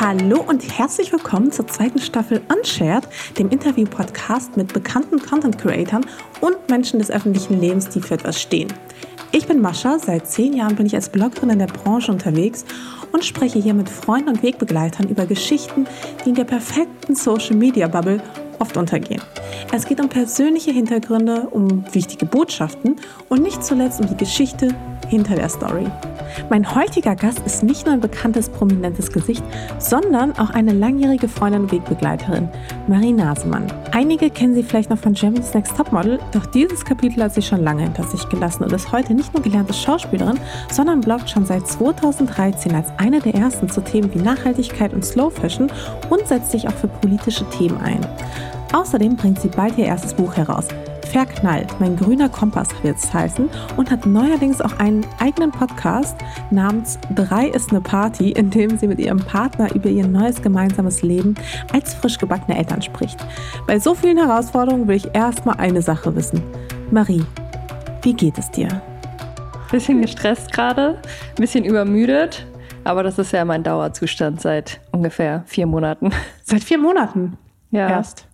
Hallo 0.00 0.44
und 0.46 0.78
herzlich 0.78 1.10
willkommen 1.10 1.50
zur 1.50 1.66
zweiten 1.66 1.98
Staffel 1.98 2.40
Unshared, 2.54 3.08
dem 3.36 3.50
Interview-Podcast 3.50 4.56
mit 4.56 4.72
bekannten 4.72 5.18
Content-Creatern 5.18 6.06
und 6.40 6.56
Menschen 6.70 7.00
des 7.00 7.10
öffentlichen 7.10 7.60
Lebens, 7.60 7.88
die 7.88 8.00
für 8.00 8.14
etwas 8.14 8.40
stehen. 8.40 8.72
Ich 9.32 9.48
bin 9.48 9.60
Mascha, 9.60 9.98
seit 9.98 10.28
zehn 10.28 10.52
Jahren 10.52 10.76
bin 10.76 10.86
ich 10.86 10.94
als 10.94 11.08
Bloggerin 11.08 11.50
in 11.50 11.58
der 11.58 11.66
Branche 11.66 12.12
unterwegs 12.12 12.64
und 13.10 13.24
spreche 13.24 13.58
hier 13.58 13.74
mit 13.74 13.88
Freunden 13.88 14.28
und 14.28 14.42
Wegbegleitern 14.44 15.08
über 15.08 15.26
Geschichten, 15.26 15.88
die 16.24 16.28
in 16.28 16.36
der 16.36 16.44
perfekten 16.44 17.16
Social-Media-Bubble 17.16 18.22
oft 18.60 18.76
untergehen. 18.76 19.20
Es 19.72 19.84
geht 19.84 20.00
um 20.00 20.08
persönliche 20.08 20.70
Hintergründe, 20.70 21.48
um 21.50 21.84
wichtige 21.92 22.24
Botschaften 22.24 22.96
und 23.28 23.42
nicht 23.42 23.64
zuletzt 23.64 24.00
um 24.00 24.06
die 24.06 24.16
Geschichte 24.16 24.68
hinter 25.08 25.34
der 25.34 25.48
Story. 25.48 25.86
Mein 26.50 26.74
heutiger 26.74 27.16
Gast 27.16 27.40
ist 27.44 27.62
nicht 27.62 27.86
nur 27.86 27.94
ein 27.94 28.00
bekanntes, 28.00 28.48
prominentes 28.48 29.12
Gesicht, 29.12 29.42
sondern 29.78 30.38
auch 30.38 30.50
eine 30.50 30.72
langjährige 30.72 31.28
Freundin 31.28 31.62
und 31.62 31.72
Wegbegleiterin, 31.72 32.48
Marie 32.86 33.12
Nasemann. 33.12 33.66
Einige 33.92 34.30
kennen 34.30 34.54
sie 34.54 34.62
vielleicht 34.62 34.90
noch 34.90 34.98
von 34.98 35.14
Germany's 35.14 35.54
Next 35.54 35.76
Topmodel, 35.76 36.18
doch 36.32 36.46
dieses 36.46 36.84
Kapitel 36.84 37.22
hat 37.22 37.34
sie 37.34 37.42
schon 37.42 37.62
lange 37.62 37.82
hinter 37.82 38.04
sich 38.04 38.28
gelassen 38.28 38.64
und 38.64 38.72
ist 38.72 38.92
heute 38.92 39.14
nicht 39.14 39.34
nur 39.34 39.42
gelernte 39.42 39.74
Schauspielerin, 39.74 40.38
sondern 40.70 41.00
bloggt 41.00 41.30
schon 41.30 41.46
seit 41.46 41.66
2013 41.66 42.74
als 42.74 42.88
eine 42.98 43.20
der 43.20 43.34
ersten 43.34 43.68
zu 43.68 43.80
Themen 43.82 44.12
wie 44.14 44.18
Nachhaltigkeit 44.18 44.92
und 44.92 45.04
Slow 45.04 45.30
Fashion 45.30 45.70
und 46.10 46.26
setzt 46.26 46.52
sich 46.52 46.68
auch 46.68 46.72
für 46.72 46.88
politische 46.88 47.48
Themen 47.50 47.78
ein. 47.80 48.00
Außerdem 48.72 49.16
bringt 49.16 49.40
sie 49.40 49.48
bald 49.48 49.78
ihr 49.78 49.86
erstes 49.86 50.14
Buch 50.14 50.36
heraus. 50.36 50.68
Verknallt, 51.12 51.80
mein 51.80 51.96
grüner 51.96 52.28
Kompass 52.28 52.68
wird 52.82 52.98
es 52.98 53.14
heißen 53.14 53.48
und 53.78 53.90
hat 53.90 54.04
neuerdings 54.04 54.60
auch 54.60 54.78
einen 54.78 55.06
eigenen 55.18 55.50
Podcast 55.50 56.14
namens 56.50 56.98
Drei 57.14 57.46
ist 57.46 57.70
eine 57.70 57.80
Party, 57.80 58.32
in 58.32 58.50
dem 58.50 58.76
sie 58.76 58.86
mit 58.86 58.98
ihrem 58.98 59.18
Partner 59.18 59.74
über 59.74 59.88
ihr 59.88 60.06
neues 60.06 60.42
gemeinsames 60.42 61.00
Leben 61.00 61.34
als 61.72 61.94
frisch 61.94 62.18
gebackene 62.18 62.58
Eltern 62.58 62.82
spricht. 62.82 63.18
Bei 63.66 63.78
so 63.78 63.94
vielen 63.94 64.18
Herausforderungen 64.18 64.86
will 64.86 64.96
ich 64.96 65.14
erstmal 65.14 65.56
eine 65.56 65.80
Sache 65.80 66.14
wissen. 66.14 66.42
Marie, 66.90 67.24
wie 68.02 68.12
geht 68.12 68.36
es 68.36 68.50
dir? 68.50 68.68
Bisschen 69.70 70.02
gestresst 70.02 70.52
gerade, 70.52 70.98
ein 71.00 71.40
bisschen 71.40 71.64
übermüdet, 71.64 72.46
aber 72.84 73.02
das 73.02 73.18
ist 73.18 73.32
ja 73.32 73.46
mein 73.46 73.62
Dauerzustand 73.62 74.42
seit 74.42 74.78
ungefähr 74.92 75.42
vier 75.46 75.66
Monaten. 75.66 76.10
Seit 76.42 76.62
vier 76.62 76.78
Monaten? 76.78 77.38
Ja. 77.70 77.88
Erst. 77.88 78.27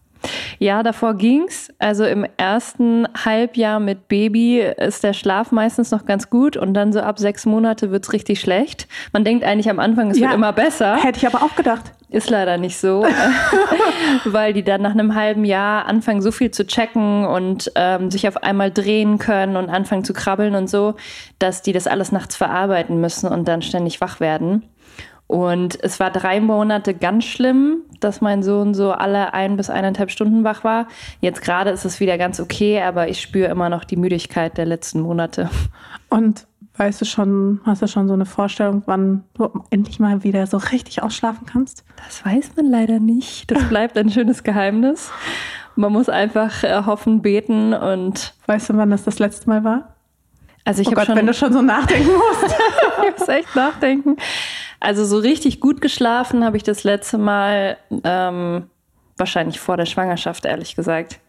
Ja, 0.59 0.83
davor 0.83 1.15
ging's. 1.15 1.73
Also 1.79 2.05
im 2.05 2.27
ersten 2.37 3.07
Halbjahr 3.25 3.81
mit 3.81 4.09
Baby 4.09 4.61
ist 4.61 5.05
der 5.05 5.13
Schlaf 5.13 5.53
meistens 5.53 5.91
noch 5.91 6.07
ganz 6.07 6.31
gut 6.31 6.57
und 6.57 6.75
dann 6.75 6.93
so 6.93 7.01
ab 7.01 7.19
sechs 7.19 7.47
Monate 7.47 7.91
wird's 7.91 8.13
richtig 8.13 8.41
schlecht. 8.41 8.89
Man 9.13 9.25
denkt 9.25 9.45
eigentlich 9.45 9.71
am 9.71 9.79
Anfang, 9.79 10.11
es 10.11 10.19
Ja. 10.19 10.27
wird 10.29 10.35
immer 10.35 10.53
besser. 10.53 10.97
Hätte 10.97 11.19
ich 11.19 11.27
aber 11.27 11.45
auch 11.45 11.55
gedacht. 11.57 11.93
Ist 12.11 12.31
leider 12.31 12.59
nicht 12.59 12.77
so, 12.79 13.05
weil 14.25 14.53
die 14.53 14.63
dann 14.63 14.83
nach 14.83 14.93
einem 14.93 15.15
halben 15.15 15.45
Jahr 15.45 15.87
anfangen, 15.87 16.23
so 16.23 16.31
viel 16.31 16.51
zu 16.51 16.67
checken 16.67 17.25
und 17.27 17.73
ähm, 17.75 18.11
sich 18.11 18.29
auf 18.29 18.43
einmal 18.43 18.71
drehen 18.71 19.19
können 19.19 19.57
und 19.57 19.69
anfangen 19.69 20.05
zu 20.05 20.13
krabbeln 20.13 20.55
und 20.55 20.69
so, 20.71 20.95
dass 21.39 21.63
die 21.63 21.73
das 21.73 21.87
alles 21.87 22.13
nachts 22.13 22.37
verarbeiten 22.37 23.01
müssen 23.01 23.29
und 23.29 23.49
dann 23.49 23.63
ständig 23.63 24.01
wach 24.01 24.21
werden. 24.21 24.63
Und 25.35 25.83
es 25.83 25.99
war 25.99 26.13
drei 26.13 26.41
Monate 26.41 26.95
ganz 26.95 27.25
schlimm, 27.25 27.79
dass 27.99 28.21
mein 28.21 28.45
Sohn 28.45 28.73
so 28.73 28.93
alle 28.93 29.35
ein 29.35 29.57
bis 29.57 29.69
eineinhalb 29.69 30.13
Stunden 30.13 30.45
wach 30.45 30.63
war. 30.63 30.87
Jetzt 31.21 31.43
gerade 31.43 31.71
ist 31.71 31.85
es 31.85 31.99
wieder 31.99 32.19
ganz 32.19 32.39
okay, 32.39 32.81
aber 32.81 33.09
ich 33.09 33.21
spüre 33.21 33.49
immer 33.49 33.69
noch 33.69 33.83
die 33.83 33.97
Müdigkeit 33.97 34.57
der 34.57 34.65
letzten 34.65 35.01
Monate. 35.01 35.51
Und 36.09 36.47
weißt 36.77 37.01
du 37.01 37.05
schon, 37.05 37.61
hast 37.65 37.83
du 37.83 37.89
schon 37.89 38.07
so 38.07 38.15
eine 38.15 38.27
Vorstellung, 38.27 38.85
wann 38.87 39.25
du 39.35 39.51
endlich 39.71 39.99
mal 39.99 40.23
wieder 40.23 40.47
so 40.47 40.59
richtig 40.59 41.03
ausschlafen 41.03 41.47
kannst? 41.47 41.83
Das 41.97 42.25
weiß 42.25 42.53
man 42.55 42.67
leider 42.67 43.01
nicht. 43.01 43.51
Das 43.51 43.65
bleibt 43.69 43.99
ein 43.99 44.11
schönes 44.11 44.45
Geheimnis. 44.45 45.11
Man 45.75 45.91
muss 45.91 46.09
einfach 46.09 46.63
äh, 46.63 46.85
hoffen, 46.87 47.23
beten 47.23 47.75
und 47.75 48.35
Weißt 48.47 48.71
du, 48.71 48.77
wann 48.77 48.91
das 48.91 49.03
das 49.03 49.19
letzte 49.19 49.49
Mal 49.49 49.65
war? 49.65 49.95
also 50.65 50.81
ich 50.81 50.89
oh 50.89 50.91
habe 50.93 51.01
Gott, 51.01 51.07
schon 51.07 51.17
wenn 51.17 51.27
du 51.27 51.35
schon 51.35 51.53
so 51.53 51.63
nachdenken 51.63 52.11
musst. 52.13 52.55
ich 53.03 53.19
muss 53.19 53.29
echt 53.29 53.55
nachdenken. 53.55 54.17
Also 54.85 55.07
so 55.07 55.17
richtig 55.17 55.61
gut 55.61 55.81
geschlafen 55.81 56.45
habe 56.45 56.59
ich 56.59 56.63
das 56.63 56.85
letzte 56.85 57.17
Mal 57.17 57.79
ähm, 58.05 58.65
wahrscheinlich 59.17 59.59
vor 59.59 59.79
der 59.79 59.87
Schwangerschaft, 59.87 60.45
ehrlich 60.45 60.77
gesagt. 60.77 61.21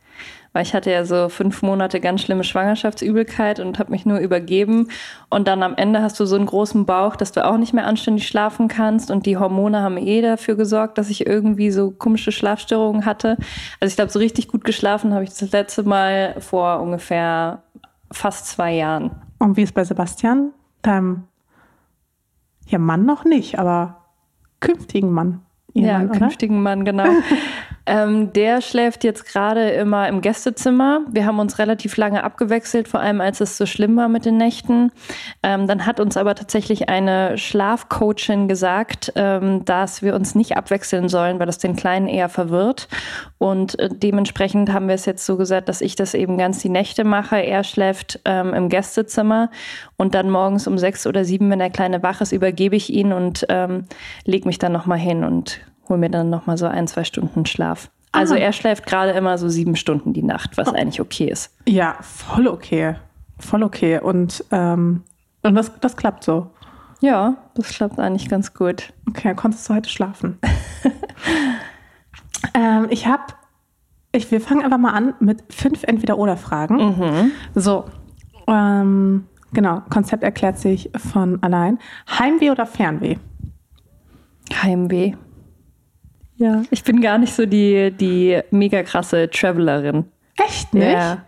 Weil 0.52 0.64
ich 0.64 0.74
hatte 0.74 0.92
ja 0.92 1.06
so 1.06 1.30
fünf 1.30 1.62
Monate 1.62 2.02
ganz 2.02 2.22
schlimme 2.22 2.44
Schwangerschaftsübelkeit 2.44 3.62
und 3.62 3.80
habe 3.80 3.92
mich 3.92 4.06
nur 4.06 4.20
übergeben. 4.20 4.90
Und 5.30 5.48
dann 5.48 5.64
am 5.64 5.76
Ende 5.76 6.02
hast 6.02 6.20
du 6.20 6.26
so 6.26 6.36
einen 6.36 6.48
großen 6.48 6.86
Bauch, 6.86 7.16
dass 7.16 7.32
du 7.32 7.46
auch 7.46 7.58
nicht 7.58 7.74
mehr 7.74 7.88
anständig 7.88 8.28
schlafen 8.28 8.68
kannst. 8.68 9.10
Und 9.10 9.26
die 9.26 9.38
Hormone 9.38 9.82
haben 9.82 9.96
eh 9.96 10.22
dafür 10.22 10.56
gesorgt, 10.56 10.98
dass 10.98 11.10
ich 11.10 11.26
irgendwie 11.26 11.72
so 11.72 11.92
komische 11.92 12.34
Schlafstörungen 12.34 13.06
hatte. 13.06 13.38
Also 13.80 13.90
ich 13.92 13.96
glaube, 13.96 14.12
so 14.12 14.20
richtig 14.20 14.50
gut 14.50 14.66
geschlafen 14.66 15.14
habe 15.14 15.24
ich 15.24 15.30
das 15.30 15.52
letzte 15.54 15.84
Mal 15.84 16.36
vor 16.42 16.82
ungefähr 16.82 17.64
fast 18.12 18.48
zwei 18.48 18.74
Jahren. 18.74 19.12
Und 19.40 19.56
wie 19.56 19.64
ist 19.64 19.74
bei 19.74 19.86
Sebastian? 19.86 20.52
Deinem 20.82 21.24
ja, 22.68 22.80
Mann 22.80 23.06
noch 23.06 23.26
nicht, 23.26 23.60
aber 23.60 24.06
künftigen 24.60 25.12
Mann. 25.12 25.42
Ja, 25.74 26.02
oder? 26.02 26.18
künftigen 26.18 26.64
Mann, 26.64 26.86
genau. 26.86 27.06
ähm, 27.86 28.34
der 28.34 28.62
schläft 28.62 29.04
jetzt 29.04 29.26
gerade 29.26 29.70
immer 29.70 30.08
im 30.08 30.22
Gästezimmer. 30.22 31.02
Wir 31.10 31.26
haben 31.26 31.40
uns 31.40 31.60
relativ 31.60 31.98
lange 31.98 32.24
abgewechselt, 32.24 32.88
vor 32.88 33.00
allem 33.00 33.22
als 33.22 33.42
es 33.42 33.58
so 33.58 33.66
schlimm 33.66 33.96
war 33.96 34.08
mit 34.08 34.26
den 34.26 34.38
Nächten. 34.38 34.92
Ähm, 35.44 35.68
dann 35.68 35.86
hat 35.86 36.00
uns 36.00 36.18
aber 36.18 36.36
tatsächlich 36.36 36.90
eine 36.90 37.38
Schlafcoachin 37.38 38.48
gesagt, 38.48 39.14
ähm, 39.16 39.66
dass 39.66 40.02
wir 40.02 40.16
uns 40.16 40.34
nicht 40.34 40.58
abwechseln 40.58 41.10
sollen, 41.10 41.40
weil 41.40 41.46
das 41.46 41.60
den 41.60 41.76
Kleinen 41.76 42.08
eher 42.08 42.30
verwirrt. 42.30 42.88
Und 43.38 43.78
äh, 43.78 43.90
dementsprechend 43.92 44.74
haben 44.74 44.88
wir 44.88 44.96
es 44.96 45.06
jetzt 45.06 45.26
so 45.26 45.38
gesagt, 45.38 45.70
dass 45.70 45.82
ich 45.82 45.96
das 45.96 46.16
eben 46.16 46.38
ganz 46.38 46.60
die 46.60 46.70
Nächte 46.70 47.04
mache. 47.04 47.38
Er 47.38 47.64
schläft 47.64 48.20
ähm, 48.26 48.54
im 48.54 48.70
Gästezimmer 48.70 49.52
und 49.96 50.16
dann 50.16 50.32
morgens 50.32 50.68
um 50.68 50.78
sechs 50.78 51.06
oder 51.06 51.24
sieben, 51.24 51.50
wenn 51.52 51.60
der 51.60 51.70
Kleine 51.70 52.02
wach 52.02 52.22
ist, 52.22 52.32
übergebe 52.32 52.76
ich 52.76 52.92
ihn 52.92 53.14
und 53.14 53.46
ähm, 53.50 53.86
leg 54.26 54.46
mich 54.46 54.58
dann 54.58 54.72
nochmal 54.72 54.98
hin 54.98 55.24
und 55.24 55.60
hole 55.90 56.00
mir 56.00 56.10
dann 56.10 56.30
nochmal 56.30 56.58
so 56.58 56.68
ein, 56.68 56.88
zwei 56.88 57.04
Stunden 57.04 57.46
Schlaf. 57.46 57.90
Also 58.12 58.36
Ah. 58.36 58.38
er 58.38 58.54
schläft 58.54 58.86
gerade 58.86 59.12
immer 59.12 59.38
so 59.38 59.50
sieben 59.50 59.76
Stunden 59.76 60.14
die 60.14 60.24
Nacht, 60.24 60.58
was 60.58 60.70
eigentlich 60.70 61.02
okay 61.02 61.30
ist. 61.30 61.54
Ja, 61.68 61.96
voll 62.02 62.48
okay. 62.48 62.96
Voll 63.40 63.64
okay. 63.64 64.00
Und, 64.00 64.44
ähm, 64.52 65.04
und 65.44 65.56
das, 65.56 65.72
das 65.82 65.98
klappt 65.98 66.24
so. 66.24 66.48
Ja, 67.02 67.36
das 67.56 67.68
klappt 67.70 68.00
eigentlich 68.00 68.30
ganz 68.30 68.54
gut. 68.54 68.94
Okay, 69.10 69.24
dann 69.28 69.36
konntest 69.36 69.68
du 69.70 69.74
heute 69.74 69.90
schlafen. 69.90 70.40
ähm, 72.54 72.88
ich 72.90 73.06
habe, 73.06 73.24
ich, 74.14 74.32
wir 74.32 74.40
fangen 74.40 74.64
einfach 74.64 74.78
mal 74.78 74.94
an 74.94 75.14
mit 75.20 75.44
fünf 75.54 75.84
Entweder-Oder-Fragen. 75.84 76.78
Mhm. 76.78 77.32
So, 77.54 77.84
ähm, 78.48 79.26
genau, 79.52 79.82
Konzept 79.90 80.24
erklärt 80.24 80.58
sich 80.58 80.90
von 80.96 81.44
allein. 81.44 81.80
Heimweh 82.18 82.52
oder 82.52 82.66
Fernweh? 82.66 83.18
Heimweh. 84.54 85.16
Ja, 86.38 86.64
ich 86.70 86.84
bin 86.84 87.02
gar 87.02 87.18
nicht 87.18 87.34
so 87.34 87.46
die, 87.46 87.92
die 87.92 88.42
mega 88.52 88.84
krasse 88.84 89.30
Travelerin. 89.30 90.06
Echt 90.38 90.74
nicht? 90.74 90.92
Ja. 90.92 91.24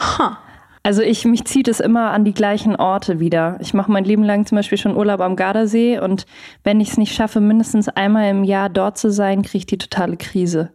Ha. 0.00 0.38
Also 0.82 1.02
ich, 1.02 1.24
mich 1.24 1.44
zieht 1.46 1.66
es 1.66 1.80
immer 1.80 2.12
an 2.12 2.24
die 2.24 2.32
gleichen 2.32 2.76
Orte 2.76 3.18
wieder. 3.18 3.58
Ich 3.60 3.74
mache 3.74 3.90
mein 3.90 4.04
Leben 4.04 4.22
lang 4.22 4.46
zum 4.46 4.54
Beispiel 4.54 4.78
schon 4.78 4.96
Urlaub 4.96 5.20
am 5.20 5.34
Gardasee 5.34 5.98
und 5.98 6.26
wenn 6.62 6.80
ich 6.80 6.90
es 6.90 6.96
nicht 6.96 7.12
schaffe, 7.12 7.40
mindestens 7.40 7.88
einmal 7.88 8.30
im 8.30 8.44
Jahr 8.44 8.68
dort 8.68 8.96
zu 8.96 9.10
sein, 9.10 9.42
kriege 9.42 9.58
ich 9.58 9.66
die 9.66 9.78
totale 9.78 10.16
Krise. 10.16 10.70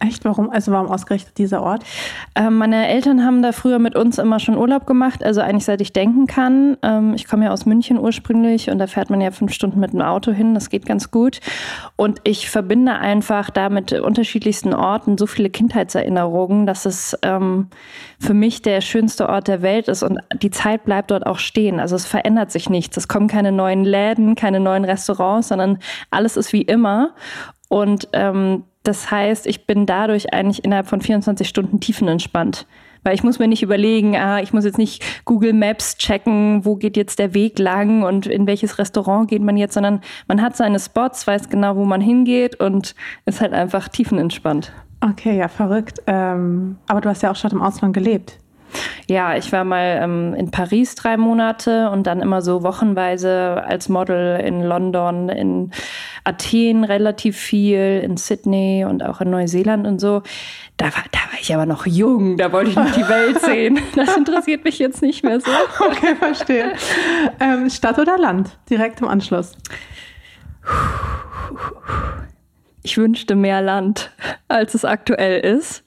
Echt? 0.00 0.24
Warum? 0.24 0.50
Also 0.50 0.70
warum 0.70 0.88
ausgerechnet 0.88 1.38
dieser 1.38 1.62
Ort? 1.62 1.82
Ähm, 2.34 2.56
meine 2.56 2.88
Eltern 2.88 3.24
haben 3.24 3.42
da 3.42 3.52
früher 3.52 3.78
mit 3.78 3.96
uns 3.96 4.18
immer 4.18 4.38
schon 4.38 4.56
Urlaub 4.56 4.86
gemacht, 4.86 5.24
also 5.24 5.40
eigentlich 5.40 5.64
seit 5.64 5.80
ich 5.80 5.92
denken 5.92 6.26
kann. 6.26 6.76
Ähm, 6.82 7.14
ich 7.14 7.26
komme 7.26 7.46
ja 7.46 7.50
aus 7.50 7.66
München 7.66 7.98
ursprünglich 7.98 8.70
und 8.70 8.78
da 8.78 8.86
fährt 8.86 9.10
man 9.10 9.20
ja 9.20 9.30
fünf 9.30 9.52
Stunden 9.52 9.80
mit 9.80 9.92
dem 9.92 10.02
Auto 10.02 10.30
hin, 10.30 10.54
das 10.54 10.70
geht 10.70 10.86
ganz 10.86 11.10
gut. 11.10 11.40
Und 11.96 12.20
ich 12.24 12.48
verbinde 12.48 12.92
einfach 12.92 13.50
da 13.50 13.70
mit 13.70 13.92
unterschiedlichsten 13.92 14.72
Orten 14.72 15.18
so 15.18 15.26
viele 15.26 15.50
Kindheitserinnerungen, 15.50 16.66
dass 16.66 16.86
es 16.86 17.16
ähm, 17.22 17.68
für 18.20 18.34
mich 18.34 18.62
der 18.62 18.80
schönste 18.80 19.28
Ort 19.28 19.48
der 19.48 19.62
Welt 19.62 19.88
ist 19.88 20.02
und 20.02 20.18
die 20.42 20.50
Zeit 20.50 20.84
bleibt 20.84 21.10
dort 21.10 21.26
auch 21.26 21.38
stehen. 21.38 21.80
Also 21.80 21.96
es 21.96 22.06
verändert 22.06 22.52
sich 22.52 22.70
nichts. 22.70 22.96
Es 22.96 23.08
kommen 23.08 23.26
keine 23.26 23.52
neuen 23.52 23.84
Läden, 23.84 24.36
keine 24.36 24.60
neuen 24.60 24.84
Restaurants, 24.84 25.48
sondern 25.48 25.78
alles 26.10 26.36
ist 26.36 26.52
wie 26.52 26.62
immer. 26.62 27.14
Und 27.68 28.08
ähm, 28.12 28.64
das 28.82 29.10
heißt, 29.10 29.46
ich 29.46 29.66
bin 29.66 29.86
dadurch 29.86 30.32
eigentlich 30.32 30.64
innerhalb 30.64 30.88
von 30.88 31.00
24 31.00 31.48
Stunden 31.48 31.80
tiefenentspannt. 31.80 32.66
Weil 33.04 33.14
ich 33.14 33.22
muss 33.22 33.38
mir 33.38 33.48
nicht 33.48 33.62
überlegen, 33.62 34.16
ah, 34.16 34.40
ich 34.40 34.52
muss 34.52 34.64
jetzt 34.64 34.78
nicht 34.78 35.04
Google 35.24 35.52
Maps 35.52 35.96
checken, 35.98 36.64
wo 36.64 36.76
geht 36.76 36.96
jetzt 36.96 37.18
der 37.18 37.32
Weg 37.32 37.58
lang 37.58 38.02
und 38.02 38.26
in 38.26 38.46
welches 38.46 38.78
Restaurant 38.78 39.28
geht 39.28 39.42
man 39.42 39.56
jetzt, 39.56 39.74
sondern 39.74 40.00
man 40.26 40.42
hat 40.42 40.56
seine 40.56 40.80
Spots, 40.80 41.26
weiß 41.26 41.48
genau, 41.48 41.76
wo 41.76 41.84
man 41.84 42.00
hingeht 42.00 42.60
und 42.60 42.94
ist 43.24 43.40
halt 43.40 43.52
einfach 43.52 43.88
tiefenentspannt. 43.88 44.72
Okay, 45.00 45.38
ja, 45.38 45.48
verrückt. 45.48 46.02
Ähm, 46.06 46.76
aber 46.88 47.00
du 47.00 47.08
hast 47.08 47.22
ja 47.22 47.30
auch 47.30 47.36
schon 47.36 47.52
im 47.52 47.62
Ausland 47.62 47.94
gelebt. 47.94 48.38
Ja, 49.06 49.36
ich 49.36 49.52
war 49.52 49.64
mal 49.64 50.00
ähm, 50.02 50.34
in 50.34 50.50
Paris 50.50 50.94
drei 50.94 51.16
Monate 51.16 51.90
und 51.90 52.06
dann 52.06 52.20
immer 52.20 52.42
so 52.42 52.62
wochenweise 52.62 53.62
als 53.66 53.88
Model 53.88 54.40
in 54.40 54.62
London, 54.62 55.28
in 55.28 55.70
Athen 56.24 56.84
relativ 56.84 57.36
viel, 57.36 58.00
in 58.04 58.16
Sydney 58.16 58.84
und 58.88 59.02
auch 59.02 59.20
in 59.20 59.30
Neuseeland 59.30 59.86
und 59.86 60.00
so. 60.00 60.22
Da 60.76 60.86
war, 60.86 61.04
da 61.10 61.18
war 61.18 61.40
ich 61.40 61.52
aber 61.54 61.66
noch 61.66 61.86
jung, 61.86 62.36
da 62.36 62.52
wollte 62.52 62.70
ich 62.70 62.76
noch 62.76 62.92
die 62.92 63.08
Welt 63.08 63.40
sehen. 63.44 63.78
Das 63.96 64.16
interessiert 64.16 64.64
mich 64.64 64.78
jetzt 64.78 65.02
nicht 65.02 65.24
mehr 65.24 65.40
so. 65.40 65.50
Okay, 65.80 66.14
verstehe. 66.14 66.72
Ähm, 67.40 67.70
Stadt 67.70 67.98
oder 67.98 68.18
Land? 68.18 68.58
Direkt 68.70 69.00
im 69.00 69.08
Anschluss. 69.08 69.56
Ich 72.82 72.96
wünschte 72.96 73.34
mehr 73.34 73.60
Land, 73.60 74.10
als 74.48 74.74
es 74.74 74.84
aktuell 74.84 75.40
ist. 75.40 75.84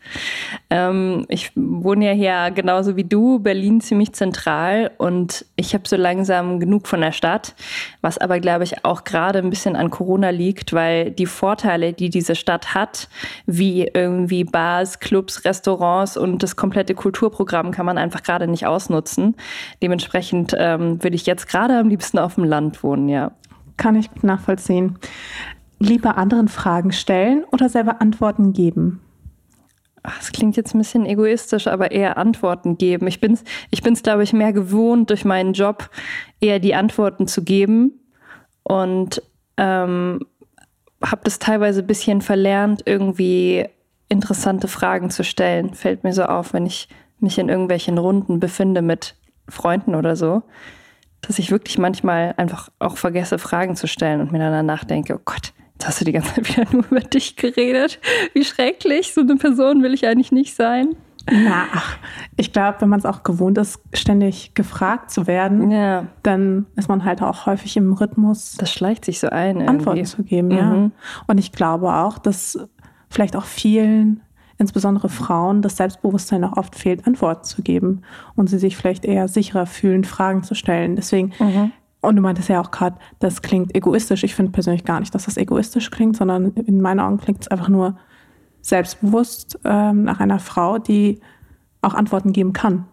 Ähm, 0.69 1.25
ich 1.29 1.51
wohne 1.55 2.07
ja 2.07 2.11
hier 2.11 2.51
genauso 2.53 2.95
wie 2.95 3.05
du, 3.05 3.39
Berlin 3.39 3.79
ziemlich 3.81 4.13
zentral 4.13 4.91
und 4.97 5.45
ich 5.55 5.73
habe 5.73 5.87
so 5.87 5.95
langsam 5.95 6.59
genug 6.59 6.87
von 6.87 7.01
der 7.01 7.13
Stadt, 7.13 7.55
was 8.01 8.17
aber, 8.17 8.39
glaube 8.39 8.65
ich, 8.65 8.83
auch 8.83 9.03
gerade 9.03 9.39
ein 9.39 9.49
bisschen 9.49 9.75
an 9.75 9.89
Corona 9.89 10.29
liegt, 10.31 10.73
weil 10.73 11.11
die 11.11 11.25
Vorteile, 11.25 11.93
die 11.93 12.09
diese 12.09 12.35
Stadt 12.35 12.75
hat, 12.75 13.07
wie 13.45 13.89
irgendwie 13.93 14.43
Bars, 14.43 14.99
Clubs, 14.99 15.45
Restaurants 15.45 16.17
und 16.17 16.43
das 16.43 16.55
komplette 16.55 16.93
Kulturprogramm 16.93 17.71
kann 17.71 17.85
man 17.85 17.97
einfach 17.97 18.21
gerade 18.21 18.47
nicht 18.47 18.67
ausnutzen. 18.67 19.35
Dementsprechend 19.81 20.53
ähm, 20.57 21.01
würde 21.01 21.15
ich 21.15 21.25
jetzt 21.25 21.47
gerade 21.47 21.77
am 21.77 21.87
liebsten 21.87 22.19
auf 22.19 22.35
dem 22.35 22.43
Land 22.43 22.83
wohnen, 22.83 23.07
ja. 23.07 23.31
Kann 23.77 23.95
ich 23.95 24.09
nachvollziehen 24.21 24.99
lieber 25.81 26.17
anderen 26.17 26.47
Fragen 26.47 26.91
stellen 26.91 27.43
oder 27.51 27.69
selber 27.69 28.01
Antworten 28.01 28.53
geben? 28.53 29.01
Das 30.03 30.31
klingt 30.31 30.57
jetzt 30.57 30.73
ein 30.73 30.79
bisschen 30.79 31.05
egoistisch, 31.05 31.67
aber 31.67 31.91
eher 31.91 32.17
Antworten 32.17 32.77
geben. 32.77 33.07
Ich 33.07 33.21
bin 33.21 33.33
es, 33.33 33.43
ich 33.69 33.83
bin's, 33.83 34.01
glaube 34.01 34.23
ich, 34.23 34.33
mehr 34.33 34.51
gewohnt, 34.51 35.09
durch 35.09 35.25
meinen 35.25 35.53
Job 35.53 35.89
eher 36.39 36.59
die 36.59 36.73
Antworten 36.73 37.27
zu 37.27 37.43
geben 37.43 37.99
und 38.63 39.21
ähm, 39.57 40.25
habe 41.03 41.21
das 41.23 41.39
teilweise 41.39 41.81
ein 41.81 41.87
bisschen 41.87 42.21
verlernt, 42.21 42.83
irgendwie 42.85 43.65
interessante 44.09 44.67
Fragen 44.67 45.09
zu 45.11 45.23
stellen. 45.23 45.73
Fällt 45.73 46.03
mir 46.03 46.13
so 46.13 46.23
auf, 46.23 46.53
wenn 46.53 46.65
ich 46.65 46.89
mich 47.19 47.37
in 47.37 47.49
irgendwelchen 47.49 47.97
Runden 47.97 48.39
befinde 48.39 48.81
mit 48.81 49.15
Freunden 49.47 49.93
oder 49.93 50.15
so, 50.15 50.41
dass 51.21 51.37
ich 51.37 51.51
wirklich 51.51 51.77
manchmal 51.77 52.33
einfach 52.37 52.69
auch 52.79 52.97
vergesse, 52.97 53.37
Fragen 53.37 53.75
zu 53.75 53.87
stellen 53.87 54.21
und 54.21 54.31
mir 54.31 54.39
dann 54.39 54.51
danach 54.51 54.83
denke, 54.83 55.15
oh 55.15 55.21
Gott, 55.23 55.53
Jetzt 55.81 55.87
hast 55.87 56.01
du 56.01 56.05
die 56.05 56.11
ganze 56.11 56.35
Zeit 56.35 56.47
wieder 56.47 56.71
nur 56.71 56.85
über 56.91 56.99
dich 56.99 57.37
geredet. 57.37 57.99
Wie 58.35 58.45
schrecklich. 58.45 59.15
So 59.15 59.21
eine 59.21 59.35
Person 59.37 59.81
will 59.81 59.95
ich 59.95 60.05
eigentlich 60.05 60.31
nicht 60.31 60.53
sein. 60.53 60.95
Na, 61.25 61.65
ach, 61.73 61.97
ich 62.37 62.53
glaube, 62.53 62.81
wenn 62.81 62.89
man 62.89 62.99
es 62.99 63.05
auch 63.05 63.23
gewohnt 63.23 63.57
ist, 63.57 63.81
ständig 63.91 64.53
gefragt 64.53 65.09
zu 65.09 65.25
werden, 65.25 65.71
ja. 65.71 66.05
dann 66.21 66.67
ist 66.75 66.87
man 66.87 67.03
halt 67.03 67.23
auch 67.23 67.47
häufig 67.47 67.77
im 67.77 67.93
Rhythmus. 67.93 68.57
Das 68.59 68.71
schleicht 68.71 69.05
sich 69.05 69.19
so 69.19 69.29
ein. 69.29 69.55
Irgendwie. 69.55 69.69
Antworten 69.69 70.05
zu 70.05 70.21
geben, 70.21 70.49
mhm. 70.49 70.55
ja. 70.55 70.91
Und 71.25 71.39
ich 71.39 71.51
glaube 71.51 71.91
auch, 71.91 72.19
dass 72.19 72.59
vielleicht 73.09 73.35
auch 73.35 73.45
vielen, 73.45 74.21
insbesondere 74.59 75.09
Frauen, 75.09 75.63
das 75.63 75.77
Selbstbewusstsein 75.77 76.43
auch 76.43 76.57
oft 76.57 76.75
fehlt, 76.75 77.07
Antworten 77.07 77.43
zu 77.43 77.63
geben 77.63 78.03
und 78.35 78.51
sie 78.51 78.59
sich 78.59 78.77
vielleicht 78.77 79.03
eher 79.03 79.27
sicherer 79.27 79.65
fühlen, 79.65 80.03
Fragen 80.03 80.43
zu 80.43 80.53
stellen. 80.53 80.95
Deswegen 80.95 81.33
mhm. 81.39 81.71
Und 82.01 82.15
du 82.15 82.21
meintest 82.21 82.49
ja 82.49 82.59
auch 82.59 82.71
gerade, 82.71 82.97
das 83.19 83.41
klingt 83.41 83.75
egoistisch. 83.75 84.23
Ich 84.23 84.35
finde 84.35 84.51
persönlich 84.51 84.83
gar 84.83 84.99
nicht, 84.99 85.13
dass 85.13 85.25
das 85.25 85.37
egoistisch 85.37 85.91
klingt, 85.91 86.17
sondern 86.17 86.51
in 86.51 86.81
meinen 86.81 86.99
Augen 86.99 87.17
klingt 87.17 87.41
es 87.41 87.47
einfach 87.47 87.69
nur 87.69 87.97
selbstbewusst 88.61 89.59
ähm, 89.63 90.03
nach 90.03 90.19
einer 90.19 90.39
Frau, 90.39 90.79
die 90.79 91.19
auch 91.81 91.93
Antworten 91.93 92.33
geben 92.33 92.53
kann. 92.53 92.85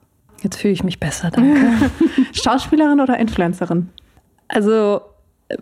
Jetzt 0.43 0.56
fühle 0.56 0.72
ich 0.72 0.84
mich 0.84 1.00
besser, 1.00 1.31
danke. 1.31 1.90
Schauspielerin 2.32 3.00
oder 3.00 3.19
Influencerin? 3.19 3.88
Also 4.46 5.00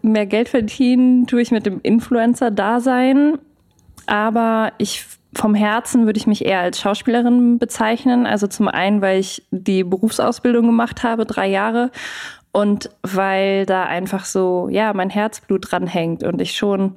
mehr 0.02 0.26
Geld 0.26 0.48
verdienen 0.48 1.26
tue 1.26 1.40
ich 1.40 1.50
mit 1.50 1.66
dem 1.66 1.80
Influencer-Dasein, 1.82 3.38
aber 4.06 4.72
ich 4.78 5.04
vom 5.34 5.54
Herzen 5.54 6.06
würde 6.06 6.18
ich 6.18 6.26
mich 6.26 6.44
eher 6.44 6.60
als 6.60 6.80
Schauspielerin 6.80 7.58
bezeichnen. 7.58 8.26
Also 8.26 8.46
zum 8.46 8.68
einen, 8.68 9.02
weil 9.02 9.20
ich 9.20 9.42
die 9.50 9.84
Berufsausbildung 9.84 10.66
gemacht 10.66 11.02
habe, 11.02 11.26
drei 11.26 11.48
Jahre, 11.48 11.90
und 12.56 12.88
weil 13.02 13.66
da 13.66 13.84
einfach 13.84 14.24
so, 14.24 14.68
ja, 14.70 14.94
mein 14.94 15.10
Herzblut 15.10 15.70
dran 15.70 15.86
hängt 15.86 16.22
und 16.22 16.40
ich 16.40 16.56
schon 16.56 16.94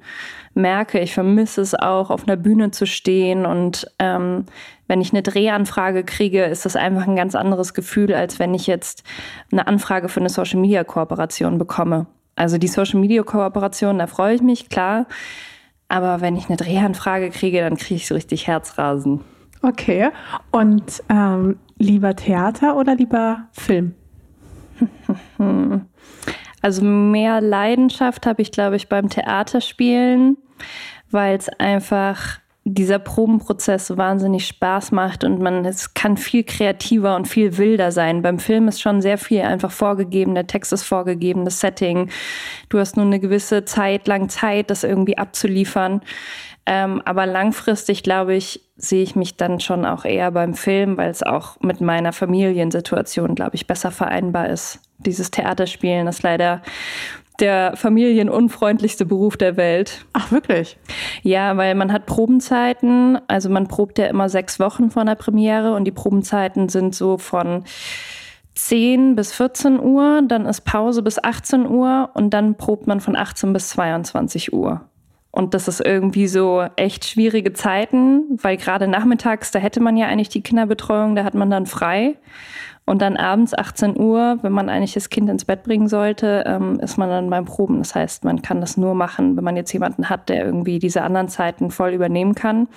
merke, 0.54 1.02
ich 1.02 1.14
vermisse 1.14 1.60
es 1.60 1.76
auch, 1.76 2.12
auf 2.12 2.26
einer 2.26 2.38
Bühne 2.38 2.72
zu 2.72 2.88
stehen. 2.88 3.46
Und 3.46 3.86
ähm, 4.00 4.46
wenn 4.88 5.02
ich 5.02 5.12
eine 5.12 5.22
Drehanfrage 5.22 6.06
kriege, 6.06 6.46
ist 6.46 6.64
das 6.64 6.78
einfach 6.78 7.06
ein 7.06 7.18
ganz 7.18 7.36
anderes 7.36 7.74
Gefühl, 7.74 8.14
als 8.14 8.40
wenn 8.40 8.54
ich 8.54 8.68
jetzt 8.68 9.04
eine 9.52 9.68
Anfrage 9.68 10.08
für 10.08 10.22
eine 10.22 10.30
Social-Media-Kooperation 10.30 11.58
bekomme. 11.58 12.06
Also 12.38 12.58
die 12.58 12.70
Social-Media-Kooperation, 12.70 14.00
da 14.00 14.08
freue 14.08 14.36
ich 14.36 14.42
mich, 14.42 14.70
klar. 14.70 15.08
Aber 15.90 16.22
wenn 16.22 16.38
ich 16.38 16.48
eine 16.48 16.56
Drehanfrage 16.56 17.32
kriege, 17.32 17.60
dann 17.60 17.76
kriege 17.76 17.96
ich 17.96 18.08
so 18.08 18.16
richtig 18.16 18.48
Herzrasen. 18.48 19.26
Okay. 19.62 20.12
Und 20.52 21.04
ähm, 21.10 21.60
lieber 21.78 22.16
Theater 22.16 22.78
oder 22.78 22.96
lieber 22.96 23.50
Film? 23.52 23.96
Also 26.62 26.84
mehr 26.84 27.40
Leidenschaft 27.40 28.26
habe 28.26 28.42
ich, 28.42 28.52
glaube 28.52 28.76
ich, 28.76 28.90
beim 28.90 29.10
Theaterspielen, 29.10 30.38
weil 31.10 31.38
es 31.38 31.48
einfach 31.48 32.40
dieser 32.66 33.00
Probenprozess 33.00 33.98
wahnsinnig 33.98 34.46
Spaß 34.46 34.92
macht 34.92 35.24
und 35.24 35.40
man 35.42 35.66
es 35.66 35.94
kann 35.94 36.18
viel 36.18 36.44
kreativer 36.44 37.16
und 37.16 37.28
viel 37.28 37.58
wilder 37.58 37.92
sein. 37.92 38.22
Beim 38.22 38.38
Film 38.38 38.68
ist 38.68 38.82
schon 38.82 39.02
sehr 39.02 39.18
viel 39.18 39.42
einfach 39.42 39.72
vorgegeben, 39.72 40.36
der 40.36 40.46
Text 40.46 40.74
ist 40.74 40.84
vorgegeben, 40.84 41.46
das 41.46 41.62
Setting. 41.62 42.10
Du 42.68 42.78
hast 42.78 42.96
nur 42.96 43.06
eine 43.06 43.20
gewisse 43.20 43.66
Zeit 43.66 44.08
lang 44.08 44.30
Zeit, 44.30 44.70
das 44.70 44.84
irgendwie 44.84 45.18
abzuliefern. 45.18 46.02
Ähm, 46.72 47.02
aber 47.04 47.26
langfristig, 47.26 48.04
glaube 48.04 48.36
ich, 48.36 48.62
sehe 48.78 49.02
ich 49.02 49.16
mich 49.16 49.38
dann 49.38 49.60
schon 49.60 49.86
auch 49.86 50.06
eher 50.06 50.30
beim 50.30 50.54
Film, 50.54 50.98
weil 50.98 51.10
es 51.10 51.24
auch 51.24 51.60
mit 51.62 51.82
meiner 51.82 52.14
Familiensituation, 52.14 53.34
glaube 53.34 53.56
ich, 53.56 53.66
besser 53.66 53.90
vereinbar 53.90 54.50
ist. 54.50 54.80
Dieses 55.00 55.32
Theaterspielen 55.32 56.06
ist 56.06 56.22
leider 56.22 56.62
der 57.40 57.76
familienunfreundlichste 57.76 59.08
Beruf 59.08 59.36
der 59.36 59.58
Welt. 59.58 60.06
Ach, 60.14 60.32
wirklich? 60.32 60.78
Ja, 61.24 61.58
weil 61.58 61.74
man 61.74 61.92
hat 61.92 62.06
Probenzeiten. 62.06 63.18
Also 63.28 63.50
man 63.50 63.68
probt 63.68 63.98
ja 63.98 64.06
immer 64.06 64.30
sechs 64.30 64.60
Wochen 64.60 64.92
vor 64.92 65.06
der 65.06 65.16
Premiere 65.16 65.74
und 65.74 65.86
die 65.86 65.92
Probenzeiten 65.92 66.70
sind 66.70 66.94
so 66.94 67.18
von 67.18 67.64
10 68.54 69.16
bis 69.16 69.34
14 69.34 69.80
Uhr, 69.80 70.22
dann 70.28 70.46
ist 70.46 70.62
Pause 70.62 71.02
bis 71.02 71.18
18 71.18 71.66
Uhr 71.66 72.12
und 72.14 72.30
dann 72.32 72.56
probt 72.56 72.86
man 72.86 73.00
von 73.00 73.16
18 73.16 73.54
bis 73.54 73.70
22 73.70 74.54
Uhr. 74.54 74.89
Und 75.32 75.54
das 75.54 75.68
ist 75.68 75.80
irgendwie 75.86 76.28
so 76.28 76.66
echt 76.76 77.06
schwierige 77.06 77.54
Zeiten, 77.54 78.24
weil 78.42 78.58
gerade 78.58 78.88
nachmittags, 78.88 79.52
da 79.52 79.60
hätte 79.60 79.80
man 79.80 79.96
ja 79.96 80.08
eigentlich 80.08 80.30
die 80.30 80.42
Kinderbetreuung, 80.42 81.16
da 81.16 81.24
hat 81.24 81.36
man 81.36 81.52
dann 81.52 81.66
frei. 81.68 82.16
Und 82.86 83.04
dann 83.04 83.18
abends 83.18 83.54
18 83.54 84.00
Uhr, 84.00 84.40
wenn 84.42 84.52
man 84.52 84.68
eigentlich 84.68 84.96
das 84.96 85.12
Kind 85.12 85.30
ins 85.30 85.46
Bett 85.46 85.62
bringen 85.62 85.88
sollte, 85.88 86.44
ähm, 86.48 86.80
ist 86.80 86.98
man 86.98 87.08
dann 87.08 87.30
beim 87.30 87.46
Proben. 87.46 87.78
Das 87.78 87.94
heißt, 87.94 88.24
man 88.24 88.42
kann 88.42 88.62
das 88.62 88.78
nur 88.78 88.96
machen, 88.96 89.38
wenn 89.38 89.44
man 89.44 89.56
jetzt 89.56 89.72
jemanden 89.72 90.10
hat, 90.10 90.28
der 90.28 90.44
irgendwie 90.44 90.80
diese 90.80 91.04
anderen 91.04 91.28
Zeiten 91.28 91.70
voll 91.70 91.92
übernehmen 91.92 92.34
kann. 92.34 92.68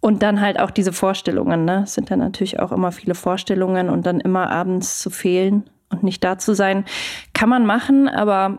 Und 0.00 0.22
dann 0.22 0.42
halt 0.42 0.60
auch 0.60 0.70
diese 0.70 0.92
Vorstellungen. 0.92 1.64
Ne? 1.64 1.84
Es 1.84 1.94
sind 1.94 2.10
dann 2.10 2.18
natürlich 2.18 2.60
auch 2.60 2.70
immer 2.70 2.92
viele 2.92 3.14
Vorstellungen 3.14 3.88
und 3.88 4.04
dann 4.04 4.20
immer 4.20 4.50
abends 4.50 4.98
zu 4.98 5.08
fehlen 5.08 5.70
und 5.88 6.02
nicht 6.02 6.22
da 6.22 6.36
zu 6.36 6.54
sein, 6.54 6.84
kann 7.32 7.48
man 7.48 7.64
machen, 7.64 8.08
aber 8.08 8.58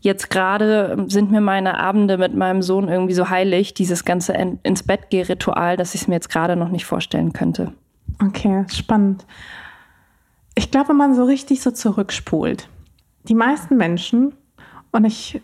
jetzt 0.00 0.30
gerade 0.30 1.04
sind 1.08 1.30
mir 1.30 1.40
meine 1.40 1.78
Abende 1.78 2.18
mit 2.18 2.34
meinem 2.34 2.62
Sohn 2.62 2.88
irgendwie 2.88 3.14
so 3.14 3.30
heilig, 3.30 3.74
dieses 3.74 4.04
ganze 4.04 4.32
ins 4.32 4.82
Bett 4.82 5.10
geh 5.10 5.22
Ritual, 5.22 5.76
dass 5.76 5.94
ich 5.94 6.02
es 6.02 6.08
mir 6.08 6.14
jetzt 6.14 6.30
gerade 6.30 6.56
noch 6.56 6.68
nicht 6.68 6.86
vorstellen 6.86 7.32
könnte. 7.32 7.72
Okay, 8.20 8.64
spannend. 8.68 9.24
Ich 10.54 10.70
glaube, 10.70 10.90
wenn 10.90 10.96
man 10.96 11.14
so 11.14 11.24
richtig 11.24 11.62
so 11.62 11.70
zurückspult, 11.70 12.68
die 13.24 13.34
meisten 13.34 13.76
Menschen, 13.76 14.34
und 14.90 15.04
ich 15.04 15.40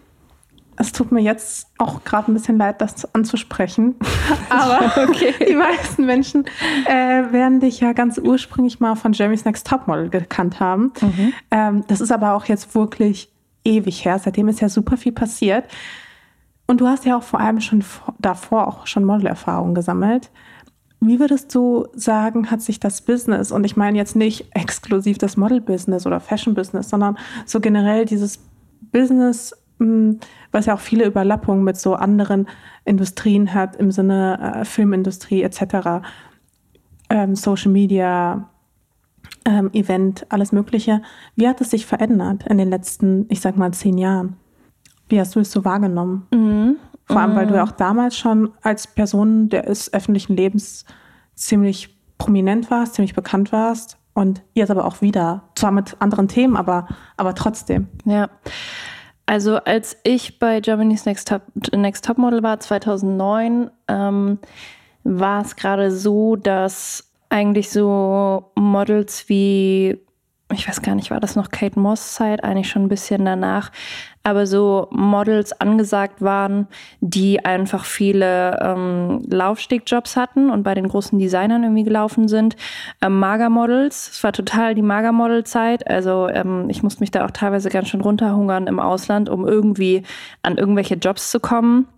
es 0.79 0.93
tut 0.93 1.11
mir 1.11 1.21
jetzt 1.21 1.69
auch 1.79 2.05
gerade 2.05 2.31
ein 2.31 2.35
bisschen 2.35 2.57
leid, 2.57 2.81
das 2.81 3.13
anzusprechen. 3.15 3.97
Aber 4.49 5.09
okay. 5.09 5.35
die 5.49 5.55
meisten 5.55 6.07
Menschen 6.07 6.45
äh, 6.87 7.33
werden 7.33 7.61
dich 7.61 7.81
ja 7.81 7.93
ganz 7.93 8.19
ursprünglich 8.19 8.79
mal 8.79 8.95
von 8.95 9.13
Jeremy's 9.13 9.45
Next 9.45 9.67
Topmodel 9.67 10.09
gekannt 10.09 10.61
haben. 10.61 10.93
Mhm. 11.01 11.33
Ähm, 11.51 11.85
das 11.89 12.01
ist 12.01 12.13
aber 12.13 12.35
auch 12.35 12.45
jetzt 12.45 12.75
wirklich 12.75 13.31
ewig 13.69 14.05
her. 14.05 14.19
Seitdem 14.19 14.49
ist 14.49 14.61
ja 14.61 14.69
super 14.69 14.97
viel 14.97 15.13
passiert. 15.13 15.65
Und 16.67 16.81
du 16.81 16.87
hast 16.87 17.05
ja 17.05 17.17
auch 17.17 17.23
vor 17.23 17.41
allem 17.41 17.61
schon 17.61 17.85
davor 18.19 18.67
auch 18.69 18.87
schon 18.87 19.05
Modelerfahrung 19.05 19.75
gesammelt. 19.75 20.31
Wie 21.01 21.21
würdest 21.21 21.55
du 21.55 21.87
sagen, 21.95 22.51
hat 22.51 22.61
sich 22.61 22.81
das 22.81 23.03
Business, 23.03 23.53
und 23.53 23.65
ich 23.65 23.77
meine 23.77 23.97
jetzt 23.97 24.17
nicht 24.17 24.47
exklusiv 24.53 25.17
das 25.19 25.37
Model-Business 25.37 26.07
oder 26.07 26.19
Fashion-Business, 26.19 26.89
sondern 26.89 27.17
so 27.47 27.61
generell 27.61 28.05
dieses 28.05 28.41
Business 28.91 29.55
hm, 29.79 30.19
was 30.51 30.67
ja 30.67 30.75
auch 30.75 30.81
viele 30.81 31.07
Überlappungen 31.07 31.65
mit 31.65 31.77
so 31.77 31.95
anderen 31.95 32.49
Industrien 32.85 33.55
hat, 33.55 33.77
im 33.77 33.91
Sinne 33.91 34.55
äh, 34.61 34.65
Filmindustrie 34.65 35.43
etc., 35.43 36.07
ähm, 37.11 37.35
Social 37.37 37.73
Media. 37.73 38.49
Ähm, 39.49 39.71
Event, 39.73 40.27
alles 40.29 40.53
Mögliche. 40.53 41.01
Wie 41.35 41.49
hat 41.49 41.61
es 41.63 41.71
sich 41.71 41.87
verändert 41.87 42.45
in 42.47 42.59
den 42.59 42.69
letzten, 42.69 43.25
ich 43.31 43.41
sag 43.41 43.57
mal, 43.57 43.73
zehn 43.73 43.97
Jahren? 43.97 44.37
Wie 45.09 45.19
hast 45.19 45.35
du 45.35 45.41
es 45.41 45.51
so 45.51 45.65
wahrgenommen? 45.65 46.27
Mhm. 46.33 46.77
Vor 47.07 47.21
allem, 47.21 47.35
weil 47.35 47.47
du 47.47 47.55
ja 47.55 47.63
auch 47.63 47.73
damals 47.73 48.19
schon 48.19 48.53
als 48.61 48.87
Person 48.87 49.49
des 49.49 49.91
öffentlichen 49.95 50.37
Lebens 50.37 50.85
ziemlich 51.35 51.99
prominent 52.19 52.71
warst, 52.71 52.95
ziemlich 52.95 53.15
bekannt 53.15 53.51
warst 53.51 53.97
und 54.13 54.43
jetzt 54.53 54.71
aber 54.71 54.85
auch 54.85 55.01
wieder, 55.01 55.45
zwar 55.55 55.71
mit 55.71 55.97
anderen 56.01 56.29
Themen, 56.29 56.55
aber, 56.55 56.87
aber 57.17 57.35
trotzdem. 57.35 57.89
Ja. 58.05 58.29
Also 59.25 59.57
als 59.57 59.97
ich 60.05 60.39
bei 60.39 60.61
Germany's 60.61 61.07
Next 61.07 61.29
Top, 61.29 61.43
Next 61.75 62.05
Top 62.05 62.19
Model 62.19 62.43
war, 62.43 62.61
2009, 62.61 63.71
ähm, 63.89 64.39
war 65.05 65.41
es 65.41 65.57
gerade 65.57 65.91
so, 65.91 66.37
dass 66.37 67.08
eigentlich 67.31 67.71
so 67.71 68.51
Models 68.57 69.29
wie 69.29 69.99
ich 70.55 70.67
weiß 70.67 70.81
gar 70.81 70.95
nicht, 70.95 71.11
war 71.11 71.21
das 71.21 71.37
noch 71.37 71.51
Kate 71.51 71.79
Moss 71.79 72.15
Zeit, 72.15 72.43
eigentlich 72.43 72.71
schon 72.71 72.85
ein 72.85 72.89
bisschen 72.89 73.25
danach, 73.25 73.71
aber 74.23 74.47
so 74.47 74.89
Models 74.91 75.53
angesagt 75.61 76.23
waren, 76.23 76.69
die 77.01 77.45
einfach 77.45 77.85
viele 77.85 78.59
ähm, 78.63 79.23
Laufstegjobs 79.31 80.17
hatten 80.17 80.49
und 80.49 80.63
bei 80.63 80.75
den 80.75 80.89
großen 80.89 81.19
Designern 81.19 81.65
irgendwie 81.65 81.85
gelaufen 81.85 82.29
sind. 82.29 82.57
Ähm, 83.03 83.19
Magermodels, 83.19 84.09
es 84.13 84.25
war 84.25 84.33
total 84.33 84.75
die 84.75 84.83
Magermodel-Zeit, 84.83 85.87
also 85.87 86.29
ähm, 86.29 86.71
ich 86.71 86.83
musste 86.83 87.01
mich 87.01 87.11
da 87.11 87.27
auch 87.27 87.31
teilweise 87.31 87.69
ganz 87.69 87.89
schön 87.89 88.01
runterhungern 88.01 88.69
im 88.69 88.81
Ausland, 88.81 89.29
um 89.29 89.47
irgendwie 89.47 90.03
an 90.43 90.57
irgendwelche 90.57 90.95
Jobs 90.95 91.31
zu 91.31 91.41
kommen. 91.41 91.89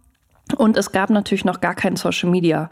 Und 0.54 0.76
es 0.76 0.92
gab 0.92 1.10
natürlich 1.10 1.44
noch 1.44 1.60
gar 1.60 1.74
kein 1.74 1.96
Social 1.96 2.30
Media. 2.30 2.68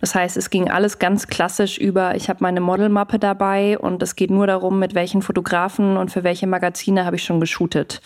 Das 0.00 0.14
heißt, 0.14 0.36
es 0.36 0.50
ging 0.50 0.70
alles 0.70 0.98
ganz 0.98 1.26
klassisch 1.26 1.78
über, 1.78 2.14
ich 2.14 2.28
habe 2.28 2.38
meine 2.42 2.60
Modelmappe 2.60 3.18
dabei 3.18 3.78
und 3.78 4.02
es 4.02 4.16
geht 4.16 4.30
nur 4.30 4.46
darum, 4.46 4.78
mit 4.78 4.94
welchen 4.94 5.22
Fotografen 5.22 5.96
und 5.96 6.10
für 6.10 6.24
welche 6.24 6.46
Magazine 6.46 7.04
habe 7.04 7.16
ich 7.16 7.24
schon 7.24 7.40
geshootet. 7.40 8.00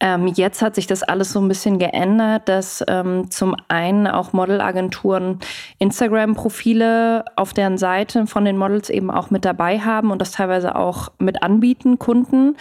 Ähm, 0.00 0.26
jetzt 0.28 0.62
hat 0.62 0.74
sich 0.74 0.86
das 0.86 1.02
alles 1.02 1.32
so 1.32 1.40
ein 1.40 1.48
bisschen 1.48 1.78
geändert, 1.78 2.48
dass 2.48 2.82
ähm, 2.88 3.30
zum 3.30 3.54
einen 3.68 4.06
auch 4.06 4.32
Modelagenturen 4.32 5.38
Instagram-Profile 5.78 7.24
auf 7.36 7.52
deren 7.52 7.76
Seite 7.76 8.26
von 8.26 8.44
den 8.44 8.56
Models 8.56 8.88
eben 8.88 9.10
auch 9.10 9.30
mit 9.30 9.44
dabei 9.44 9.78
haben 9.80 10.10
und 10.10 10.20
das 10.20 10.32
teilweise 10.32 10.74
auch 10.74 11.12
mit 11.18 11.42
anbieten, 11.42 11.98
Kunden. 11.98 12.56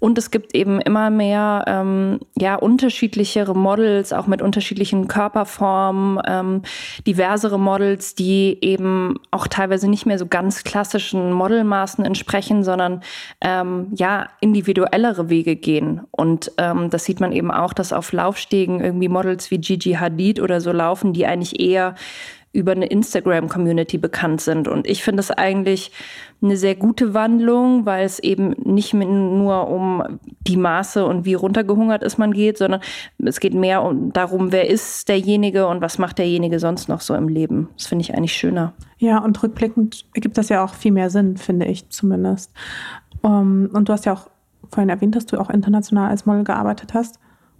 Und 0.00 0.16
es 0.16 0.30
gibt 0.30 0.54
eben 0.54 0.80
immer 0.80 1.10
mehr 1.10 1.64
ähm, 1.66 2.20
ja, 2.38 2.54
unterschiedlichere 2.54 3.54
Models, 3.54 4.12
auch 4.14 4.26
mit 4.26 4.40
unterschiedlichen 4.40 5.08
Körperformen, 5.08 6.20
ähm, 6.26 6.62
diversere 7.06 7.58
Models, 7.58 8.14
die 8.14 8.56
eben 8.62 9.16
auch 9.30 9.46
teilweise 9.46 9.88
nicht 9.88 10.06
mehr 10.06 10.18
so 10.18 10.26
ganz 10.26 10.64
klassischen 10.64 11.32
Modelmaßen 11.32 12.04
entsprechen, 12.04 12.64
sondern 12.64 13.02
ähm, 13.42 13.88
ja, 13.94 14.28
individuellere 14.40 15.28
Wege 15.28 15.56
gehen. 15.56 16.02
Und 16.10 16.52
ähm, 16.56 16.77
das 16.90 17.04
sieht 17.04 17.20
man 17.20 17.32
eben 17.32 17.50
auch, 17.50 17.72
dass 17.72 17.92
auf 17.92 18.12
Laufstegen 18.12 18.80
irgendwie 18.80 19.08
Models 19.08 19.50
wie 19.50 19.58
Gigi 19.58 19.92
Hadid 19.92 20.40
oder 20.40 20.60
so 20.60 20.72
laufen, 20.72 21.12
die 21.12 21.26
eigentlich 21.26 21.60
eher 21.60 21.94
über 22.52 22.72
eine 22.72 22.86
Instagram-Community 22.86 23.98
bekannt 23.98 24.40
sind. 24.40 24.68
Und 24.68 24.86
ich 24.86 25.02
finde 25.02 25.20
es 25.20 25.30
eigentlich 25.30 25.92
eine 26.40 26.56
sehr 26.56 26.74
gute 26.74 27.12
Wandlung, 27.12 27.84
weil 27.84 28.06
es 28.06 28.18
eben 28.18 28.50
nicht 28.64 28.94
nur 28.94 29.68
um 29.68 30.18
die 30.46 30.56
Maße 30.56 31.04
und 31.04 31.24
wie 31.24 31.34
runtergehungert 31.34 32.02
ist 32.02 32.18
man 32.18 32.32
geht, 32.32 32.56
sondern 32.56 32.80
es 33.18 33.40
geht 33.40 33.54
mehr 33.54 33.82
um 33.82 34.12
darum, 34.12 34.50
wer 34.50 34.68
ist 34.68 35.08
derjenige 35.08 35.66
und 35.66 35.82
was 35.82 35.98
macht 35.98 36.18
derjenige 36.18 36.58
sonst 36.58 36.88
noch 36.88 37.00
so 37.00 37.14
im 37.14 37.28
Leben. 37.28 37.68
Das 37.76 37.86
finde 37.86 38.02
ich 38.02 38.14
eigentlich 38.14 38.34
schöner. 38.34 38.72
Ja, 38.98 39.18
und 39.18 39.42
rückblickend 39.42 40.06
ergibt 40.14 40.38
das 40.38 40.48
ja 40.48 40.64
auch 40.64 40.74
viel 40.74 40.92
mehr 40.92 41.10
Sinn, 41.10 41.36
finde 41.36 41.66
ich 41.66 41.88
zumindest. 41.90 42.52
Um, 43.20 43.68
und 43.72 43.88
du 43.88 43.92
hast 43.92 44.06
ja 44.06 44.14
auch 44.14 44.30
vorhin 44.70 44.88
erwähnt, 44.88 45.16
dass 45.16 45.26
du 45.26 45.38
auch 45.38 45.50
international 45.50 46.10
als 46.10 46.26
Model 46.26 46.44
gearbeitet 46.44 46.94
hast 46.94 47.18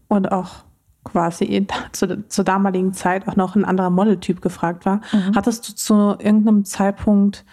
und 0.09 0.33
auch 0.33 0.65
quasi 1.05 1.67
zu, 1.93 2.27
zur 2.29 2.45
damaligen 2.45 2.93
Zeit 2.93 3.29
auch 3.29 3.37
noch 3.37 3.57
ein 3.57 3.65
anderer 3.65 3.91
Modeltyp 3.91 4.43
gefragt 4.43 4.85
war. 4.85 5.01
Mhm. 5.13 5.35
Hattest 5.35 5.69
du 5.69 5.75
zu 5.75 5.95
irgendeinem 5.95 6.65
Zeitpunkt 6.65 7.45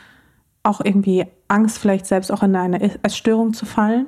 auch 0.63 0.81
irgendwie 0.83 1.25
Angst, 1.47 1.77
vielleicht 1.77 2.05
selbst 2.05 2.31
auch 2.31 2.43
in 2.43 2.55
eine 2.55 3.03
Essstörung 3.03 3.53
zu 3.53 3.65
fallen? 3.65 4.07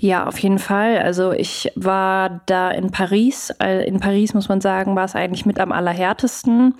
Ja, 0.00 0.26
auf 0.26 0.38
jeden 0.38 0.60
Fall. 0.60 0.98
Also 0.98 1.32
ich 1.32 1.72
war 1.74 2.42
da 2.46 2.70
in 2.70 2.92
Paris. 2.92 3.50
In 3.86 3.98
Paris 3.98 4.32
muss 4.32 4.48
man 4.48 4.60
sagen, 4.60 4.94
war 4.94 5.04
es 5.04 5.16
eigentlich 5.16 5.44
mit 5.44 5.58
am 5.58 5.72
allerhärtesten. 5.72 6.74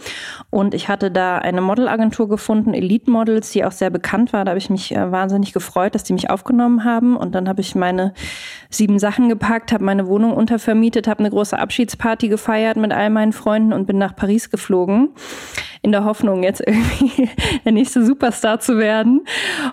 Und 0.51 0.73
ich 0.73 0.89
hatte 0.89 1.11
da 1.11 1.39
eine 1.39 1.61
Modelagentur 1.61 2.29
gefunden, 2.29 2.75
Elite 2.75 3.11
Models, 3.11 3.51
die 3.51 3.65
auch 3.65 3.73
sehr 3.73 3.91
bekannt 3.91 4.33
war. 4.33 4.45
Da 4.45 4.51
habe 4.51 4.59
ich 4.59 4.71
mich 4.71 4.95
äh, 4.95 5.11
wahnsinnig 5.11 5.53
gefreut, 5.53 5.97
dass 5.97 6.05
die 6.05 6.13
mich 6.13 6.31
aufgenommen 6.31 6.85
haben. 6.85 7.17
Und 7.17 7.35
dann 7.35 7.49
habe 7.49 7.61
ich 7.61 7.75
meine 7.75 8.15
sieben 8.71 9.01
Sachen 9.01 9.29
gepackt, 9.29 9.73
habe 9.73 9.85
meine 9.85 10.07
Wohnung 10.07 10.33
untervermietet, 10.33 11.09
habe 11.09 11.21
eine 11.21 11.31
große 11.31 11.59
Abschiedsparty 11.59 12.29
gefeiert 12.29 12.77
mit 12.77 12.93
all 12.93 13.11
meinen 13.11 13.33
Freunden 13.33 13.73
und 13.73 13.87
bin 13.87 13.99
nach 13.99 14.15
Paris 14.15 14.51
geflogen 14.51 15.11
in 15.83 15.93
der 15.93 16.05
Hoffnung, 16.05 16.43
jetzt 16.43 16.63
irgendwie 16.67 17.29
der 17.65 17.73
nächste 17.73 18.05
Superstar 18.05 18.61
zu 18.61 18.79
werden. 18.79 19.23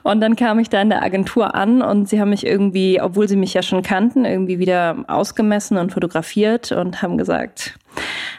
Und 0.04 0.22
dann 0.22 0.36
kam 0.36 0.60
ich 0.60 0.70
da 0.70 0.82
in 0.82 0.90
der 0.90 1.04
Agentur 1.04 1.56
an 1.56 1.82
und 1.82 2.10
sie 2.10 2.20
haben 2.20 2.30
mich 2.30 2.46
irgendwie, 2.46 3.02
obwohl 3.02 3.28
sie 3.28 3.38
mich 3.38 3.54
ja 3.54 3.62
schon 3.62 3.82
kannten, 3.82 4.26
irgendwie 4.26 4.60
wieder 4.60 5.06
ausgemessen 5.08 5.78
und 5.78 5.92
fotografiert 5.92 6.72
und 6.72 7.02
haben 7.02 7.18
gesagt, 7.18 7.76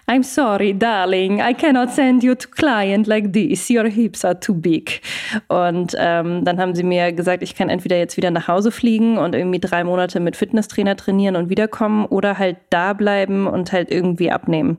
I'm 0.08 0.22
sorry, 0.22 0.72
darling, 0.72 1.40
I 1.40 1.52
cannot 1.52 1.90
send 1.90 2.22
you 2.22 2.34
to 2.34 2.48
client 2.48 3.06
like 3.06 3.32
this. 3.32 3.68
Your 3.68 3.88
hips 3.88 4.24
are 4.24 4.38
too 4.38 4.54
big. 4.54 5.02
Und 5.48 5.96
ähm, 5.98 6.44
dann 6.44 6.60
haben 6.60 6.74
sie 6.74 6.84
mir 6.84 7.12
gesagt, 7.12 7.42
ich 7.42 7.56
kann 7.56 7.68
entweder 7.68 7.98
jetzt 7.98 8.16
wieder 8.16 8.30
nach 8.30 8.46
Hause 8.46 8.70
fliegen 8.70 9.18
und 9.18 9.34
irgendwie 9.34 9.58
drei 9.58 9.82
Monate 9.82 10.20
mit 10.20 10.36
Fitnesstrainer 10.36 10.96
trainieren 10.96 11.34
und 11.34 11.50
wiederkommen 11.50 12.06
oder 12.06 12.38
halt 12.38 12.56
da 12.70 12.92
bleiben 12.92 13.46
und 13.46 13.72
halt 13.72 13.90
irgendwie 13.90 14.30
abnehmen. 14.30 14.78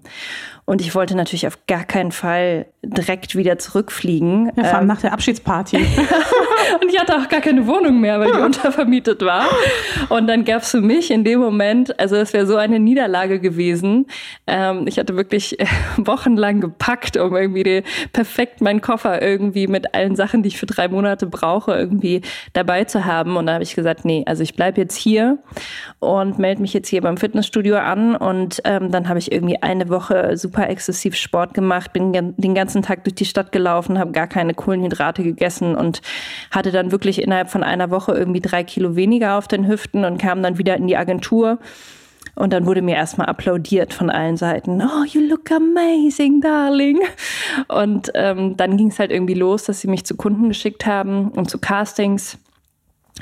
Und 0.69 0.81
ich 0.81 0.93
wollte 0.95 1.15
natürlich 1.15 1.47
auf 1.47 1.57
gar 1.65 1.85
keinen 1.85 2.11
Fall 2.11 2.65
direkt 2.83 3.37
wieder 3.37 3.57
zurückfliegen. 3.57 4.51
Ja, 4.57 4.65
vor 4.65 4.73
allem 4.73 4.81
ähm, 4.81 4.87
nach 4.87 4.99
der 4.99 5.13
Abschiedsparty. 5.13 5.77
und 6.81 6.89
ich 6.89 6.99
hatte 6.99 7.17
auch 7.17 7.29
gar 7.29 7.39
keine 7.39 7.65
Wohnung 7.67 8.01
mehr, 8.01 8.19
weil 8.19 8.33
die 8.33 8.39
untervermietet 8.43 9.21
war. 9.21 9.45
Und 10.09 10.27
dann 10.27 10.43
gab 10.43 10.63
es 10.63 10.71
für 10.71 10.81
mich 10.81 11.09
in 11.09 11.23
dem 11.23 11.39
Moment, 11.39 11.97
also 11.99 12.17
es 12.17 12.33
wäre 12.33 12.45
so 12.45 12.57
eine 12.57 12.81
Niederlage 12.81 13.39
gewesen. 13.39 14.07
Ähm, 14.45 14.87
ich 14.87 14.99
hatte 14.99 15.15
wirklich 15.15 15.57
äh, 15.57 15.65
wochenlang 15.97 16.59
gepackt, 16.59 17.15
um 17.15 17.33
irgendwie 17.33 17.63
die, 17.63 17.83
perfekt 18.11 18.59
meinen 18.59 18.81
Koffer 18.81 19.21
irgendwie 19.21 19.67
mit 19.67 19.93
allen 19.95 20.17
Sachen, 20.17 20.43
die 20.43 20.49
ich 20.49 20.57
für 20.57 20.65
drei 20.65 20.89
Monate 20.89 21.27
brauche, 21.27 21.75
irgendwie 21.75 22.21
dabei 22.51 22.83
zu 22.83 23.05
haben. 23.05 23.37
Und 23.37 23.45
da 23.45 23.53
habe 23.53 23.63
ich 23.63 23.73
gesagt, 23.73 24.03
nee, 24.03 24.23
also 24.25 24.43
ich 24.43 24.55
bleibe 24.55 24.81
jetzt 24.81 24.97
hier 24.97 25.37
und 25.99 26.39
melde 26.39 26.61
mich 26.61 26.73
jetzt 26.73 26.89
hier 26.89 27.01
beim 27.01 27.15
Fitnessstudio 27.15 27.77
an. 27.77 28.17
Und 28.17 28.61
ähm, 28.65 28.91
dann 28.91 29.07
habe 29.07 29.19
ich 29.19 29.31
irgendwie 29.31 29.61
eine 29.61 29.87
Woche 29.87 30.35
super 30.35 30.56
super 30.57 30.69
exzessiv 30.69 31.15
Sport 31.15 31.53
gemacht, 31.53 31.93
bin 31.93 32.11
den 32.11 32.55
ganzen 32.55 32.81
Tag 32.81 33.03
durch 33.03 33.13
die 33.13 33.25
Stadt 33.25 33.51
gelaufen, 33.51 33.99
habe 33.99 34.11
gar 34.11 34.25
keine 34.25 34.55
Kohlenhydrate 34.55 35.21
gegessen 35.21 35.75
und 35.75 36.01
hatte 36.49 36.71
dann 36.71 36.91
wirklich 36.91 37.21
innerhalb 37.21 37.51
von 37.51 37.63
einer 37.63 37.91
Woche 37.91 38.13
irgendwie 38.13 38.41
drei 38.41 38.63
Kilo 38.63 38.95
weniger 38.95 39.37
auf 39.37 39.47
den 39.47 39.67
Hüften 39.67 40.03
und 40.03 40.17
kam 40.17 40.41
dann 40.41 40.57
wieder 40.57 40.75
in 40.75 40.87
die 40.87 40.97
Agentur. 40.97 41.59
Und 42.33 42.53
dann 42.53 42.65
wurde 42.65 42.81
mir 42.81 42.95
erstmal 42.95 43.27
applaudiert 43.27 43.93
von 43.93 44.09
allen 44.09 44.37
Seiten. 44.37 44.81
Oh, 44.81 45.03
you 45.05 45.21
look 45.21 45.51
amazing, 45.51 46.41
darling. 46.41 46.99
Und 47.67 48.11
ähm, 48.15 48.57
dann 48.57 48.77
ging 48.77 48.87
es 48.87 48.99
halt 48.99 49.11
irgendwie 49.11 49.33
los, 49.35 49.63
dass 49.63 49.81
sie 49.81 49.87
mich 49.87 50.05
zu 50.05 50.15
Kunden 50.15 50.47
geschickt 50.47 50.85
haben 50.87 51.29
und 51.29 51.49
zu 51.49 51.59
Castings. 51.59 52.37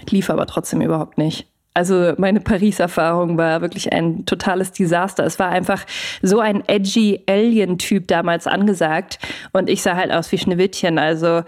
Lief 0.10 0.30
aber 0.30 0.46
trotzdem 0.46 0.82
überhaupt 0.82 1.18
nicht. 1.18 1.48
Also 1.76 2.14
meine 2.18 2.40
Paris-Erfahrung 2.40 3.38
war 3.38 3.60
wirklich 3.60 3.92
ein 3.92 4.26
totales 4.26 4.72
Desaster. 4.72 5.26
Es 5.26 5.40
war 5.40 5.50
einfach 5.50 5.86
so 6.22 6.40
ein 6.40 6.64
edgy 6.68 7.22
Alien-Typ 7.28 8.08
damals 8.08 8.48
angesagt 8.48 9.20
und 9.52 9.70
ich 9.70 9.82
sah 9.82 9.98
halt 9.98 10.10
aus 10.14 10.32
wie 10.32 10.38
Schneewittchen. 10.38 10.98
Also 10.98 11.42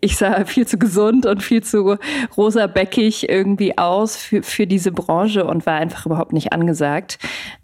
ich 0.00 0.16
sah 0.16 0.46
viel 0.46 0.66
zu 0.66 0.78
gesund 0.78 1.26
und 1.26 1.42
viel 1.42 1.62
zu 1.62 1.98
rosa-bäckig 2.34 3.28
irgendwie 3.28 3.76
aus 3.76 4.16
für, 4.16 4.42
für 4.42 4.66
diese 4.66 4.90
Branche 4.90 5.44
und 5.44 5.66
war 5.66 5.74
einfach 5.74 6.06
überhaupt 6.06 6.32
nicht 6.32 6.54
angesagt. 6.54 7.18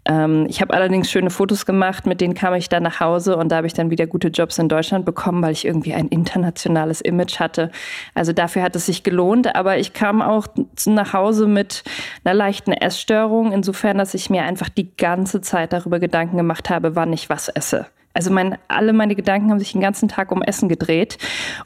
Ähm, 0.05 0.45
ich 0.47 0.61
habe 0.61 0.75
allerdings 0.75 1.09
schöne 1.09 1.31
Fotos 1.31 1.65
gemacht, 1.65 2.05
mit 2.05 2.21
denen 2.21 2.35
kam 2.35 2.53
ich 2.53 2.69
dann 2.69 2.83
nach 2.83 2.99
Hause 2.99 3.35
und 3.35 3.49
da 3.49 3.55
habe 3.57 3.67
ich 3.67 3.73
dann 3.73 3.89
wieder 3.89 4.05
gute 4.05 4.27
Jobs 4.27 4.59
in 4.59 4.69
Deutschland 4.69 5.05
bekommen, 5.05 5.41
weil 5.41 5.53
ich 5.53 5.65
irgendwie 5.65 5.95
ein 5.95 6.07
internationales 6.09 7.01
Image 7.01 7.39
hatte. 7.39 7.71
Also 8.13 8.31
dafür 8.31 8.61
hat 8.61 8.75
es 8.75 8.85
sich 8.85 9.01
gelohnt, 9.01 9.55
aber 9.55 9.79
ich 9.79 9.93
kam 9.93 10.21
auch 10.21 10.45
nach 10.85 11.13
Hause 11.13 11.47
mit 11.47 11.62
mit 11.63 11.83
einer 12.25 12.33
leichten 12.33 12.73
Essstörung, 12.73 13.53
insofern, 13.53 13.97
dass 13.97 14.13
ich 14.13 14.29
mir 14.29 14.43
einfach 14.43 14.67
die 14.67 14.95
ganze 14.97 15.39
Zeit 15.39 15.71
darüber 15.71 15.99
Gedanken 15.99 16.35
gemacht 16.35 16.69
habe, 16.69 16.95
wann 16.97 17.13
ich 17.13 17.29
was 17.29 17.47
esse. 17.47 17.85
Also 18.15 18.31
mein, 18.31 18.57
alle 18.67 18.93
meine 18.93 19.15
Gedanken 19.15 19.49
haben 19.49 19.57
sich 19.57 19.71
den 19.71 19.81
ganzen 19.81 20.07
Tag 20.07 20.31
um 20.31 20.43
Essen 20.43 20.69
gedreht. 20.69 21.17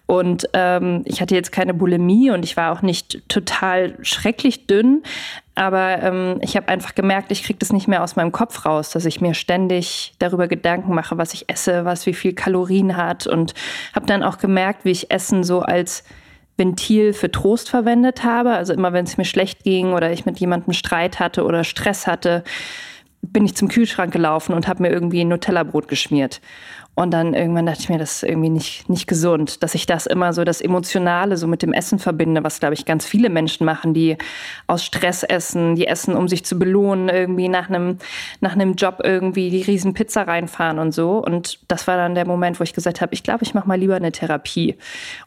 Und 0.05 0.47
ähm, 0.53 1.01
ich 1.03 1.19
hatte 1.19 1.35
jetzt 1.35 1.51
keine 1.51 1.73
Bulimie 1.73 2.31
und 2.31 2.45
ich 2.45 2.55
war 2.55 2.71
auch 2.71 2.81
nicht 2.81 3.27
total 3.27 3.97
schrecklich 4.01 4.65
dünn. 4.65 5.03
Aber 5.55 6.01
ähm, 6.03 6.37
ich 6.41 6.55
habe 6.55 6.69
einfach 6.69 6.95
gemerkt, 6.95 7.31
ich 7.31 7.43
kriege 7.43 7.59
das 7.59 7.73
nicht 7.73 7.89
mehr 7.89 8.01
aus 8.01 8.15
meinem 8.15 8.31
Kopf 8.31 8.65
raus, 8.65 8.91
dass 8.91 9.03
ich 9.03 9.19
mir 9.19 9.33
ständig 9.33 10.13
darüber 10.19 10.47
Gedanken 10.47 10.93
mache, 10.93 11.17
was 11.17 11.33
ich 11.33 11.49
esse, 11.49 11.83
was 11.83 12.05
wie 12.05 12.13
viel 12.13 12.33
Kalorien 12.33 12.95
hat. 12.95 13.27
Und 13.27 13.53
habe 13.93 14.05
dann 14.05 14.23
auch 14.23 14.37
gemerkt, 14.37 14.85
wie 14.85 14.91
ich 14.91 15.11
Essen 15.11 15.43
so 15.43 15.61
als 15.61 16.05
Ventil 16.57 17.13
für 17.13 17.31
Trost 17.31 17.69
verwendet 17.69 18.23
habe. 18.23 18.51
Also 18.51 18.73
immer, 18.73 18.93
wenn 18.93 19.05
es 19.05 19.17
mir 19.17 19.25
schlecht 19.25 19.63
ging 19.63 19.93
oder 19.93 20.11
ich 20.11 20.25
mit 20.25 20.39
jemandem 20.39 20.73
Streit 20.73 21.19
hatte 21.19 21.45
oder 21.45 21.63
Stress 21.63 22.07
hatte, 22.07 22.43
bin 23.21 23.45
ich 23.45 23.55
zum 23.55 23.67
Kühlschrank 23.67 24.11
gelaufen 24.11 24.53
und 24.53 24.67
habe 24.67 24.83
mir 24.83 24.89
irgendwie 24.89 25.21
ein 25.21 25.27
Nutella-Brot 25.27 25.87
geschmiert. 25.87 26.41
Und 26.97 27.11
dann 27.11 27.35
irgendwann 27.35 27.67
dachte 27.67 27.81
ich 27.81 27.89
mir, 27.89 27.99
das 27.99 28.15
ist 28.15 28.23
irgendwie 28.23 28.49
nicht, 28.49 28.89
nicht 28.89 29.05
gesund, 29.05 29.61
dass 29.61 29.75
ich 29.75 29.85
das 29.85 30.07
immer 30.07 30.33
so, 30.33 30.43
das 30.43 30.61
Emotionale 30.61 31.37
so 31.37 31.45
mit 31.45 31.61
dem 31.61 31.71
Essen 31.71 31.99
verbinde, 31.99 32.43
was, 32.43 32.59
glaube 32.59 32.73
ich, 32.73 32.85
ganz 32.85 33.05
viele 33.05 33.29
Menschen 33.29 33.65
machen, 33.65 33.93
die 33.93 34.17
aus 34.65 34.83
Stress 34.83 35.21
essen, 35.21 35.75
die 35.75 35.85
essen, 35.85 36.15
um 36.15 36.27
sich 36.27 36.43
zu 36.43 36.57
belohnen, 36.57 37.07
irgendwie 37.07 37.49
nach 37.49 37.69
einem, 37.69 37.99
nach 38.39 38.53
einem 38.53 38.73
Job 38.73 39.01
irgendwie 39.03 39.51
die 39.51 39.61
riesen 39.61 39.93
Pizza 39.93 40.23
reinfahren 40.23 40.79
und 40.79 40.91
so. 40.91 41.23
Und 41.23 41.59
das 41.67 41.85
war 41.85 41.97
dann 41.97 42.15
der 42.15 42.25
Moment, 42.25 42.59
wo 42.59 42.63
ich 42.63 42.73
gesagt 42.73 42.99
habe, 42.99 43.13
ich 43.13 43.21
glaube, 43.21 43.43
ich 43.43 43.53
mache 43.53 43.67
mal 43.67 43.77
lieber 43.77 43.95
eine 43.95 44.11
Therapie. 44.11 44.75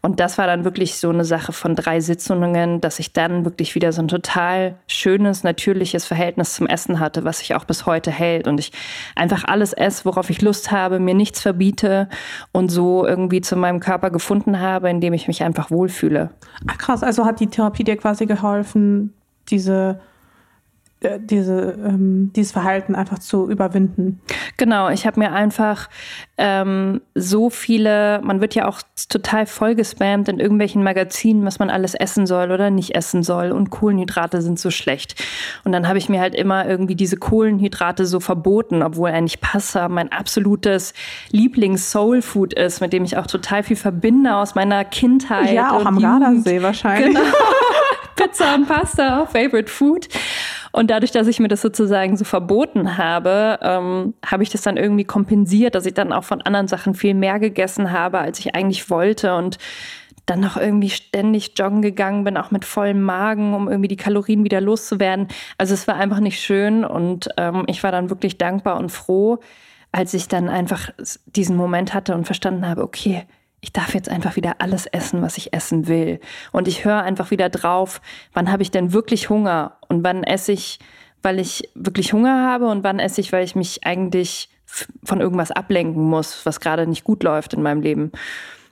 Und 0.01 0.19
das 0.19 0.39
war 0.39 0.49
dann 0.49 0.65
wirklich 0.65 0.97
so 0.97 1.11
eine 1.11 1.25
Sache 1.25 1.53
von 1.53 1.77
drei 1.77 2.01
Sitzungen, 2.01 2.81
dass 2.81 2.99
ich 2.99 3.13
dann 3.13 3.45
wirklich 3.45 3.77
wieder 3.77 3.93
so 3.93 4.03
ein 4.03 4.09
total 4.09 4.75
schönes, 4.89 5.45
natürliches 5.45 6.05
Verhältnis 6.05 6.53
zum 6.53 6.67
Essen 6.67 6.99
hatte, 6.99 7.23
was 7.23 7.39
sich 7.39 7.55
auch 7.55 7.65
bis 7.65 7.87
heute 7.87 8.11
hält. 8.11 8.49
Und 8.49 8.59
ich 8.59 8.73
einfach 9.15 9.45
alles 9.45 9.73
esse, 9.73 10.05
worauf 10.05 10.31
ich 10.31 10.43
Lust 10.43 10.73
habe, 10.73 10.99
mir 10.99 11.15
nichts 11.15 11.41
verbinde 11.41 11.60
verbiete 11.61 12.09
und 12.53 12.71
so 12.71 13.07
irgendwie 13.07 13.43
zu 13.43 13.57
meinem 13.57 13.81
Körper 13.81 14.11
gefunden 14.11 14.61
habe, 14.61 14.89
in 14.89 15.01
dem 15.01 15.13
ich 15.13 15.29
mich 15.29 15.43
einfach 15.43 15.71
wohlfühle. 15.71 16.31
Ach 16.67 16.79
krass, 16.79 17.03
also 17.03 17.27
hat 17.27 17.41
die 17.41 17.49
Therapie 17.49 17.85
dir 17.85 17.97
quasi 17.97 18.27
geholfen, 18.27 19.13
diese 19.49 20.01
diese, 21.03 21.79
ähm, 21.83 22.31
dieses 22.37 22.53
Verhalten 22.53 22.95
einfach 22.95 23.19
zu 23.19 23.49
überwinden. 23.49 24.21
Genau, 24.59 24.91
ich 24.91 25.07
habe 25.07 25.19
mir 25.19 25.33
einfach 25.33 25.89
ähm, 26.37 27.01
so 27.15 27.49
viele, 27.49 28.21
man 28.23 28.43
wird 28.43 28.55
ja 28.55 28.69
auch 28.69 28.83
total 29.09 29.47
vollgespammt 29.47 30.29
in 30.29 30.41
irgendwelchen 30.41 30.83
Magazinen, 30.83 31.47
was 31.47 31.59
man 31.59 31.71
alles 31.71 31.95
essen 31.95 32.27
soll 32.27 32.51
oder 32.51 32.69
nicht 32.69 32.95
essen 32.95 33.23
soll 33.23 33.51
und 33.53 33.71
Kohlenhydrate 33.71 34.43
sind 34.43 34.59
so 34.59 34.71
schlecht. 34.71 35.23
Und 35.65 35.73
dann 35.73 35.89
habe 35.89 35.97
ich 35.97 36.11
mir 36.11 36.21
halt 36.21 36.35
immer 36.35 36.69
irgendwie 36.69 36.97
diese 36.97 37.17
Kohlenhydrate 37.17 38.05
so 38.05 38.21
verboten, 38.21 38.83
obwohl 38.83 39.11
eigentlich 39.11 39.41
Pasta 39.41 39.89
mein 39.89 40.13
absolutes 40.13 40.93
Lieblings-Soul-Food 41.31 42.53
ist, 42.53 42.83
mit 42.83 42.93
dem 42.93 43.05
ich 43.05 43.17
auch 43.17 43.27
total 43.27 43.63
viel 43.63 43.77
verbinde 43.77 44.35
aus 44.37 44.55
meiner 44.55 44.85
Kindheit. 44.85 45.55
Ja, 45.55 45.73
auch 45.73 45.87
am 45.87 45.99
Gardasee 45.99 46.63
wahrscheinlich. 46.63 47.15
Genau. 47.15 47.27
Pizza 48.17 48.55
und 48.55 48.69
Pasta, 48.69 49.25
Favorite 49.27 49.71
Food. 49.71 50.09
Und 50.73 50.91
dadurch, 50.91 51.11
dass 51.11 51.27
ich 51.27 51.41
mir 51.41 51.49
das 51.49 51.63
sozusagen 51.63 52.17
so 52.17 52.25
verboten 52.25 52.97
habe, 52.97 53.59
ähm, 53.63 54.15
habe 54.25 54.43
ich 54.43 54.51
das 54.51 54.63
dann 54.63 54.77
irgendwie 54.77 55.05
kompensiert, 55.05 55.75
dass 55.75 55.87
ich 55.87 55.95
dann 55.95 56.13
auch 56.13 56.25
von 56.25 56.43
anderen 56.43 56.69
Sachen 56.69 56.95
viel 56.95 57.15
mehr 57.15 57.39
gegessen 57.39 57.93
habe, 57.93 58.19
als 58.19 58.39
ich 58.39 58.55
eigentlich 58.55 58.89
wollte 58.91 59.35
und 59.35 59.59
dann 60.27 60.41
noch 60.41 60.57
irgendwie 60.57 60.91
ständig 60.91 61.53
joggen 61.57 61.83
gegangen 61.83 62.23
bin, 62.23 62.37
auch 62.37 62.53
mit 62.53 62.65
vollem 62.65 63.03
Magen, 63.03 63.53
um 63.55 63.69
irgendwie 63.69 63.89
die 63.89 63.97
Kalorien 63.97 64.45
wieder 64.45 64.61
loszuwerden. 64.61 65.27
Also 65.59 65.75
es 65.75 65.89
war 65.89 65.97
einfach 65.97 66.21
nicht 66.21 66.41
schön 66.41 66.85
und 66.85 67.29
ähm, 67.37 67.65
ich 67.67 67.83
war 67.83 67.91
dann 67.91 68.11
wirklich 68.11 68.39
dankbar 68.39 68.79
und 68.79 68.91
froh, 68.91 69.41
als 69.91 70.15
ich 70.15 70.29
dann 70.29 70.49
einfach 70.49 70.91
diesen 71.27 71.57
Moment 71.57 71.95
hatte 71.95 72.15
und 72.15 72.27
verstanden 72.27 72.69
habe, 72.69 72.83
okay, 72.83 73.27
ich 73.61 73.73
darf 73.73 73.95
jetzt 73.95 74.09
einfach 74.09 74.37
wieder 74.37 74.57
alles 74.59 74.87
essen, 74.87 75.23
was 75.23 75.37
ich 75.37 75.53
essen 75.53 75.87
will. 75.87 76.21
Und 76.53 76.69
ich 76.69 76.85
höre 76.85 77.03
einfach 77.03 77.31
wieder 77.31 77.49
drauf, 77.49 78.01
wann 78.33 78.51
habe 78.51 78.63
ich 78.63 78.71
denn 78.71 78.93
wirklich 78.93 79.29
Hunger 79.29 79.77
und 79.89 80.03
wann 80.03 80.25
esse 80.25 80.53
ich, 80.53 80.79
weil 81.23 81.39
ich 81.39 81.69
wirklich 81.75 82.13
Hunger 82.13 82.47
habe 82.47 82.69
und 82.69 82.85
wann 82.85 82.99
esse 82.99 83.21
ich, 83.21 83.33
weil 83.33 83.45
ich 83.45 83.55
mich 83.55 83.85
eigentlich 83.85 84.49
von 85.05 85.21
irgendwas 85.21 85.51
ablenken 85.51 86.03
muss, 86.03 86.47
was 86.47 86.61
gerade 86.61 86.87
nicht 86.87 87.05
gut 87.05 87.23
läuft 87.23 87.55
in 87.55 87.63
meinem 87.63 87.83
Leben. 87.83 88.13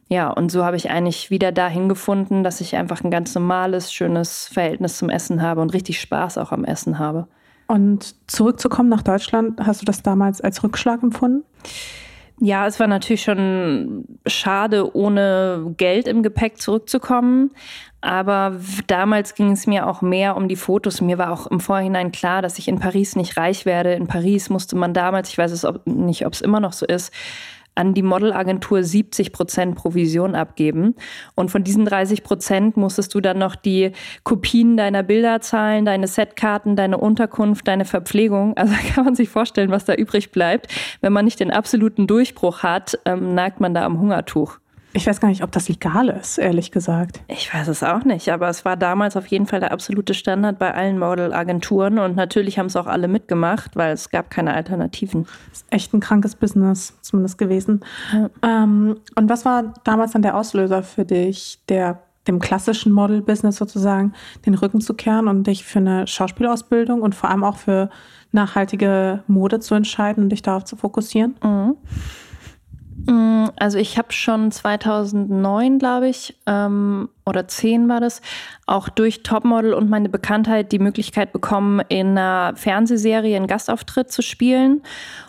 Ja, 0.09 0.31
und 0.31 0.51
so 0.51 0.65
habe 0.65 0.77
ich 0.77 0.91
eigentlich 0.91 1.31
wieder 1.31 1.53
dahin 1.53 1.89
gefunden, 1.89 2.43
dass 2.43 2.63
ich 2.63 2.77
einfach 2.77 3.05
ein 3.05 3.11
ganz 3.11 3.35
normales, 3.35 3.93
schönes 3.93 4.49
Verhältnis 4.49 4.97
zum 4.97 5.11
Essen 5.11 5.43
habe 5.43 5.61
und 5.61 5.75
richtig 5.75 6.01
Spaß 6.01 6.39
auch 6.39 6.51
am 6.51 6.65
Essen 6.65 6.99
habe. 6.99 7.29
Und 7.67 8.15
zurückzukommen 8.27 8.89
nach 8.89 9.03
Deutschland, 9.03 9.61
hast 9.61 9.83
du 9.83 9.85
das 9.85 10.03
damals 10.03 10.41
als 10.41 10.63
Rückschlag 10.65 11.03
empfunden? 11.03 11.45
Ja, 12.41 12.67
es 12.67 12.79
war 12.79 12.87
natürlich 12.87 13.23
schon 13.23 14.05
schade, 14.27 14.95
ohne 14.95 15.75
Geld 15.77 16.07
im 16.07 16.23
Gepäck 16.23 16.61
zurückzukommen. 16.61 17.51
Aber 18.01 18.61
damals 18.87 19.35
ging 19.35 19.51
es 19.51 19.67
mir 19.67 19.89
auch 19.89 20.03
mehr 20.03 20.37
um 20.37 20.47
die 20.47 20.55
Fotos. 20.55 21.01
Mir 21.01 21.19
war 21.19 21.33
auch 21.33 21.49
im 21.49 21.59
Vorhinein 21.59 22.13
klar, 22.13 22.43
dass 22.43 22.59
ich 22.59 22.69
in 22.69 22.79
Paris 22.79 23.17
nicht 23.17 23.37
reich 23.37 23.67
werde. 23.67 23.95
In 23.95 24.07
Paris 24.07 24.51
musste 24.51 24.77
man 24.77 24.95
damals, 24.95 25.31
ich 25.31 25.39
weiß 25.39 25.51
es 25.51 25.67
nicht, 25.85 26.25
ob 26.25 26.33
es 26.33 26.41
immer 26.41 26.61
noch 26.61 26.73
so 26.73 26.87
ist, 26.87 27.13
an 27.79 27.95
die 27.95 28.03
Modelagentur 28.03 28.83
70 28.83 29.33
Prozent 29.33 29.77
Provision 29.77 30.35
abgeben. 30.35 30.97
Und 31.35 31.51
von 31.51 31.65
diesen 31.65 31.85
30 31.85 32.25
Prozent 32.25 32.77
musstest 32.77 33.15
du 33.15 33.21
dann 33.21 33.39
noch 33.39 33.55
die 33.55 33.93
Kopien 34.25 34.77
deiner 34.77 35.03
Bilder 35.03 35.41
zahlen, 35.41 35.85
deine 35.85 36.09
Setkarten, 36.09 36.77
deine 36.77 36.99
Unterkunft, 36.99 37.69
deine 37.69 37.85
Verpflegung. 37.85 38.57
Also 38.57 38.75
kann 38.95 39.05
man 39.05 39.15
sich 39.15 39.29
vorstellen, 39.29 39.71
was 39.71 39.85
da 39.85 39.95
übrig 39.95 40.33
bleibt. 40.33 40.67
Wenn 41.01 41.13
man 41.13 41.25
nicht 41.25 41.41
den 41.41 41.53
absoluten 41.53 42.07
Durchbruch 42.07 42.63
hat, 42.63 42.99
ähm, 43.05 43.35
neigt 43.35 43.61
man 43.61 43.75
da 43.75 43.85
am 43.85 44.01
Hungertuch. 44.01 44.59
Ich 44.99 45.07
weiß 45.07 45.21
gar 45.21 45.29
nicht, 45.29 45.45
ob 45.45 45.53
das 45.53 45.69
legal 45.69 46.09
ist, 46.09 46.39
ehrlich 46.39 46.73
gesagt. 46.73 47.21
Ich 47.29 47.55
weiß 47.55 47.69
es 47.69 47.85
auch 47.85 48.05
nicht, 48.05 48.31
aber 48.31 48.49
es 48.49 48.65
war 48.65 48.77
damals 48.77 49.17
auf 49.17 49.29
jeden 49.29 49.47
Fall 49.47 49.61
der 49.61 49.71
absolute 49.71 50.13
Standard 50.13 50.59
bei 50.59 50.75
allen 50.75 50.99
Modelagenturen 50.99 52.01
und 52.01 52.17
natürlich 52.17 52.59
haben 52.59 52.67
es 52.67 52.75
auch 52.75 52.89
alle 52.89 53.07
mitgemacht, 53.07 53.77
weil 53.77 53.93
es 53.93 54.11
gab 54.11 54.29
keine 54.29 54.55
Alternativen. 54.55 55.23
Das 55.51 55.61
ist 55.61 55.67
echt 55.71 55.95
ein 55.95 56.01
krankes 56.01 56.35
Business, 56.35 56.99
zumindest 57.01 57.39
gewesen. 57.39 57.85
Ja. 58.13 58.29
Ähm, 58.43 58.97
und 59.15 59.31
was 59.31 59.45
war 59.45 59.73
damals 59.85 60.13
dann 60.13 60.23
der 60.23 60.37
Auslöser 60.37 60.83
für 60.83 61.05
dich, 61.05 61.61
der 61.69 62.03
dem 62.27 62.41
klassischen 62.41 62.91
Model-Business 62.91 63.57
sozusagen 63.57 64.15
den 64.47 64.55
Rücken 64.55 64.81
zu 64.81 64.95
kehren 64.95 65.29
und 65.29 65.47
dich 65.47 65.65
für 65.65 65.79
eine 65.79 66.09
Schauspielausbildung 66.09 67.03
und 67.03 67.15
vor 67.15 67.31
allem 67.31 67.45
auch 67.45 67.57
für 67.57 67.89
nachhaltige 68.33 69.23
Mode 69.29 69.61
zu 69.61 69.77
entscheiden 69.77 70.25
und 70.25 70.31
dich 70.31 70.43
darauf 70.43 70.65
zu 70.65 70.75
fokussieren? 70.75 71.37
Mhm. 71.43 71.77
Mm, 73.09 73.47
also 73.57 73.79
ich 73.79 73.97
habe 73.97 74.13
schon 74.13 74.53
2009, 74.53 75.79
glaube 75.79 76.09
ich, 76.09 76.37
ähm, 76.47 77.09
oder 77.25 77.49
10 77.49 77.89
war 77.89 78.01
das, 78.01 78.21
auch 78.67 78.91
durch 78.91 79.23
Topmodel 79.23 79.73
und 79.73 79.89
meine 79.89 80.11
Bekanntheit 80.11 80.73
die 80.73 80.79
Möglichkeit 80.79 81.33
bekommen, 81.33 81.81
in 81.89 82.19
einer 82.19 82.53
Fernsehserie 82.55 83.35
einen 83.37 83.47
Gastauftritt 83.47 84.13
zu 84.13 84.21
spielen. 84.21 84.83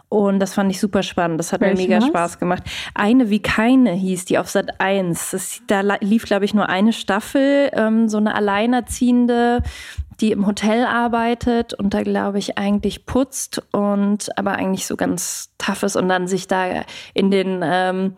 Und 0.10 0.40
das 0.40 0.56
fand 0.56 0.72
ich 0.72 0.80
super 0.80 1.04
spannend. 1.04 1.40
Das 1.40 1.54
hat 1.54 1.62
Welche 1.62 1.84
mir 1.84 1.88
mega 1.88 2.02
was? 2.02 2.08
Spaß 2.08 2.40
gemacht. 2.40 2.64
Eine 2.96 3.30
wie 3.30 3.42
keine 3.42 3.92
hieß 3.94 4.26
die 4.26 4.40
auf 4.40 4.50
Sat 4.50 4.82
1. 4.82 5.32
Das, 5.32 5.62
da 5.68 5.82
lief, 6.02 6.26
glaube 6.26 6.46
ich, 6.46 6.54
nur 6.54 6.68
eine 6.68 6.94
Staffel. 6.94 7.70
Ähm, 7.74 8.10
so 8.10 8.18
eine 8.18 8.36
alleinerziehende 8.36 9.62
die 10.22 10.32
im 10.32 10.46
Hotel 10.46 10.86
arbeitet 10.86 11.74
und 11.74 11.94
da, 11.94 12.04
glaube 12.04 12.40
ich, 12.40 12.58
eigentlich 12.58 13.06
putzt 13.06 13.62
und 13.72 14.38
aber 14.38 14.54
eigentlich 14.54 14.86
so 14.86 14.96
ganz 14.96 15.52
tough 15.58 15.84
ist 15.84 15.96
und 15.96 16.10
dann 16.10 16.28
sich 16.28 16.48
da 16.48 16.84
in 17.14 17.32
den 17.32 17.62
ähm, 17.64 18.16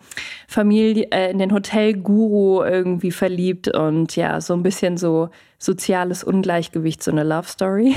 Familie, 0.47 1.07
äh, 1.11 1.31
in 1.31 1.37
den 1.37 1.53
Hotelguru 1.53 2.63
irgendwie 2.63 3.11
verliebt 3.11 3.67
und 3.67 4.15
ja, 4.15 4.41
so 4.41 4.53
ein 4.53 4.63
bisschen 4.63 4.97
so 4.97 5.29
soziales 5.59 6.23
Ungleichgewicht, 6.23 7.03
so 7.03 7.11
eine 7.11 7.23
Love 7.23 7.47
Story. 7.47 7.95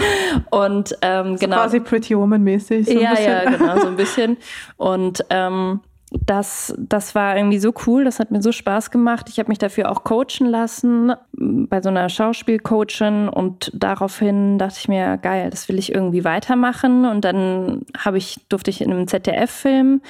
und 0.50 0.96
ähm, 1.00 1.36
genau. 1.36 1.56
Quasi 1.56 1.80
Pretty 1.80 2.16
Woman 2.16 2.42
mäßig. 2.42 2.86
So 2.86 2.92
ja, 2.92 3.18
ja, 3.18 3.50
genau, 3.50 3.80
so 3.80 3.86
ein 3.86 3.96
bisschen. 3.96 4.36
Und 4.76 5.24
ähm, 5.30 5.80
das, 6.10 6.72
das 6.78 7.16
war 7.16 7.36
irgendwie 7.36 7.58
so 7.58 7.74
cool, 7.86 8.04
das 8.04 8.20
hat 8.20 8.30
mir 8.30 8.40
so 8.40 8.52
Spaß 8.52 8.92
gemacht. 8.92 9.28
Ich 9.28 9.38
habe 9.40 9.48
mich 9.48 9.58
dafür 9.58 9.90
auch 9.90 10.04
coachen 10.04 10.46
lassen 10.46 11.12
bei 11.32 11.82
so 11.82 11.88
einer 11.88 12.08
Schauspielcoachin 12.08 13.28
und 13.28 13.72
daraufhin 13.74 14.58
dachte 14.58 14.76
ich 14.78 14.88
mir, 14.88 15.16
geil, 15.16 15.50
das 15.50 15.68
will 15.68 15.78
ich 15.78 15.92
irgendwie 15.92 16.24
weitermachen. 16.24 17.04
Und 17.06 17.24
dann 17.24 17.82
habe 17.98 18.18
ich, 18.18 18.38
durfte 18.48 18.70
ich 18.70 18.80
in 18.80 18.92
einem 18.92 19.08
ZDF-Film 19.08 20.00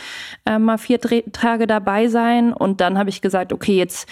äh, 0.45 0.59
mal 0.59 0.77
vier 0.77 1.01
Tage 1.01 1.67
dabei 1.67 2.09
sein 2.09 2.53
und 2.53 2.83
dann 2.83 2.99
habe 2.99 3.09
ich 3.09 3.23
gesagt, 3.23 3.55
okay, 3.55 3.79
jetzt 3.79 4.07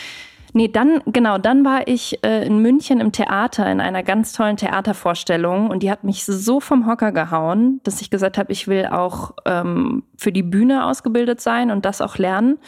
Nee, 0.56 0.68
dann, 0.68 1.02
genau, 1.06 1.36
dann 1.36 1.64
war 1.64 1.88
ich 1.88 2.24
äh, 2.24 2.46
in 2.46 2.60
München 2.60 3.00
im 3.00 3.10
Theater, 3.10 3.68
in 3.70 3.80
einer 3.80 4.04
ganz 4.04 4.32
tollen 4.32 4.56
Theatervorstellung 4.56 5.68
und 5.68 5.82
die 5.82 5.90
hat 5.90 6.04
mich 6.04 6.24
so 6.24 6.60
vom 6.60 6.86
Hocker 6.86 7.10
gehauen, 7.10 7.80
dass 7.82 8.00
ich 8.00 8.08
gesagt 8.08 8.38
habe, 8.38 8.52
ich 8.52 8.68
will 8.68 8.86
auch 8.86 9.32
ähm, 9.46 10.04
für 10.16 10.30
die 10.30 10.44
Bühne 10.44 10.86
ausgebildet 10.86 11.40
sein 11.40 11.72
und 11.72 11.84
das 11.84 12.00
auch 12.00 12.18
lernen. 12.18 12.58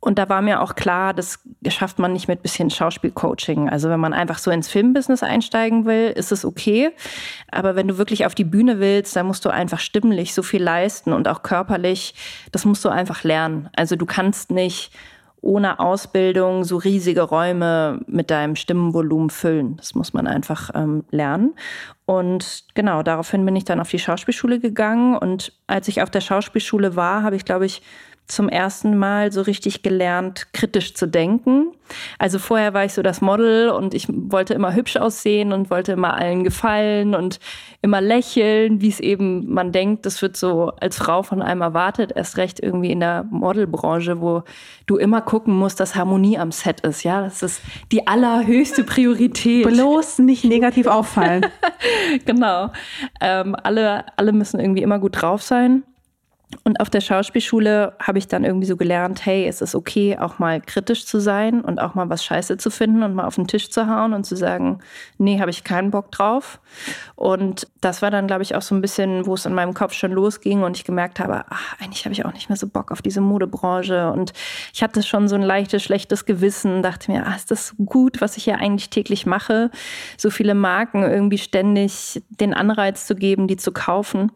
Und 0.00 0.18
da 0.18 0.30
war 0.30 0.40
mir 0.40 0.62
auch 0.62 0.74
klar, 0.74 1.12
das 1.12 1.38
schafft 1.68 1.98
man 1.98 2.14
nicht 2.14 2.28
mit 2.28 2.40
bisschen 2.40 2.70
Schauspielcoaching. 2.70 3.68
Also 3.68 3.90
wenn 3.90 4.00
man 4.00 4.14
einfach 4.14 4.38
so 4.38 4.50
ins 4.50 4.68
Filmbusiness 4.68 5.22
einsteigen 5.22 5.84
will, 5.84 6.12
ist 6.16 6.32
es 6.32 6.46
okay. 6.46 6.92
Aber 7.50 7.76
wenn 7.76 7.88
du 7.88 7.98
wirklich 7.98 8.24
auf 8.24 8.34
die 8.34 8.44
Bühne 8.44 8.78
willst, 8.78 9.14
dann 9.16 9.26
musst 9.26 9.44
du 9.44 9.50
einfach 9.50 9.80
stimmlich 9.80 10.32
so 10.32 10.42
viel 10.42 10.62
leisten 10.62 11.12
und 11.12 11.28
auch 11.28 11.42
körperlich. 11.42 12.14
Das 12.52 12.64
musst 12.64 12.86
du 12.86 12.88
einfach 12.88 13.22
lernen. 13.22 13.68
Also 13.76 13.96
du 13.96 14.06
kannst 14.06 14.50
nicht 14.50 14.92
ohne 15.40 15.78
Ausbildung 15.78 16.64
so 16.64 16.76
riesige 16.76 17.22
Räume 17.22 18.00
mit 18.06 18.30
deinem 18.30 18.56
Stimmenvolumen 18.56 19.30
füllen. 19.30 19.76
Das 19.76 19.94
muss 19.94 20.12
man 20.12 20.26
einfach 20.26 20.70
ähm, 20.74 21.04
lernen. 21.10 21.54
Und 22.06 22.64
genau, 22.74 23.02
daraufhin 23.02 23.44
bin 23.44 23.54
ich 23.54 23.64
dann 23.64 23.80
auf 23.80 23.90
die 23.90 23.98
Schauspielschule 23.98 24.60
gegangen. 24.60 25.16
Und 25.16 25.52
als 25.66 25.88
ich 25.88 26.02
auf 26.02 26.10
der 26.10 26.20
Schauspielschule 26.20 26.96
war, 26.96 27.22
habe 27.22 27.36
ich, 27.36 27.44
glaube 27.44 27.66
ich, 27.66 27.82
zum 28.28 28.50
ersten 28.50 28.96
Mal 28.96 29.32
so 29.32 29.40
richtig 29.40 29.82
gelernt, 29.82 30.52
kritisch 30.52 30.94
zu 30.94 31.06
denken. 31.06 31.72
Also 32.18 32.38
vorher 32.38 32.74
war 32.74 32.84
ich 32.84 32.92
so 32.92 33.00
das 33.00 33.22
Model 33.22 33.70
und 33.70 33.94
ich 33.94 34.06
wollte 34.08 34.52
immer 34.52 34.74
hübsch 34.74 34.98
aussehen 34.98 35.54
und 35.54 35.70
wollte 35.70 35.92
immer 35.92 36.14
allen 36.14 36.44
gefallen 36.44 37.14
und 37.14 37.40
immer 37.80 38.02
lächeln, 38.02 38.82
wie 38.82 38.90
es 38.90 39.00
eben 39.00 39.50
man 39.50 39.72
denkt, 39.72 40.04
das 40.04 40.20
wird 40.20 40.36
so 40.36 40.72
als 40.78 40.98
Frau 40.98 41.22
von 41.22 41.40
einem 41.40 41.62
erwartet, 41.62 42.12
erst 42.14 42.36
recht 42.36 42.60
irgendwie 42.60 42.92
in 42.92 43.00
der 43.00 43.24
Modelbranche, 43.30 44.20
wo 44.20 44.42
du 44.86 44.96
immer 44.96 45.22
gucken 45.22 45.54
musst, 45.54 45.80
dass 45.80 45.94
Harmonie 45.94 46.38
am 46.38 46.52
Set 46.52 46.80
ist. 46.80 47.04
Ja, 47.04 47.22
das 47.22 47.42
ist 47.42 47.62
die 47.90 48.06
allerhöchste 48.06 48.84
Priorität. 48.84 49.66
Bloß 49.66 50.18
nicht 50.18 50.44
negativ 50.44 50.86
auffallen. 50.86 51.46
genau. 52.26 52.72
Ähm, 53.22 53.56
alle, 53.62 54.04
alle 54.16 54.32
müssen 54.32 54.60
irgendwie 54.60 54.82
immer 54.82 54.98
gut 54.98 55.22
drauf 55.22 55.42
sein. 55.42 55.82
Und 56.64 56.80
auf 56.80 56.88
der 56.88 57.02
Schauspielschule 57.02 57.94
habe 58.00 58.18
ich 58.18 58.26
dann 58.26 58.42
irgendwie 58.42 58.66
so 58.66 58.76
gelernt, 58.76 59.26
hey, 59.26 59.46
es 59.46 59.60
ist 59.60 59.74
okay, 59.74 60.16
auch 60.18 60.38
mal 60.38 60.62
kritisch 60.62 61.04
zu 61.04 61.20
sein 61.20 61.60
und 61.60 61.78
auch 61.78 61.94
mal 61.94 62.08
was 62.08 62.24
Scheiße 62.24 62.56
zu 62.56 62.70
finden 62.70 63.02
und 63.02 63.14
mal 63.14 63.26
auf 63.26 63.34
den 63.34 63.46
Tisch 63.46 63.70
zu 63.70 63.86
hauen 63.86 64.14
und 64.14 64.24
zu 64.24 64.34
sagen, 64.34 64.78
nee, 65.18 65.40
habe 65.40 65.50
ich 65.50 65.62
keinen 65.62 65.90
Bock 65.90 66.10
drauf. 66.10 66.58
Und 67.16 67.68
das 67.82 68.00
war 68.00 68.10
dann, 68.10 68.26
glaube 68.26 68.42
ich, 68.42 68.54
auch 68.54 68.62
so 68.62 68.74
ein 68.74 68.80
bisschen, 68.80 69.26
wo 69.26 69.34
es 69.34 69.44
in 69.44 69.52
meinem 69.52 69.74
Kopf 69.74 69.92
schon 69.92 70.10
losging 70.10 70.62
und 70.62 70.78
ich 70.78 70.84
gemerkt 70.84 71.20
habe, 71.20 71.44
ach, 71.50 71.76
eigentlich 71.80 72.06
habe 72.06 72.14
ich 72.14 72.24
auch 72.24 72.32
nicht 72.32 72.48
mehr 72.48 72.56
so 72.56 72.66
Bock 72.66 72.92
auf 72.92 73.02
diese 73.02 73.20
Modebranche. 73.20 74.10
Und 74.10 74.32
ich 74.72 74.82
hatte 74.82 75.02
schon 75.02 75.28
so 75.28 75.34
ein 75.34 75.42
leichtes, 75.42 75.82
schlechtes 75.82 76.24
Gewissen, 76.24 76.82
dachte 76.82 77.10
mir, 77.10 77.26
ah, 77.26 77.34
ist 77.34 77.50
das 77.50 77.74
gut, 77.84 78.22
was 78.22 78.38
ich 78.38 78.44
hier 78.44 78.56
eigentlich 78.56 78.88
täglich 78.88 79.26
mache, 79.26 79.70
so 80.16 80.30
viele 80.30 80.54
Marken 80.54 81.02
irgendwie 81.02 81.38
ständig 81.38 82.22
den 82.30 82.54
Anreiz 82.54 83.06
zu 83.06 83.14
geben, 83.14 83.48
die 83.48 83.58
zu 83.58 83.70
kaufen. 83.70 84.32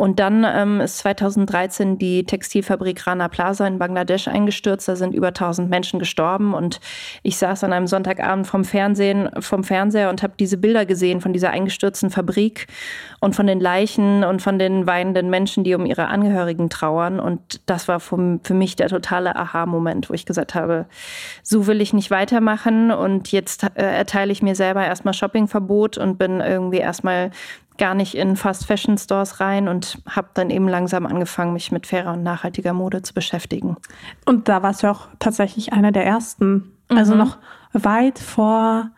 Und 0.00 0.18
dann 0.18 0.46
ähm, 0.50 0.80
ist 0.80 0.96
2013 1.00 1.98
die 1.98 2.24
Textilfabrik 2.24 3.06
Rana 3.06 3.28
Plaza 3.28 3.66
in 3.66 3.78
Bangladesch 3.78 4.28
eingestürzt. 4.28 4.88
Da 4.88 4.96
sind 4.96 5.14
über 5.14 5.26
1000 5.26 5.68
Menschen 5.68 5.98
gestorben. 5.98 6.54
Und 6.54 6.80
ich 7.22 7.36
saß 7.36 7.64
an 7.64 7.74
einem 7.74 7.86
Sonntagabend 7.86 8.46
vom 8.46 8.64
Fernsehen, 8.64 9.28
vom 9.40 9.62
Fernseher 9.62 10.08
und 10.08 10.22
habe 10.22 10.32
diese 10.40 10.56
Bilder 10.56 10.86
gesehen 10.86 11.20
von 11.20 11.34
dieser 11.34 11.50
eingestürzten 11.50 12.08
Fabrik 12.08 12.66
und 13.20 13.36
von 13.36 13.46
den 13.46 13.60
Leichen 13.60 14.24
und 14.24 14.40
von 14.40 14.58
den 14.58 14.86
weinenden 14.86 15.28
Menschen, 15.28 15.64
die 15.64 15.74
um 15.74 15.84
ihre 15.84 16.06
Angehörigen 16.06 16.70
trauern. 16.70 17.20
Und 17.20 17.60
das 17.66 17.86
war 17.86 18.00
für, 18.00 18.40
für 18.42 18.54
mich 18.54 18.76
der 18.76 18.88
totale 18.88 19.36
Aha-Moment, 19.36 20.08
wo 20.08 20.14
ich 20.14 20.24
gesagt 20.24 20.54
habe, 20.54 20.86
so 21.42 21.66
will 21.66 21.82
ich 21.82 21.92
nicht 21.92 22.10
weitermachen. 22.10 22.90
Und 22.90 23.32
jetzt 23.32 23.64
äh, 23.74 23.82
erteile 23.82 24.32
ich 24.32 24.40
mir 24.40 24.54
selber 24.54 24.82
erstmal 24.82 25.12
Shoppingverbot 25.12 25.98
und 25.98 26.16
bin 26.16 26.40
irgendwie 26.40 26.78
erstmal 26.78 27.32
gar 27.80 27.94
nicht 27.94 28.14
in 28.14 28.36
Fast 28.36 28.66
Fashion 28.66 28.98
Stores 28.98 29.40
rein 29.40 29.66
und 29.66 30.02
habe 30.06 30.28
dann 30.34 30.50
eben 30.50 30.68
langsam 30.68 31.06
angefangen, 31.06 31.54
mich 31.54 31.72
mit 31.72 31.86
fairer 31.86 32.12
und 32.12 32.22
nachhaltiger 32.22 32.74
Mode 32.74 33.02
zu 33.02 33.14
beschäftigen. 33.14 33.76
Und 34.26 34.48
da 34.48 34.62
warst 34.62 34.82
du 34.82 34.90
auch 34.90 35.08
tatsächlich 35.18 35.72
einer 35.72 35.90
der 35.90 36.04
ersten, 36.04 36.76
also 36.88 37.14
mhm. 37.14 37.18
noch 37.18 37.38
weit 37.72 38.18
vor 38.18 38.90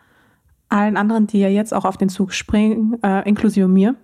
allen 0.67 0.97
anderen, 0.97 1.27
die 1.27 1.39
ja 1.39 1.47
jetzt 1.47 1.73
auch 1.73 1.85
auf 1.85 1.97
den 1.97 2.09
Zug 2.09 2.33
springen, 2.33 2.97
äh, 3.03 3.27
inklusive 3.27 3.67
mir. 3.67 3.95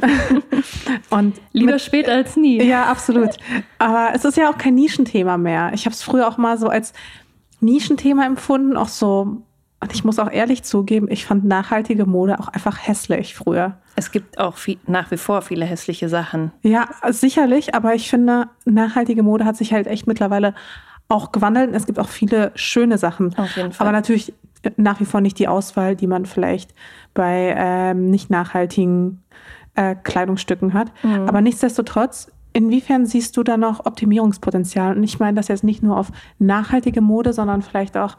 und 1.10 1.40
lieber 1.52 1.72
mit, 1.72 1.80
spät 1.80 2.08
als 2.08 2.36
nie. 2.36 2.60
Ja, 2.60 2.86
absolut. 2.86 3.36
Aber 3.78 4.10
es 4.14 4.24
ist 4.24 4.36
ja 4.36 4.50
auch 4.50 4.58
kein 4.58 4.74
Nischenthema 4.74 5.36
mehr. 5.36 5.70
Ich 5.74 5.84
habe 5.84 5.94
es 5.94 6.02
früher 6.02 6.26
auch 6.26 6.38
mal 6.38 6.58
so 6.58 6.68
als 6.68 6.92
Nischenthema 7.60 8.26
empfunden, 8.26 8.76
auch 8.76 8.88
so 8.88 9.42
und 9.84 9.92
ich 9.92 10.02
muss 10.02 10.18
auch 10.18 10.30
ehrlich 10.30 10.62
zugeben, 10.62 11.08
ich 11.10 11.26
fand 11.26 11.44
nachhaltige 11.44 12.06
Mode 12.06 12.40
auch 12.40 12.48
einfach 12.48 12.78
hässlich 12.86 13.34
früher. 13.34 13.76
Es 13.96 14.10
gibt 14.10 14.38
auch 14.38 14.56
viel, 14.56 14.78
nach 14.86 15.10
wie 15.10 15.18
vor 15.18 15.42
viele 15.42 15.66
hässliche 15.66 16.08
Sachen. 16.08 16.52
Ja, 16.62 16.88
sicherlich, 17.10 17.74
aber 17.74 17.94
ich 17.94 18.08
finde, 18.08 18.48
nachhaltige 18.64 19.22
Mode 19.22 19.44
hat 19.44 19.58
sich 19.58 19.74
halt 19.74 19.86
echt 19.86 20.06
mittlerweile 20.06 20.54
auch 21.08 21.32
gewandelt. 21.32 21.74
Es 21.74 21.84
gibt 21.84 21.98
auch 21.98 22.08
viele 22.08 22.50
schöne 22.54 22.96
Sachen. 22.96 23.36
Auf 23.36 23.54
jeden 23.58 23.72
Fall. 23.72 23.86
Aber 23.86 23.92
natürlich 23.92 24.32
nach 24.78 25.00
wie 25.00 25.04
vor 25.04 25.20
nicht 25.20 25.38
die 25.38 25.48
Auswahl, 25.48 25.96
die 25.96 26.06
man 26.06 26.24
vielleicht 26.24 26.74
bei 27.12 27.54
ähm, 27.54 28.10
nicht 28.10 28.30
nachhaltigen 28.30 29.22
äh, 29.74 29.96
Kleidungsstücken 30.02 30.72
hat. 30.72 30.92
Mhm. 31.02 31.28
Aber 31.28 31.42
nichtsdestotrotz, 31.42 32.32
inwiefern 32.54 33.04
siehst 33.04 33.36
du 33.36 33.42
da 33.42 33.58
noch 33.58 33.84
Optimierungspotenzial? 33.84 34.96
Und 34.96 35.02
ich 35.02 35.18
meine 35.18 35.36
das 35.36 35.48
jetzt 35.48 35.62
nicht 35.62 35.82
nur 35.82 35.98
auf 35.98 36.10
nachhaltige 36.38 37.02
Mode, 37.02 37.34
sondern 37.34 37.60
vielleicht 37.60 37.98
auch 37.98 38.16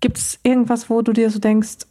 Gibt 0.00 0.18
es 0.18 0.38
irgendwas, 0.42 0.90
wo 0.90 1.02
du 1.02 1.12
dir 1.12 1.30
so 1.30 1.38
denkst, 1.38 1.86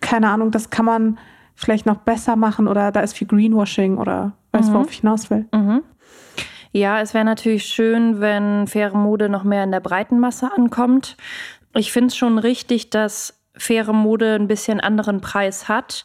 keine 0.00 0.28
Ahnung, 0.28 0.50
das 0.50 0.70
kann 0.70 0.84
man 0.84 1.18
vielleicht 1.54 1.86
noch 1.86 1.98
besser 1.98 2.36
machen 2.36 2.68
oder 2.68 2.92
da 2.92 3.00
ist 3.00 3.16
viel 3.16 3.28
Greenwashing 3.28 3.98
oder 3.98 4.32
weißt 4.52 4.68
du, 4.68 4.70
mhm. 4.70 4.74
worauf 4.74 4.90
ich 4.90 5.00
hinaus 5.00 5.30
will? 5.30 5.46
Mhm. 5.52 5.82
Ja, 6.72 7.00
es 7.00 7.14
wäre 7.14 7.24
natürlich 7.24 7.66
schön, 7.66 8.20
wenn 8.20 8.66
faire 8.66 8.96
Mode 8.96 9.28
noch 9.28 9.44
mehr 9.44 9.62
in 9.62 9.70
der 9.70 9.80
breiten 9.80 10.18
Masse 10.18 10.50
ankommt. 10.56 11.16
Ich 11.74 11.92
finde 11.92 12.08
es 12.08 12.16
schon 12.16 12.38
richtig, 12.38 12.90
dass 12.90 13.40
faire 13.56 13.92
Mode 13.92 14.34
ein 14.34 14.48
bisschen 14.48 14.80
anderen 14.80 15.20
Preis 15.20 15.68
hat 15.68 16.04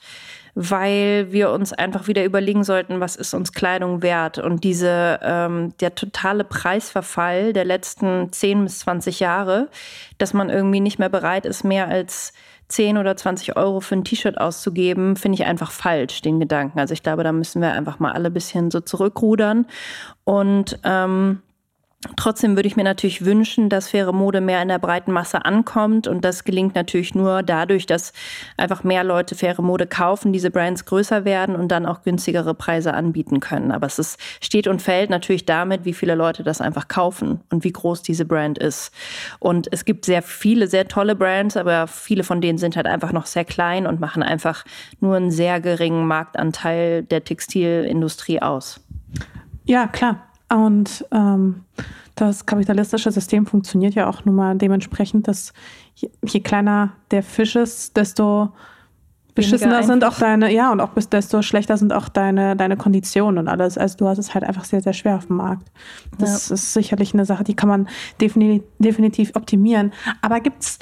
weil 0.61 1.31
wir 1.31 1.51
uns 1.51 1.71
einfach 1.71 2.07
wieder 2.07 2.25
überlegen 2.25 2.65
sollten, 2.65 2.99
was 2.99 3.15
ist 3.15 3.33
uns 3.33 3.53
Kleidung 3.53 4.01
wert. 4.01 4.39
Und 4.39 4.65
diese, 4.65 5.17
ähm, 5.23 5.73
der 5.79 5.95
totale 5.95 6.43
Preisverfall 6.43 7.53
der 7.53 7.63
letzten 7.63 8.29
10 8.33 8.65
bis 8.65 8.79
20 8.79 9.21
Jahre, 9.21 9.69
dass 10.17 10.33
man 10.33 10.49
irgendwie 10.49 10.81
nicht 10.81 10.99
mehr 10.99 11.07
bereit 11.07 11.45
ist, 11.45 11.63
mehr 11.63 11.87
als 11.87 12.33
10 12.67 12.97
oder 12.97 13.15
20 13.15 13.55
Euro 13.55 13.79
für 13.79 13.95
ein 13.95 14.03
T-Shirt 14.03 14.37
auszugeben, 14.37 15.15
finde 15.15 15.37
ich 15.37 15.45
einfach 15.45 15.71
falsch, 15.71 16.21
den 16.21 16.41
Gedanken. 16.41 16.77
Also 16.77 16.93
ich 16.93 17.03
glaube, 17.03 17.23
da 17.23 17.31
müssen 17.31 17.61
wir 17.61 17.71
einfach 17.71 17.99
mal 17.99 18.11
alle 18.11 18.27
ein 18.27 18.33
bisschen 18.33 18.69
so 18.69 18.81
zurückrudern. 18.81 19.65
Und 20.25 20.77
ähm, 20.83 21.41
Trotzdem 22.15 22.55
würde 22.55 22.67
ich 22.67 22.77
mir 22.77 22.85
natürlich 22.85 23.25
wünschen, 23.25 23.67
dass 23.67 23.89
faire 23.89 24.13
Mode 24.13 24.39
mehr 24.39 24.61
in 24.61 24.69
der 24.69 24.79
breiten 24.79 25.11
Masse 25.11 25.43
ankommt. 25.43 26.07
Und 26.07 26.23
das 26.23 26.45
gelingt 26.45 26.73
natürlich 26.73 27.13
nur 27.13 27.43
dadurch, 27.43 27.87
dass 27.87 28.13
einfach 28.55 28.85
mehr 28.85 29.03
Leute 29.03 29.35
faire 29.35 29.61
Mode 29.61 29.85
kaufen, 29.85 30.31
diese 30.31 30.49
Brands 30.49 30.85
größer 30.85 31.25
werden 31.25 31.57
und 31.57 31.67
dann 31.67 31.85
auch 31.85 32.03
günstigere 32.03 32.53
Preise 32.53 32.93
anbieten 32.93 33.41
können. 33.41 33.73
Aber 33.73 33.85
es 33.85 33.99
ist, 33.99 34.17
steht 34.39 34.67
und 34.67 34.81
fällt 34.81 35.09
natürlich 35.09 35.45
damit, 35.45 35.83
wie 35.83 35.93
viele 35.93 36.15
Leute 36.15 36.41
das 36.43 36.61
einfach 36.61 36.87
kaufen 36.87 37.41
und 37.49 37.65
wie 37.65 37.73
groß 37.73 38.01
diese 38.01 38.23
Brand 38.23 38.57
ist. 38.57 38.93
Und 39.39 39.67
es 39.73 39.83
gibt 39.83 40.05
sehr 40.05 40.21
viele, 40.21 40.67
sehr 40.67 40.87
tolle 40.87 41.17
Brands, 41.17 41.57
aber 41.57 41.87
viele 41.87 42.23
von 42.23 42.39
denen 42.39 42.59
sind 42.59 42.77
halt 42.77 42.87
einfach 42.87 43.11
noch 43.11 43.25
sehr 43.25 43.43
klein 43.43 43.85
und 43.85 43.99
machen 43.99 44.23
einfach 44.23 44.63
nur 45.01 45.17
einen 45.17 45.31
sehr 45.31 45.59
geringen 45.59 46.07
Marktanteil 46.07 47.03
der 47.03 47.25
Textilindustrie 47.25 48.41
aus. 48.41 48.79
Ja, 49.65 49.87
klar. 49.87 50.28
Und 50.51 51.05
ähm, 51.11 51.63
das 52.15 52.45
kapitalistische 52.45 53.11
System 53.11 53.45
funktioniert 53.45 53.93
ja 53.93 54.09
auch 54.09 54.25
nun 54.25 54.35
mal 54.35 54.57
dementsprechend, 54.57 55.27
dass 55.27 55.53
je, 55.95 56.09
je 56.25 56.39
kleiner 56.39 56.93
der 57.11 57.23
Fisch 57.23 57.55
ist, 57.55 57.95
desto 57.95 58.49
beschissener 59.35 59.83
sind 59.83 60.03
auch 60.03 60.17
deine, 60.17 60.51
ja, 60.51 60.71
und 60.71 60.81
auch 60.81 60.89
desto 60.95 61.41
schlechter 61.41 61.77
sind 61.77 61.93
auch 61.93 62.09
deine, 62.09 62.55
deine 62.55 62.77
Konditionen 62.77 63.37
und 63.37 63.47
alles. 63.47 63.77
Also 63.77 63.97
du 63.97 64.07
hast 64.07 64.17
es 64.17 64.33
halt 64.33 64.43
einfach 64.43 64.65
sehr, 64.65 64.81
sehr 64.81 64.93
schwer 64.93 65.15
auf 65.15 65.27
dem 65.27 65.37
Markt. 65.37 65.71
Das 66.17 66.49
ja. 66.49 66.55
ist 66.55 66.73
sicherlich 66.73 67.13
eine 67.13 67.25
Sache, 67.25 67.43
die 67.43 67.55
kann 67.55 67.69
man 67.69 67.87
definitiv, 68.19 68.63
definitiv 68.79 69.35
optimieren. 69.35 69.93
Aber 70.21 70.39
gibt 70.39 70.63
es 70.63 70.79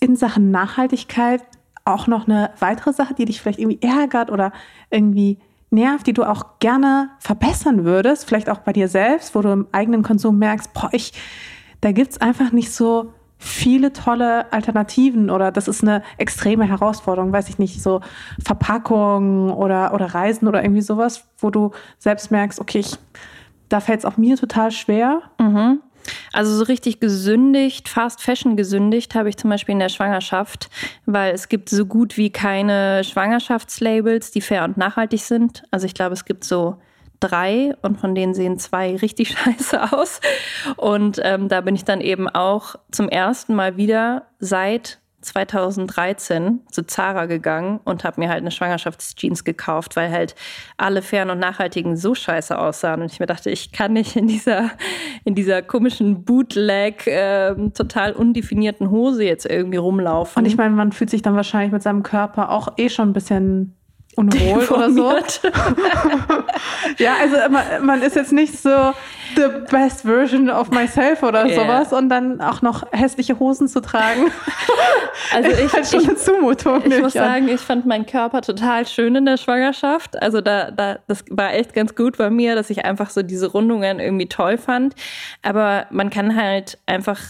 in 0.00 0.16
Sachen 0.16 0.50
Nachhaltigkeit 0.50 1.42
auch 1.84 2.06
noch 2.06 2.26
eine 2.26 2.50
weitere 2.58 2.92
Sache, 2.92 3.14
die 3.14 3.26
dich 3.26 3.40
vielleicht 3.40 3.58
irgendwie 3.58 3.86
ärgert 3.86 4.30
oder 4.30 4.52
irgendwie 4.90 5.38
nervt, 5.74 6.06
die 6.06 6.12
du 6.12 6.24
auch 6.24 6.58
gerne 6.60 7.10
verbessern 7.18 7.84
würdest, 7.84 8.26
vielleicht 8.26 8.48
auch 8.48 8.58
bei 8.58 8.72
dir 8.72 8.88
selbst, 8.88 9.34
wo 9.34 9.42
du 9.42 9.50
im 9.50 9.66
eigenen 9.72 10.02
Konsum 10.02 10.38
merkst, 10.38 10.72
boah, 10.72 10.88
ich, 10.92 11.12
da 11.80 11.92
gibt's 11.92 12.20
einfach 12.20 12.52
nicht 12.52 12.72
so 12.72 13.12
viele 13.38 13.92
tolle 13.92 14.50
Alternativen 14.52 15.28
oder 15.28 15.52
das 15.52 15.68
ist 15.68 15.82
eine 15.82 16.02
extreme 16.16 16.64
Herausforderung, 16.64 17.32
weiß 17.32 17.50
ich 17.50 17.58
nicht, 17.58 17.82
so 17.82 18.00
Verpackungen 18.42 19.50
oder, 19.50 19.92
oder 19.92 20.06
Reisen 20.06 20.48
oder 20.48 20.62
irgendwie 20.62 20.80
sowas, 20.80 21.26
wo 21.38 21.50
du 21.50 21.72
selbst 21.98 22.30
merkst, 22.30 22.58
okay, 22.58 22.78
ich, 22.78 22.96
da 23.68 23.80
fällt 23.80 23.98
es 23.98 24.04
auch 24.06 24.16
mir 24.16 24.36
total 24.38 24.70
schwer. 24.70 25.20
Mhm. 25.38 25.80
Also 26.32 26.56
so 26.56 26.64
richtig 26.64 27.00
gesündigt, 27.00 27.88
Fast 27.88 28.22
Fashion 28.22 28.56
gesündigt 28.56 29.14
habe 29.14 29.28
ich 29.28 29.36
zum 29.36 29.50
Beispiel 29.50 29.72
in 29.72 29.78
der 29.78 29.88
Schwangerschaft, 29.88 30.68
weil 31.06 31.34
es 31.34 31.48
gibt 31.48 31.68
so 31.68 31.86
gut 31.86 32.16
wie 32.16 32.30
keine 32.30 33.04
Schwangerschaftslabels, 33.04 34.30
die 34.30 34.40
fair 34.40 34.64
und 34.64 34.76
nachhaltig 34.76 35.20
sind. 35.20 35.62
Also 35.70 35.86
ich 35.86 35.94
glaube, 35.94 36.14
es 36.14 36.24
gibt 36.24 36.44
so 36.44 36.76
drei 37.20 37.74
und 37.82 38.00
von 38.00 38.14
denen 38.14 38.34
sehen 38.34 38.58
zwei 38.58 38.96
richtig 39.02 39.30
scheiße 39.30 39.92
aus. 39.92 40.20
Und 40.76 41.20
ähm, 41.22 41.48
da 41.48 41.60
bin 41.60 41.74
ich 41.74 41.84
dann 41.84 42.00
eben 42.00 42.28
auch 42.28 42.76
zum 42.90 43.08
ersten 43.08 43.54
Mal 43.54 43.76
wieder 43.76 44.26
seit 44.38 45.00
2013 45.24 46.60
zu 46.70 46.86
Zara 46.86 47.26
gegangen 47.26 47.80
und 47.84 48.04
habe 48.04 48.20
mir 48.20 48.28
halt 48.28 48.40
eine 48.40 48.50
Schwangerschaftsjeans 48.50 49.44
gekauft, 49.44 49.96
weil 49.96 50.10
halt 50.10 50.34
alle 50.76 51.02
fairen 51.02 51.30
und 51.30 51.38
nachhaltigen 51.38 51.96
so 51.96 52.14
scheiße 52.14 52.58
aussahen. 52.58 53.02
Und 53.02 53.12
ich 53.12 53.20
mir 53.20 53.26
dachte, 53.26 53.50
ich 53.50 53.72
kann 53.72 53.92
nicht 53.92 54.16
in 54.16 54.26
dieser, 54.26 54.70
in 55.24 55.34
dieser 55.34 55.62
komischen 55.62 56.24
Bootleg, 56.24 57.06
äh, 57.06 57.54
total 57.70 58.12
undefinierten 58.12 58.90
Hose 58.90 59.24
jetzt 59.24 59.46
irgendwie 59.46 59.78
rumlaufen. 59.78 60.42
Und 60.42 60.46
ich 60.46 60.56
meine, 60.56 60.74
man 60.74 60.92
fühlt 60.92 61.10
sich 61.10 61.22
dann 61.22 61.36
wahrscheinlich 61.36 61.72
mit 61.72 61.82
seinem 61.82 62.02
Körper 62.02 62.50
auch 62.50 62.68
eh 62.76 62.88
schon 62.88 63.10
ein 63.10 63.12
bisschen 63.12 63.74
unwohl 64.16 64.64
oder 64.66 64.90
so. 64.90 65.10
ja, 66.98 67.14
also 67.20 67.36
man, 67.50 67.84
man, 67.84 68.02
ist 68.02 68.16
jetzt 68.16 68.32
nicht 68.32 68.58
so 68.58 68.92
the 69.36 69.48
best 69.70 70.02
version 70.02 70.50
of 70.50 70.70
myself 70.70 71.22
oder 71.22 71.46
yeah. 71.46 71.54
sowas 71.54 71.92
und 71.92 72.08
dann 72.08 72.40
auch 72.40 72.62
noch 72.62 72.84
hässliche 72.92 73.38
Hosen 73.38 73.68
zu 73.68 73.80
tragen. 73.80 74.30
Also 75.32 75.50
ich, 75.64 75.72
halt 75.72 75.86
schon 75.86 76.00
ich, 76.00 76.08
eine 76.08 76.16
Zumutung. 76.16 76.82
Ich 76.84 77.00
muss 77.00 77.16
an. 77.16 77.24
sagen, 77.24 77.48
ich 77.48 77.60
fand 77.60 77.86
meinen 77.86 78.06
Körper 78.06 78.42
total 78.42 78.86
schön 78.86 79.14
in 79.14 79.26
der 79.26 79.36
Schwangerschaft. 79.36 80.20
Also 80.20 80.40
da, 80.40 80.70
da, 80.70 80.98
das 81.06 81.24
war 81.30 81.54
echt 81.54 81.72
ganz 81.74 81.94
gut 81.94 82.18
bei 82.18 82.30
mir, 82.30 82.54
dass 82.54 82.70
ich 82.70 82.84
einfach 82.84 83.10
so 83.10 83.22
diese 83.22 83.46
Rundungen 83.46 84.00
irgendwie 84.00 84.28
toll 84.28 84.58
fand. 84.58 84.94
Aber 85.42 85.86
man 85.90 86.10
kann 86.10 86.36
halt 86.36 86.78
einfach 86.86 87.20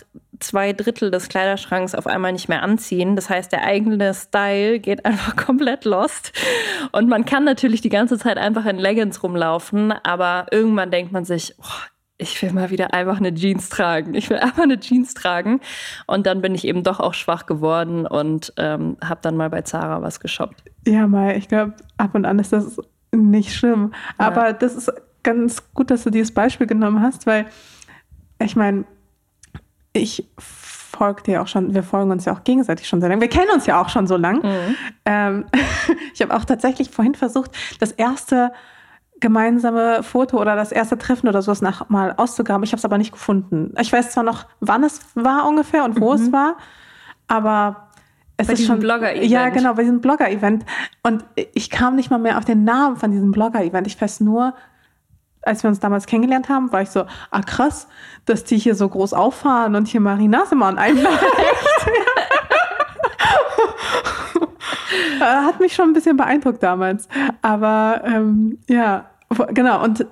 zwei 0.45 0.73
Drittel 0.73 1.11
des 1.11 1.29
Kleiderschranks 1.29 1.95
auf 1.95 2.07
einmal 2.07 2.33
nicht 2.33 2.49
mehr 2.49 2.63
anziehen. 2.63 3.17
Das 3.17 3.31
heißt, 3.31 3.53
der 3.53 3.65
eigene 3.65 4.13
Style 4.15 4.79
geht 4.81 5.05
einfach 5.07 5.37
komplett 5.37 5.85
lost. 5.85 6.33
Und 6.93 7.09
man 7.09 7.25
kann 7.25 7.45
natürlich 7.45 7.81
die 7.81 7.89
ganze 7.89 8.19
Zeit 8.19 8.39
einfach 8.39 8.67
in 8.67 8.79
Leggings 8.79 9.23
rumlaufen, 9.23 9.93
aber 9.93 10.47
irgendwann 10.51 10.91
denkt 10.91 11.13
man 11.13 11.25
sich, 11.25 11.55
oh, 11.59 11.89
ich 12.17 12.41
will 12.43 12.53
mal 12.53 12.71
wieder 12.71 12.95
einfach 12.95 13.19
eine 13.19 13.35
Jeans 13.35 13.69
tragen. 13.69 14.15
Ich 14.15 14.31
will 14.31 14.39
einfach 14.39 14.63
eine 14.63 14.79
Jeans 14.79 15.15
tragen. 15.15 15.61
Und 16.07 16.27
dann 16.27 16.41
bin 16.43 16.55
ich 16.55 16.65
eben 16.65 16.83
doch 16.83 17.01
auch 17.01 17.15
schwach 17.15 17.47
geworden 17.47 18.07
und 18.07 18.53
ähm, 18.57 18.97
habe 19.05 19.21
dann 19.23 19.37
mal 19.37 19.51
bei 19.51 19.63
Zara 19.63 20.01
was 20.01 20.21
geshoppt. 20.21 20.63
Ja, 20.87 21.07
mal, 21.07 21.37
ich 21.37 21.49
glaube, 21.49 21.75
ab 21.97 22.15
und 22.15 22.25
an 22.25 22.39
ist 22.39 22.53
das 22.53 22.79
nicht 23.13 23.55
schlimm. 23.55 23.93
Aber 24.17 24.47
ja. 24.47 24.53
das 24.53 24.77
ist 24.77 24.93
ganz 25.23 25.63
gut, 25.75 25.91
dass 25.91 26.05
du 26.05 26.11
dieses 26.11 26.33
Beispiel 26.33 26.67
genommen 26.67 27.03
hast, 27.03 27.27
weil 27.27 27.47
ich 28.39 28.55
meine, 28.55 28.85
ich 29.95 30.29
folge 30.39 31.23
dir 31.23 31.43
auch 31.43 31.49
schon, 31.49 31.75
wir 31.75 31.83
folgen 31.83 32.11
uns 32.11 32.25
ja 32.25 32.35
auch 32.35 32.45
gegenseitig 32.45 32.87
schon 32.87 33.01
sehr 33.01 33.09
lange. 33.09 33.23
Wir 33.23 33.29
kennen 33.29 33.51
uns 33.53 33.67
ja 33.67 33.81
auch 33.81 33.89
schon 33.89 34.07
so 34.07 34.17
lang. 34.17 34.43
Mhm. 34.43 34.77
Ähm, 35.07 35.45
ich 36.15 36.21
habe 36.21 36.35
auch 36.37 36.45
tatsächlich 36.45 36.91
vorhin 36.91 37.15
versucht, 37.15 37.51
das 37.81 37.93
erste 37.93 38.53
gemeinsame 39.21 40.03
Foto 40.03 40.41
oder 40.41 40.57
das 40.57 40.73
erste 40.73 40.99
Treffen 40.99 41.29
oder 41.29 41.41
sowas 41.41 41.63
nach 41.63 41.89
mal 41.89 42.13
auszugraben. 42.17 42.65
Ich 42.65 42.73
habe 42.73 42.79
es 42.79 42.85
aber 42.85 42.99
nicht 42.99 43.13
gefunden. 43.13 43.73
Ich 43.81 43.93
weiß 43.93 44.11
zwar 44.11 44.25
noch, 44.25 44.47
wann 44.61 44.85
es 44.85 45.01
war 45.15 45.49
ungefähr 45.49 45.85
und 45.85 46.01
wo 46.01 46.11
mhm. 46.11 46.21
es 46.21 46.33
war, 46.33 46.57
aber 47.29 47.89
es 48.37 48.49
bei 48.49 48.55
ist 48.55 48.67
schon 48.67 48.81
Blogger-Event. 48.81 49.31
Ja, 49.31 49.49
genau, 49.49 49.75
bei 49.75 49.83
diesem 49.83 50.01
Blogger-Event. 50.01 50.65
Und 51.05 51.25
ich 51.55 51.71
kam 51.71 51.95
nicht 51.95 52.11
mal 52.11 52.19
mehr 52.19 52.37
auf 52.37 52.45
den 52.45 52.65
Namen 52.65 52.97
von 52.97 53.13
diesem 53.13 53.31
Blogger-Event. 53.31 53.87
Ich 53.87 54.01
weiß 54.01 54.21
nur, 54.21 54.55
als 55.47 55.63
wir 55.63 55.69
uns 55.69 55.81
damals 55.81 56.07
kennengelernt 56.07 56.49
haben, 56.49 56.73
war 56.73 56.83
ich 56.83 56.91
so, 56.91 57.05
ah 57.31 57.43
krass, 57.43 57.89
dass 58.25 58.45
die 58.45 58.59
hier 58.59 58.75
so 58.75 58.89
groß 58.89 59.13
auffahren 59.13 59.75
und 59.75 59.89
hier 59.89 60.01
Marie 60.01 60.29
Nasemann 60.29 60.79
einladen. 60.79 61.19
Hat 65.21 65.61
mich 65.61 65.75
schon 65.75 65.91
ein 65.91 65.93
bisschen 65.93 66.17
beeindruckt 66.17 66.63
damals. 66.63 67.09
Aber 67.43 68.03
ähm, 68.05 68.59
ja, 68.69 69.11
genau. 69.49 69.83
Und 69.83 70.07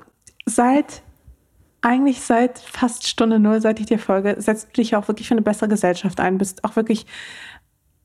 seit, 0.47 1.03
eigentlich 1.81 2.23
seit 2.23 2.59
fast 2.59 3.07
Stunde 3.07 3.38
Null, 3.38 3.61
seit 3.61 3.81
ich 3.81 3.87
dir 3.87 3.99
folge, 3.99 4.37
setzt 4.38 4.68
du 4.68 4.73
dich 4.75 4.97
auch 4.97 5.09
wirklich 5.09 5.29
für 5.29 5.35
eine 5.35 5.42
bessere 5.42 5.68
Gesellschaft 5.68 6.21
ein. 6.21 6.38
Bist 6.38 6.64
auch 6.64 6.77
wirklich 6.77 7.07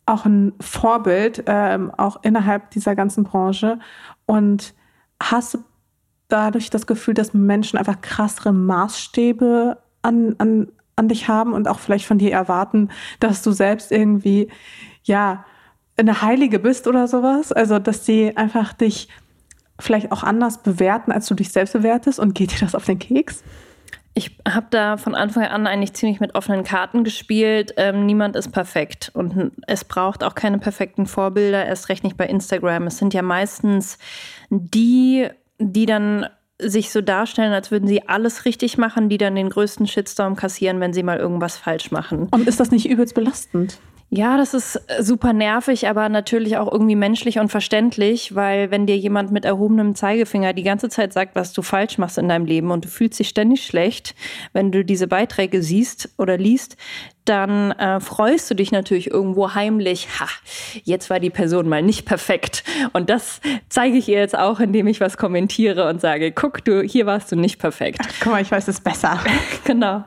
auch 0.06 0.26
ein 0.26 0.54
Vorbild, 0.60 1.44
ähm, 1.48 1.92
auch 1.98 2.18
innerhalb 2.24 2.72
dieser 2.72 2.96
ganzen 2.96 3.24
Branche. 3.24 3.80
Und 4.26 4.74
hast 5.22 5.60
dadurch 6.28 6.70
das 6.70 6.88
Gefühl, 6.88 7.14
dass 7.14 7.34
Menschen 7.34 7.78
einfach 7.78 8.02
krassere 8.02 8.54
Maßstäbe 8.54 9.78
an, 10.02 10.36
an, 10.38 10.68
an 10.96 11.08
dich 11.08 11.28
haben 11.28 11.54
und 11.54 11.68
auch 11.68 11.80
vielleicht 11.80 12.06
von 12.06 12.18
dir 12.18 12.32
erwarten, 12.32 12.90
dass 13.20 13.42
du 13.42 13.52
selbst 13.52 13.92
irgendwie, 13.92 14.50
ja, 15.04 15.46
eine 15.98 16.22
Heilige 16.22 16.60
bist 16.60 16.88
oder 16.88 17.08
sowas. 17.08 17.52
Also, 17.52 17.80
dass 17.80 18.06
sie 18.06 18.36
einfach 18.38 18.74
dich 18.74 19.10
vielleicht 19.80 20.12
auch 20.12 20.24
anders 20.24 20.64
bewerten, 20.64 21.12
als 21.12 21.28
du 21.28 21.36
dich 21.36 21.52
selbst 21.52 21.74
bewertest 21.74 22.20
und 22.20 22.34
geht 22.34 22.52
dir 22.52 22.60
das 22.60 22.76
auf 22.76 22.86
den 22.86 23.00
Keks? 23.00 23.44
Ich 24.14 24.36
habe 24.48 24.66
da 24.72 24.98
von 24.98 25.14
Anfang 25.14 25.44
an 25.44 25.68
eigentlich 25.68 25.94
ziemlich 25.94 26.20
mit 26.20 26.34
offenen 26.34 26.64
Karten 26.64 27.04
gespielt. 27.04 27.76
Ähm, 27.78 28.08
niemand 28.08 28.36
ist 28.36 28.52
perfekt 28.52 29.12
und 29.14 29.52
es 29.68 29.86
braucht 29.86 30.24
auch 30.24 30.34
keine 30.34 30.58
perfekten 30.58 31.06
Vorbilder, 31.06 31.64
erst 31.66 31.90
recht 31.90 32.04
nicht 32.04 32.18
bei 32.18 32.26
Instagram. 32.26 32.88
Es 32.88 32.98
sind 32.98 33.14
ja 33.14 33.22
meistens 33.22 34.00
die 34.50 35.28
die 35.60 35.86
dann 35.86 36.28
sich 36.60 36.92
so 36.92 37.02
darstellen, 37.02 37.54
als 37.54 37.70
würden 37.70 37.88
sie 37.88 38.08
alles 38.08 38.46
richtig 38.46 38.78
machen, 38.78 39.10
die 39.10 39.18
dann 39.18 39.36
den 39.36 39.50
größten 39.50 39.86
Shitstorm 39.86 40.36
kassieren, 40.36 40.80
wenn 40.80 40.94
sie 40.94 41.04
mal 41.04 41.18
irgendwas 41.18 41.58
falsch 41.58 41.92
machen. 41.92 42.28
Und 42.32 42.48
ist 42.48 42.60
das 42.60 42.72
nicht 42.72 42.90
übelst 42.90 43.14
belastend? 43.14 43.80
Ja, 44.10 44.38
das 44.38 44.54
ist 44.54 44.82
super 45.02 45.34
nervig, 45.34 45.88
aber 45.90 46.08
natürlich 46.08 46.56
auch 46.56 46.72
irgendwie 46.72 46.96
menschlich 46.96 47.40
und 47.40 47.50
verständlich, 47.50 48.36
weil 48.36 48.72
wenn 48.72 48.86
dir 48.86 48.98
jemand 48.98 49.32
mit 49.32 49.44
erhobenem 49.44 49.96
Zeigefinger 49.96 50.54
die 50.54 50.64
ganze 50.64 50.88
Zeit 50.88 51.12
sagt, 51.12 51.36
was 51.36 51.52
du 51.52 51.62
falsch 51.62 51.98
machst 51.98 52.18
in 52.18 52.30
deinem 52.30 52.46
Leben 52.46 52.72
und 52.72 52.86
du 52.86 52.90
fühlst 52.90 53.20
dich 53.20 53.28
ständig 53.28 53.66
schlecht, 53.66 54.16
wenn 54.54 54.72
du 54.72 54.86
diese 54.86 55.08
Beiträge 55.08 55.62
siehst 55.62 56.10
oder 56.18 56.38
liest, 56.38 56.78
dann 57.28 57.72
äh, 57.74 58.00
freust 58.00 58.50
du 58.50 58.56
dich 58.56 58.72
natürlich 58.72 59.12
irgendwo 59.12 59.54
heimlich, 59.54 60.08
ha, 60.20 60.28
jetzt 60.84 61.10
war 61.10 61.20
die 61.20 61.30
Person 61.30 61.68
mal 61.68 61.82
nicht 61.82 62.06
perfekt. 62.06 62.64
Und 62.94 63.10
das 63.10 63.42
zeige 63.70 63.98
ich 63.98 64.08
ihr 64.08 64.20
jetzt 64.20 64.38
auch, 64.38 64.60
indem 64.60 64.88
ich 64.88 65.02
was 65.02 65.18
kommentiere 65.18 65.90
und 65.90 66.02
sage, 66.02 66.32
guck, 66.32 66.64
du, 66.64 66.82
hier 66.82 67.06
warst 67.06 67.32
du 67.32 67.36
nicht 67.36 67.60
perfekt. 67.60 68.00
Ach, 68.02 68.14
guck 68.22 68.32
mal, 68.34 68.42
ich 68.42 68.52
weiß 68.52 68.68
es 68.68 68.80
besser. 68.80 69.20
genau. 69.64 70.04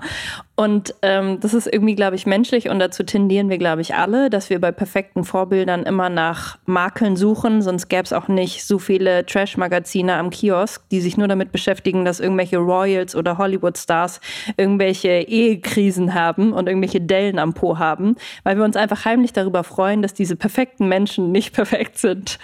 Und 0.61 0.94
ähm, 1.00 1.40
das 1.40 1.54
ist 1.54 1.66
irgendwie, 1.66 1.94
glaube 1.94 2.16
ich, 2.16 2.26
menschlich 2.26 2.68
und 2.68 2.80
dazu 2.80 3.02
tendieren 3.02 3.48
wir, 3.48 3.56
glaube 3.56 3.80
ich, 3.80 3.94
alle, 3.94 4.28
dass 4.28 4.50
wir 4.50 4.61
bei 4.61 4.72
perfekten 4.72 5.24
Vorbildern 5.24 5.85
immer 5.85 6.11
nach 6.11 6.59
Makeln 6.66 7.16
suchen, 7.16 7.62
sonst 7.62 7.88
gäbe 7.88 8.02
es 8.02 8.12
auch 8.12 8.28
nicht 8.28 8.66
so 8.66 8.78
viele 8.78 9.24
Trash-Magazine 9.24 10.16
am 10.16 10.28
Kiosk, 10.28 10.87
die 10.90 11.00
sich 11.00 11.16
nur 11.16 11.28
damit 11.28 11.50
beschäftigen, 11.50 12.04
dass 12.04 12.20
irgendwelche 12.20 12.59
Royals 12.59 13.16
oder 13.16 13.38
Hollywood-Stars 13.38 14.20
irgendwelche 14.59 15.09
Ehekrisen 15.09 16.12
haben 16.12 16.52
und 16.52 16.68
irgendwelche 16.68 17.00
Dellen 17.11 17.38
am 17.38 17.53
Po 17.53 17.79
haben, 17.79 18.16
weil 18.44 18.57
wir 18.57 18.64
uns 18.64 18.77
einfach 18.77 19.05
heimlich 19.05 19.33
darüber 19.33 19.64
freuen, 19.64 20.01
dass 20.01 20.14
diese 20.14 20.37
perfekten 20.37 20.88
Menschen 20.88 21.33
nicht 21.33 21.53
perfekt 21.55 21.99
sind. 21.99 22.38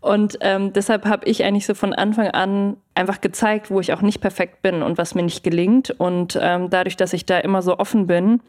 Und 0.00 0.38
ähm, 0.40 0.72
deshalb 0.72 1.06
habe 1.06 1.26
ich 1.26 1.44
eigentlich 1.44 1.66
so 1.66 1.74
von 1.74 1.94
Anfang 1.94 2.28
an 2.28 2.76
einfach 2.94 3.20
gezeigt, 3.20 3.70
wo 3.70 3.80
ich 3.80 3.92
auch 3.92 4.02
nicht 4.02 4.20
perfekt 4.20 4.62
bin 4.62 4.82
und 4.82 4.98
was 4.98 5.14
mir 5.14 5.22
nicht 5.22 5.42
gelingt. 5.42 5.90
Und 5.98 6.38
ähm, 6.40 6.68
dadurch, 6.68 6.96
dass 6.96 7.12
ich 7.12 7.24
da 7.24 7.38
immer 7.38 7.62
so 7.62 7.78
offen 7.78 8.06
bin, 8.06 8.40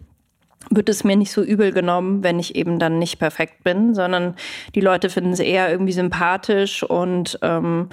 wird 0.70 0.90
es 0.90 1.04
mir 1.04 1.16
nicht 1.16 1.32
so 1.32 1.42
übel 1.42 1.72
genommen, 1.72 2.24
wenn 2.24 2.40
ich 2.40 2.56
eben 2.56 2.78
dann 2.80 3.00
nicht 3.00 3.20
perfekt 3.20 3.64
bin, 3.64 3.96
sondern 3.96 4.36
die 4.76 4.82
Leute 4.82 5.10
finden 5.10 5.32
es 5.32 5.40
eher 5.40 5.72
irgendwie 5.72 5.92
sympathisch 5.92 6.84
und 6.84 7.40
ähm, 7.42 7.90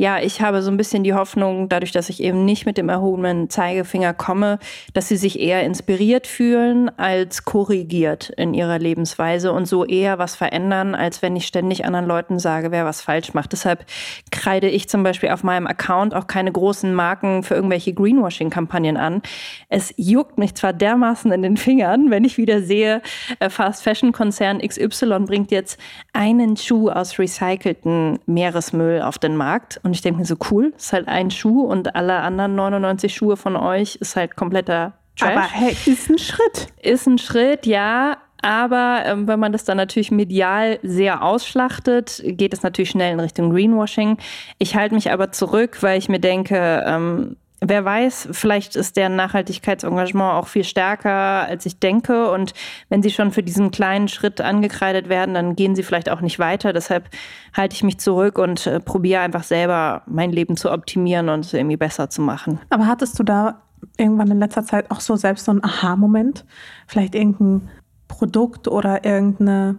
ja, 0.00 0.18
ich 0.18 0.40
habe 0.40 0.62
so 0.62 0.70
ein 0.70 0.78
bisschen 0.78 1.04
die 1.04 1.12
Hoffnung, 1.12 1.68
dadurch, 1.68 1.92
dass 1.92 2.08
ich 2.08 2.22
eben 2.22 2.46
nicht 2.46 2.64
mit 2.64 2.78
dem 2.78 2.88
erhobenen 2.88 3.50
Zeigefinger 3.50 4.14
komme, 4.14 4.58
dass 4.94 5.08
sie 5.08 5.18
sich 5.18 5.38
eher 5.38 5.62
inspiriert 5.62 6.26
fühlen 6.26 6.90
als 6.98 7.44
korrigiert 7.44 8.30
in 8.30 8.54
ihrer 8.54 8.78
Lebensweise 8.78 9.52
und 9.52 9.66
so 9.66 9.84
eher 9.84 10.18
was 10.18 10.36
verändern, 10.36 10.94
als 10.94 11.20
wenn 11.20 11.36
ich 11.36 11.46
ständig 11.46 11.84
anderen 11.84 12.06
Leuten 12.06 12.38
sage, 12.38 12.70
wer 12.70 12.86
was 12.86 13.02
falsch 13.02 13.34
macht. 13.34 13.52
Deshalb 13.52 13.84
kreide 14.30 14.70
ich 14.70 14.88
zum 14.88 15.02
Beispiel 15.02 15.28
auf 15.28 15.44
meinem 15.44 15.66
Account 15.66 16.14
auch 16.14 16.26
keine 16.26 16.50
großen 16.50 16.94
Marken 16.94 17.42
für 17.42 17.52
irgendwelche 17.52 17.92
Greenwashing-Kampagnen 17.92 18.96
an. 18.96 19.20
Es 19.68 19.92
juckt 19.98 20.38
mich 20.38 20.54
zwar 20.54 20.72
dermaßen 20.72 21.30
in 21.30 21.42
den 21.42 21.58
Fingern, 21.58 22.10
wenn 22.10 22.24
ich 22.24 22.38
wieder 22.38 22.62
sehe, 22.62 23.02
äh, 23.38 23.50
Fast 23.50 23.82
Fashion 23.82 24.12
Konzern 24.12 24.60
XY 24.66 25.26
bringt 25.26 25.50
jetzt 25.50 25.78
einen 26.14 26.56
Schuh 26.56 26.88
aus 26.88 27.18
recycelten 27.18 28.18
Meeresmüll 28.24 29.02
auf 29.02 29.18
den 29.18 29.36
Markt 29.36 29.78
und 29.90 29.94
ich 29.94 30.02
denke 30.02 30.20
mir 30.20 30.24
so, 30.24 30.36
cool, 30.52 30.72
ist 30.76 30.92
halt 30.92 31.08
ein 31.08 31.32
Schuh 31.32 31.62
und 31.62 31.96
alle 31.96 32.20
anderen 32.20 32.54
99 32.54 33.12
Schuhe 33.12 33.36
von 33.36 33.56
euch 33.56 33.96
ist 33.96 34.14
halt 34.14 34.36
kompletter 34.36 34.92
Trash. 35.18 35.32
Aber 35.32 35.42
hey, 35.42 35.76
ist 35.84 36.08
ein 36.08 36.18
Schritt. 36.18 36.68
Ist 36.80 37.08
ein 37.08 37.18
Schritt, 37.18 37.66
ja. 37.66 38.18
Aber 38.40 39.02
ähm, 39.04 39.26
wenn 39.26 39.40
man 39.40 39.50
das 39.50 39.64
dann 39.64 39.78
natürlich 39.78 40.12
medial 40.12 40.78
sehr 40.84 41.24
ausschlachtet, 41.24 42.22
geht 42.24 42.54
es 42.54 42.62
natürlich 42.62 42.90
schnell 42.90 43.14
in 43.14 43.18
Richtung 43.18 43.50
Greenwashing. 43.50 44.16
Ich 44.58 44.76
halte 44.76 44.94
mich 44.94 45.10
aber 45.10 45.32
zurück, 45.32 45.78
weil 45.80 45.98
ich 45.98 46.08
mir 46.08 46.20
denke, 46.20 46.84
ähm, 46.86 47.36
wer 47.60 47.84
weiß, 47.84 48.28
vielleicht 48.32 48.76
ist 48.76 48.96
deren 48.96 49.16
Nachhaltigkeitsengagement 49.16 50.34
auch 50.34 50.46
viel 50.46 50.64
stärker, 50.64 51.46
als 51.46 51.66
ich 51.66 51.78
denke. 51.78 52.30
Und 52.30 52.54
wenn 52.88 53.02
sie 53.02 53.10
schon 53.10 53.32
für 53.32 53.42
diesen 53.42 53.70
kleinen 53.70 54.08
Schritt 54.08 54.40
angekreidet 54.40 55.08
werden, 55.08 55.34
dann 55.34 55.56
gehen 55.56 55.74
sie 55.74 55.82
vielleicht 55.82 56.10
auch 56.10 56.20
nicht 56.20 56.38
weiter. 56.38 56.72
Deshalb 56.72 57.08
halte 57.54 57.74
ich 57.74 57.82
mich 57.82 57.98
zurück 57.98 58.38
und 58.38 58.66
äh, 58.66 58.80
probiere 58.80 59.20
einfach 59.20 59.42
selber 59.42 60.02
mein 60.06 60.32
Leben 60.32 60.56
zu 60.56 60.70
optimieren 60.72 61.28
und 61.28 61.44
es 61.44 61.52
irgendwie 61.52 61.76
besser 61.76 62.10
zu 62.10 62.22
machen. 62.22 62.60
Aber 62.70 62.86
hattest 62.86 63.18
du 63.18 63.22
da 63.22 63.62
irgendwann 63.96 64.30
in 64.30 64.38
letzter 64.38 64.64
Zeit 64.64 64.90
auch 64.90 65.00
so 65.00 65.16
selbst 65.16 65.44
so 65.44 65.52
einen 65.52 65.64
Aha-Moment? 65.64 66.44
Vielleicht 66.86 67.14
irgendein 67.14 67.68
Produkt 68.08 68.68
oder 68.68 69.04
irgendeine 69.04 69.76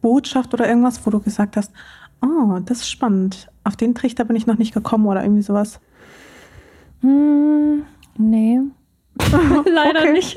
Botschaft 0.00 0.54
oder 0.54 0.68
irgendwas, 0.68 1.04
wo 1.04 1.10
du 1.10 1.20
gesagt 1.20 1.56
hast, 1.56 1.72
oh, 2.22 2.58
das 2.64 2.78
ist 2.78 2.90
spannend. 2.90 3.48
Auf 3.64 3.76
den 3.76 3.94
Trichter 3.94 4.24
bin 4.24 4.36
ich 4.36 4.46
noch 4.46 4.58
nicht 4.58 4.74
gekommen 4.74 5.06
oder 5.06 5.22
irgendwie 5.22 5.42
sowas? 5.42 5.80
Hm, 7.04 7.84
nee. 8.16 8.60
Leider 9.70 10.00
okay. 10.00 10.12
nicht. 10.12 10.36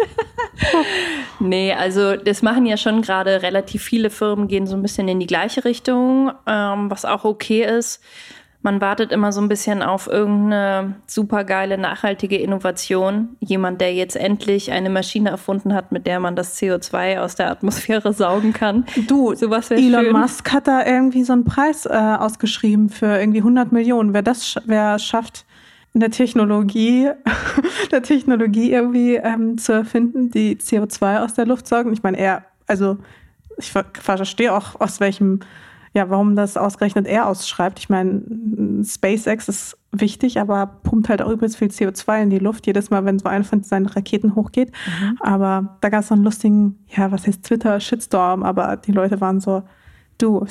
nee, 1.40 1.74
also 1.74 2.18
das 2.18 2.42
machen 2.42 2.66
ja 2.66 2.76
schon 2.76 3.02
gerade 3.02 3.42
relativ 3.42 3.84
viele 3.84 4.10
Firmen, 4.10 4.50
gehen 4.50 4.68
so 4.68 4.76
ein 4.76 4.82
bisschen 4.82 5.08
in 5.08 5.20
die 5.22 5.28
gleiche 5.28 5.64
Richtung, 5.64 6.32
ähm, 6.46 6.92
was 6.92 7.06
auch 7.06 7.24
okay 7.24 7.64
ist. 7.64 8.04
Man 8.64 8.82
wartet 8.82 9.14
immer 9.14 9.32
so 9.32 9.40
ein 9.40 9.48
bisschen 9.48 9.82
auf 9.82 10.08
irgendeine 10.08 10.96
supergeile, 11.06 11.78
nachhaltige 11.78 12.38
Innovation. 12.38 13.38
Jemand, 13.40 13.80
der 13.80 13.94
jetzt 13.94 14.18
endlich 14.18 14.72
eine 14.72 14.90
Maschine 14.90 15.30
erfunden 15.30 15.74
hat, 15.74 15.94
mit 15.94 16.06
der 16.06 16.20
man 16.20 16.36
das 16.36 16.60
CO2 16.60 17.20
aus 17.20 17.36
der 17.36 17.50
Atmosphäre 17.50 18.12
saugen 18.12 18.52
kann. 18.52 18.86
Du, 19.08 19.34
sowas 19.36 19.72
Elon 19.72 20.04
schön. 20.04 20.12
Musk 20.12 20.52
hat 20.52 20.68
da 20.68 20.86
irgendwie 20.86 21.24
so 21.24 21.32
einen 21.32 21.46
Preis 21.46 21.86
äh, 21.86 21.94
ausgeschrieben 21.94 22.90
für 22.90 23.18
irgendwie 23.18 23.40
100 23.40 23.72
Millionen. 23.72 24.14
Wer 24.14 24.24
das 24.24 24.56
wer 24.66 25.00
schafft, 25.00 25.46
in 25.98 26.02
der 26.02 26.12
Technologie, 26.12 27.10
der 27.92 28.04
Technologie 28.04 28.72
irgendwie 28.72 29.16
ähm, 29.16 29.58
zu 29.58 29.74
erfinden, 29.74 30.30
die 30.30 30.56
CO2 30.56 31.24
aus 31.24 31.34
der 31.34 31.48
Luft 31.48 31.68
saugen. 31.68 31.92
Ich 31.92 32.04
meine, 32.04 32.20
er, 32.20 32.46
also 32.68 33.00
ich 33.58 33.72
verstehe 33.72 34.54
auch, 34.54 34.80
aus 34.80 35.00
welchem 35.00 35.40
ja, 35.96 36.08
warum 36.12 36.36
das 36.36 36.56
ausgerechnet 36.56 37.08
er 37.08 37.26
ausschreibt. 37.26 37.80
Ich 37.80 37.90
meine, 37.90 38.22
SpaceX 38.84 39.50
ist 39.50 39.78
wichtig, 39.92 40.40
aber 40.40 40.68
pumpt 40.84 41.10
halt 41.10 41.24
auch 41.24 41.32
übrigens 41.32 41.56
viel 41.56 41.70
CO2 41.70 42.22
in 42.22 42.30
die 42.30 42.38
Luft, 42.38 42.68
jedes 42.68 42.92
Mal, 42.92 43.04
wenn 43.06 43.18
so 43.18 43.28
eine 43.28 43.44
von 43.44 43.64
seinen 43.64 43.88
Raketen 43.88 44.36
hochgeht. 44.36 44.72
Mhm. 45.02 45.18
Aber 45.22 45.78
da 45.82 45.90
gab 45.90 46.02
es 46.02 46.10
so 46.10 46.14
einen 46.14 46.24
lustigen, 46.24 46.78
ja, 46.96 47.12
was 47.12 47.26
heißt 47.26 47.44
Twitter, 47.44 47.80
Shitstorm, 47.80 48.44
aber 48.44 48.78
die 48.78 48.92
Leute 48.92 49.20
waren 49.20 49.40
so, 49.40 49.64
du, 50.20 50.46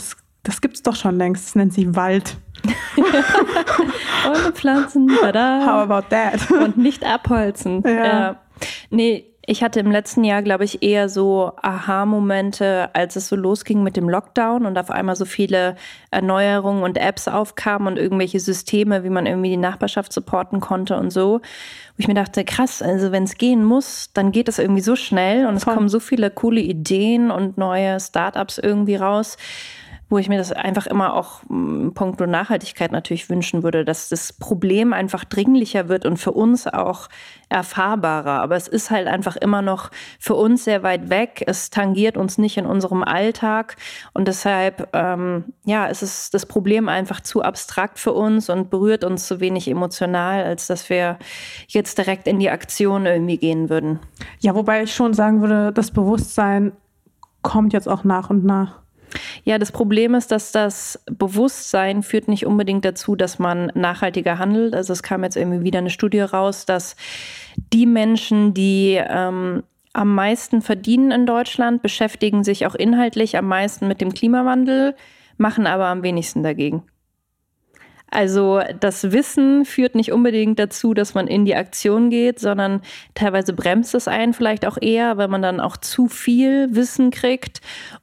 das 0.46 0.61
gibt's 0.61 0.82
doch 0.82 0.94
schon 0.94 1.16
längst, 1.16 1.44
das 1.44 1.54
nennt 1.56 1.74
sich 1.74 1.94
Wald. 1.96 2.37
Ohne 2.96 4.52
Pflanzen, 4.52 5.11
tada. 5.20 5.61
How 5.66 5.90
about 5.90 6.09
that? 6.11 6.50
Und 6.64 6.76
nicht 6.76 7.04
abholzen. 7.04 7.82
Ja. 7.85 8.04
ja. 8.04 8.37
Nee, 8.90 9.26
ich 9.44 9.62
hatte 9.62 9.80
im 9.80 9.90
letzten 9.90 10.22
Jahr, 10.22 10.42
glaube 10.42 10.64
ich, 10.64 10.82
eher 10.82 11.09
so 11.09 11.52
Aha-Momente, 11.62 12.90
als 12.94 13.16
es 13.16 13.28
so 13.28 13.37
losging 13.37 13.82
mit 13.82 13.96
dem 13.96 14.09
Lockdown 14.09 14.66
und 14.66 14.78
auf 14.78 14.90
einmal 14.90 15.16
so 15.16 15.24
viele 15.24 15.76
Erneuerungen 16.11 16.82
und 16.82 16.96
Apps 16.96 17.28
aufkamen 17.28 17.88
und 17.88 17.96
irgendwelche 17.96 18.40
Systeme, 18.40 19.02
wie 19.02 19.11
man 19.11 19.26
irgendwie 19.26 19.50
die 19.50 19.56
Nachbarschaft 19.56 20.12
supporten 20.12 20.61
konnte 20.61 20.96
und 20.96 21.12
so. 21.12 21.40
Wo 21.40 21.98
ich 21.98 22.09
mir 22.09 22.14
dachte, 22.14 22.44
krass, 22.44 22.82
also 22.82 23.11
wenn 23.11 23.24
es 23.24 23.37
gehen 23.37 23.64
muss, 23.64 24.11
dann 24.14 24.30
geht 24.32 24.48
es 24.48 24.59
irgendwie 24.59 24.82
so 24.82 24.96
schnell 24.96 25.46
und 25.46 25.61
Voll. 25.61 25.72
es 25.72 25.76
kommen 25.76 25.88
so 25.88 26.00
viele 26.00 26.30
coole 26.30 26.61
Ideen 26.61 27.30
und 27.30 27.59
neue 27.59 27.98
Startups 28.00 28.59
irgendwie 28.59 28.96
raus 28.96 29.37
wo 30.09 30.19
ich 30.19 30.29
mir 30.29 30.38
das 30.38 30.53
einfach 30.53 30.87
immer 30.87 31.14
auch 31.14 31.42
in 31.51 31.92
puncto 31.92 32.27
Nachhaltigkeit 32.27 32.92
natürlich 32.92 33.29
wünschen 33.29 33.64
würde, 33.64 33.85
dass 33.85 34.09
das 34.09 34.33
Problem 34.33 34.92
einfach 34.92 35.25
dringlicher 35.25 35.88
wird 35.88 36.07
und 36.07 36.16
für 36.16 36.31
uns 36.31 36.69
auch 36.69 37.09
erfahrbarer. 37.49 38.40
Aber 38.40 38.55
es 38.55 38.69
ist 38.69 38.90
halt 38.90 39.09
einfach 39.09 39.35
immer 39.37 39.62
noch 39.62 39.90
für 40.21 40.35
uns 40.35 40.64
sehr 40.64 40.85
weit 40.85 41.11
weg. 41.11 41.42
Es 41.47 41.71
tangiert 41.71 42.16
uns 42.16 42.38
nicht 42.38 42.57
in 42.57 42.66
unserem 42.66 43.03
Alltag 43.03 43.77
und 44.14 44.29
deshalb 44.29 44.88
ähm, 44.92 45.53
ja, 45.64 45.87
ist 45.87 46.03
es 46.03 46.31
das 46.31 46.47
Problem 46.47 46.88
einfach 46.88 47.21
zu 47.21 47.42
abstrakt 47.42 47.99
für 47.99 48.12
uns 48.12 48.49
und 48.49 48.71
berührt 48.71 49.03
uns 49.03 49.27
zu 49.27 49.40
wenig 49.40 49.69
emotional, 49.69 50.45
als 50.45 50.69
dass 50.69 50.88
wir 50.88 51.19
jetzt 51.66 51.99
direkt 51.99 52.29
in 52.29 52.38
die 52.38 52.51
Aktion 52.51 53.07
irgendwie 53.07 53.38
gehen 53.38 53.69
würden. 53.69 53.99
Ja, 54.38 54.55
wobei 54.55 54.85
ich 54.85 54.95
schon 54.95 55.14
sagen 55.14 55.40
würde, 55.40 55.73
das 55.73 55.90
Bewusstsein 55.90 56.73
kommt 57.42 57.73
jetzt 57.73 57.88
auch 57.88 58.05
nach 58.05 58.31
und 58.31 58.45
nach. 58.45 58.86
Ja, 59.45 59.59
das 59.59 59.73
Problem 59.73 60.14
ist, 60.14 60.33
dass 60.33 60.53
das 60.53 61.03
Bewusstsein 61.07 62.03
führt 62.03 62.29
nicht 62.29 62.47
unbedingt 62.47 62.85
dazu, 62.85 63.16
dass 63.16 63.38
man 63.38 63.71
nachhaltiger 63.75 64.38
handelt. 64.38 64.75
Also 64.75 64.92
es 64.92 65.03
kam 65.03 65.25
jetzt 65.25 65.37
irgendwie 65.37 65.62
wieder 65.62 65.79
eine 65.79 65.90
Studie 65.90 66.21
raus, 66.21 66.66
dass 66.66 66.97
die 67.73 67.87
Menschen, 67.87 68.55
die 68.55 69.01
ähm, 69.01 69.62
am 69.92 70.14
meisten 70.14 70.62
verdienen 70.62 71.11
in 71.11 71.27
Deutschland, 71.27 71.83
beschäftigen 71.83 72.45
sich 72.45 72.66
auch 72.66 72.75
inhaltlich 72.75 73.37
am 73.37 73.49
meisten 73.49 73.88
mit 73.88 74.01
dem 74.01 74.12
Klimawandel, 74.12 74.95
machen 75.38 75.66
aber 75.66 75.87
am 75.87 76.03
wenigsten 76.03 76.42
dagegen. 76.42 76.83
Also 78.16 78.62
das 78.81 79.12
Wissen 79.12 79.66
führt 79.66 79.94
nicht 79.94 80.11
unbedingt 80.11 80.59
dazu, 80.59 80.94
dass 80.94 81.12
man 81.12 81.26
in 81.26 81.44
die 81.44 81.55
Aktion 81.55 82.09
geht, 82.09 82.40
sondern 82.40 82.81
teilweise 83.14 83.52
bremst 83.52 83.94
es 83.94 84.09
einen 84.09 84.33
vielleicht 84.33 84.66
auch 84.66 84.79
eher, 84.81 85.18
weil 85.18 85.29
man 85.29 85.42
dann 85.42 85.61
auch 85.61 85.76
zu 85.76 86.09
viel 86.09 86.74
Wissen 86.74 87.11
kriegt 87.11 87.61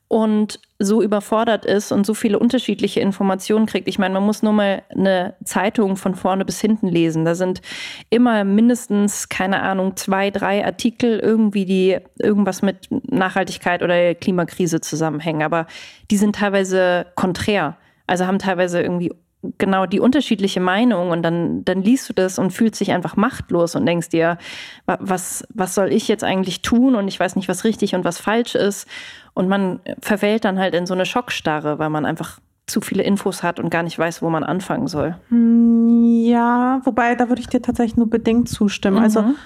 und 0.07 0.59
so 0.77 1.01
überfordert 1.01 1.65
ist 1.65 1.91
und 1.91 2.05
so 2.05 2.13
viele 2.13 2.37
unterschiedliche 2.37 2.99
Informationen 2.99 3.65
kriegt. 3.65 3.87
Ich 3.87 3.97
meine, 3.97 4.13
man 4.13 4.21
muss 4.21 4.43
nur 4.43 4.53
mal 4.53 4.83
eine 4.89 5.33
Zeitung 5.45 5.97
von 5.97 6.13
vorne 6.13 6.45
bis 6.45 6.61
hinten 6.61 6.89
lesen. 6.89 7.25
Da 7.25 7.33
sind 7.33 7.63
immer 8.11 8.43
mindestens, 8.43 9.29
keine 9.29 9.63
Ahnung, 9.63 9.95
zwei, 9.95 10.29
drei 10.29 10.63
Artikel 10.63 11.17
irgendwie, 11.17 11.65
die 11.65 11.97
irgendwas 12.19 12.61
mit 12.61 12.87
Nachhaltigkeit 13.09 13.81
oder 13.81 14.13
Klimakrise 14.13 14.79
zusammenhängen. 14.79 15.41
Aber 15.41 15.65
die 16.11 16.17
sind 16.17 16.35
teilweise 16.35 17.07
konträr. 17.15 17.77
Also 18.05 18.27
haben 18.27 18.37
teilweise 18.37 18.79
irgendwie 18.79 19.09
genau 19.57 19.85
die 19.85 19.99
unterschiedliche 19.99 20.59
Meinung 20.59 21.11
und 21.11 21.23
dann, 21.23 21.65
dann 21.65 21.81
liest 21.81 22.09
du 22.09 22.13
das 22.13 22.39
und 22.39 22.51
fühlst 22.51 22.79
dich 22.79 22.91
einfach 22.91 23.15
machtlos 23.15 23.75
und 23.75 23.85
denkst 23.85 24.09
dir, 24.09 24.37
was, 24.85 25.45
was 25.53 25.75
soll 25.75 25.91
ich 25.91 26.07
jetzt 26.07 26.23
eigentlich 26.23 26.61
tun 26.61 26.95
und 26.95 27.07
ich 27.07 27.19
weiß 27.19 27.35
nicht, 27.35 27.49
was 27.49 27.63
richtig 27.63 27.95
und 27.95 28.05
was 28.05 28.19
falsch 28.19 28.55
ist. 28.55 28.87
Und 29.33 29.49
man 29.49 29.79
verfällt 29.99 30.45
dann 30.45 30.59
halt 30.59 30.73
in 30.75 30.85
so 30.85 30.93
eine 30.93 31.05
Schockstarre, 31.05 31.79
weil 31.79 31.89
man 31.89 32.05
einfach 32.05 32.39
zu 32.67 32.79
viele 32.79 33.03
Infos 33.03 33.43
hat 33.43 33.59
und 33.59 33.69
gar 33.69 33.83
nicht 33.83 33.99
weiß, 33.99 34.21
wo 34.21 34.29
man 34.29 34.43
anfangen 34.43 34.87
soll. 34.87 35.17
Hm, 35.29 36.23
ja, 36.25 36.81
wobei 36.85 37.15
da 37.15 37.27
würde 37.27 37.41
ich 37.41 37.47
dir 37.47 37.61
tatsächlich 37.61 37.97
nur 37.97 38.09
bedingt 38.09 38.47
zustimmen. 38.47 38.99
Also 38.99 39.21
mhm. 39.21 39.27
Also 39.27 39.39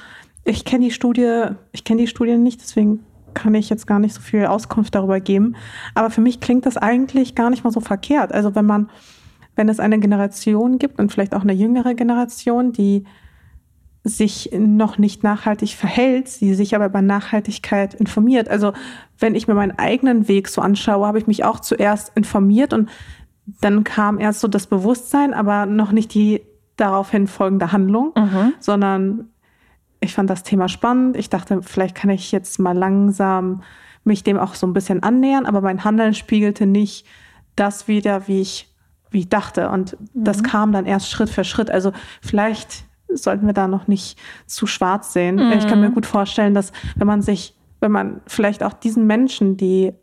ich 0.44 0.64
kenne 0.64 0.86
die 0.86 0.92
Studie, 0.92 1.46
ich 1.72 1.84
kenne 1.84 2.02
die 2.02 2.08
Studie 2.08 2.38
nicht, 2.38 2.62
deswegen 2.62 3.04
kann 3.34 3.54
ich 3.54 3.70
jetzt 3.70 3.86
gar 3.86 4.00
nicht 4.00 4.16
so 4.16 4.22
viel 4.22 4.46
Auskunft 4.46 4.96
darüber 4.96 5.20
geben. 5.20 5.56
Aber 5.94 6.10
für 6.10 6.22
mich 6.22 6.40
klingt 6.40 6.66
das 6.66 6.78
eigentlich 6.78 7.36
gar 7.36 7.50
nicht 7.50 7.64
mal 7.64 7.72
so 7.72 7.82
verkehrt. 7.82 8.32
Also 8.34 8.56
wenn 8.56 8.66
man 8.66 8.90
wenn 9.58 9.68
es 9.70 9.80
eine 9.80 10.00
Generation 10.00 10.78
gibt 10.78 11.00
und 11.00 11.12
vielleicht 11.12 11.36
auch 11.36 11.42
eine 11.42 11.54
jüngere 11.54 11.96
Generation, 11.96 12.72
die 12.72 13.04
sich 14.04 14.52
noch 14.58 14.98
nicht 14.98 15.24
nachhaltig 15.24 15.74
verhält, 15.74 16.40
die 16.40 16.54
sich 16.54 16.76
aber 16.76 16.86
über 16.86 17.02
Nachhaltigkeit 17.02 17.94
informiert. 17.94 18.48
Also 18.48 18.72
wenn 19.20 19.36
ich 19.36 19.48
mir 19.48 19.56
meinen 19.56 19.78
eigenen 19.78 20.28
Weg 20.28 20.48
so 20.48 20.62
anschaue, 20.62 21.06
habe 21.06 21.18
ich 21.18 21.28
mich 21.28 21.44
auch 21.44 21.60
zuerst 21.60 22.16
informiert 22.16 22.72
und 22.72 22.90
dann 23.62 23.84
kam 23.84 24.20
erst 24.20 24.40
so 24.40 24.48
das 24.48 24.68
Bewusstsein, 24.68 25.34
aber 25.34 25.66
noch 25.66 25.92
nicht 25.92 26.14
die 26.14 26.42
daraufhin 26.78 27.28
folgende 27.28 27.72
Handlung, 27.72 28.14
mhm. 28.16 28.54
sondern 28.60 29.30
ich 30.00 30.14
fand 30.14 30.30
das 30.30 30.44
Thema 30.44 30.70
spannend. 30.70 31.18
Ich 31.18 31.30
dachte, 31.30 31.62
vielleicht 31.64 31.96
kann 31.96 32.12
ich 32.12 32.32
jetzt 32.32 32.60
mal 32.60 32.78
langsam 32.78 33.64
mich 34.04 34.24
dem 34.24 34.38
auch 34.38 34.54
so 34.54 34.68
ein 34.68 34.74
bisschen 34.74 35.04
annähern, 35.04 35.46
aber 35.46 35.62
mein 35.62 35.84
Handeln 35.84 36.14
spiegelte 36.14 36.66
nicht 36.66 37.06
das 37.56 37.88
wieder, 37.88 38.28
wie 38.28 38.42
ich 38.42 38.74
wie 39.12 39.20
ich 39.20 39.30
dachte. 39.30 39.70
Und 39.70 40.00
mhm. 40.00 40.24
das 40.24 40.44
kam 40.44 40.72
dann 40.72 40.86
erst 40.86 41.10
Schritt 41.10 41.30
für 41.30 41.44
Schritt. 41.44 41.70
Also 41.72 41.92
vielleicht 42.22 42.86
sollten 43.10 43.46
wir 43.46 43.54
da 43.54 43.68
noch 43.68 43.88
nicht 43.88 44.18
zu 44.46 44.68
schwarz 44.68 45.14
sehen. 45.14 45.36
Mhm. 45.36 45.54
Ich 45.54 45.68
kann 45.68 45.82
mir 45.82 45.92
gut 45.92 46.06
vorstellen, 46.06 46.54
dass 46.54 46.72
wenn 46.96 47.08
man 47.08 47.22
sich, 47.22 47.56
wenn 47.80 47.92
man 47.92 48.22
vielleicht 48.28 48.64
auch 48.64 48.74
diesen 48.74 49.08
Menschen, 49.08 49.58
die 49.58 49.94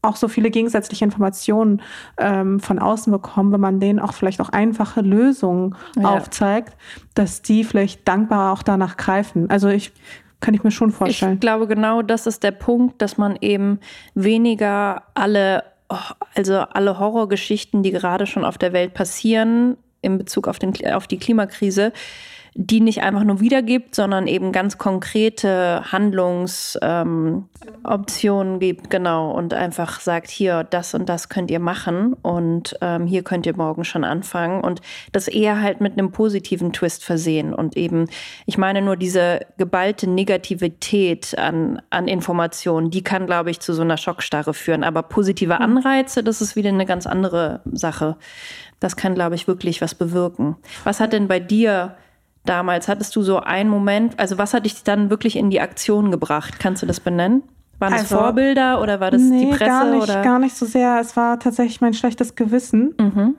auch 0.00 0.16
so 0.16 0.28
viele 0.28 0.50
gegensätzliche 0.50 1.04
Informationen 1.04 1.82
ähm, 2.18 2.60
von 2.60 2.78
außen 2.78 3.12
bekommen, 3.12 3.52
wenn 3.52 3.60
man 3.60 3.80
denen 3.80 3.98
auch 3.98 4.12
vielleicht 4.12 4.40
auch 4.40 4.50
einfache 4.50 5.00
Lösungen 5.00 5.74
ja. 5.96 6.08
aufzeigt, 6.08 6.76
dass 7.14 7.42
die 7.42 7.64
vielleicht 7.64 8.06
dankbar 8.06 8.52
auch 8.52 8.62
danach 8.62 8.96
greifen. 8.96 9.50
Also 9.50 9.68
ich 9.68 9.92
kann 10.40 10.54
ich 10.54 10.62
mir 10.62 10.70
schon 10.70 10.92
vorstellen. 10.92 11.34
Ich 11.34 11.40
glaube, 11.40 11.66
genau 11.66 12.02
das 12.02 12.26
ist 12.28 12.44
der 12.44 12.52
Punkt, 12.52 13.02
dass 13.02 13.18
man 13.18 13.36
eben 13.40 13.80
weniger 14.14 15.02
alle 15.14 15.64
also 16.34 16.54
alle 16.54 16.98
Horrorgeschichten, 16.98 17.82
die 17.82 17.90
gerade 17.90 18.26
schon 18.26 18.44
auf 18.44 18.58
der 18.58 18.72
Welt 18.72 18.94
passieren 18.94 19.76
in 20.00 20.18
Bezug 20.18 20.46
auf, 20.46 20.58
den, 20.58 20.74
auf 20.92 21.06
die 21.06 21.18
Klimakrise, 21.18 21.92
die 22.54 22.80
nicht 22.80 23.02
einfach 23.02 23.24
nur 23.24 23.40
wiedergibt, 23.40 23.94
sondern 23.94 24.26
eben 24.26 24.52
ganz 24.52 24.78
konkrete 24.78 25.82
Handlungsoptionen 25.92 28.54
ähm, 28.54 28.60
gibt, 28.60 28.90
genau, 28.90 29.30
und 29.30 29.54
einfach 29.54 30.00
sagt, 30.00 30.30
hier, 30.30 30.64
das 30.64 30.94
und 30.94 31.08
das 31.08 31.28
könnt 31.28 31.50
ihr 31.50 31.60
machen 31.60 32.14
und 32.14 32.76
ähm, 32.80 33.06
hier 33.06 33.22
könnt 33.22 33.46
ihr 33.46 33.56
morgen 33.56 33.84
schon 33.84 34.04
anfangen 34.04 34.62
und 34.62 34.80
das 35.12 35.28
eher 35.28 35.60
halt 35.60 35.80
mit 35.80 35.92
einem 35.92 36.12
positiven 36.12 36.72
Twist 36.72 37.04
versehen 37.04 37.54
und 37.54 37.76
eben, 37.76 38.06
ich 38.46 38.58
meine 38.58 38.82
nur 38.82 38.96
diese 38.96 39.40
geballte 39.56 40.08
Negativität 40.08 41.38
an, 41.38 41.80
an 41.90 42.08
Informationen, 42.08 42.90
die 42.90 43.02
kann, 43.02 43.26
glaube 43.26 43.50
ich, 43.50 43.60
zu 43.60 43.72
so 43.72 43.82
einer 43.82 43.96
Schockstarre 43.96 44.54
führen, 44.54 44.84
aber 44.84 45.02
positive 45.02 45.60
Anreize, 45.60 46.22
das 46.22 46.40
ist 46.40 46.56
wieder 46.56 46.70
eine 46.70 46.86
ganz 46.86 47.06
andere 47.06 47.60
Sache. 47.72 48.16
Das 48.80 48.96
kann, 48.96 49.14
glaube 49.14 49.34
ich, 49.34 49.48
wirklich 49.48 49.80
was 49.80 49.94
bewirken. 49.94 50.56
Was 50.84 51.00
hat 51.00 51.12
denn 51.12 51.28
bei 51.28 51.40
dir 51.40 51.96
damals? 52.48 52.88
Hattest 52.88 53.14
du 53.16 53.22
so 53.22 53.40
einen 53.40 53.70
Moment, 53.70 54.18
also 54.18 54.38
was 54.38 54.54
hat 54.54 54.64
dich 54.64 54.82
dann 54.82 55.10
wirklich 55.10 55.36
in 55.36 55.50
die 55.50 55.60
Aktion 55.60 56.10
gebracht? 56.10 56.58
Kannst 56.58 56.82
du 56.82 56.86
das 56.86 57.00
benennen? 57.00 57.42
Waren 57.78 57.92
das 57.92 58.02
also, 58.02 58.18
Vorbilder 58.18 58.80
oder 58.82 59.00
war 59.00 59.10
das 59.10 59.22
nee, 59.22 59.46
die 59.46 59.50
Presse? 59.50 59.64
Gar 59.64 59.90
nicht, 59.90 60.02
oder? 60.02 60.22
gar 60.22 60.38
nicht 60.38 60.56
so 60.56 60.66
sehr. 60.66 60.98
Es 61.00 61.16
war 61.16 61.38
tatsächlich 61.38 61.80
mein 61.80 61.94
schlechtes 61.94 62.34
Gewissen, 62.34 62.94
mhm. 62.98 63.36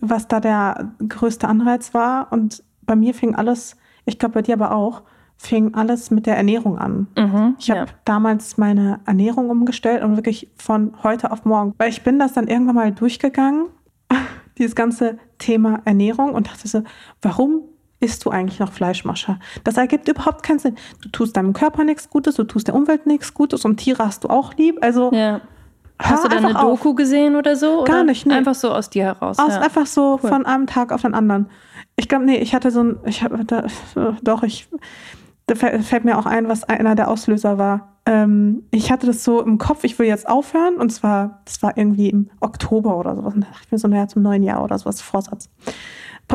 was 0.00 0.26
da 0.26 0.40
der 0.40 0.92
größte 1.08 1.46
Anreiz 1.46 1.94
war. 1.94 2.32
Und 2.32 2.64
bei 2.82 2.96
mir 2.96 3.14
fing 3.14 3.34
alles, 3.36 3.76
ich 4.04 4.18
glaube 4.18 4.34
bei 4.34 4.42
dir 4.42 4.54
aber 4.54 4.72
auch, 4.74 5.02
fing 5.36 5.74
alles 5.74 6.10
mit 6.10 6.26
der 6.26 6.36
Ernährung 6.36 6.78
an. 6.78 7.08
Mhm, 7.16 7.56
ich 7.58 7.70
habe 7.70 7.80
ja. 7.80 7.86
damals 8.04 8.56
meine 8.56 9.00
Ernährung 9.04 9.50
umgestellt 9.50 10.02
und 10.02 10.16
wirklich 10.16 10.50
von 10.56 10.94
heute 11.02 11.30
auf 11.30 11.44
morgen, 11.44 11.74
weil 11.78 11.90
ich 11.90 12.02
bin 12.02 12.18
das 12.18 12.32
dann 12.32 12.48
irgendwann 12.48 12.74
mal 12.74 12.92
durchgegangen, 12.92 13.66
dieses 14.58 14.74
ganze 14.74 15.18
Thema 15.38 15.82
Ernährung 15.84 16.32
und 16.32 16.48
dachte 16.48 16.66
so, 16.66 16.82
warum 17.20 17.62
isst 18.00 18.24
du 18.24 18.30
eigentlich 18.30 18.58
noch 18.58 18.72
Fleischmascher? 18.72 19.38
Das 19.64 19.76
ergibt 19.76 20.08
überhaupt 20.08 20.42
keinen 20.42 20.58
Sinn. 20.58 20.76
Du 21.02 21.08
tust 21.08 21.36
deinem 21.36 21.52
Körper 21.52 21.84
nichts 21.84 22.10
Gutes, 22.10 22.36
du 22.36 22.44
tust 22.44 22.68
der 22.68 22.74
Umwelt 22.74 23.06
nichts 23.06 23.34
Gutes 23.34 23.64
und 23.64 23.76
Tiere 23.78 24.04
hast 24.04 24.24
du 24.24 24.28
auch 24.28 24.54
lieb. 24.54 24.78
Also 24.82 25.10
ja. 25.12 25.40
Hast 25.98 26.24
du 26.24 26.28
da 26.28 26.36
eine 26.36 26.52
Doku 26.52 26.90
auf. 26.90 26.96
gesehen 26.96 27.36
oder 27.36 27.56
so? 27.56 27.84
Gar 27.84 28.04
nicht, 28.04 28.26
nee. 28.26 28.34
Einfach 28.34 28.54
so 28.54 28.70
aus 28.70 28.90
dir 28.90 29.04
heraus. 29.04 29.38
Aus, 29.38 29.54
ja. 29.54 29.60
Einfach 29.60 29.86
so 29.86 30.20
cool. 30.22 30.28
von 30.28 30.44
einem 30.44 30.66
Tag 30.66 30.92
auf 30.92 31.02
den 31.02 31.14
anderen. 31.14 31.48
Ich 31.96 32.08
glaube, 32.08 32.26
nee, 32.26 32.36
ich 32.36 32.54
hatte 32.54 32.70
so 32.70 32.82
ein, 32.82 32.98
ich 33.06 33.22
habe 33.22 33.44
da, 33.44 33.64
doch, 34.22 34.42
ich, 34.42 34.68
da 35.46 35.54
fällt 35.54 36.04
mir 36.04 36.18
auch 36.18 36.26
ein, 36.26 36.48
was 36.48 36.64
einer 36.64 36.94
der 36.94 37.08
Auslöser 37.08 37.56
war. 37.56 37.96
Ähm, 38.04 38.64
ich 38.70 38.92
hatte 38.92 39.06
das 39.06 39.24
so 39.24 39.40
im 39.40 39.56
Kopf, 39.56 39.84
ich 39.84 39.98
will 39.98 40.06
jetzt 40.06 40.28
aufhören 40.28 40.76
und 40.76 40.90
zwar, 40.90 41.40
das 41.46 41.62
war 41.62 41.76
irgendwie 41.76 42.10
im 42.10 42.30
Oktober 42.40 42.98
oder 42.98 43.16
sowas. 43.16 43.34
Und 43.34 43.40
da 43.40 43.48
dachte 43.48 43.62
ich 43.64 43.72
mir 43.72 43.78
so, 43.78 43.88
naja, 43.88 44.06
zum 44.06 44.22
neuen 44.22 44.42
Jahr 44.42 44.62
oder 44.62 44.78
sowas, 44.78 45.00
Vorsatz. 45.00 45.48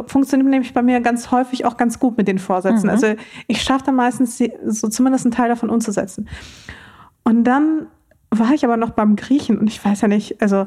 Funktioniert 0.07 0.49
nämlich 0.49 0.73
bei 0.73 0.81
mir 0.81 1.01
ganz 1.01 1.31
häufig 1.31 1.65
auch 1.65 1.75
ganz 1.75 1.99
gut 1.99 2.17
mit 2.17 2.27
den 2.27 2.39
Vorsätzen. 2.39 2.83
Mhm. 2.83 2.89
Also 2.89 3.07
ich 3.47 3.61
schaffe 3.61 3.85
dann 3.85 3.95
meistens 3.95 4.41
so 4.65 4.87
zumindest 4.87 5.25
einen 5.25 5.33
Teil 5.33 5.49
davon 5.49 5.69
umzusetzen. 5.69 6.29
Und 7.23 7.43
dann 7.43 7.87
war 8.29 8.53
ich 8.53 8.63
aber 8.63 8.77
noch 8.77 8.91
beim 8.91 9.15
Griechen 9.17 9.57
und 9.57 9.67
ich 9.67 9.83
weiß 9.83 10.01
ja 10.01 10.07
nicht, 10.07 10.41
also 10.41 10.65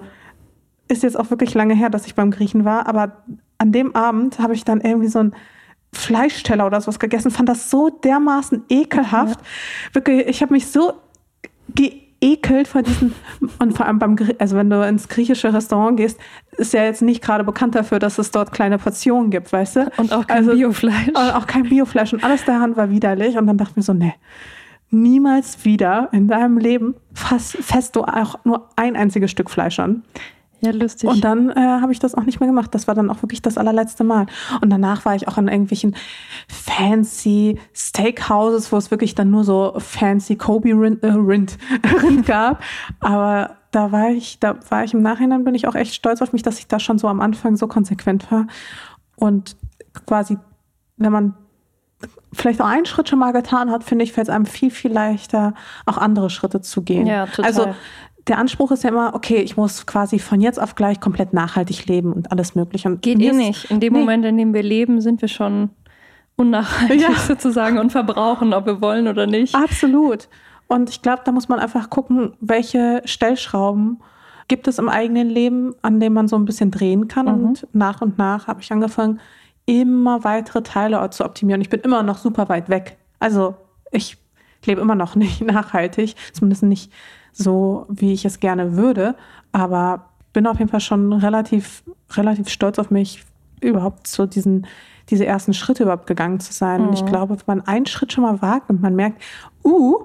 ist 0.89 1.03
jetzt 1.03 1.19
auch 1.19 1.31
wirklich 1.31 1.55
lange 1.55 1.75
her, 1.75 1.89
dass 1.89 2.07
ich 2.07 2.15
beim 2.15 2.31
Griechen 2.31 2.67
war, 2.67 2.87
aber 2.87 3.25
an 3.57 3.73
dem 3.73 3.97
Abend 3.97 4.39
habe 4.39 4.53
ich 4.53 4.65
dann 4.65 4.83
irgendwie 4.83 5.09
so 5.09 5.21
ein 5.21 5.35
Fleischteller 5.93 6.67
oder 6.67 6.81
sowas 6.81 6.99
gegessen, 6.99 7.31
fand 7.31 7.49
das 7.49 7.71
so 7.71 7.89
dermaßen 7.89 8.65
ekelhaft. 8.69 9.41
Ja. 9.41 9.95
Wirklich, 9.95 10.27
ich 10.27 10.43
habe 10.43 10.53
mich 10.53 10.67
so 10.67 10.93
geekelt 12.25 12.69
vor 12.69 12.83
diesen 12.83 13.15
und 13.59 13.77
vor 13.77 13.87
allem 13.87 13.99
beim 13.99 14.17
also 14.39 14.57
wenn 14.57 14.71
du 14.71 14.87
ins 14.87 15.09
griechische 15.09 15.53
Restaurant 15.53 15.97
gehst, 15.97 16.19
ist 16.53 16.73
ja 16.73 16.85
jetzt 16.85 17.03
nicht 17.03 17.23
gerade 17.23 17.45
bekannt 17.45 17.75
dafür, 17.75 17.99
dass 17.99 18.19
es 18.19 18.31
dort 18.31 18.53
kleine 18.53 18.79
Portionen 18.79 19.31
gibt, 19.31 19.53
weißt 19.53 19.77
du? 19.77 19.93
Und 19.99 20.13
auch 20.13 20.27
kein 20.27 20.39
also, 20.39 20.53
Biofleisch. 20.53 21.09
Und 21.09 21.17
auch 21.17 21.47
kein 21.47 21.65
Biofleisch 21.65 22.13
und 22.13 22.25
alles 22.25 22.45
daran 22.45 22.77
war 22.77 22.91
widerlich 22.91 23.37
und 23.37 23.47
dann 23.47 23.59
dachte 23.59 23.73
ich 23.73 23.77
mir 23.77 23.83
so, 23.83 23.93
nee, 23.93 24.15
niemals 24.91 25.65
wieder 25.65 26.09
in 26.13 26.29
deinem 26.29 26.57
Leben 26.57 26.95
fass, 27.13 27.57
fest 27.61 27.97
du 27.97 28.05
auch 28.05 28.45
nur 28.45 28.69
ein 28.77 28.97
einziges 28.97 29.31
Stück 29.31 29.51
Fleisch 29.51 29.79
an. 29.79 30.03
Ja, 30.65 30.73
lustig. 30.73 31.11
Und 31.11 31.23
dann 31.23 31.51
äh, 31.51 31.55
habe 31.55 31.93
ich 31.93 31.99
das 31.99 32.15
auch 32.15 32.25
nicht 32.25 32.41
mehr 32.41 32.49
gemacht. 32.49 32.75
Das 32.75 32.89
war 32.89 32.95
dann 32.95 33.11
auch 33.11 33.23
wirklich 33.23 33.43
das 33.43 33.59
allerletzte 33.59 34.05
Mal. 34.05 34.27
Und 34.61 34.71
danach 34.71 35.05
war 35.05 35.15
ich 35.15 35.29
auch 35.29 35.37
in 35.37 35.49
irgendwelchen 35.49 35.95
fancy 36.49 37.59
Steakhouses, 37.75 38.73
wo 38.73 38.77
es 38.77 38.91
wirklich 38.91 39.15
dann 39.15 39.31
nur 39.31 39.45
so 39.45 39.75
fancy 39.79 40.37
Kobe 40.37 40.71
Rind, 40.71 41.03
äh, 41.03 41.09
Rind, 41.09 41.59
Rind 42.03 42.27
gab. 42.27 42.63
Aber 43.01 43.57
da 43.71 43.93
war 43.93 44.11
ich, 44.11 44.39
da 44.41 44.57
war 44.71 44.85
ich 44.85 44.95
im 44.95 45.03
Nachhinein 45.03 45.45
bin 45.45 45.55
ich 45.55 45.69
auch 45.69 45.75
echt 45.75 45.95
stolz 45.95 46.23
auf 46.23 46.33
mich, 46.33 46.43
dass 46.43 46.59
ich 46.59 46.67
da 46.67 46.79
schon 46.79 46.99
so 46.99 47.09
am 47.09 47.21
Anfang 47.21 47.57
so 47.57 47.67
konsequent 47.67 48.31
war. 48.31 48.47
Und 49.17 49.57
quasi, 50.07 50.39
wenn 50.97 51.13
man 51.13 51.35
vielleicht 52.33 52.61
auch 52.61 52.67
einen 52.67 52.87
Schritt 52.87 53.09
schon 53.09 53.19
mal 53.19 53.33
getan 53.33 53.71
hat, 53.71 53.85
finde 53.85 54.05
ich, 54.05 54.13
fällt 54.13 54.29
es 54.29 54.35
einem 54.35 54.47
viel, 54.47 54.71
viel 54.71 54.93
leichter, 54.93 55.55
auch 55.87 55.99
andere 55.99 56.31
Schritte 56.31 56.61
zu 56.61 56.83
gehen. 56.83 57.07
Ja, 57.07 57.27
total. 57.27 57.45
Also 57.45 57.75
der 58.27 58.39
Anspruch 58.39 58.71
ist 58.71 58.85
ja 58.85 58.91
immer, 58.91 59.15
okay, 59.15 59.37
ich 59.37 59.57
muss 59.57 59.87
quasi 59.87 60.19
von 60.19 60.41
jetzt 60.41 60.61
auf 60.61 60.75
gleich 60.75 61.01
komplett 61.01 61.33
nachhaltig 61.33 61.87
leben 61.87 62.13
und 62.13 62.33
alles 62.33 62.55
Mögliche. 62.55 62.89
Und 62.89 63.03
Geht 63.03 63.21
eh 63.21 63.33
nicht. 63.33 63.71
In 63.71 63.81
dem 63.81 63.93
nee. 63.93 63.99
Moment, 63.99 64.25
in 64.25 64.39
dem 64.39 64.55
wir 64.55 64.63
leben, 64.63 65.01
sind 65.01 65.21
wir 65.21 65.29
schon 65.29 65.71
unnachhaltig 66.37 67.03
ja. 67.03 67.15
sozusagen 67.29 67.79
und 67.79 67.93
verbrauchen, 67.93 68.55
ob 68.55 68.67
wir 68.67 68.81
wollen 68.81 69.09
oder 69.09 69.27
nicht. 69.27 69.55
Absolut. 69.55 70.29
Und 70.67 70.89
ich 70.89 71.03
glaube, 71.03 71.23
da 71.25 71.33
muss 71.33 71.49
man 71.49 71.59
einfach 71.59 71.91
gucken, 71.91 72.33
welche 72.41 73.03
Stellschrauben 73.05 74.01
gibt 74.49 74.69
es 74.69 74.79
im 74.79 74.89
eigenen 74.89 75.29
Leben, 75.29 75.75
an 75.83 76.01
denen 76.01 76.15
man 76.15 76.29
so 76.29 76.37
ein 76.37 76.45
bisschen 76.45 76.71
drehen 76.71 77.09
kann. 77.09 77.27
Mhm. 77.27 77.45
Und 77.45 77.67
nach 77.73 78.01
und 78.01 78.19
nach 78.19 78.47
habe 78.47 78.63
ich 78.63 78.73
angefangen, 78.73 79.21
immer 79.67 80.25
weitere 80.25 80.63
Teile 80.63 81.09
zu 81.11 81.25
optimieren. 81.25 81.61
Ich 81.61 81.71
bin 81.71 81.81
immer 81.81 82.03
noch 82.03 82.19
super 82.19 82.49
weit 82.49 82.69
weg. 82.69 82.97
Also 83.19 83.55
ich 83.91 84.17
lebe 84.65 84.81
immer 84.81 84.95
noch 84.95 85.15
nicht 85.15 85.41
nachhaltig, 85.45 86.15
zumindest 86.33 86.63
nicht 86.63 86.93
so, 87.35 87.87
wie 87.89 88.13
ich 88.13 88.25
es 88.25 88.41
gerne 88.41 88.77
würde. 88.77 89.15
Aber 89.53 90.07
bin 90.33 90.47
auf 90.47 90.59
jeden 90.59 90.71
Fall 90.71 90.81
schon 90.81 91.13
relativ, 91.13 91.85
relativ 92.13 92.49
stolz 92.49 92.79
auf 92.79 92.91
mich, 92.91 93.25
überhaupt 93.61 94.07
so 94.07 94.27
diesen, 94.27 94.67
diese 95.11 95.27
ersten 95.27 95.53
Schritte 95.53 95.83
überhaupt 95.83 96.07
gegangen 96.07 96.41
zu 96.41 96.53
sein. 96.53 96.83
Mhm. 96.83 96.89
Und 96.89 96.95
ich 96.95 97.03
mhm. 97.03 97.09
glaube, 97.09 97.37
wenn 97.37 97.59
man 97.59 97.67
einen 97.67 97.87
Schritt 97.87 98.13
schon 98.13 98.25
mal 98.25 98.41
wagt 98.41 98.71
und 98.71 98.81
man 98.81 98.95
merkt, 98.95 99.21
uh, 99.65 99.97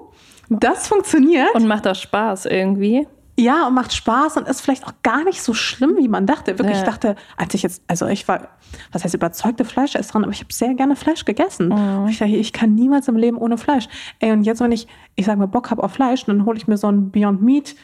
das 0.48 0.88
funktioniert. 0.88 1.54
Und 1.54 1.66
macht 1.66 1.86
auch 1.86 1.94
Spaß 1.94 2.46
irgendwie. 2.46 3.06
Ja, 3.40 3.66
und 3.66 3.74
macht 3.74 3.94
Spaß 3.94 4.36
und 4.36 4.48
ist 4.48 4.60
vielleicht 4.60 4.86
auch 4.86 4.92
gar 5.02 5.24
nicht 5.24 5.42
so 5.42 5.54
schlimm, 5.54 5.96
wie 5.96 6.08
man 6.08 6.26
dachte. 6.26 6.58
Wirklich, 6.58 6.76
ja. 6.76 6.82
ich 6.82 6.88
dachte, 6.88 7.16
als 7.36 7.54
ich 7.54 7.62
jetzt, 7.62 7.82
also 7.86 8.06
ich 8.06 8.28
war, 8.28 8.48
was 8.92 9.02
heißt 9.02 9.14
überzeugte 9.14 9.64
Fleischesserin, 9.64 10.24
aber 10.24 10.32
ich 10.32 10.40
habe 10.40 10.52
sehr 10.52 10.74
gerne 10.74 10.94
Fleisch 10.94 11.24
gegessen. 11.24 11.68
Mhm. 11.68 12.08
ich 12.08 12.18
dachte, 12.18 12.32
ich 12.32 12.52
kann 12.52 12.74
niemals 12.74 13.08
im 13.08 13.16
Leben 13.16 13.38
ohne 13.38 13.56
Fleisch. 13.56 13.88
Ey, 14.18 14.32
und 14.32 14.44
jetzt, 14.44 14.60
wenn 14.60 14.72
ich, 14.72 14.86
ich 15.16 15.24
sage 15.24 15.38
mal, 15.38 15.46
Bock 15.46 15.70
habe 15.70 15.82
auf 15.82 15.92
Fleisch, 15.92 16.24
dann 16.26 16.44
hole 16.44 16.58
ich 16.58 16.68
mir 16.68 16.76
so 16.76 16.88
ein 16.88 17.10
Beyond 17.10 17.40
Meat 17.40 17.76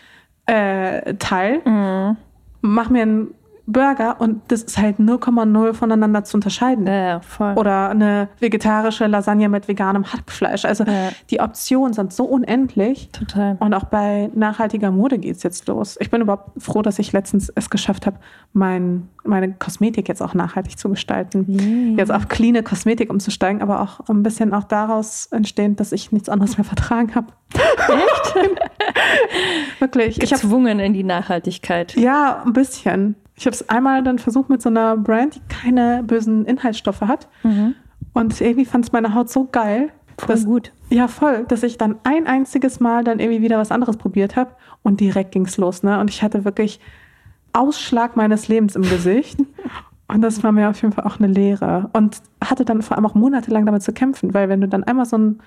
äh, 0.44 1.14
Teil, 1.14 1.62
mhm. 1.64 2.16
mach 2.61 2.90
mir 2.90 3.02
ein 3.02 3.28
Burger 3.67 4.21
und 4.21 4.43
das 4.49 4.62
ist 4.62 4.79
halt 4.79 4.99
0,0 4.99 5.73
voneinander 5.75 6.23
zu 6.25 6.37
unterscheiden. 6.37 6.87
Ja, 6.87 7.21
voll. 7.21 7.55
Oder 7.55 7.91
eine 7.91 8.29
vegetarische 8.39 9.07
Lasagne 9.07 9.49
mit 9.49 9.67
veganem 9.67 10.05
Hackfleisch. 10.12 10.64
Also 10.64 10.85
ja. 10.85 11.11
die 11.31 11.41
Optionen 11.41 11.93
sind 11.93 12.12
so 12.12 12.25
unendlich. 12.25 13.11
Total. 13.11 13.57
Und 13.59 13.75
auch 13.75 13.85
bei 13.85 14.31
nachhaltiger 14.35 14.93
Mode 14.93 15.19
geht 15.19 15.37
es 15.37 15.43
jetzt 15.43 15.67
los. 15.67 15.97
Ich 16.01 16.11
bin 16.11 16.21
überhaupt 16.21 16.62
froh, 16.62 16.83
dass 16.83 17.01
ich 17.01 17.12
letztens 17.12 17.53
es 17.55 17.69
geschafft 17.69 18.07
habe, 18.07 18.19
mein, 18.53 19.09
meine 19.25 19.53
Kosmetik 19.53 20.09
jetzt 20.09 20.23
auch 20.23 20.35
nachhaltig 20.35 20.79
zu 20.79 20.89
gestalten. 20.89 21.47
Yeah. 21.49 21.99
Jetzt 21.99 22.12
auf 22.12 22.29
cleane 22.29 22.62
Kosmetik 22.62 23.11
umzusteigen, 23.11 23.62
aber 23.62 23.81
auch 23.81 24.09
ein 24.09 24.23
bisschen 24.23 24.55
auch 24.55 24.64
daraus 24.64 25.27
entstehend, 25.27 25.81
dass 25.81 25.91
ich 25.91 26.12
nichts 26.12 26.29
anderes 26.29 26.57
mehr 26.57 26.64
vertragen 26.64 27.17
habe. 27.17 27.33
Echt? 27.53 28.35
Wirklich. 29.81 30.21
Gezwungen 30.21 30.79
in 30.79 30.93
die 30.93 31.05
Nachhaltigkeit. 31.05 31.97
Ja, 31.97 32.43
ein 32.45 32.53
bisschen. 32.53 33.17
Ich 33.37 33.47
habe 33.47 33.55
es 33.55 33.68
einmal 33.68 34.03
dann 34.03 34.18
versucht 34.18 34.49
mit 34.49 34.62
so 34.62 34.68
einer 34.68 34.97
Brand, 34.97 35.37
die 35.37 35.41
keine 35.49 36.03
bösen 36.03 36.47
Inhaltsstoffe 36.47 37.03
hat. 37.03 37.28
Mhm. 37.43 37.74
Und 38.14 38.41
irgendwie 38.41 38.64
fand 38.64 38.87
es 38.87 38.93
meine 38.93 39.14
Haut 39.14 39.28
so 39.28 39.47
geil. 39.51 39.91
Voll 40.18 40.34
dass, 40.34 40.47
gut. 40.47 40.72
Ja, 40.89 41.09
voll, 41.09 41.45
dass 41.47 41.62
ich 41.62 41.76
dann 41.76 41.97
ein 42.05 42.26
einziges 42.26 42.80
Mal 42.80 43.05
dann 43.05 43.18
irgendwie 43.18 43.43
wieder 43.43 43.59
was 43.59 43.70
anderes 43.70 43.99
probiert 43.99 44.37
habe 44.37 44.53
und 44.82 45.01
direkt 45.01 45.32
ging 45.32 45.45
es 45.45 45.59
los. 45.59 45.82
Ne? 45.82 46.01
Und 46.01 46.09
ich 46.09 46.22
hatte 46.22 46.47
wirklich 46.47 46.80
Ausschlag 47.53 48.16
meines 48.16 48.49
Lebens 48.49 48.76
im 48.76 48.82
Gesicht. 48.82 49.39
Und 50.09 50.22
das 50.22 50.45
war 50.45 50.53
mir 50.53 50.70
auf 50.70 50.80
jeden 50.82 50.95
Fall 50.95 51.05
auch 51.05 51.18
eine 51.18 51.26
Lehre. 51.26 51.91
Und 51.93 52.22
hatte 52.41 52.64
dann 52.64 52.80
vor 52.82 52.97
allem 52.97 53.07
auch 53.07 53.14
monatelang 53.14 53.66
damit 53.66 53.82
zu 53.82 53.93
kämpfen, 53.93 54.34
weil 54.34 54.49
wenn 54.49 54.61
du 54.61 54.68
dann 54.68 54.84
einmal 54.84 55.05
so 55.05 55.16
einen, 55.16 55.41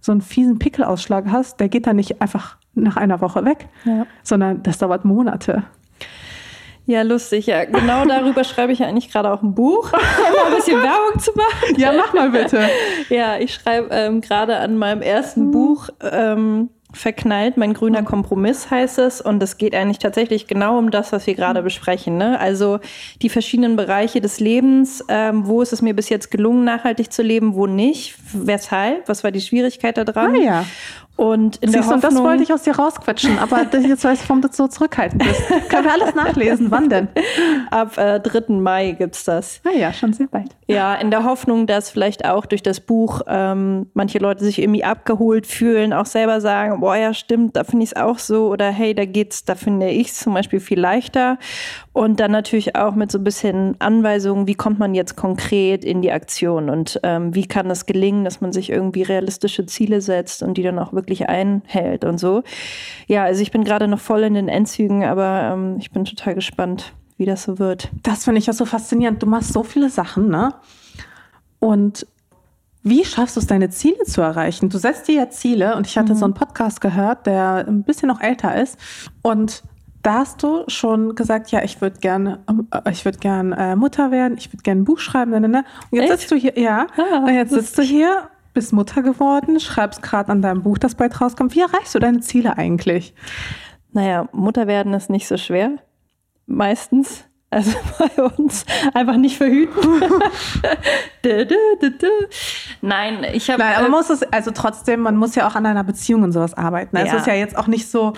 so 0.00 0.10
einen 0.10 0.22
fiesen 0.22 0.58
Pickelausschlag 0.58 1.26
hast, 1.30 1.60
der 1.60 1.68
geht 1.68 1.86
dann 1.86 1.96
nicht 1.96 2.22
einfach 2.22 2.56
nach 2.74 2.96
einer 2.96 3.20
Woche 3.20 3.44
weg, 3.44 3.68
ja. 3.84 4.06
sondern 4.22 4.62
das 4.62 4.78
dauert 4.78 5.04
Monate. 5.04 5.64
Ja, 6.86 7.02
lustig. 7.02 7.46
Ja, 7.46 7.64
genau 7.64 8.04
darüber 8.04 8.44
schreibe 8.44 8.72
ich 8.72 8.78
ja 8.78 8.86
eigentlich 8.86 9.10
gerade 9.10 9.32
auch 9.32 9.42
ein 9.42 9.54
Buch, 9.54 9.92
um 9.92 10.52
ein 10.52 10.56
bisschen 10.56 10.80
Werbung 10.80 11.18
zu 11.18 11.32
machen. 11.34 11.78
Ja, 11.78 11.92
mach 11.92 12.12
mal 12.14 12.30
bitte. 12.30 12.68
ja, 13.08 13.38
ich 13.38 13.54
schreibe 13.54 13.88
ähm, 13.90 14.20
gerade 14.20 14.56
an 14.58 14.78
meinem 14.78 15.02
ersten 15.02 15.46
mhm. 15.46 15.50
Buch. 15.50 15.88
Ähm, 16.00 16.70
Verknallt, 16.92 17.58
mein 17.58 17.74
grüner 17.74 18.04
Kompromiss 18.04 18.70
heißt 18.70 18.98
es. 19.00 19.20
Und 19.20 19.42
es 19.42 19.58
geht 19.58 19.74
eigentlich 19.74 19.98
tatsächlich 19.98 20.46
genau 20.46 20.78
um 20.78 20.90
das, 20.90 21.12
was 21.12 21.26
wir 21.26 21.34
gerade 21.34 21.62
besprechen. 21.62 22.16
Ne? 22.16 22.40
Also 22.40 22.78
die 23.20 23.28
verschiedenen 23.28 23.76
Bereiche 23.76 24.22
des 24.22 24.40
Lebens. 24.40 25.04
Ähm, 25.08 25.46
wo 25.46 25.60
ist 25.60 25.74
es 25.74 25.82
mir 25.82 25.94
bis 25.94 26.08
jetzt 26.08 26.30
gelungen, 26.30 26.64
nachhaltig 26.64 27.12
zu 27.12 27.22
leben, 27.22 27.54
wo 27.54 27.66
nicht? 27.66 28.14
Weshalb? 28.32 29.08
Was 29.08 29.24
war 29.24 29.30
die 29.30 29.42
Schwierigkeit 29.42 29.98
daran? 29.98 30.36
Ah, 30.36 30.38
ja. 30.38 30.64
Und 31.16 31.56
in 31.56 31.70
Siehst 31.70 31.74
der 31.74 31.94
Hoffnung, 31.94 32.00
das 32.02 32.22
wollte 32.22 32.42
ich 32.42 32.52
aus 32.52 32.62
dir 32.62 32.76
rausquetschen, 32.76 33.38
aber 33.38 33.62
jetzt 33.72 34.04
weiß 34.04 34.22
ich, 34.22 34.28
warum 34.28 34.42
du 34.42 34.48
so 34.52 34.68
zurückhaltend 34.68 35.24
bist. 35.24 35.42
Können 35.70 35.84
wir 35.84 35.92
alles 35.92 36.14
nachlesen. 36.14 36.70
Wann 36.70 36.90
denn? 36.90 37.08
Ab 37.70 37.96
äh, 37.96 38.20
3. 38.20 38.52
Mai 38.52 38.92
gibt's 38.92 39.24
das. 39.24 39.62
Ah 39.64 39.74
ja, 39.74 39.94
schon 39.94 40.12
sehr 40.12 40.26
bald. 40.26 40.54
Ja, 40.68 40.94
in 40.94 41.10
der 41.10 41.24
Hoffnung, 41.24 41.66
dass 41.66 41.88
vielleicht 41.88 42.26
auch 42.26 42.44
durch 42.44 42.62
das 42.62 42.80
Buch 42.80 43.22
ähm, 43.28 43.86
manche 43.94 44.18
Leute 44.18 44.44
sich 44.44 44.60
irgendwie 44.60 44.84
abgeholt 44.84 45.46
fühlen, 45.46 45.94
auch 45.94 46.06
selber 46.06 46.42
sagen, 46.42 46.80
boah, 46.80 46.96
ja, 46.96 47.14
stimmt, 47.14 47.56
da 47.56 47.64
finde 47.64 47.84
ich 47.84 47.92
es 47.92 47.96
auch 47.96 48.18
so. 48.18 48.48
Oder 48.48 48.70
hey, 48.70 48.94
da 48.94 49.06
geht's, 49.06 49.44
da 49.46 49.54
finde 49.54 49.88
ich 49.88 50.08
es 50.08 50.18
zum 50.18 50.34
Beispiel 50.34 50.60
viel 50.60 50.78
leichter. 50.78 51.38
Und 51.94 52.20
dann 52.20 52.30
natürlich 52.30 52.76
auch 52.76 52.94
mit 52.94 53.10
so 53.10 53.16
ein 53.16 53.24
bisschen 53.24 53.76
Anweisungen, 53.78 54.46
wie 54.46 54.54
kommt 54.54 54.78
man 54.78 54.94
jetzt 54.94 55.16
konkret 55.16 55.82
in 55.82 56.02
die 56.02 56.12
Aktion 56.12 56.68
und 56.68 57.00
ähm, 57.04 57.34
wie 57.34 57.46
kann 57.46 57.70
es 57.70 57.86
gelingen, 57.86 58.24
dass 58.24 58.42
man 58.42 58.52
sich 58.52 58.68
irgendwie 58.68 59.02
realistische 59.02 59.64
Ziele 59.64 60.02
setzt 60.02 60.42
und 60.42 60.58
die 60.58 60.62
dann 60.62 60.78
auch 60.78 60.92
wirklich 60.92 61.05
einhält 61.28 62.04
und 62.04 62.18
so. 62.18 62.42
Ja, 63.06 63.24
also 63.24 63.42
ich 63.42 63.50
bin 63.50 63.64
gerade 63.64 63.88
noch 63.88 64.00
voll 64.00 64.22
in 64.22 64.34
den 64.34 64.48
Endzügen, 64.48 65.04
aber 65.04 65.52
ähm, 65.52 65.76
ich 65.78 65.90
bin 65.90 66.04
total 66.04 66.34
gespannt, 66.34 66.92
wie 67.16 67.24
das 67.24 67.44
so 67.44 67.58
wird. 67.58 67.90
Das 68.02 68.24
finde 68.24 68.38
ich 68.38 68.46
ja 68.46 68.52
so 68.52 68.64
faszinierend. 68.64 69.22
Du 69.22 69.26
machst 69.26 69.52
so 69.52 69.62
viele 69.62 69.88
Sachen, 69.88 70.28
ne? 70.28 70.54
Und 71.58 72.06
Wie 72.88 73.04
schaffst 73.04 73.34
du 73.34 73.40
es, 73.40 73.48
deine 73.48 73.68
Ziele 73.70 74.04
zu 74.04 74.20
erreichen? 74.20 74.68
Du 74.68 74.78
setzt 74.78 75.08
dir 75.08 75.14
ja 75.16 75.28
Ziele 75.28 75.74
und 75.74 75.88
ich 75.88 75.98
hatte 75.98 76.14
mhm. 76.14 76.18
so 76.18 76.24
einen 76.24 76.34
Podcast 76.34 76.80
gehört, 76.80 77.26
der 77.26 77.66
ein 77.66 77.82
bisschen 77.82 78.06
noch 78.06 78.20
älter 78.20 78.54
ist 78.62 78.78
und 79.22 79.64
da 80.02 80.18
hast 80.18 80.40
du 80.44 80.62
schon 80.68 81.16
gesagt, 81.16 81.50
ja, 81.50 81.64
ich 81.64 81.80
würde 81.80 81.98
gerne, 81.98 82.38
äh, 82.70 82.92
ich 82.92 83.04
würde 83.04 83.18
gerne 83.18 83.56
äh, 83.56 83.74
Mutter 83.74 84.12
werden, 84.12 84.38
ich 84.38 84.52
würde 84.52 84.62
gerne 84.62 84.82
ein 84.82 84.84
Buch 84.84 85.00
schreiben, 85.00 85.32
ne, 85.32 85.40
ne, 85.40 85.48
ne. 85.48 85.64
Und 85.90 85.98
jetzt 85.98 86.10
Echt? 86.10 86.20
sitzt 86.20 86.30
du 86.30 86.36
hier, 86.36 86.56
ja, 86.56 86.86
ah, 86.96 87.24
und 87.26 87.34
jetzt 87.34 87.52
sitzt 87.52 87.76
du 87.76 87.82
hier, 87.82 88.30
bist 88.56 88.72
Mutter 88.72 89.02
geworden, 89.02 89.60
schreibst 89.60 90.02
gerade 90.02 90.32
an 90.32 90.40
deinem 90.40 90.62
Buch, 90.62 90.78
das 90.78 90.94
bald 90.94 91.20
rauskommt. 91.20 91.54
Wie 91.54 91.60
erreichst 91.60 91.94
du 91.94 91.98
deine 91.98 92.20
Ziele 92.20 92.56
eigentlich? 92.56 93.14
Naja, 93.92 94.30
Mutter 94.32 94.66
werden 94.66 94.94
ist 94.94 95.10
nicht 95.10 95.28
so 95.28 95.36
schwer. 95.36 95.72
Meistens. 96.46 97.26
Also 97.50 97.72
bei 97.98 98.22
uns 98.22 98.64
einfach 98.94 99.18
nicht 99.18 99.36
verhüten. 99.36 100.00
Nein, 102.80 103.26
ich 103.34 103.50
habe. 103.50 103.62
Nein, 103.62 103.74
aber 103.74 103.82
man 103.82 103.90
muss 103.90 104.08
es, 104.08 104.22
also 104.22 104.52
trotzdem, 104.52 105.00
man 105.00 105.16
muss 105.16 105.34
ja 105.34 105.46
auch 105.46 105.54
an 105.54 105.66
einer 105.66 105.84
Beziehung 105.84 106.22
und 106.22 106.32
sowas 106.32 106.54
arbeiten. 106.54 106.96
Also 106.96 107.08
ja. 107.08 107.14
Es 107.14 107.20
ist 107.20 107.26
ja 107.26 107.34
jetzt 107.34 107.58
auch 107.58 107.66
nicht 107.66 107.90
so, 107.90 108.14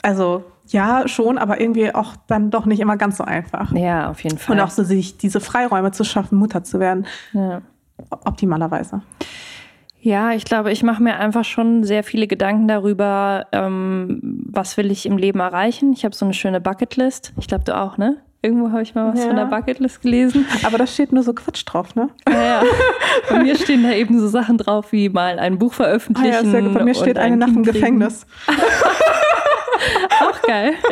also 0.00 0.42
ja, 0.68 1.06
schon, 1.06 1.36
aber 1.36 1.60
irgendwie 1.60 1.94
auch 1.94 2.14
dann 2.28 2.50
doch 2.50 2.64
nicht 2.64 2.80
immer 2.80 2.96
ganz 2.96 3.18
so 3.18 3.24
einfach. 3.24 3.72
Ja, 3.72 4.08
auf 4.08 4.24
jeden 4.24 4.38
Fall. 4.38 4.56
Und 4.56 4.62
auch 4.62 4.70
so 4.70 4.84
sich 4.84 5.18
diese 5.18 5.40
Freiräume 5.40 5.90
zu 5.92 6.02
schaffen, 6.02 6.38
Mutter 6.38 6.64
zu 6.64 6.80
werden. 6.80 7.06
Ja. 7.34 7.60
Optimalerweise. 8.08 9.02
Ja, 10.02 10.32
ich 10.32 10.44
glaube, 10.44 10.72
ich 10.72 10.82
mache 10.82 11.02
mir 11.02 11.18
einfach 11.18 11.44
schon 11.44 11.84
sehr 11.84 12.02
viele 12.02 12.26
Gedanken 12.26 12.68
darüber, 12.68 13.46
ähm, 13.52 14.18
was 14.22 14.78
will 14.78 14.90
ich 14.90 15.04
im 15.04 15.18
Leben 15.18 15.40
erreichen. 15.40 15.92
Ich 15.92 16.04
habe 16.04 16.14
so 16.14 16.24
eine 16.24 16.32
schöne 16.32 16.60
Bucketlist. 16.60 17.32
Ich 17.38 17.48
glaube, 17.48 17.64
du 17.64 17.76
auch, 17.76 17.98
ne? 17.98 18.16
Irgendwo 18.42 18.70
habe 18.70 18.80
ich 18.80 18.94
mal 18.94 19.12
was 19.12 19.20
ja. 19.20 19.26
von 19.26 19.36
der 19.36 19.44
Bucketlist 19.44 20.00
gelesen. 20.00 20.46
Aber 20.64 20.78
da 20.78 20.86
steht 20.86 21.12
nur 21.12 21.22
so 21.22 21.34
Quatsch 21.34 21.64
drauf, 21.66 21.94
ne? 21.94 22.08
Ja, 22.26 22.42
ja. 22.42 22.62
Bei 23.28 23.42
mir 23.42 23.54
stehen 23.56 23.82
da 23.82 23.92
eben 23.92 24.18
so 24.18 24.28
Sachen 24.28 24.56
drauf, 24.56 24.92
wie 24.92 25.10
mal 25.10 25.38
ein 25.38 25.58
Buch 25.58 25.74
veröffentlichen. 25.74 26.32
Ah, 26.32 26.42
ja, 26.42 26.50
sehr 26.50 26.62
gut. 26.62 26.72
Bei 26.72 26.82
mir 26.82 26.94
steht 26.94 27.18
eine 27.18 27.36
Nacht 27.36 27.54
im 27.54 27.64
Gefängnis. 27.64 28.26
Auch 30.20 30.40
geil. 30.42 30.72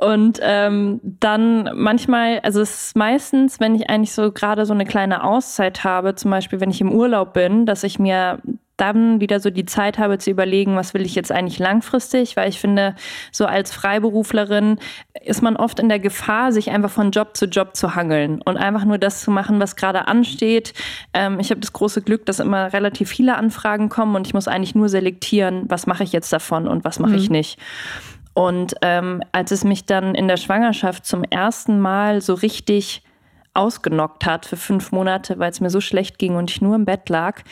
Und 0.00 0.38
ähm, 0.42 1.00
dann 1.02 1.70
manchmal, 1.74 2.38
also 2.40 2.60
es 2.60 2.86
ist 2.86 2.96
meistens, 2.96 3.58
wenn 3.58 3.74
ich 3.74 3.90
eigentlich 3.90 4.12
so 4.12 4.30
gerade 4.30 4.64
so 4.64 4.72
eine 4.72 4.84
kleine 4.84 5.24
Auszeit 5.24 5.82
habe, 5.82 6.14
zum 6.14 6.30
Beispiel 6.30 6.60
wenn 6.60 6.70
ich 6.70 6.80
im 6.80 6.92
Urlaub 6.92 7.32
bin, 7.32 7.66
dass 7.66 7.82
ich 7.82 7.98
mir 7.98 8.38
dann 8.78 9.20
wieder 9.20 9.40
so 9.40 9.50
die 9.50 9.66
Zeit 9.66 9.98
habe 9.98 10.18
zu 10.18 10.30
überlegen, 10.30 10.76
was 10.76 10.94
will 10.94 11.04
ich 11.04 11.14
jetzt 11.16 11.32
eigentlich 11.32 11.58
langfristig, 11.58 12.36
weil 12.36 12.48
ich 12.48 12.60
finde, 12.60 12.94
so 13.32 13.44
als 13.44 13.74
Freiberuflerin 13.74 14.78
ist 15.24 15.42
man 15.42 15.56
oft 15.56 15.80
in 15.80 15.88
der 15.88 15.98
Gefahr, 15.98 16.52
sich 16.52 16.70
einfach 16.70 16.90
von 16.90 17.10
Job 17.10 17.36
zu 17.36 17.46
Job 17.46 17.74
zu 17.74 17.96
hangeln 17.96 18.40
und 18.40 18.56
einfach 18.56 18.84
nur 18.84 18.98
das 18.98 19.22
zu 19.22 19.32
machen, 19.32 19.58
was 19.58 19.74
gerade 19.74 20.06
ansteht. 20.06 20.74
Ähm, 21.12 21.40
ich 21.40 21.50
habe 21.50 21.60
das 21.60 21.72
große 21.72 22.02
Glück, 22.02 22.24
dass 22.24 22.38
immer 22.38 22.72
relativ 22.72 23.08
viele 23.08 23.36
Anfragen 23.36 23.88
kommen 23.88 24.14
und 24.14 24.28
ich 24.28 24.34
muss 24.34 24.46
eigentlich 24.46 24.76
nur 24.76 24.88
selektieren, 24.88 25.64
was 25.68 25.88
mache 25.88 26.04
ich 26.04 26.12
jetzt 26.12 26.32
davon 26.32 26.68
und 26.68 26.84
was 26.84 27.00
mache 27.00 27.12
mhm. 27.12 27.18
ich 27.18 27.30
nicht. 27.30 27.58
Und 28.38 28.76
ähm, 28.82 29.20
als 29.32 29.50
es 29.50 29.64
mich 29.64 29.84
dann 29.84 30.14
in 30.14 30.28
der 30.28 30.36
Schwangerschaft 30.36 31.04
zum 31.04 31.24
ersten 31.24 31.80
Mal 31.80 32.20
so 32.20 32.34
richtig 32.34 33.02
ausgenockt 33.52 34.26
hat 34.26 34.46
für 34.46 34.56
fünf 34.56 34.92
Monate, 34.92 35.40
weil 35.40 35.50
es 35.50 35.60
mir 35.60 35.70
so 35.70 35.80
schlecht 35.80 36.20
ging 36.20 36.36
und 36.36 36.48
ich 36.48 36.62
nur 36.62 36.76
im 36.76 36.84
Bett 36.84 37.08
lag, 37.08 37.42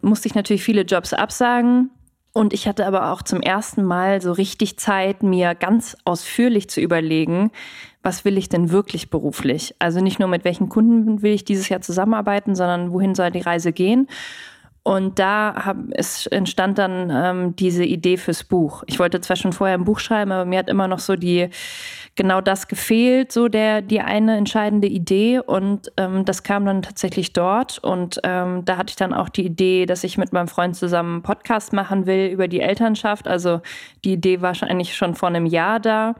musste 0.00 0.28
ich 0.28 0.36
natürlich 0.36 0.62
viele 0.62 0.82
Jobs 0.82 1.12
absagen. 1.12 1.90
Und 2.32 2.52
ich 2.52 2.68
hatte 2.68 2.86
aber 2.86 3.10
auch 3.10 3.22
zum 3.22 3.40
ersten 3.40 3.82
Mal 3.82 4.22
so 4.22 4.30
richtig 4.30 4.78
Zeit, 4.78 5.24
mir 5.24 5.56
ganz 5.56 5.96
ausführlich 6.04 6.70
zu 6.70 6.80
überlegen, 6.80 7.50
was 8.04 8.24
will 8.24 8.38
ich 8.38 8.48
denn 8.48 8.70
wirklich 8.70 9.10
beruflich? 9.10 9.74
Also 9.80 10.00
nicht 10.00 10.20
nur 10.20 10.28
mit 10.28 10.44
welchen 10.44 10.68
Kunden 10.68 11.22
will 11.22 11.32
ich 11.32 11.44
dieses 11.44 11.68
Jahr 11.68 11.80
zusammenarbeiten, 11.80 12.54
sondern 12.54 12.92
wohin 12.92 13.16
soll 13.16 13.32
die 13.32 13.40
Reise 13.40 13.72
gehen? 13.72 14.06
Und 14.84 15.20
da 15.20 15.54
hab, 15.64 15.76
es 15.92 16.26
entstand 16.26 16.78
dann 16.78 17.08
ähm, 17.10 17.56
diese 17.56 17.84
Idee 17.84 18.16
fürs 18.16 18.42
Buch. 18.42 18.82
Ich 18.86 18.98
wollte 18.98 19.20
zwar 19.20 19.36
schon 19.36 19.52
vorher 19.52 19.78
ein 19.78 19.84
Buch 19.84 20.00
schreiben, 20.00 20.32
aber 20.32 20.44
mir 20.44 20.58
hat 20.58 20.68
immer 20.68 20.88
noch 20.88 20.98
so 20.98 21.14
die 21.14 21.50
genau 22.16 22.40
das 22.40 22.66
gefehlt, 22.66 23.30
so 23.30 23.46
der 23.46 23.80
die 23.80 24.00
eine 24.00 24.36
entscheidende 24.36 24.88
Idee. 24.88 25.38
Und 25.38 25.92
ähm, 25.96 26.24
das 26.24 26.42
kam 26.42 26.66
dann 26.66 26.82
tatsächlich 26.82 27.32
dort. 27.32 27.78
Und 27.78 28.20
ähm, 28.24 28.64
da 28.64 28.76
hatte 28.76 28.90
ich 28.90 28.96
dann 28.96 29.14
auch 29.14 29.28
die 29.28 29.46
Idee, 29.46 29.86
dass 29.86 30.02
ich 30.02 30.18
mit 30.18 30.32
meinem 30.32 30.48
Freund 30.48 30.74
zusammen 30.74 31.14
einen 31.14 31.22
Podcast 31.22 31.72
machen 31.72 32.06
will 32.06 32.26
über 32.26 32.48
die 32.48 32.60
Elternschaft. 32.60 33.28
Also 33.28 33.60
die 34.04 34.14
Idee 34.14 34.40
war 34.40 34.52
eigentlich 34.62 34.96
schon 34.96 35.14
vor 35.14 35.28
einem 35.28 35.46
Jahr 35.46 35.78
da. 35.78 36.16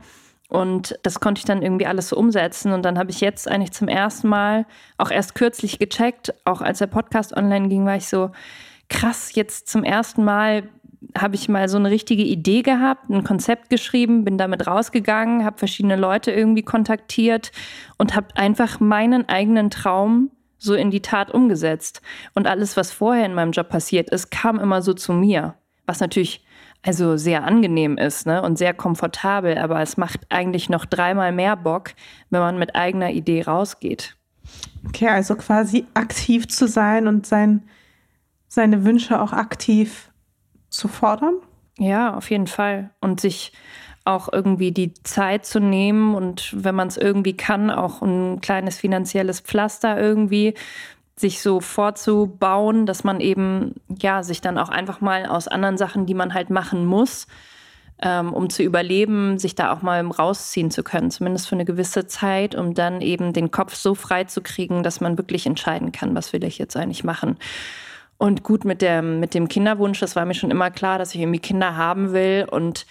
Und 0.53 0.99
das 1.01 1.19
konnte 1.19 1.39
ich 1.39 1.45
dann 1.45 1.63
irgendwie 1.63 1.87
alles 1.87 2.09
so 2.09 2.15
umsetzen. 2.15 2.73
Und 2.73 2.83
dann 2.83 2.99
habe 2.99 3.09
ich 3.09 3.21
jetzt 3.21 3.49
eigentlich 3.49 3.71
zum 3.71 3.87
ersten 3.87 4.27
Mal, 4.27 4.67
auch 4.99 5.09
erst 5.09 5.33
kürzlich 5.33 5.79
gecheckt, 5.79 6.31
auch 6.45 6.61
als 6.61 6.77
der 6.77 6.85
Podcast 6.85 7.35
online 7.35 7.69
ging, 7.69 7.87
war 7.87 7.95
ich 7.95 8.07
so, 8.07 8.29
krass, 8.87 9.33
jetzt 9.33 9.67
zum 9.67 9.83
ersten 9.83 10.23
Mal 10.23 10.69
habe 11.17 11.33
ich 11.33 11.49
mal 11.49 11.67
so 11.67 11.77
eine 11.77 11.89
richtige 11.89 12.21
Idee 12.21 12.61
gehabt, 12.61 13.09
ein 13.09 13.23
Konzept 13.23 13.71
geschrieben, 13.71 14.23
bin 14.23 14.37
damit 14.37 14.67
rausgegangen, 14.67 15.43
habe 15.43 15.57
verschiedene 15.57 15.95
Leute 15.95 16.31
irgendwie 16.31 16.63
kontaktiert 16.63 17.51
und 17.97 18.15
habe 18.15 18.27
einfach 18.35 18.79
meinen 18.79 19.27
eigenen 19.27 19.71
Traum 19.71 20.29
so 20.59 20.75
in 20.75 20.91
die 20.91 21.01
Tat 21.01 21.31
umgesetzt. 21.31 22.03
Und 22.35 22.45
alles, 22.45 22.77
was 22.77 22.91
vorher 22.91 23.25
in 23.25 23.33
meinem 23.33 23.53
Job 23.53 23.69
passiert 23.69 24.11
ist, 24.11 24.29
kam 24.29 24.59
immer 24.59 24.83
so 24.83 24.93
zu 24.93 25.13
mir. 25.13 25.55
Was 25.85 25.99
natürlich 25.99 26.45
also 26.81 27.17
sehr 27.17 27.45
angenehm 27.45 27.97
ist 27.97 28.25
ne? 28.25 28.41
und 28.41 28.57
sehr 28.57 28.73
komfortabel, 28.73 29.57
aber 29.57 29.81
es 29.81 29.97
macht 29.97 30.19
eigentlich 30.29 30.69
noch 30.69 30.85
dreimal 30.85 31.31
mehr 31.31 31.55
Bock, 31.55 31.91
wenn 32.29 32.41
man 32.41 32.59
mit 32.59 32.75
eigener 32.75 33.11
Idee 33.11 33.43
rausgeht. 33.43 34.17
Okay, 34.85 35.07
also 35.07 35.35
quasi 35.35 35.85
aktiv 35.93 36.47
zu 36.49 36.67
sein 36.67 37.07
und 37.07 37.25
sein, 37.25 37.63
seine 38.47 38.83
Wünsche 38.83 39.21
auch 39.21 39.31
aktiv 39.31 40.11
zu 40.69 40.89
fordern? 40.89 41.35
Ja, 41.77 42.15
auf 42.15 42.29
jeden 42.29 42.47
Fall. 42.47 42.91
Und 42.99 43.21
sich 43.21 43.53
auch 44.05 44.27
irgendwie 44.31 44.71
die 44.71 44.93
Zeit 45.03 45.45
zu 45.45 45.61
nehmen 45.61 46.13
und 46.13 46.53
wenn 46.61 46.75
man 46.75 46.89
es 46.89 46.97
irgendwie 46.97 47.37
kann, 47.37 47.71
auch 47.71 48.01
ein 48.01 48.41
kleines 48.41 48.77
finanzielles 48.77 49.39
Pflaster 49.39 49.97
irgendwie 49.97 50.55
sich 51.23 51.41
so 51.41 51.61
vorzubauen, 51.61 52.85
dass 52.85 53.05
man 53.05 53.21
eben 53.21 53.75
ja 53.87 54.23
sich 54.23 54.41
dann 54.41 54.57
auch 54.57 54.67
einfach 54.67 54.99
mal 54.99 55.25
aus 55.25 55.47
anderen 55.47 55.77
Sachen, 55.77 56.05
die 56.05 56.13
man 56.13 56.33
halt 56.33 56.49
machen 56.49 56.85
muss, 56.85 57.27
ähm, 58.01 58.33
um 58.33 58.49
zu 58.49 58.61
überleben, 58.61 59.39
sich 59.39 59.55
da 59.55 59.71
auch 59.71 59.81
mal 59.81 60.05
rausziehen 60.05 60.69
zu 60.69 60.83
können, 60.83 61.11
zumindest 61.11 61.47
für 61.47 61.55
eine 61.55 61.63
gewisse 61.63 62.07
Zeit, 62.07 62.55
um 62.55 62.73
dann 62.73 62.99
eben 62.99 63.31
den 63.31 63.51
Kopf 63.51 63.73
so 63.73 63.95
frei 63.95 64.25
zu 64.25 64.41
kriegen, 64.41 64.83
dass 64.83 64.99
man 64.99 65.17
wirklich 65.17 65.45
entscheiden 65.45 65.93
kann, 65.93 66.13
was 66.13 66.33
will 66.33 66.43
ich 66.43 66.57
jetzt 66.57 66.75
eigentlich 66.75 67.05
machen. 67.05 67.37
Und 68.17 68.43
gut 68.43 68.65
mit 68.65 68.81
dem, 68.81 69.21
mit 69.21 69.33
dem 69.33 69.47
Kinderwunsch, 69.47 70.01
das 70.01 70.17
war 70.17 70.25
mir 70.25 70.33
schon 70.33 70.51
immer 70.51 70.71
klar, 70.71 70.99
dass 70.99 71.15
ich 71.15 71.21
irgendwie 71.21 71.39
Kinder 71.39 71.77
haben 71.77 72.11
will 72.11 72.45
und 72.51 72.85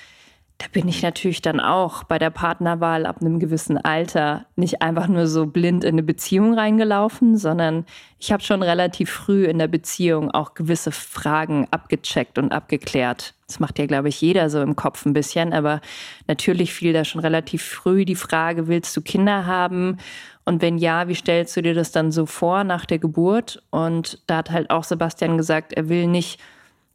da 0.63 0.69
bin 0.71 0.87
ich 0.87 1.03
natürlich 1.03 1.43
dann 1.43 1.59
auch 1.59 2.05
bei 2.05 2.21
der 2.21 2.31
Partnerwahl 2.31 3.05
ab 3.05 3.17
einem 3.21 3.41
gewissen 3.41 3.79
Alter 3.79 4.47
nicht 4.55 4.81
einfach 4.81 5.09
nur 5.09 5.27
so 5.27 5.47
blind 5.47 5.83
in 5.83 5.95
eine 5.97 6.05
Beziehung 6.05 6.55
reingelaufen, 6.55 7.37
sondern 7.37 7.85
ich 8.21 8.31
habe 8.31 8.45
schon 8.45 8.63
relativ 8.63 9.11
früh 9.11 9.45
in 9.47 9.59
der 9.59 9.67
Beziehung 9.67 10.31
auch 10.31 10.55
gewisse 10.55 10.93
Fragen 10.93 11.67
abgecheckt 11.73 12.39
und 12.39 12.53
abgeklärt. 12.53 13.35
Das 13.49 13.59
macht 13.59 13.81
ja, 13.81 13.87
glaube 13.87 14.09
ich, 14.09 14.21
jeder 14.21 14.51
so 14.51 14.63
im 14.63 14.77
Kopf 14.77 15.05
ein 15.05 15.15
bisschen, 15.15 15.53
aber 15.53 15.81
natürlich 16.29 16.73
fiel 16.73 16.93
da 16.93 17.05
schon 17.05 17.23
relativ 17.23 17.65
früh 17.65 18.05
die 18.05 18.15
Frage, 18.15 18.69
willst 18.69 18.97
du 18.97 19.01
Kinder 19.01 19.47
haben? 19.47 19.99
Und 20.45 20.63
wenn 20.63 20.79
ja, 20.79 21.09
wie 21.09 21.17
stellst 21.17 21.57
du 21.57 21.63
dir 21.63 21.75
das 21.75 21.91
dann 21.91 22.13
so 22.13 22.25
vor 22.25 22.63
nach 22.63 22.87
der 22.87 23.01
Geburt? 23.01 23.61
Und 23.71 24.23
da 24.29 24.37
hat 24.37 24.53
halt 24.53 24.71
auch 24.71 24.85
Sebastian 24.85 25.37
gesagt, 25.37 25.73
er 25.73 25.89
will 25.89 26.07
nicht 26.07 26.39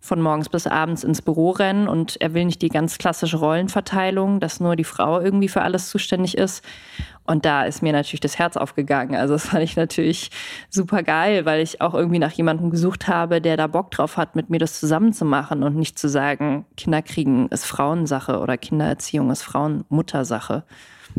von 0.08 0.22
morgens 0.22 0.50
bis 0.50 0.66
abends 0.66 1.04
ins 1.04 1.22
Büro 1.22 1.52
rennen 1.52 1.88
und 1.88 2.20
er 2.22 2.34
will 2.34 2.46
nicht 2.46 2.62
die 2.62 2.70
ganz 2.70 2.98
klassische 2.98 3.38
Rollenverteilung, 3.38 4.40
dass 4.40 4.60
nur 4.60 4.76
die 4.76 4.84
Frau 4.84 5.20
irgendwie 5.20 5.50
für 5.50 5.62
alles 5.62 5.90
zuständig 5.90 6.38
ist. 6.38 6.64
Und 7.26 7.44
da 7.44 7.66
ist 7.66 7.84
mir 7.84 7.92
natürlich 7.92 8.22
das 8.22 8.40
Herz 8.40 8.56
aufgegangen. 8.56 9.16
Also 9.16 9.34
das 9.34 9.48
fand 9.48 9.64
ich 9.64 9.76
natürlich 9.76 10.32
super 10.70 11.04
geil, 11.04 11.46
weil 11.46 11.62
ich 11.62 11.82
auch 11.82 11.94
irgendwie 11.94 12.20
nach 12.20 12.32
jemandem 12.32 12.70
gesucht 12.70 13.10
habe, 13.10 13.42
der 13.42 13.58
da 13.58 13.68
Bock 13.68 13.92
drauf 13.92 14.16
hat, 14.16 14.36
mit 14.36 14.50
mir 14.50 14.60
das 14.60 14.80
zusammenzumachen 14.80 15.62
und 15.62 15.76
nicht 15.76 16.00
zu 16.00 16.08
sagen, 16.08 16.66
Kinderkriegen 16.78 17.50
ist 17.50 17.66
Frauensache 17.66 18.40
oder 18.40 18.58
Kindererziehung 18.58 19.30
ist 19.30 19.44
Frauenmuttersache. 19.44 20.64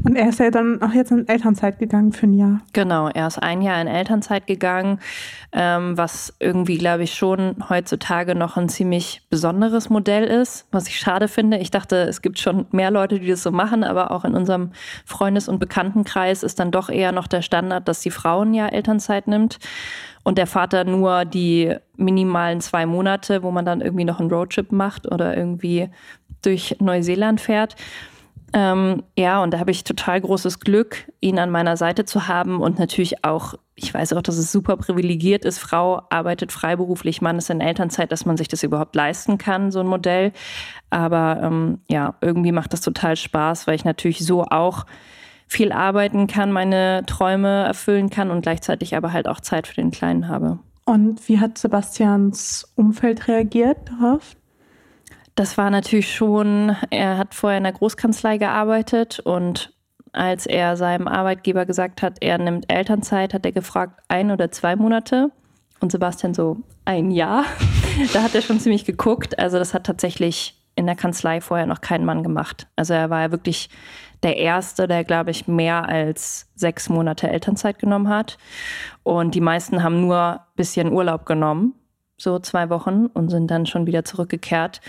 Und 0.05 0.17
er 0.17 0.29
ist 0.29 0.39
ja 0.39 0.51
dann 0.51 0.81
auch 0.83 0.93
jetzt 0.93 1.11
in 1.11 1.27
Elternzeit 1.27 1.79
gegangen 1.79 2.13
für 2.13 2.27
ein 2.27 2.33
Jahr. 2.33 2.61
Genau, 2.73 3.09
er 3.09 3.27
ist 3.27 3.43
ein 3.43 3.63
Jahr 3.63 3.81
in 3.81 3.89
Elternzeit 3.89 4.47
gegangen, 4.47 5.01
ähm, 5.53 5.97
was 5.99 6.35
irgendwie, 6.39 6.79
glaube 6.79 7.03
ich, 7.03 7.15
schon 7.15 7.57
heutzutage 7.69 8.35
noch 8.35 8.57
ein 8.57 8.69
ziemlich 8.69 9.23
besonderes 9.31 9.91
Modell 9.91 10.25
ist, 10.25 10.67
was 10.71 10.89
ich 10.89 10.99
schade 10.99 11.29
finde. 11.29 11.59
Ich 11.59 11.71
dachte, 11.71 11.97
es 11.97 12.23
gibt 12.23 12.39
schon 12.39 12.67
mehr 12.71 12.91
Leute, 12.91 13.19
die 13.19 13.29
das 13.29 13.43
so 13.43 13.51
machen, 13.51 13.83
aber 13.83 14.11
auch 14.11 14.25
in 14.25 14.35
unserem 14.35 14.73
Freundes- 15.05 15.49
und 15.49 15.59
Bekanntenkreis 15.59 16.43
ist 16.43 16.61
dann 16.61 16.71
doch 16.71 16.89
eher 16.89 17.13
noch 17.13 17.27
der 17.27 17.43
Standard, 17.43 17.89
dass 17.89 18.01
die 18.01 18.11
Frau 18.11 18.43
ein 18.43 18.55
Jahr 18.55 18.73
Elternzeit 18.73 19.27
nimmt 19.27 19.59
und 20.23 20.39
der 20.39 20.47
Vater 20.47 20.85
nur 20.85 21.25
die 21.25 21.75
minimalen 21.97 22.61
zwei 22.61 22.87
Monate, 22.87 23.43
wo 23.43 23.51
man 23.51 23.65
dann 23.65 23.81
irgendwie 23.81 24.05
noch 24.05 24.21
einen 24.21 24.31
Roadtrip 24.31 24.73
macht 24.73 25.11
oder 25.11 25.37
irgendwie 25.37 25.89
durch 26.43 26.77
Neuseeland 26.81 27.41
fährt. 27.41 27.77
Ähm, 28.55 29.03
ja, 29.17 29.43
und 29.43 29.53
da 29.53 29.59
habe 29.59 29.71
ich 29.71 29.85
total 29.85 30.21
großes 30.21 30.61
Glück, 30.61 31.11
ihn 31.21 31.39
an 31.39 31.51
meiner 31.51 31.77
Seite 31.77 32.07
zu 32.07 32.29
haben 32.29 32.61
und 32.61 32.79
natürlich 32.79 33.25
auch, 33.25 33.55
ich 33.75 33.93
weiß 33.93 34.15
auch, 34.15 34.23
dass 34.23 34.39
es 34.39 34.51
super 34.51 34.77
privilegiert 34.79 35.45
ist. 35.45 35.59
Frau 35.59 36.03
arbeitet 36.09 36.51
freiberuflich, 36.51 37.21
Mann 37.21 37.37
ist 37.37 37.51
in 37.51 37.61
Elternzeit, 37.61 38.11
dass 38.11 38.25
man 38.25 38.39
sich 38.39 38.49
das 38.49 38.63
überhaupt 38.63 38.97
leisten 38.97 39.37
kann, 39.37 39.71
so 39.71 39.81
ein 39.81 39.87
Modell. 39.87 40.33
Aber 40.89 41.41
ähm, 41.43 41.81
ja, 41.91 42.15
irgendwie 42.23 42.53
macht 42.53 42.73
das 42.73 42.81
total 42.81 43.17
Spaß, 43.17 43.67
weil 43.67 43.75
ich 43.75 43.85
natürlich 43.85 44.25
so 44.25 44.45
auch 44.45 44.87
viel 45.47 45.73
arbeiten 45.73 46.27
kann, 46.27 46.51
meine 46.51 47.05
Träume 47.07 47.65
erfüllen 47.65 48.09
kann 48.09 48.31
und 48.31 48.43
gleichzeitig 48.43 48.97
aber 48.97 49.13
halt 49.13 49.29
auch 49.29 49.41
Zeit 49.41 49.67
für 49.67 49.75
den 49.75 49.91
Kleinen 49.91 50.29
habe. 50.29 50.59
Und 50.87 51.29
wie 51.29 51.39
hat 51.39 51.59
Sebastians 51.59 52.73
Umfeld 52.75 53.29
reagiert 53.29 53.77
darauf? 53.91 54.38
Das 55.39 55.57
war 55.57 55.71
natürlich 55.71 56.13
schon, 56.13 56.75
er 56.91 57.17
hat 57.17 57.33
vorher 57.33 57.59
in 57.59 57.63
der 57.63 57.73
Großkanzlei 57.73 58.39
gearbeitet 58.39 59.21
und 59.21 59.73
als 60.13 60.47
er 60.47 60.77
seinem 60.77 61.07
Arbeitgeber 61.07 61.65
gesagt 61.65 62.03
hat, 62.03 62.17
er 62.21 62.39
nimmt 62.39 62.65
Elternzeit, 62.73 63.33
hat 63.33 63.47
er 63.47 63.53
gefragt, 63.53 64.01
ein 64.09 64.33
oder 64.33 64.51
zwei 64.51 64.75
Monate. 64.75 65.31
Und 65.79 65.93
Sebastian 65.93 66.35
so, 66.35 66.57
ein 66.85 67.13
Jahr. 67.13 67.45
da 68.13 68.25
hat 68.25 68.35
er 68.35 68.43
schon 68.43 68.59
ziemlich 68.59 68.85
geguckt. 68.85 69.39
Also 69.39 69.61
das 69.61 69.75
hat 69.75 69.87
tatsächlich 69.87 70.61
in 70.75 70.87
der 70.87 70.97
Kanzlei 70.97 71.41
vorher 71.41 71.67
noch 71.67 71.83
kein 71.83 72.05
Mann 72.05 72.25
gemacht. 72.25 72.67
Also 72.75 72.95
er 72.95 73.09
war 73.09 73.21
ja 73.21 73.31
wirklich 73.31 73.71
der 74.25 74.39
Erste, 74.39 74.89
der, 74.89 75.05
glaube 75.05 75.31
ich, 75.31 75.47
mehr 75.47 75.89
als 75.89 76.51
sechs 76.57 76.89
Monate 76.89 77.29
Elternzeit 77.29 77.79
genommen 77.79 78.09
hat. 78.09 78.39
Und 79.05 79.37
die 79.37 79.41
meisten 79.41 79.85
haben 79.85 80.01
nur 80.01 80.19
ein 80.19 80.41
bisschen 80.57 80.93
Urlaub 80.93 81.27
genommen, 81.27 81.75
so 82.17 82.41
zwei 82.41 82.71
Wochen, 82.71 83.07
und 83.07 83.29
sind 83.29 83.53
dann 83.53 83.67
schon 83.67 83.87
wieder 83.87 84.05
zurückgekehrt. 84.05 84.81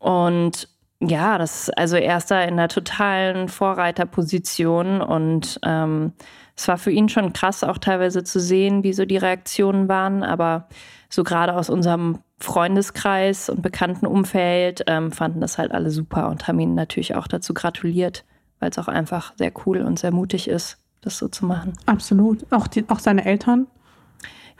Und 0.00 0.68
ja, 1.00 1.38
das 1.38 1.70
also 1.70 1.96
er 1.96 2.18
ist 2.18 2.30
da 2.30 2.42
in 2.42 2.54
einer 2.54 2.68
totalen 2.68 3.48
Vorreiterposition 3.48 5.00
und 5.00 5.60
ähm, 5.62 6.12
es 6.56 6.68
war 6.68 6.76
für 6.76 6.90
ihn 6.90 7.08
schon 7.08 7.32
krass, 7.32 7.64
auch 7.64 7.78
teilweise 7.78 8.22
zu 8.22 8.38
sehen, 8.38 8.82
wie 8.82 8.92
so 8.92 9.06
die 9.06 9.16
Reaktionen 9.16 9.88
waren. 9.88 10.22
Aber 10.22 10.68
so 11.08 11.24
gerade 11.24 11.54
aus 11.54 11.70
unserem 11.70 12.18
Freundeskreis 12.38 13.48
und 13.48 13.62
bekannten 13.62 14.06
Umfeld 14.06 14.84
ähm, 14.86 15.10
fanden 15.10 15.40
das 15.40 15.56
halt 15.56 15.72
alle 15.72 15.90
super 15.90 16.28
und 16.28 16.48
haben 16.48 16.60
ihn 16.60 16.74
natürlich 16.74 17.14
auch 17.14 17.26
dazu 17.26 17.54
gratuliert, 17.54 18.24
weil 18.58 18.70
es 18.70 18.78
auch 18.78 18.88
einfach 18.88 19.32
sehr 19.36 19.52
cool 19.64 19.80
und 19.80 19.98
sehr 19.98 20.12
mutig 20.12 20.48
ist, 20.48 20.78
das 21.00 21.16
so 21.16 21.28
zu 21.28 21.46
machen. 21.46 21.72
Absolut. 21.86 22.44
Auch, 22.50 22.66
die, 22.66 22.84
auch 22.88 22.98
seine 22.98 23.24
Eltern 23.24 23.66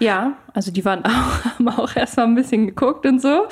ja, 0.00 0.32
also 0.54 0.72
die 0.72 0.84
waren 0.84 1.04
auch, 1.04 1.44
haben 1.44 1.68
auch 1.68 1.94
erstmal 1.94 2.26
ein 2.26 2.34
bisschen 2.34 2.66
geguckt 2.66 3.06
und 3.06 3.20
so. 3.20 3.46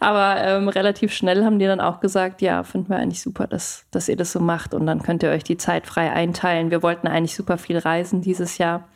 Aber 0.00 0.36
ähm, 0.38 0.68
relativ 0.68 1.12
schnell 1.12 1.44
haben 1.44 1.58
die 1.58 1.66
dann 1.66 1.80
auch 1.80 2.00
gesagt, 2.00 2.42
ja, 2.42 2.62
finden 2.64 2.90
wir 2.90 2.96
eigentlich 2.96 3.22
super, 3.22 3.46
dass, 3.46 3.86
dass 3.90 4.08
ihr 4.08 4.16
das 4.16 4.32
so 4.32 4.40
macht. 4.40 4.74
Und 4.74 4.86
dann 4.86 5.02
könnt 5.02 5.22
ihr 5.22 5.30
euch 5.30 5.44
die 5.44 5.56
Zeit 5.56 5.86
frei 5.86 6.12
einteilen. 6.12 6.70
Wir 6.70 6.82
wollten 6.82 7.06
eigentlich 7.06 7.36
super 7.36 7.56
viel 7.56 7.78
reisen 7.78 8.20
dieses 8.20 8.58
Jahr. 8.58 8.88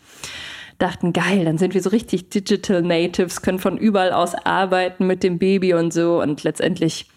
Dachten, 0.78 1.12
geil, 1.12 1.44
dann 1.44 1.58
sind 1.58 1.74
wir 1.74 1.82
so 1.82 1.90
richtig 1.90 2.30
Digital 2.30 2.82
Natives, 2.82 3.42
können 3.42 3.58
von 3.58 3.78
überall 3.78 4.12
aus 4.12 4.36
arbeiten 4.36 5.08
mit 5.08 5.24
dem 5.24 5.38
Baby 5.38 5.74
und 5.74 5.92
so. 5.92 6.20
Und 6.22 6.44
letztendlich 6.44 7.08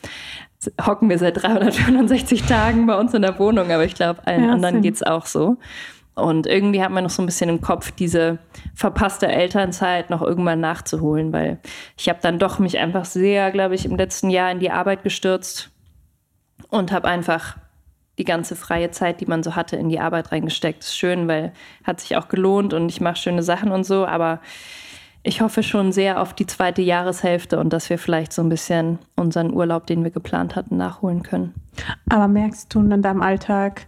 hocken 0.84 1.10
wir 1.10 1.18
seit 1.18 1.42
365 1.42 2.44
Tagen 2.44 2.88
bei 2.88 2.98
uns 2.98 3.14
in 3.14 3.22
der 3.22 3.38
Wohnung. 3.40 3.72
Aber 3.72 3.84
ich 3.84 3.96
glaube, 3.96 4.26
allen 4.26 4.46
ja, 4.46 4.52
anderen 4.52 4.82
geht 4.82 4.96
es 4.96 5.04
auch 5.04 5.26
so. 5.26 5.58
Und 6.22 6.48
irgendwie 6.48 6.84
hat 6.84 6.92
man 6.92 7.04
noch 7.04 7.10
so 7.10 7.22
ein 7.22 7.26
bisschen 7.26 7.50
im 7.50 7.62
Kopf, 7.62 7.92
diese 7.92 8.40
verpasste 8.76 9.28
Elternzeit 9.28 10.10
noch 10.10 10.22
irgendwann 10.22 10.60
nachzuholen, 10.60 11.34
weil 11.34 11.60
ich 11.98 12.10
habe 12.10 12.20
dann 12.22 12.40
doch 12.40 12.60
mich 12.60 12.78
einfach 12.78 13.06
sehr, 13.06 13.52
glaube 13.52 13.76
ich, 13.76 13.86
im 13.86 13.98
letzten 13.98 14.30
Jahr 14.30 14.52
in 14.52 14.60
die 14.60 14.72
Arbeit 14.72 15.04
gestürzt 15.04 15.72
und 16.70 16.92
habe 16.92 17.08
einfach 17.08 17.58
die 18.18 18.24
ganze 18.24 18.56
freie 18.56 18.92
Zeit, 18.92 19.20
die 19.20 19.26
man 19.26 19.42
so 19.42 19.56
hatte, 19.56 19.76
in 19.78 19.90
die 19.90 20.00
Arbeit 20.00 20.32
reingesteckt. 20.32 20.84
Ist 20.84 20.98
schön, 20.98 21.28
weil 21.28 21.54
hat 21.84 22.00
sich 22.00 22.16
auch 22.18 22.28
gelohnt 22.28 22.74
und 22.74 22.90
ich 22.90 23.02
mache 23.02 23.16
schöne 23.16 23.44
Sachen 23.44 23.72
und 23.72 23.84
so, 23.84 24.06
aber 24.06 24.40
ich 25.24 25.42
hoffe 25.42 25.64
schon 25.64 25.92
sehr 25.92 26.22
auf 26.22 26.34
die 26.34 26.48
zweite 26.48 26.82
Jahreshälfte 26.82 27.60
und 27.60 27.72
dass 27.74 27.90
wir 27.90 27.98
vielleicht 27.98 28.34
so 28.34 28.42
ein 28.42 28.50
bisschen 28.50 29.00
unseren 29.16 29.54
Urlaub, 29.54 29.86
den 29.86 30.04
wir 30.04 30.12
geplant 30.12 30.56
hatten, 30.56 30.78
nachholen 30.78 31.24
können. 31.24 31.54
Aber 32.10 32.28
merkst 32.28 32.74
du 32.74 32.80
in 32.80 33.02
deinem 33.02 33.22
Alltag, 33.22 33.88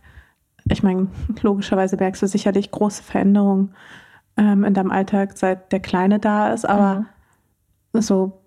ich 0.70 0.84
meine, 0.84 1.08
logischerweise 1.42 1.98
merkst 1.98 2.22
du 2.22 2.28
sicherlich 2.28 2.72
große 2.72 3.04
Veränderungen 3.04 3.74
ähm, 4.38 4.64
in 4.64 4.74
deinem 4.74 4.92
Alltag, 4.92 5.38
seit 5.38 5.72
der 5.72 5.80
Kleine 5.80 6.20
da 6.20 6.54
ist, 6.54 6.66
aber 6.66 7.06
mhm. 7.94 8.02
so, 8.02 8.40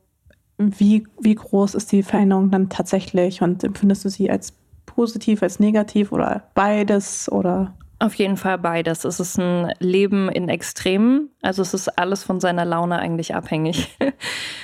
wie, 0.58 1.06
wie 1.20 1.34
groß 1.34 1.74
ist 1.74 1.92
die 1.92 2.02
Veränderung 2.02 2.50
dann 2.50 2.70
tatsächlich 2.70 3.42
und 3.42 3.62
empfindest 3.62 4.04
du 4.04 4.08
sie 4.08 4.30
als 4.30 4.54
positiv, 4.86 5.42
als 5.42 5.60
negativ 5.60 6.12
oder 6.12 6.44
beides 6.54 7.30
oder? 7.30 7.74
Auf 7.98 8.14
jeden 8.14 8.36
Fall 8.36 8.58
beides. 8.58 9.04
Es 9.04 9.20
ist 9.20 9.38
ein 9.38 9.72
Leben 9.78 10.28
in 10.28 10.50
Extremen. 10.50 11.30
Also 11.40 11.62
es 11.62 11.72
ist 11.72 11.88
alles 11.98 12.24
von 12.24 12.40
seiner 12.40 12.66
Laune 12.66 12.98
eigentlich 12.98 13.34
abhängig. 13.34 13.96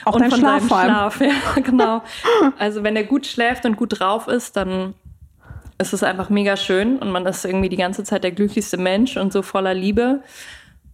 Auch 0.05 0.16
und 0.16 0.28
von 0.28 0.38
Schlaf 0.38 0.68
seinem 0.68 0.90
Schlaf, 0.90 1.20
ja, 1.57 1.62
genau. 1.62 2.03
Also 2.59 2.82
wenn 2.82 2.94
er 2.94 3.05
gut 3.05 3.26
schläft 3.26 3.64
und 3.64 3.76
gut 3.76 4.00
drauf 4.00 4.28
ist, 4.28 4.57
dann 4.57 4.92
es 5.83 5.93
ist 5.93 6.05
einfach 6.05 6.30
mega 6.30 6.57
schön 6.57 6.99
und 6.99 7.11
man 7.11 7.26
ist 7.26 7.45
irgendwie 7.45 7.68
die 7.68 7.76
ganze 7.76 8.05
Zeit 8.05 8.24
der 8.24 8.30
glücklichste 8.30 8.78
Mensch 8.78 9.16
und 9.16 9.33
so 9.33 9.43
voller 9.43 9.74
Liebe. 9.74 10.22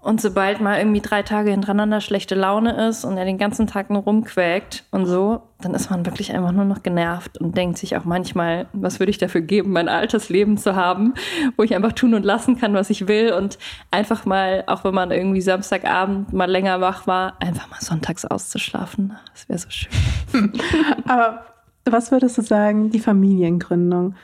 Und 0.00 0.20
sobald 0.20 0.60
mal 0.60 0.78
irgendwie 0.78 1.00
drei 1.00 1.22
Tage 1.22 1.50
hintereinander 1.50 2.00
schlechte 2.00 2.36
Laune 2.36 2.88
ist 2.88 3.04
und 3.04 3.18
er 3.18 3.24
den 3.24 3.36
ganzen 3.36 3.66
Tag 3.66 3.90
nur 3.90 4.02
rumquäkt 4.02 4.84
und 4.92 5.06
so, 5.06 5.42
dann 5.60 5.74
ist 5.74 5.90
man 5.90 6.06
wirklich 6.06 6.32
einfach 6.32 6.52
nur 6.52 6.64
noch 6.64 6.84
genervt 6.84 7.36
und 7.38 7.56
denkt 7.56 7.78
sich 7.78 7.96
auch 7.96 8.04
manchmal, 8.04 8.66
was 8.72 9.00
würde 9.00 9.10
ich 9.10 9.18
dafür 9.18 9.40
geben, 9.40 9.72
mein 9.72 9.88
altes 9.88 10.28
Leben 10.28 10.56
zu 10.56 10.76
haben, 10.76 11.14
wo 11.56 11.64
ich 11.64 11.74
einfach 11.74 11.92
tun 11.92 12.14
und 12.14 12.24
lassen 12.24 12.56
kann, 12.58 12.74
was 12.74 12.90
ich 12.90 13.08
will 13.08 13.32
und 13.32 13.58
einfach 13.90 14.24
mal, 14.24 14.62
auch 14.68 14.84
wenn 14.84 14.94
man 14.94 15.10
irgendwie 15.10 15.40
Samstagabend 15.40 16.32
mal 16.32 16.48
länger 16.48 16.80
wach 16.80 17.08
war, 17.08 17.36
einfach 17.40 17.68
mal 17.68 17.80
sonntags 17.80 18.24
auszuschlafen. 18.24 19.16
Das 19.32 19.48
wäre 19.48 19.58
so 19.58 19.68
schön. 19.68 20.52
Aber 21.08 21.44
was 21.84 22.12
würdest 22.12 22.38
du 22.38 22.42
sagen, 22.42 22.90
die 22.90 23.00
Familiengründung? 23.00 24.14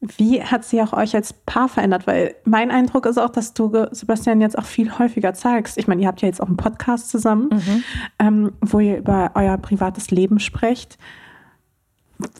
Wie 0.00 0.42
hat 0.42 0.64
sie 0.64 0.80
auch 0.80 0.94
euch 0.94 1.14
als 1.14 1.34
Paar 1.34 1.68
verändert? 1.68 2.06
Weil 2.06 2.34
mein 2.44 2.70
Eindruck 2.70 3.04
ist 3.04 3.18
auch, 3.18 3.28
dass 3.28 3.52
du 3.52 3.86
Sebastian 3.90 4.40
jetzt 4.40 4.58
auch 4.58 4.64
viel 4.64 4.98
häufiger 4.98 5.34
zeigst. 5.34 5.76
Ich 5.76 5.88
meine, 5.88 6.00
ihr 6.00 6.08
habt 6.08 6.22
ja 6.22 6.28
jetzt 6.28 6.40
auch 6.40 6.46
einen 6.46 6.56
Podcast 6.56 7.10
zusammen, 7.10 7.50
mhm. 7.52 7.84
ähm, 8.18 8.52
wo 8.62 8.80
ihr 8.80 8.96
über 8.96 9.32
euer 9.34 9.58
privates 9.58 10.10
Leben 10.10 10.38
sprecht. 10.38 10.96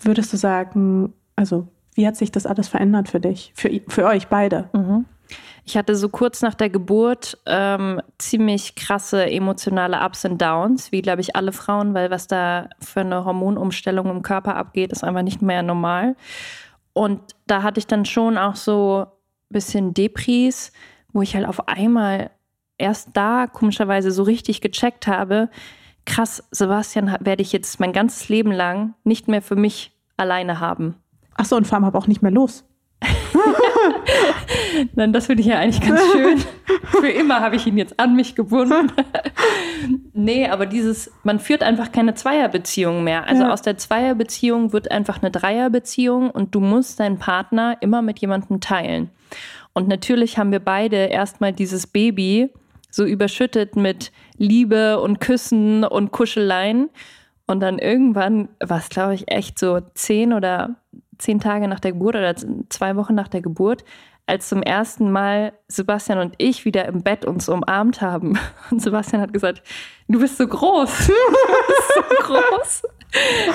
Würdest 0.02 0.32
du 0.32 0.38
sagen, 0.38 1.12
also 1.36 1.68
wie 1.94 2.06
hat 2.06 2.16
sich 2.16 2.32
das 2.32 2.46
alles 2.46 2.68
verändert 2.68 3.08
für 3.08 3.20
dich, 3.20 3.52
für, 3.54 3.70
für 3.88 4.06
euch 4.06 4.28
beide? 4.28 4.70
Mhm. 4.72 5.04
Ich 5.66 5.76
hatte 5.76 5.94
so 5.94 6.08
kurz 6.08 6.40
nach 6.42 6.54
der 6.54 6.70
Geburt 6.70 7.38
ähm, 7.46 8.00
ziemlich 8.18 8.74
krasse 8.74 9.30
emotionale 9.30 10.00
Ups 10.04 10.24
und 10.24 10.40
Downs, 10.40 10.92
wie 10.92 11.02
glaube 11.02 11.20
ich 11.20 11.36
alle 11.36 11.52
Frauen, 11.52 11.94
weil 11.94 12.10
was 12.10 12.26
da 12.26 12.70
für 12.80 13.00
eine 13.00 13.24
Hormonumstellung 13.24 14.10
im 14.10 14.22
Körper 14.22 14.56
abgeht, 14.56 14.92
ist 14.92 15.04
einfach 15.04 15.22
nicht 15.22 15.42
mehr 15.42 15.62
normal. 15.62 16.16
Und 16.92 17.20
da 17.46 17.62
hatte 17.62 17.78
ich 17.78 17.86
dann 17.86 18.04
schon 18.04 18.38
auch 18.38 18.56
so 18.56 19.06
ein 19.06 19.54
bisschen 19.54 19.94
Depris, 19.94 20.72
wo 21.12 21.22
ich 21.22 21.34
halt 21.34 21.46
auf 21.46 21.68
einmal 21.68 22.30
erst 22.78 23.10
da 23.14 23.46
komischerweise 23.46 24.10
so 24.10 24.22
richtig 24.22 24.60
gecheckt 24.60 25.06
habe, 25.06 25.50
krass, 26.04 26.42
Sebastian 26.50 27.16
werde 27.20 27.42
ich 27.42 27.52
jetzt 27.52 27.78
mein 27.78 27.92
ganzes 27.92 28.28
Leben 28.28 28.52
lang 28.52 28.94
nicht 29.04 29.28
mehr 29.28 29.42
für 29.42 29.56
mich 29.56 29.92
alleine 30.16 30.60
haben. 30.60 30.96
Ach 31.34 31.44
so, 31.44 31.56
und 31.56 31.66
vor 31.66 31.76
allem 31.76 31.84
aber 31.84 31.98
auch 31.98 32.06
nicht 32.06 32.22
mehr 32.22 32.30
los. 32.30 32.64
Nein, 34.94 35.12
das 35.12 35.26
finde 35.26 35.42
ich 35.42 35.48
ja 35.48 35.58
eigentlich 35.58 35.80
ganz 35.80 36.00
schön. 36.12 36.38
Für 36.84 37.08
immer 37.08 37.40
habe 37.40 37.56
ich 37.56 37.66
ihn 37.66 37.78
jetzt 37.78 37.98
an 37.98 38.14
mich 38.14 38.34
gebunden. 38.34 38.92
nee, 40.12 40.46
aber 40.48 40.66
dieses, 40.66 41.10
man 41.22 41.38
führt 41.40 41.62
einfach 41.62 41.92
keine 41.92 42.14
Zweierbeziehung 42.14 43.04
mehr. 43.04 43.26
Also 43.28 43.44
ja. 43.44 43.52
aus 43.52 43.62
der 43.62 43.78
Zweierbeziehung 43.78 44.72
wird 44.72 44.90
einfach 44.90 45.22
eine 45.22 45.30
Dreierbeziehung 45.30 46.30
und 46.30 46.54
du 46.54 46.60
musst 46.60 47.00
deinen 47.00 47.18
Partner 47.18 47.76
immer 47.80 48.02
mit 48.02 48.18
jemandem 48.20 48.60
teilen. 48.60 49.10
Und 49.72 49.88
natürlich 49.88 50.38
haben 50.38 50.52
wir 50.52 50.60
beide 50.60 50.96
erstmal 50.96 51.52
dieses 51.52 51.86
Baby 51.86 52.50
so 52.90 53.04
überschüttet 53.04 53.76
mit 53.76 54.10
Liebe 54.36 55.00
und 55.00 55.20
Küssen 55.20 55.84
und 55.84 56.10
Kuscheleien. 56.10 56.90
Und 57.46 57.60
dann 57.60 57.78
irgendwann 57.78 58.48
war 58.60 58.78
es, 58.78 58.88
glaube 58.88 59.14
ich, 59.14 59.30
echt 59.30 59.58
so 59.58 59.80
zehn 59.94 60.32
oder 60.32 60.76
zehn 61.20 61.40
Tage 61.40 61.68
nach 61.68 61.80
der 61.80 61.92
Geburt 61.92 62.16
oder 62.16 62.34
zwei 62.68 62.96
Wochen 62.96 63.14
nach 63.14 63.28
der 63.28 63.42
Geburt, 63.42 63.84
als 64.26 64.48
zum 64.48 64.62
ersten 64.62 65.10
Mal 65.10 65.52
Sebastian 65.68 66.18
und 66.18 66.34
ich 66.38 66.64
wieder 66.64 66.86
im 66.86 67.02
Bett 67.02 67.24
uns 67.24 67.48
umarmt 67.48 68.00
haben. 68.00 68.38
Und 68.70 68.80
Sebastian 68.80 69.20
hat 69.20 69.32
gesagt, 69.32 69.62
du 70.08 70.20
bist 70.20 70.38
so 70.38 70.46
groß. 70.46 71.10
Du 71.92 72.02
bist 72.06 72.28
so 72.28 72.32
groß. 72.32 72.82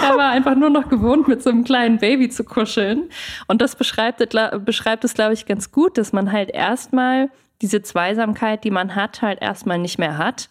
Er 0.03 0.17
war 0.17 0.31
einfach 0.31 0.55
nur 0.55 0.69
noch 0.69 0.89
gewohnt, 0.89 1.29
mit 1.29 1.41
so 1.41 1.49
einem 1.49 1.63
kleinen 1.63 1.97
Baby 1.97 2.27
zu 2.29 2.43
kuscheln. 2.43 3.09
Und 3.47 3.61
das 3.61 3.77
beschreibt, 3.77 4.21
beschreibt 4.65 5.05
es, 5.05 5.13
glaube 5.13 5.33
ich, 5.33 5.45
ganz 5.45 5.71
gut, 5.71 5.97
dass 5.97 6.11
man 6.11 6.33
halt 6.33 6.51
erstmal 6.51 7.29
diese 7.61 7.81
Zweisamkeit, 7.81 8.65
die 8.65 8.71
man 8.71 8.95
hat, 8.95 9.21
halt 9.21 9.41
erstmal 9.41 9.79
nicht 9.79 9.97
mehr 9.97 10.17
hat. 10.17 10.49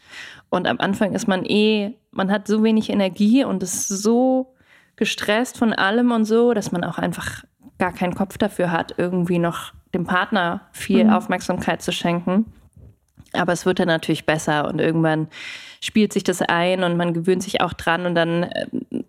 Und 0.48 0.66
am 0.66 0.78
Anfang 0.80 1.12
ist 1.12 1.28
man 1.28 1.44
eh, 1.44 1.94
man 2.10 2.30
hat 2.30 2.46
so 2.46 2.62
wenig 2.64 2.88
Energie 2.88 3.44
und 3.44 3.62
ist 3.62 3.88
so 3.88 4.53
gestresst 4.96 5.58
von 5.58 5.72
allem 5.72 6.10
und 6.12 6.24
so, 6.24 6.54
dass 6.54 6.72
man 6.72 6.84
auch 6.84 6.98
einfach 6.98 7.44
gar 7.78 7.92
keinen 7.92 8.14
Kopf 8.14 8.38
dafür 8.38 8.70
hat, 8.70 8.94
irgendwie 8.98 9.38
noch 9.38 9.72
dem 9.94 10.04
Partner 10.04 10.62
viel 10.72 11.04
mhm. 11.04 11.10
Aufmerksamkeit 11.10 11.82
zu 11.82 11.92
schenken. 11.92 12.46
Aber 13.32 13.52
es 13.52 13.66
wird 13.66 13.80
dann 13.80 13.88
natürlich 13.88 14.26
besser 14.26 14.68
und 14.68 14.80
irgendwann 14.80 15.28
spielt 15.84 16.14
sich 16.14 16.24
das 16.24 16.40
ein 16.40 16.82
und 16.82 16.96
man 16.96 17.12
gewöhnt 17.12 17.42
sich 17.42 17.60
auch 17.60 17.74
dran 17.74 18.06
und 18.06 18.14
dann 18.14 18.44
äh, 18.44 18.66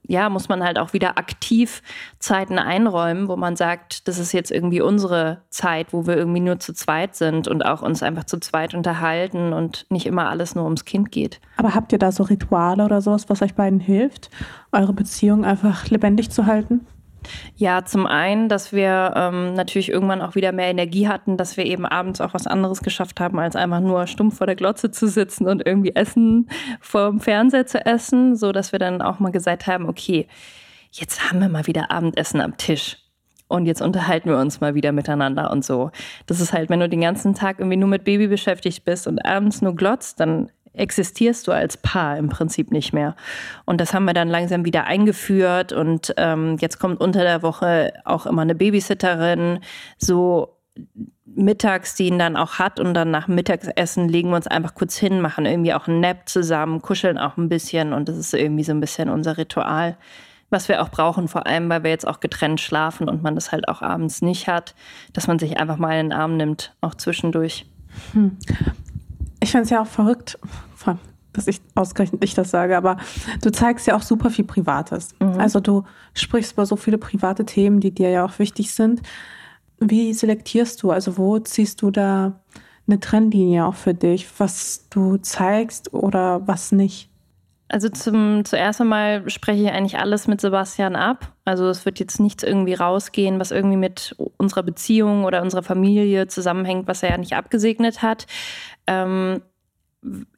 ja, 0.08 0.30
muss 0.30 0.50
man 0.50 0.62
halt 0.62 0.78
auch 0.78 0.92
wieder 0.92 1.18
aktiv 1.18 1.82
Zeiten 2.20 2.60
einräumen, 2.60 3.30
wo 3.30 3.38
man 3.38 3.56
sagt, 3.56 4.08
das 4.08 4.20
ist 4.20 4.34
jetzt 4.34 4.52
irgendwie 4.52 4.82
unsere 4.82 5.42
Zeit, 5.50 5.94
wo 5.94 6.06
wir 6.06 6.18
irgendwie 6.18 6.42
nur 6.42 6.60
zu 6.60 6.74
zweit 6.74 7.16
sind 7.16 7.48
und 7.48 7.66
auch 7.66 7.82
uns 7.82 8.04
einfach 8.04 8.26
zu 8.26 8.40
zweit 8.40 8.74
unterhalten 8.74 9.54
und 9.54 9.86
nicht 9.90 10.06
immer 10.06 10.30
alles 10.30 10.54
nur 10.54 10.66
ums 10.66 10.84
Kind 10.84 11.12
geht. 11.12 11.40
Aber 11.58 11.74
habt 11.74 11.94
ihr 11.94 12.00
da 12.00 12.12
so 12.12 12.24
Rituale 12.24 12.84
oder 12.84 13.02
sowas, 13.02 13.30
was 13.30 13.42
euch 13.42 13.56
beiden 13.56 13.80
hilft, 13.80 14.30
eure 14.74 14.94
Beziehung 14.94 15.46
einfach 15.46 15.88
lebendig 15.90 16.30
zu 16.30 16.46
halten? 16.46 16.86
Ja, 17.56 17.86
zum 17.86 18.06
einen, 18.06 18.50
dass 18.50 18.74
wir 18.74 19.14
ähm, 19.16 19.54
natürlich 19.54 19.90
irgendwann 19.90 20.22
auch 20.22 20.36
wieder 20.36 20.52
mehr 20.52 20.68
Energie 20.68 21.08
hatten, 21.08 21.38
dass 21.38 21.58
wir 21.58 21.66
eben 21.66 21.86
abends 21.86 22.22
auch 22.22 22.34
was 22.34 22.48
anderes 22.48 22.82
geschafft 22.82 23.20
haben, 23.20 23.40
als 23.40 23.56
einfach 23.56 23.80
nur 23.80 24.08
stumpf 24.08 24.38
vor 24.38 24.48
der 24.48 24.56
Glotze 24.56 24.92
zu 24.92 25.08
sitzen 25.08 25.48
und 25.48 25.66
irgendwie 25.66 25.96
Essen 25.96 26.50
vor 26.82 27.10
dem 27.10 27.20
Fernseher 27.20 27.66
zu 27.66 27.86
essen, 27.86 28.36
so 28.36 28.52
dass 28.52 28.72
wir 28.72 28.80
dann 28.80 29.02
auch 29.02 29.20
mal 29.20 29.32
gesagt 29.32 29.68
haben, 29.68 29.88
okay, 29.88 30.28
jetzt 30.92 31.30
haben 31.30 31.40
wir 31.40 31.50
mal 31.50 31.68
wieder 31.68 31.92
Abendessen 31.92 32.42
am 32.42 32.58
Tisch. 32.58 32.98
Und 33.48 33.68
jetzt 33.68 33.82
unterhalten 33.82 34.30
wir 34.30 34.38
uns 34.38 34.60
mal 34.60 34.74
wieder 34.74 34.92
miteinander 34.92 35.52
und 35.52 35.64
so. 35.64 35.92
Das 36.26 36.40
ist 36.40 36.52
halt, 36.52 36.70
wenn 36.70 36.80
du 36.80 36.90
den 36.90 37.02
ganzen 37.02 37.36
Tag 37.36 37.60
irgendwie 37.60 37.78
nur 37.78 37.90
mit 37.90 38.04
Baby 38.04 38.28
beschäftigt 38.28 38.86
bist 38.86 39.06
und 39.06 39.24
abends 39.24 39.62
nur 39.62 39.76
glotzt, 39.76 40.20
dann 40.20 40.50
existierst 40.78 41.48
du 41.48 41.52
als 41.52 41.78
Paar 41.78 42.18
im 42.18 42.30
Prinzip 42.30 42.72
nicht 42.72 42.94
mehr. 42.94 43.16
Und 43.66 43.82
das 43.82 43.94
haben 43.94 44.06
wir 44.06 44.14
dann 44.14 44.30
langsam 44.30 44.66
wieder 44.66 44.86
eingeführt 44.86 45.74
und 45.74 46.14
ähm, 46.18 46.58
jetzt 46.60 46.80
kommt 46.80 47.02
unter 47.02 47.24
der 47.24 47.42
Woche 47.42 47.94
auch 48.04 48.26
immer 48.26 48.42
eine 48.42 48.56
Babysitterin, 48.56 49.60
so 49.98 50.56
mittags, 51.26 51.96
die 51.96 52.08
ihn 52.08 52.20
dann 52.20 52.38
auch 52.38 52.60
hat 52.60 52.80
und 52.80 52.94
dann 52.94 53.12
nach 53.12 53.28
Mittagessen 53.28 54.08
legen 54.08 54.30
wir 54.30 54.38
uns 54.38 54.48
einfach 54.48 54.76
kurz 54.76 54.98
hin, 54.98 55.22
machen 55.22 55.46
irgendwie 55.46 55.74
auch 55.74 55.88
einen 55.88 56.00
Nap 56.00 56.30
zusammen, 56.30 56.82
kuscheln 56.82 57.18
auch 57.18 57.38
ein 57.38 57.50
bisschen 57.50 57.94
und 57.94 58.08
das 58.08 58.18
ist 58.18 58.34
irgendwie 58.34 58.64
so 58.64 58.72
ein 58.72 58.80
bisschen 58.80 59.10
unser 59.10 59.38
Ritual, 59.38 59.98
was 60.50 60.70
wir 60.70 60.82
auch 60.82 60.90
brauchen, 60.90 61.28
vor 61.28 61.46
allem, 61.48 61.70
weil 61.70 61.84
wir 61.84 61.90
jetzt 61.90 62.08
auch 62.08 62.20
getrennt 62.20 62.62
schlafen 62.62 63.10
und 63.10 63.24
man 63.24 63.36
das 63.36 63.52
halt 63.52 63.68
auch 63.68 63.82
abends 63.82 64.22
nicht 64.22 64.48
hat, 64.48 64.76
dass 65.14 65.28
man 65.28 65.40
sich 65.40 65.58
einfach 65.58 65.78
mal 65.78 66.00
in 66.00 66.10
den 66.10 66.14
Arm 66.14 66.38
nimmt, 66.38 66.74
auch 66.82 66.96
zwischendurch. 66.96 67.66
Hm. 68.14 68.38
Ich 69.42 69.52
finde 69.52 69.64
es 69.64 69.70
ja 69.70 69.82
auch 69.82 69.88
verrückt, 69.88 70.40
dass 71.36 71.48
ich 71.48 71.62
ausgerechnet 71.76 72.24
ich 72.24 72.34
das 72.34 72.50
sage, 72.50 72.78
aber 72.78 72.98
du 73.42 73.52
zeigst 73.52 73.88
ja 73.88 73.96
auch 73.96 74.02
super 74.02 74.30
viel 74.30 74.46
Privates. 74.46 75.10
Mhm. 75.20 75.40
Also 75.40 75.60
du 75.60 75.84
sprichst 76.14 76.54
über 76.54 76.66
so 76.66 76.76
viele 76.76 76.98
private 76.98 77.46
Themen, 77.46 77.80
die 77.80 77.92
dir 77.92 78.10
ja 78.10 78.26
auch 78.26 78.40
wichtig 78.40 78.74
sind. 78.74 79.02
Wie 79.80 80.14
selektierst 80.14 80.82
du? 80.82 80.92
Also 80.92 81.18
wo 81.18 81.38
ziehst 81.40 81.82
du 81.82 81.92
da 81.92 82.40
eine 82.88 83.00
Trennlinie 83.00 83.66
auch 83.66 83.76
für 83.76 83.94
dich, 83.94 84.28
was 84.38 84.88
du 84.90 85.18
zeigst 85.18 85.94
oder 85.94 86.48
was 86.48 86.72
nicht? 86.72 87.10
Also 87.68 87.90
zum 87.90 88.46
zuerst 88.46 88.80
einmal 88.80 89.28
spreche 89.30 89.64
ich 89.64 89.72
eigentlich 89.72 89.98
alles 89.98 90.28
mit 90.28 90.40
Sebastian 90.40 90.96
ab. 90.96 91.34
Also 91.46 91.68
es 91.68 91.84
wird 91.86 92.00
jetzt 92.00 92.20
nichts 92.20 92.44
irgendwie 92.44 92.76
rausgehen, 92.76 93.40
was 93.40 93.52
irgendwie 93.52 93.78
mit 93.78 94.16
unserer 94.38 94.62
Beziehung 94.62 95.24
oder 95.24 95.42
unserer 95.42 95.64
Familie 95.64 96.28
zusammenhängt, 96.28 96.88
was 96.88 97.02
er 97.02 97.10
ja 97.10 97.18
nicht 97.18 97.34
abgesegnet 97.34 98.04
hat. 98.04 98.28
Ähm, 98.86 99.42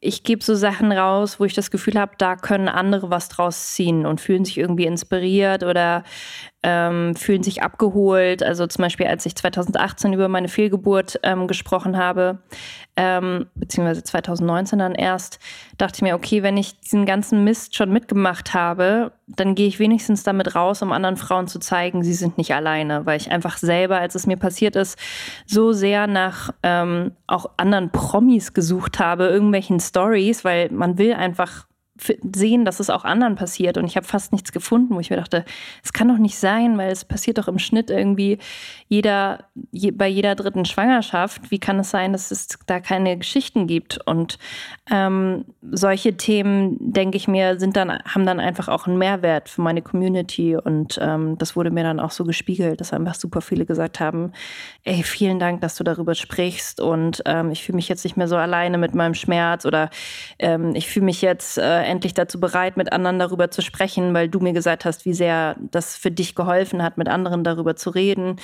ich 0.00 0.22
gebe 0.22 0.42
so 0.42 0.54
Sachen 0.54 0.92
raus, 0.92 1.38
wo 1.38 1.44
ich 1.44 1.54
das 1.54 1.70
Gefühl 1.70 1.98
habe, 1.98 2.12
da 2.18 2.36
können 2.36 2.68
andere 2.68 3.10
was 3.10 3.28
draus 3.28 3.74
ziehen 3.74 4.06
und 4.06 4.20
fühlen 4.20 4.44
sich 4.44 4.58
irgendwie 4.58 4.86
inspiriert 4.86 5.62
oder 5.62 6.04
ähm, 6.62 7.14
fühlen 7.14 7.42
sich 7.42 7.62
abgeholt. 7.62 8.42
Also 8.42 8.66
zum 8.66 8.82
Beispiel, 8.82 9.06
als 9.06 9.24
ich 9.26 9.36
2018 9.36 10.12
über 10.12 10.28
meine 10.28 10.48
Fehlgeburt 10.48 11.20
ähm, 11.22 11.46
gesprochen 11.46 11.96
habe, 11.96 12.38
ähm, 12.96 13.46
beziehungsweise 13.54 14.02
2019 14.02 14.80
dann 14.80 14.96
erst, 14.96 15.38
dachte 15.76 15.98
ich 15.98 16.02
mir, 16.02 16.16
okay, 16.16 16.42
wenn 16.42 16.56
ich 16.56 16.80
diesen 16.80 17.06
ganzen 17.06 17.44
Mist 17.44 17.76
schon 17.76 17.92
mitgemacht 17.92 18.54
habe, 18.54 19.12
dann 19.28 19.54
gehe 19.54 19.68
ich 19.68 19.78
wenigstens 19.78 20.24
damit 20.24 20.56
raus, 20.56 20.82
um 20.82 20.90
anderen 20.90 21.16
Frauen 21.16 21.46
zu 21.46 21.60
zeigen, 21.60 22.02
sie 22.02 22.14
sind 22.14 22.38
nicht 22.38 22.52
alleine, 22.52 23.06
weil 23.06 23.18
ich 23.18 23.30
einfach 23.30 23.56
selber, 23.58 23.98
als 23.98 24.16
es 24.16 24.26
mir 24.26 24.36
passiert 24.36 24.74
ist, 24.74 24.98
so 25.46 25.72
sehr 25.72 26.08
nach 26.08 26.50
ähm, 26.64 27.12
auch 27.28 27.50
anderen 27.56 27.90
Promis 27.90 28.52
gesucht 28.52 28.98
habe, 28.98 29.28
irgendwelchen 29.28 29.78
Stories, 29.78 30.44
weil 30.44 30.70
man 30.72 30.98
will 30.98 31.12
einfach 31.12 31.67
sehen, 32.34 32.64
dass 32.64 32.80
es 32.80 32.90
auch 32.90 33.04
anderen 33.04 33.34
passiert. 33.34 33.76
Und 33.76 33.86
ich 33.86 33.96
habe 33.96 34.06
fast 34.06 34.32
nichts 34.32 34.52
gefunden, 34.52 34.94
wo 34.94 35.00
ich 35.00 35.10
mir 35.10 35.16
dachte, 35.16 35.44
es 35.82 35.92
kann 35.92 36.08
doch 36.08 36.18
nicht 36.18 36.38
sein, 36.38 36.78
weil 36.78 36.90
es 36.90 37.04
passiert 37.04 37.38
doch 37.38 37.48
im 37.48 37.58
Schnitt 37.58 37.90
irgendwie 37.90 38.38
jeder, 38.88 39.44
je, 39.70 39.90
bei 39.90 40.08
jeder 40.08 40.34
dritten 40.34 40.64
Schwangerschaft. 40.64 41.50
Wie 41.50 41.58
kann 41.58 41.78
es 41.78 41.90
sein, 41.90 42.12
dass 42.12 42.30
es 42.30 42.48
da 42.66 42.80
keine 42.80 43.16
Geschichten 43.16 43.66
gibt? 43.66 43.98
Und 44.06 44.38
ähm, 44.90 45.44
solche 45.70 46.16
Themen, 46.16 46.76
denke 46.80 47.16
ich 47.16 47.28
mir, 47.28 47.58
sind 47.58 47.76
dann, 47.76 47.90
haben 47.90 48.26
dann 48.26 48.40
einfach 48.40 48.68
auch 48.68 48.86
einen 48.86 48.98
Mehrwert 48.98 49.48
für 49.48 49.62
meine 49.62 49.82
Community. 49.82 50.56
Und 50.56 50.98
ähm, 51.00 51.36
das 51.38 51.56
wurde 51.56 51.70
mir 51.70 51.82
dann 51.82 52.00
auch 52.00 52.10
so 52.10 52.24
gespiegelt, 52.24 52.80
dass 52.80 52.92
einfach 52.92 53.14
super 53.14 53.40
viele 53.40 53.66
gesagt 53.66 54.00
haben, 54.00 54.32
ey, 54.84 55.02
vielen 55.02 55.38
Dank, 55.38 55.60
dass 55.60 55.76
du 55.76 55.84
darüber 55.84 56.14
sprichst. 56.14 56.80
Und 56.80 57.22
ähm, 57.26 57.50
ich 57.50 57.64
fühle 57.64 57.76
mich 57.76 57.88
jetzt 57.88 58.04
nicht 58.04 58.16
mehr 58.16 58.28
so 58.28 58.36
alleine 58.36 58.78
mit 58.78 58.94
meinem 58.94 59.14
Schmerz 59.14 59.66
oder 59.66 59.90
ähm, 60.38 60.74
ich 60.74 60.88
fühle 60.88 61.06
mich 61.06 61.22
jetzt 61.22 61.58
äh, 61.58 61.62
endlich 61.88 62.14
dazu 62.14 62.38
bereit, 62.38 62.76
mit 62.76 62.92
anderen 62.92 63.18
darüber 63.18 63.50
zu 63.50 63.62
sprechen, 63.62 64.14
weil 64.14 64.28
du 64.28 64.38
mir 64.40 64.52
gesagt 64.52 64.84
hast, 64.84 65.04
wie 65.04 65.14
sehr 65.14 65.56
das 65.70 65.96
für 65.96 66.10
dich 66.10 66.34
geholfen 66.34 66.82
hat, 66.82 66.98
mit 66.98 67.08
anderen 67.08 67.44
darüber 67.44 67.74
zu 67.74 67.90
reden. 67.90 68.36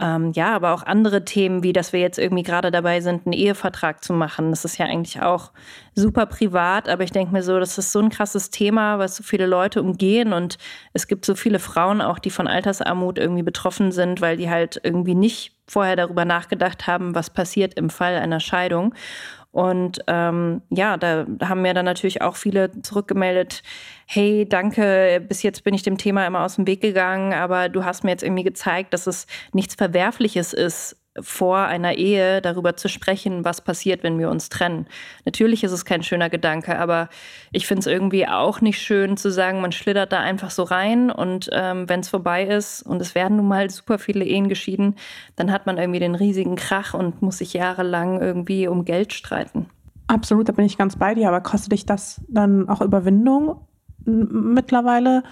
Ähm, 0.00 0.32
ja, 0.34 0.52
aber 0.56 0.74
auch 0.74 0.82
andere 0.82 1.24
Themen, 1.24 1.62
wie 1.62 1.72
dass 1.72 1.92
wir 1.92 2.00
jetzt 2.00 2.18
irgendwie 2.18 2.42
gerade 2.42 2.72
dabei 2.72 3.00
sind, 3.00 3.26
einen 3.26 3.32
Ehevertrag 3.32 4.02
zu 4.02 4.12
machen. 4.12 4.50
Das 4.50 4.64
ist 4.64 4.76
ja 4.76 4.86
eigentlich 4.86 5.22
auch 5.22 5.52
super 5.94 6.26
privat, 6.26 6.88
aber 6.88 7.04
ich 7.04 7.12
denke 7.12 7.32
mir 7.32 7.44
so, 7.44 7.60
das 7.60 7.78
ist 7.78 7.92
so 7.92 8.00
ein 8.00 8.10
krasses 8.10 8.50
Thema, 8.50 8.98
was 8.98 9.14
so 9.14 9.22
viele 9.22 9.46
Leute 9.46 9.80
umgehen 9.80 10.32
und 10.32 10.58
es 10.94 11.06
gibt 11.06 11.24
so 11.24 11.36
viele 11.36 11.60
Frauen 11.60 12.00
auch, 12.00 12.18
die 12.18 12.30
von 12.30 12.48
Altersarmut 12.48 13.18
irgendwie 13.18 13.44
betroffen 13.44 13.92
sind, 13.92 14.20
weil 14.20 14.36
die 14.36 14.50
halt 14.50 14.80
irgendwie 14.82 15.14
nicht 15.14 15.54
vorher 15.68 15.94
darüber 15.94 16.24
nachgedacht 16.24 16.88
haben, 16.88 17.14
was 17.14 17.30
passiert 17.30 17.74
im 17.74 17.88
Fall 17.88 18.16
einer 18.16 18.40
Scheidung. 18.40 18.94
Und 19.54 20.00
ähm, 20.08 20.62
ja, 20.68 20.96
da 20.96 21.26
haben 21.40 21.62
mir 21.62 21.74
dann 21.74 21.84
natürlich 21.84 22.22
auch 22.22 22.34
viele 22.34 22.72
zurückgemeldet, 22.82 23.62
hey, 24.04 24.48
danke, 24.48 25.24
bis 25.28 25.44
jetzt 25.44 25.62
bin 25.62 25.74
ich 25.74 25.84
dem 25.84 25.96
Thema 25.96 26.26
immer 26.26 26.40
aus 26.44 26.56
dem 26.56 26.66
Weg 26.66 26.80
gegangen, 26.80 27.32
aber 27.32 27.68
du 27.68 27.84
hast 27.84 28.02
mir 28.02 28.10
jetzt 28.10 28.24
irgendwie 28.24 28.42
gezeigt, 28.42 28.92
dass 28.92 29.06
es 29.06 29.28
nichts 29.52 29.76
Verwerfliches 29.76 30.54
ist, 30.54 30.96
vor 31.20 31.58
einer 31.58 31.94
Ehe 31.96 32.40
darüber 32.42 32.76
zu 32.76 32.88
sprechen, 32.88 33.44
was 33.44 33.60
passiert, 33.60 34.02
wenn 34.02 34.18
wir 34.18 34.30
uns 34.30 34.48
trennen. 34.48 34.86
Natürlich 35.24 35.62
ist 35.62 35.72
es 35.72 35.84
kein 35.84 36.02
schöner 36.02 36.28
Gedanke, 36.28 36.78
aber 36.78 37.08
ich 37.52 37.66
finde 37.66 37.80
es 37.80 37.86
irgendwie 37.86 38.26
auch 38.26 38.60
nicht 38.60 38.80
schön 38.80 39.16
zu 39.16 39.30
sagen, 39.30 39.60
man 39.60 39.72
schlittert 39.72 40.12
da 40.12 40.20
einfach 40.20 40.50
so 40.50 40.64
rein 40.64 41.10
und 41.10 41.50
ähm, 41.52 41.88
wenn 41.88 42.00
es 42.00 42.08
vorbei 42.08 42.44
ist 42.44 42.82
und 42.82 43.00
es 43.00 43.14
werden 43.14 43.36
nun 43.36 43.46
mal 43.46 43.70
super 43.70 43.98
viele 43.98 44.24
Ehen 44.24 44.48
geschieden, 44.48 44.96
dann 45.36 45.52
hat 45.52 45.66
man 45.66 45.78
irgendwie 45.78 46.00
den 46.00 46.16
riesigen 46.16 46.56
Krach 46.56 46.94
und 46.94 47.22
muss 47.22 47.38
sich 47.38 47.52
jahrelang 47.52 48.20
irgendwie 48.20 48.66
um 48.66 48.84
Geld 48.84 49.12
streiten. 49.12 49.66
Absolut, 50.08 50.48
da 50.48 50.52
bin 50.52 50.66
ich 50.66 50.76
ganz 50.76 50.96
bei 50.96 51.14
dir, 51.14 51.28
aber 51.28 51.40
kostet 51.40 51.72
dich 51.72 51.86
das 51.86 52.20
dann 52.28 52.68
auch 52.68 52.80
Überwindung 52.80 53.60
mittlerweile 54.04 55.22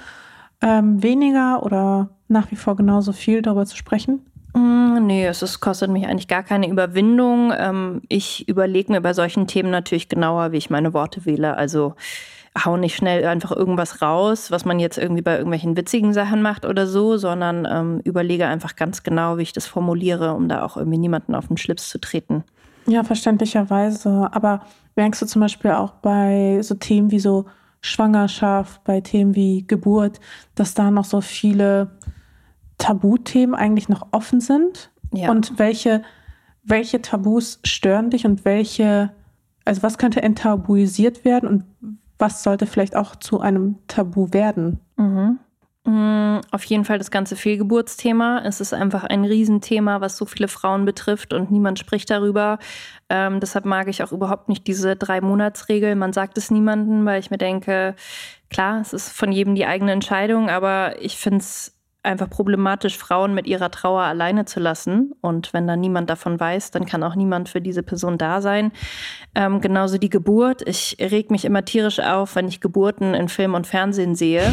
ähm, 0.63 1.03
weniger 1.03 1.63
oder 1.63 2.11
nach 2.29 2.51
wie 2.51 2.57
vor 2.57 2.77
genauso 2.77 3.13
viel 3.13 3.43
darüber 3.43 3.67
zu 3.67 3.77
sprechen? 3.77 4.25
Mm, 4.55 5.07
nee, 5.07 5.27
es 5.27 5.43
ist, 5.43 5.61
kostet 5.61 5.91
mich 5.91 6.07
eigentlich 6.07 6.29
gar 6.29 6.43
keine 6.43 6.69
Überwindung. 6.69 7.53
Ähm, 7.57 8.03
ich 8.09 8.49
überlege 8.49 8.93
mir 8.93 9.01
bei 9.01 9.15
solchen 9.15 9.47
Themen 9.47 9.71
natürlich 9.71 10.09
genauer, 10.09 10.53
wie 10.53 10.59
ich 10.59 10.71
meine 10.71 10.93
Worte 10.93 11.25
wähle. 11.25 11.57
Also 11.57 11.95
hau 12.65 12.77
nicht 12.77 12.97
schnell 12.97 13.25
einfach 13.25 13.51
irgendwas 13.51 14.03
raus, 14.03 14.51
was 14.51 14.65
man 14.65 14.79
jetzt 14.79 14.99
irgendwie 14.99 15.23
bei 15.23 15.37
irgendwelchen 15.37 15.77
witzigen 15.77 16.13
Sachen 16.13 16.43
macht 16.43 16.67
oder 16.67 16.87
so, 16.87 17.17
sondern 17.17 17.67
ähm, 17.71 18.01
überlege 18.05 18.47
einfach 18.47 18.77
ganz 18.77 19.03
genau, 19.03 19.39
wie 19.39 19.43
ich 19.43 19.55
das 19.55 19.67
formuliere, 19.67 20.35
um 20.35 20.49
da 20.49 20.63
auch 20.63 20.77
irgendwie 20.77 20.99
niemanden 20.99 21.35
auf 21.35 21.49
den 21.49 21.57
Schlips 21.57 21.89
zu 21.89 21.99
treten. 21.99 22.45
Ja, 22.87 23.05
verständlicherweise. 23.05 24.29
Aber 24.33 24.67
merkst 24.97 25.23
du 25.23 25.27
zum 25.27 25.41
Beispiel 25.41 25.71
auch 25.71 25.93
bei 25.93 26.59
so 26.63 26.75
Themen 26.75 27.11
wie 27.11 27.21
so 27.21 27.47
Schwangerschaft, 27.81 28.85
bei 28.85 29.01
Themen 29.01 29.35
wie 29.35 29.67
Geburt, 29.67 30.21
dass 30.55 30.75
da 30.75 30.91
noch 30.91 31.05
so 31.05 31.21
viele 31.21 31.91
Tabuthemen 32.83 33.55
eigentlich 33.55 33.89
noch 33.89 34.09
offen 34.11 34.41
sind 34.41 34.91
ja. 35.13 35.31
und 35.31 35.59
welche, 35.59 36.03
welche 36.65 37.01
Tabus 37.01 37.61
stören 37.63 38.11
dich 38.11 38.27
und 38.27 38.45
welche, 38.45 39.13
also 39.65 39.85
was 39.85 39.99
könnte 39.99 40.21
enttabuisiert 40.21 41.25
werden 41.25 41.49
und 41.49 41.65
was 42.19 42.43
sollte 42.43 42.67
vielleicht 42.67 42.97
auch 42.97 43.15
zu 43.15 43.41
einem 43.41 43.77
Tabu 43.87 44.33
werden? 44.33 44.81
Mhm. 44.97 45.39
Mm, 45.85 46.41
auf 46.51 46.65
jeden 46.65 46.85
Fall 46.85 46.99
das 46.99 47.13
ganze 47.13 47.37
Fehlgeburtsthema. 47.37 48.43
Es 48.45 48.61
ist 48.61 48.75
einfach 48.75 49.05
ein 49.05 49.25
Riesenthema, 49.25 50.01
was 50.01 50.17
so 50.17 50.27
viele 50.27 50.49
Frauen 50.49 50.85
betrifft 50.85 51.33
und 51.33 51.53
niemand 51.53 51.79
spricht 51.79 52.11
darüber. 52.11 52.59
Ähm, 53.09 53.39
deshalb 53.39 53.65
mag 53.65 53.87
ich 53.89 54.03
auch 54.03 54.13
überhaupt 54.13 54.49
nicht 54.49 54.67
diese 54.67 54.97
Drei-Monats-Regel. 54.97 55.95
Man 55.95 56.13
sagt 56.13 56.37
es 56.37 56.51
niemandem, 56.51 57.05
weil 57.07 57.21
ich 57.21 57.31
mir 57.31 57.39
denke, 57.39 57.95
klar, 58.51 58.81
es 58.81 58.93
ist 58.93 59.09
von 59.11 59.31
jedem 59.31 59.55
die 59.55 59.67
eigene 59.67 59.93
Entscheidung, 59.93 60.51
aber 60.51 61.01
ich 61.01 61.17
finde 61.17 61.39
es 61.39 61.77
einfach 62.03 62.29
problematisch, 62.29 62.99
Frauen 62.99 63.33
mit 63.33 63.47
ihrer 63.47 63.71
Trauer 63.71 64.03
alleine 64.03 64.45
zu 64.45 64.59
lassen. 64.59 65.13
Und 65.21 65.53
wenn 65.53 65.67
dann 65.67 65.81
niemand 65.81 66.11
davon 66.11 66.39
weiß, 66.39 66.73
dann 66.73 66.85
kann 66.85 67.03
auch 67.03 67.15
niemand 67.15 67.49
für 67.49 67.61
diese 67.61 67.83
Person 67.83 68.19
da 68.19 68.41
sein. 68.41 68.73
Ähm, 69.35 69.61
genauso 69.61 69.99
die 69.99 70.11
Geburt. 70.11 70.67
Ich 70.67 70.97
reg 71.01 71.31
mich 71.31 71.45
immer 71.45 71.65
tierisch 71.65 72.01
auf, 72.01 72.35
wenn 72.35 72.49
ich 72.49 72.61
Geburten 72.61 73.15
in 73.15 73.29
Film 73.29 73.55
und 73.55 73.67
Fernsehen 73.67 74.17
sehe, 74.17 74.53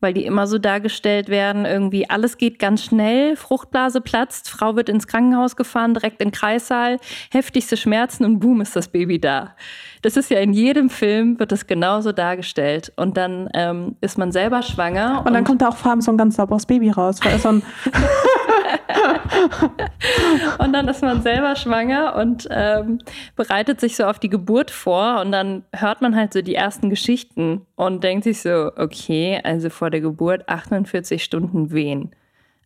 weil 0.00 0.14
die 0.14 0.24
immer 0.24 0.46
so 0.46 0.58
dargestellt 0.58 1.28
werden. 1.28 1.64
Irgendwie 1.64 2.10
alles 2.10 2.38
geht 2.38 2.58
ganz 2.58 2.84
schnell, 2.84 3.36
Fruchtblase 3.36 4.00
platzt, 4.00 4.50
Frau 4.50 4.74
wird 4.74 4.88
ins 4.88 5.06
Krankenhaus 5.06 5.54
gefahren, 5.54 5.94
direkt 5.94 6.20
in 6.20 6.32
Kreissaal, 6.32 6.98
heftigste 7.30 7.76
Schmerzen 7.76 8.24
und 8.24 8.40
boom 8.40 8.60
ist 8.60 8.74
das 8.74 8.88
Baby 8.88 9.20
da. 9.20 9.54
Das 10.02 10.16
ist 10.16 10.30
ja 10.30 10.38
in 10.40 10.52
jedem 10.52 10.90
Film 10.90 11.38
wird 11.38 11.52
das 11.52 11.66
genauso 11.66 12.12
dargestellt. 12.12 12.92
Und 12.96 13.16
dann 13.16 13.48
ähm, 13.54 13.96
ist 14.00 14.18
man 14.18 14.32
selber 14.32 14.62
schwanger. 14.62 15.20
Und, 15.20 15.26
und 15.28 15.34
dann 15.34 15.44
kommt 15.44 15.62
da 15.62 15.68
auch 15.68 15.76
vor 15.76 15.90
allem 15.90 16.00
so 16.00 16.10
ein 16.10 16.18
ganz 16.18 16.36
sauberes 16.36 16.66
Baby 16.66 16.90
raus. 16.90 17.20
So 17.38 17.48
und 20.58 20.72
dann 20.72 20.88
ist 20.88 21.02
man 21.02 21.22
selber 21.22 21.56
schwanger 21.56 22.16
und 22.16 22.48
ähm, 22.50 22.98
bereitet 23.36 23.80
sich 23.80 23.96
so 23.96 24.04
auf 24.04 24.18
die 24.18 24.28
Geburt 24.28 24.70
vor. 24.70 25.20
Und 25.20 25.32
dann 25.32 25.64
hört 25.72 26.00
man 26.02 26.16
halt 26.16 26.32
so 26.32 26.42
die 26.42 26.54
ersten 26.54 26.90
Geschichten 26.90 27.66
und 27.76 28.04
denkt 28.04 28.24
sich 28.24 28.40
so, 28.42 28.70
okay, 28.76 29.40
also 29.42 29.70
vor 29.70 29.90
der 29.90 30.00
Geburt 30.00 30.48
48 30.48 31.22
Stunden 31.22 31.70
wehen. 31.72 32.10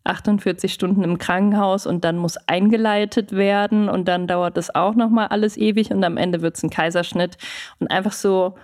48 0.04 0.72
Stunden 0.72 1.02
im 1.02 1.18
Krankenhaus 1.18 1.86
und 1.86 2.04
dann 2.04 2.16
muss 2.16 2.36
eingeleitet 2.36 3.32
werden 3.32 3.88
und 3.88 4.06
dann 4.06 4.26
dauert 4.26 4.56
das 4.56 4.74
auch 4.74 4.94
nochmal 4.94 5.28
alles 5.28 5.56
ewig 5.56 5.90
und 5.90 6.04
am 6.04 6.16
Ende 6.16 6.42
wird 6.42 6.56
es 6.56 6.62
ein 6.62 6.70
Kaiserschnitt 6.70 7.38
und 7.80 7.90
einfach 7.90 8.12
so, 8.12 8.54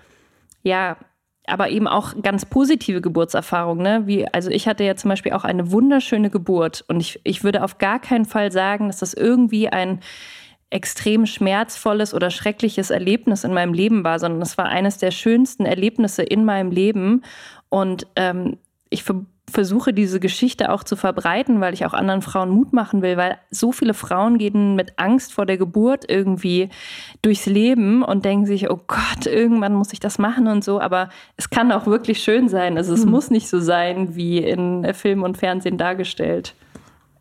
ja, 0.62 0.96
aber 1.46 1.70
eben 1.70 1.88
auch 1.88 2.14
ganz 2.22 2.44
positive 2.44 3.00
Geburtserfahrungen. 3.00 3.82
Ne? 3.82 4.06
Wie, 4.06 4.28
also 4.28 4.50
ich 4.50 4.68
hatte 4.68 4.84
ja 4.84 4.94
zum 4.96 5.08
Beispiel 5.08 5.32
auch 5.32 5.44
eine 5.44 5.72
wunderschöne 5.72 6.30
Geburt 6.30 6.84
und 6.88 7.00
ich, 7.00 7.20
ich 7.24 7.42
würde 7.42 7.64
auf 7.64 7.78
gar 7.78 7.98
keinen 7.98 8.26
Fall 8.26 8.52
sagen, 8.52 8.86
dass 8.88 8.98
das 8.98 9.14
irgendwie 9.14 9.68
ein 9.68 10.00
extrem 10.70 11.26
schmerzvolles 11.26 12.14
oder 12.14 12.30
schreckliches 12.30 12.90
Erlebnis 12.90 13.42
in 13.42 13.52
meinem 13.52 13.72
Leben 13.72 14.04
war, 14.04 14.18
sondern 14.20 14.40
es 14.40 14.56
war 14.56 14.66
eines 14.66 14.98
der 14.98 15.10
schönsten 15.10 15.66
Erlebnisse 15.66 16.22
in 16.22 16.44
meinem 16.44 16.70
Leben. 16.70 17.22
Und 17.68 18.06
ähm, 18.14 18.58
ich 18.88 19.02
versuche 19.50 19.92
diese 19.92 20.20
Geschichte 20.20 20.72
auch 20.72 20.84
zu 20.84 20.96
verbreiten, 20.96 21.60
weil 21.60 21.74
ich 21.74 21.84
auch 21.84 21.92
anderen 21.92 22.22
Frauen 22.22 22.50
Mut 22.50 22.72
machen 22.72 23.02
will, 23.02 23.16
weil 23.16 23.38
so 23.50 23.72
viele 23.72 23.94
Frauen 23.94 24.38
gehen 24.38 24.76
mit 24.76 24.98
Angst 24.98 25.32
vor 25.32 25.46
der 25.46 25.58
Geburt 25.58 26.04
irgendwie 26.08 26.70
durchs 27.22 27.46
Leben 27.46 28.02
und 28.02 28.24
denken 28.24 28.46
sich, 28.46 28.70
oh 28.70 28.80
Gott, 28.86 29.26
irgendwann 29.26 29.74
muss 29.74 29.92
ich 29.92 30.00
das 30.00 30.18
machen 30.18 30.46
und 30.46 30.64
so. 30.64 30.80
Aber 30.80 31.08
es 31.36 31.50
kann 31.50 31.72
auch 31.72 31.86
wirklich 31.86 32.22
schön 32.22 32.48
sein. 32.48 32.76
Also 32.76 32.94
es 32.94 33.02
hm. 33.02 33.10
muss 33.10 33.30
nicht 33.30 33.48
so 33.48 33.60
sein, 33.60 34.14
wie 34.14 34.38
in 34.38 34.92
Film 34.94 35.22
und 35.22 35.36
Fernsehen 35.36 35.78
dargestellt. 35.78 36.54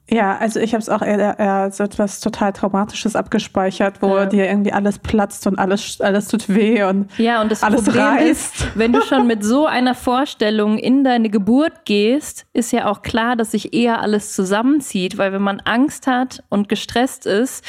Ja, 0.09 0.37
also 0.37 0.59
ich 0.59 0.73
habe 0.73 0.81
es 0.81 0.89
auch 0.89 1.01
eher, 1.01 1.37
eher 1.37 1.71
so 1.71 1.83
etwas 1.83 2.19
total 2.19 2.51
Traumatisches 2.53 3.15
abgespeichert, 3.15 4.01
wo 4.01 4.17
ja. 4.17 4.25
dir 4.25 4.47
irgendwie 4.47 4.71
alles 4.71 4.97
platzt 4.99 5.45
und 5.45 5.59
alles, 5.59 6.01
alles 6.01 6.27
tut 6.27 6.49
weh 6.49 6.83
und, 6.83 7.09
ja, 7.17 7.41
und 7.41 7.51
das 7.51 7.63
alles 7.63 7.83
Problem 7.83 8.03
reißt. 8.03 8.55
Ist, 8.55 8.67
wenn 8.75 8.91
du 8.91 9.01
schon 9.01 9.27
mit 9.27 9.43
so 9.43 9.67
einer 9.67 9.93
Vorstellung 9.93 10.77
in 10.77 11.03
deine 11.03 11.29
Geburt 11.29 11.85
gehst, 11.85 12.45
ist 12.53 12.71
ja 12.71 12.87
auch 12.89 13.01
klar, 13.01 13.35
dass 13.35 13.51
sich 13.51 13.73
eher 13.73 14.01
alles 14.01 14.33
zusammenzieht, 14.33 15.17
weil 15.17 15.31
wenn 15.31 15.43
man 15.43 15.59
Angst 15.59 16.07
hat 16.07 16.43
und 16.49 16.69
gestresst 16.69 17.25
ist, 17.25 17.63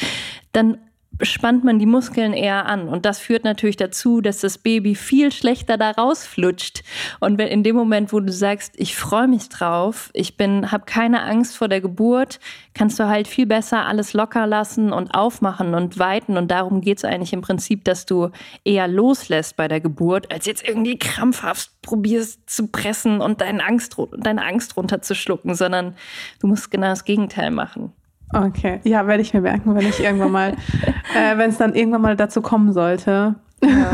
dann 0.53 0.79
spannt 1.23 1.65
man 1.65 1.79
die 1.79 1.87
Muskeln 1.87 2.33
eher 2.33 2.67
an. 2.67 2.89
Und 2.89 3.05
das 3.05 3.19
führt 3.19 3.45
natürlich 3.45 3.77
dazu, 3.77 4.21
dass 4.21 4.41
das 4.41 4.59
Baby 4.59 4.95
viel 4.95 5.33
schlechter 5.33 5.77
da 5.77 5.91
rausflutscht. 5.91 6.83
Und 7.21 7.39
wenn 7.39 7.49
in 7.49 7.63
dem 7.63 7.77
Moment, 7.77 8.13
wo 8.13 8.21
du 8.21 8.33
sagst, 8.33 8.75
ich 8.77 8.97
freue 8.97 9.29
mich 9.29 9.49
drauf, 9.49 10.11
ich 10.13 10.37
bin, 10.37 10.73
habe 10.73 10.85
keine 10.87 11.23
Angst 11.23 11.57
vor 11.57 11.69
der 11.69 11.81
Geburt, 11.81 12.41
kannst 12.75 12.99
du 12.99 13.09
halt 13.09 13.29
viel 13.29 13.47
besser 13.47 13.87
alles 13.87 14.13
locker 14.13 14.47
lassen 14.47 14.93
und 14.93 15.15
aufmachen 15.15 15.75
und 15.75 15.99
weiten. 15.99 16.37
Und 16.37 16.51
darum 16.51 16.81
geht 16.81 16.99
es 16.99 17.05
eigentlich 17.05 17.33
im 17.33 17.43
Prinzip, 17.43 17.85
dass 17.85 18.07
du 18.07 18.31
eher 18.65 18.89
loslässt 18.89 19.57
bei 19.57 19.69
der 19.69 19.81
Geburt, 19.81 20.33
als 20.33 20.47
jetzt 20.47 20.67
irgendwie 20.67 20.99
krampfhaft 20.99 21.71
probierst 21.83 22.49
zu 22.49 22.69
pressen 22.69 23.21
und 23.21 23.41
deine 23.41 23.65
Angst, 23.65 23.97
deine 24.17 24.45
Angst 24.45 24.77
runterzuschlucken, 24.77 25.55
sondern 25.55 25.97
du 26.41 26.47
musst 26.47 26.71
genau 26.71 26.89
das 26.89 27.05
Gegenteil 27.05 27.51
machen. 27.51 27.93
Okay, 28.33 28.81
ja, 28.85 29.07
werde 29.07 29.23
ich 29.23 29.35
mir 29.35 29.41
merken, 29.41 29.75
wenn 29.75 29.87
ich 29.87 30.01
irgendwann 30.01 30.33
mal, 30.33 30.51
äh, 31.17 31.37
wenn 31.37 31.51
es 31.51 31.59
dann 31.59 31.75
irgendwann 31.75 32.03
mal 32.03 32.17
dazu 32.17 32.43
kommen 32.43 32.73
sollte. 32.73 33.35
Ja. 33.63 33.93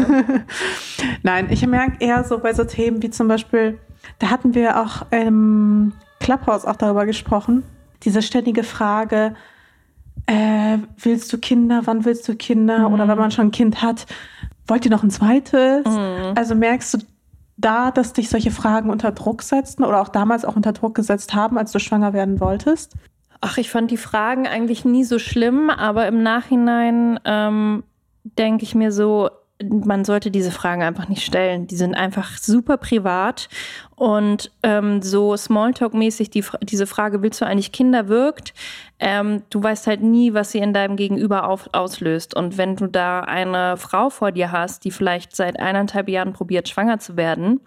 Nein, 1.23 1.49
ich 1.51 1.67
merke 1.67 1.97
eher 2.01 2.23
so 2.25 2.39
bei 2.39 2.53
so 2.53 2.65
Themen 2.65 3.03
wie 3.03 3.11
zum 3.11 3.29
Beispiel, 3.29 3.79
da 4.19 4.31
hatten 4.31 4.55
wir 4.55 4.81
auch 4.81 5.11
im 5.11 5.93
Clubhouse 6.21 6.65
auch 6.65 6.77
darüber 6.77 7.07
gesprochen, 7.07 7.65
diese 8.03 8.23
ständige 8.23 8.63
Frage, 8.63 9.35
äh, 10.27 10.79
willst 10.99 11.33
du 11.33 11.39
Kinder, 11.39 11.83
wann 11.85 12.05
willst 12.05 12.29
du 12.29 12.35
Kinder? 12.35 12.89
Mhm. 12.89 12.95
Oder 12.95 13.09
wenn 13.09 13.19
man 13.19 13.31
schon 13.31 13.49
ein 13.49 13.53
Kind 13.53 13.83
hat, 13.83 14.07
wollt 14.67 14.85
ihr 14.85 14.91
noch 14.91 15.03
ein 15.03 15.11
zweites? 15.11 15.87
Mhm. 15.87 16.35
Also 16.35 16.55
merkst 16.55 16.95
du 16.95 16.99
da, 17.57 17.91
dass 17.91 18.13
dich 18.13 18.29
solche 18.29 18.51
Fragen 18.51 18.91
unter 18.91 19.13
Druck 19.13 19.43
setzten 19.43 19.85
oder 19.85 20.01
auch 20.01 20.09
damals 20.09 20.45
auch 20.45 20.57
unter 20.57 20.73
Druck 20.73 20.95
gesetzt 20.95 21.35
haben, 21.35 21.59
als 21.59 21.73
du 21.73 21.79
schwanger 21.79 22.13
werden 22.13 22.41
wolltest? 22.41 22.95
Ach, 23.41 23.59
ich 23.59 23.71
fand 23.71 23.91
die 23.91 23.97
Fragen 23.97 24.47
eigentlich 24.47 24.85
nie 24.85 25.05
so 25.05 25.19
schlimm, 25.19 25.71
aber 25.71 26.07
im 26.07 26.23
Nachhinein 26.23 27.21
ähm, 27.25 27.85
denke 28.25 28.65
ich 28.65 28.75
mir 28.75 28.93
so, 28.93 29.31
man 29.63 30.05
sollte 30.05 30.31
diese 30.31 30.51
Fragen 30.51 30.83
einfach 30.83 31.09
nicht 31.09 31.25
stellen. 31.25 31.67
Die 31.67 31.77
sind 31.77 31.95
einfach 31.95 32.37
super 32.37 32.77
privat 32.77 33.49
und 33.95 34.53
ähm, 34.63 35.01
so 35.01 35.35
Smalltalk-mäßig 35.35 36.31
die, 36.31 36.45
diese 36.63 36.87
Frage, 36.87 37.23
willst 37.23 37.41
du 37.41 37.47
eigentlich 37.47 37.73
Kinder, 37.73 38.09
wirkt. 38.09 38.53
Ähm, 38.99 39.43
du 39.49 39.63
weißt 39.63 39.87
halt 39.87 40.03
nie, 40.03 40.35
was 40.35 40.53
sie 40.53 40.59
in 40.59 40.75
deinem 40.75 40.97
Gegenüber 40.97 41.49
auf, 41.49 41.71
auslöst. 41.73 42.37
Und 42.37 42.59
wenn 42.59 42.77
du 42.77 42.87
da 42.87 43.21
eine 43.21 43.77
Frau 43.79 44.11
vor 44.11 44.31
dir 44.31 44.53
hast, 44.53 44.85
die 44.85 44.91
vielleicht 44.91 45.35
seit 45.35 45.59
eineinhalb 45.59 46.09
Jahren 46.09 46.35
probiert, 46.35 46.69
schwanger 46.69 46.99
zu 46.99 47.17
werden 47.17 47.61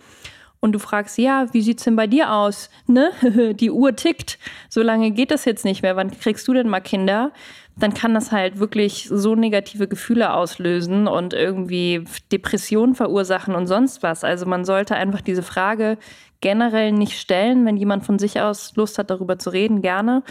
und 0.62 0.74
du 0.74 0.80
fragst, 0.80 1.18
ja, 1.18 1.48
wie 1.54 1.62
sieht's 1.62 1.84
denn 1.84 1.96
bei 1.96 2.08
dir 2.08 2.34
aus? 2.34 2.70
Ne? 2.88 3.12
Die 3.54 3.72
Uhr 3.72 3.96
tickt. 3.96 4.38
So 4.70 4.82
lange 4.82 5.12
geht 5.12 5.32
das 5.32 5.46
jetzt 5.46 5.66
nicht 5.66 5.82
mehr. 5.82 5.96
Wann 5.96 6.12
kriegst 6.12 6.48
du 6.48 6.54
denn 6.54 6.68
mal 6.68 6.82
Kinder? 6.82 7.32
Dann 7.78 7.94
kann 7.94 8.14
das 8.14 8.34
halt 8.34 8.60
wirklich 8.60 9.08
so 9.10 9.36
negative 9.36 9.88
Gefühle 9.88 10.34
auslösen 10.34 11.08
und 11.08 11.34
irgendwie 11.34 12.04
Depressionen 12.32 12.94
verursachen 12.94 13.56
und 13.56 13.68
sonst 13.68 14.04
was. 14.04 14.26
Also 14.26 14.46
man 14.46 14.66
sollte 14.66 14.96
einfach 14.96 15.22
diese 15.22 15.44
Frage 15.44 15.98
generell 16.42 16.92
nicht 16.92 17.18
stellen. 17.18 17.66
Wenn 17.66 17.78
jemand 17.78 18.06
von 18.06 18.20
sich 18.20 18.42
aus 18.42 18.76
Lust 18.76 18.98
hat, 18.98 19.10
darüber 19.10 19.40
zu 19.40 19.52
reden, 19.52 19.82
gerne. 19.82 20.24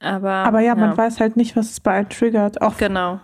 Aber, 0.00 0.30
Aber 0.30 0.60
ja, 0.60 0.68
ja. 0.68 0.74
man 0.74 0.96
weiß 0.96 1.20
halt 1.20 1.36
nicht, 1.36 1.54
was 1.54 1.70
es 1.70 1.80
bei 1.80 1.92
einem 1.92 2.08
triggert. 2.08 2.62
Auch 2.62 2.78
genau 2.78 3.20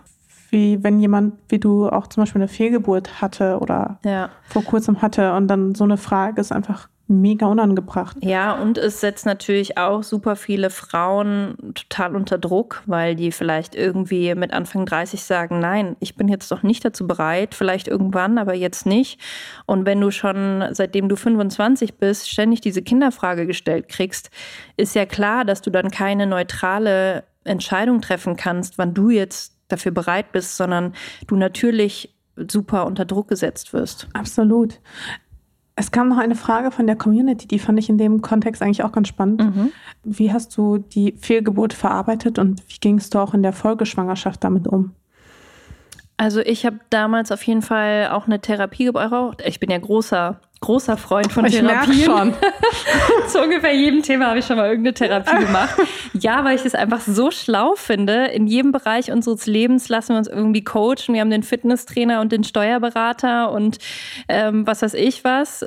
wie 0.51 0.83
wenn 0.83 0.99
jemand, 0.99 1.35
wie 1.49 1.59
du 1.59 1.89
auch 1.89 2.07
zum 2.07 2.23
Beispiel 2.23 2.41
eine 2.41 2.47
Fehlgeburt 2.47 3.21
hatte 3.21 3.59
oder 3.59 3.99
ja. 4.03 4.29
vor 4.43 4.63
kurzem 4.63 5.01
hatte 5.01 5.33
und 5.33 5.47
dann 5.47 5.75
so 5.75 5.83
eine 5.83 5.97
Frage 5.97 6.41
ist 6.41 6.51
einfach 6.51 6.87
mega 7.07 7.45
unangebracht. 7.45 8.17
Ja, 8.21 8.53
und 8.53 8.77
es 8.77 8.99
setzt 8.99 9.25
natürlich 9.25 9.77
auch 9.77 10.01
super 10.01 10.35
viele 10.35 10.69
Frauen 10.69 11.55
total 11.75 12.15
unter 12.15 12.37
Druck, 12.37 12.81
weil 12.87 13.15
die 13.15 13.31
vielleicht 13.31 13.75
irgendwie 13.75 14.33
mit 14.33 14.53
Anfang 14.53 14.85
30 14.85 15.23
sagen, 15.23 15.59
nein, 15.59 15.95
ich 15.99 16.15
bin 16.15 16.27
jetzt 16.27 16.51
doch 16.51 16.63
nicht 16.63 16.83
dazu 16.83 17.05
bereit, 17.05 17.53
vielleicht 17.53 17.87
irgendwann, 17.87 18.37
aber 18.37 18.55
jetzt 18.55 18.85
nicht. 18.85 19.19
Und 19.67 19.85
wenn 19.85 20.01
du 20.01 20.09
schon 20.09 20.63
seitdem 20.71 21.07
du 21.07 21.15
25 21.15 21.95
bist, 21.95 22.29
ständig 22.29 22.61
diese 22.61 22.81
Kinderfrage 22.81 23.45
gestellt 23.45 23.87
kriegst, 23.87 24.31
ist 24.75 24.95
ja 24.95 25.05
klar, 25.05 25.45
dass 25.45 25.61
du 25.61 25.69
dann 25.69 25.91
keine 25.91 26.25
neutrale 26.25 27.23
Entscheidung 27.43 28.01
treffen 28.01 28.35
kannst, 28.35 28.79
wann 28.79 28.95
du 28.95 29.11
jetzt 29.11 29.54
dafür 29.67 29.91
bereit 29.91 30.31
bist, 30.31 30.57
sondern 30.57 30.93
du 31.27 31.35
natürlich 31.35 32.15
super 32.49 32.85
unter 32.85 33.05
Druck 33.05 33.27
gesetzt 33.27 33.73
wirst. 33.73 34.07
Absolut. 34.13 34.79
Es 35.77 35.91
kam 35.91 36.07
noch 36.07 36.17
eine 36.17 36.35
Frage 36.35 36.71
von 36.71 36.87
der 36.87 36.95
Community, 36.95 37.47
die 37.47 37.59
fand 37.59 37.77
ich 37.79 37.89
in 37.89 37.97
dem 37.97 38.21
Kontext 38.21 38.61
eigentlich 38.61 38.83
auch 38.83 38.93
ganz 38.93 39.09
spannend. 39.09 39.43
Mhm. 39.43 39.71
Wie 40.03 40.31
hast 40.31 40.55
du 40.57 40.77
die 40.77 41.15
Fehlgeburt 41.19 41.73
verarbeitet 41.73 42.39
und 42.39 42.63
wie 42.69 42.79
gingst 42.79 43.13
du 43.13 43.19
auch 43.19 43.33
in 43.33 43.43
der 43.43 43.51
Folgeschwangerschaft 43.51 44.43
damit 44.43 44.67
um? 44.67 44.93
Also 46.17 46.39
ich 46.39 46.65
habe 46.65 46.79
damals 46.89 47.31
auf 47.33 47.43
jeden 47.43 47.61
Fall 47.61 48.09
auch 48.11 48.25
eine 48.25 48.39
Therapie 48.39 48.85
gebraucht. 48.85 49.43
Ich 49.45 49.59
bin 49.59 49.69
ja 49.69 49.77
großer 49.77 50.39
großer 50.65 50.97
Freund 50.97 51.31
von 51.31 51.45
ich 51.45 51.55
Therapien. 51.55 52.03
schon. 52.03 52.33
Zu 53.27 53.41
ungefähr 53.41 53.73
jedem 53.73 54.01
Thema 54.01 54.27
habe 54.27 54.39
ich 54.39 54.45
schon 54.45 54.57
mal 54.57 54.67
irgendeine 54.67 54.93
Therapie 54.95 55.45
gemacht. 55.45 55.75
Ja, 56.13 56.43
weil 56.43 56.55
ich 56.55 56.65
es 56.65 56.73
einfach 56.73 57.01
so 57.01 57.29
schlau 57.29 57.75
finde. 57.75 58.25
In 58.25 58.47
jedem 58.47 58.71
Bereich 58.71 59.11
unseres 59.11 59.45
Lebens 59.45 59.89
lassen 59.89 60.13
wir 60.13 60.17
uns 60.17 60.27
irgendwie 60.27 60.63
coachen. 60.63 61.13
Wir 61.13 61.21
haben 61.21 61.29
den 61.29 61.43
Fitnesstrainer 61.43 62.19
und 62.21 62.31
den 62.31 62.43
Steuerberater 62.43 63.51
und 63.51 63.77
ähm, 64.27 64.65
was 64.65 64.81
weiß 64.81 64.95
ich 64.95 65.23
was. 65.23 65.65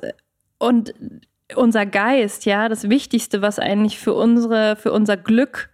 Und 0.59 0.95
unser 1.55 1.87
Geist, 1.87 2.45
ja, 2.45 2.69
das 2.69 2.89
Wichtigste, 2.89 3.41
was 3.41 3.59
eigentlich 3.59 3.99
für 3.99 4.15
unsere, 4.15 4.77
für 4.77 4.93
unser 4.93 5.17
Glück 5.17 5.71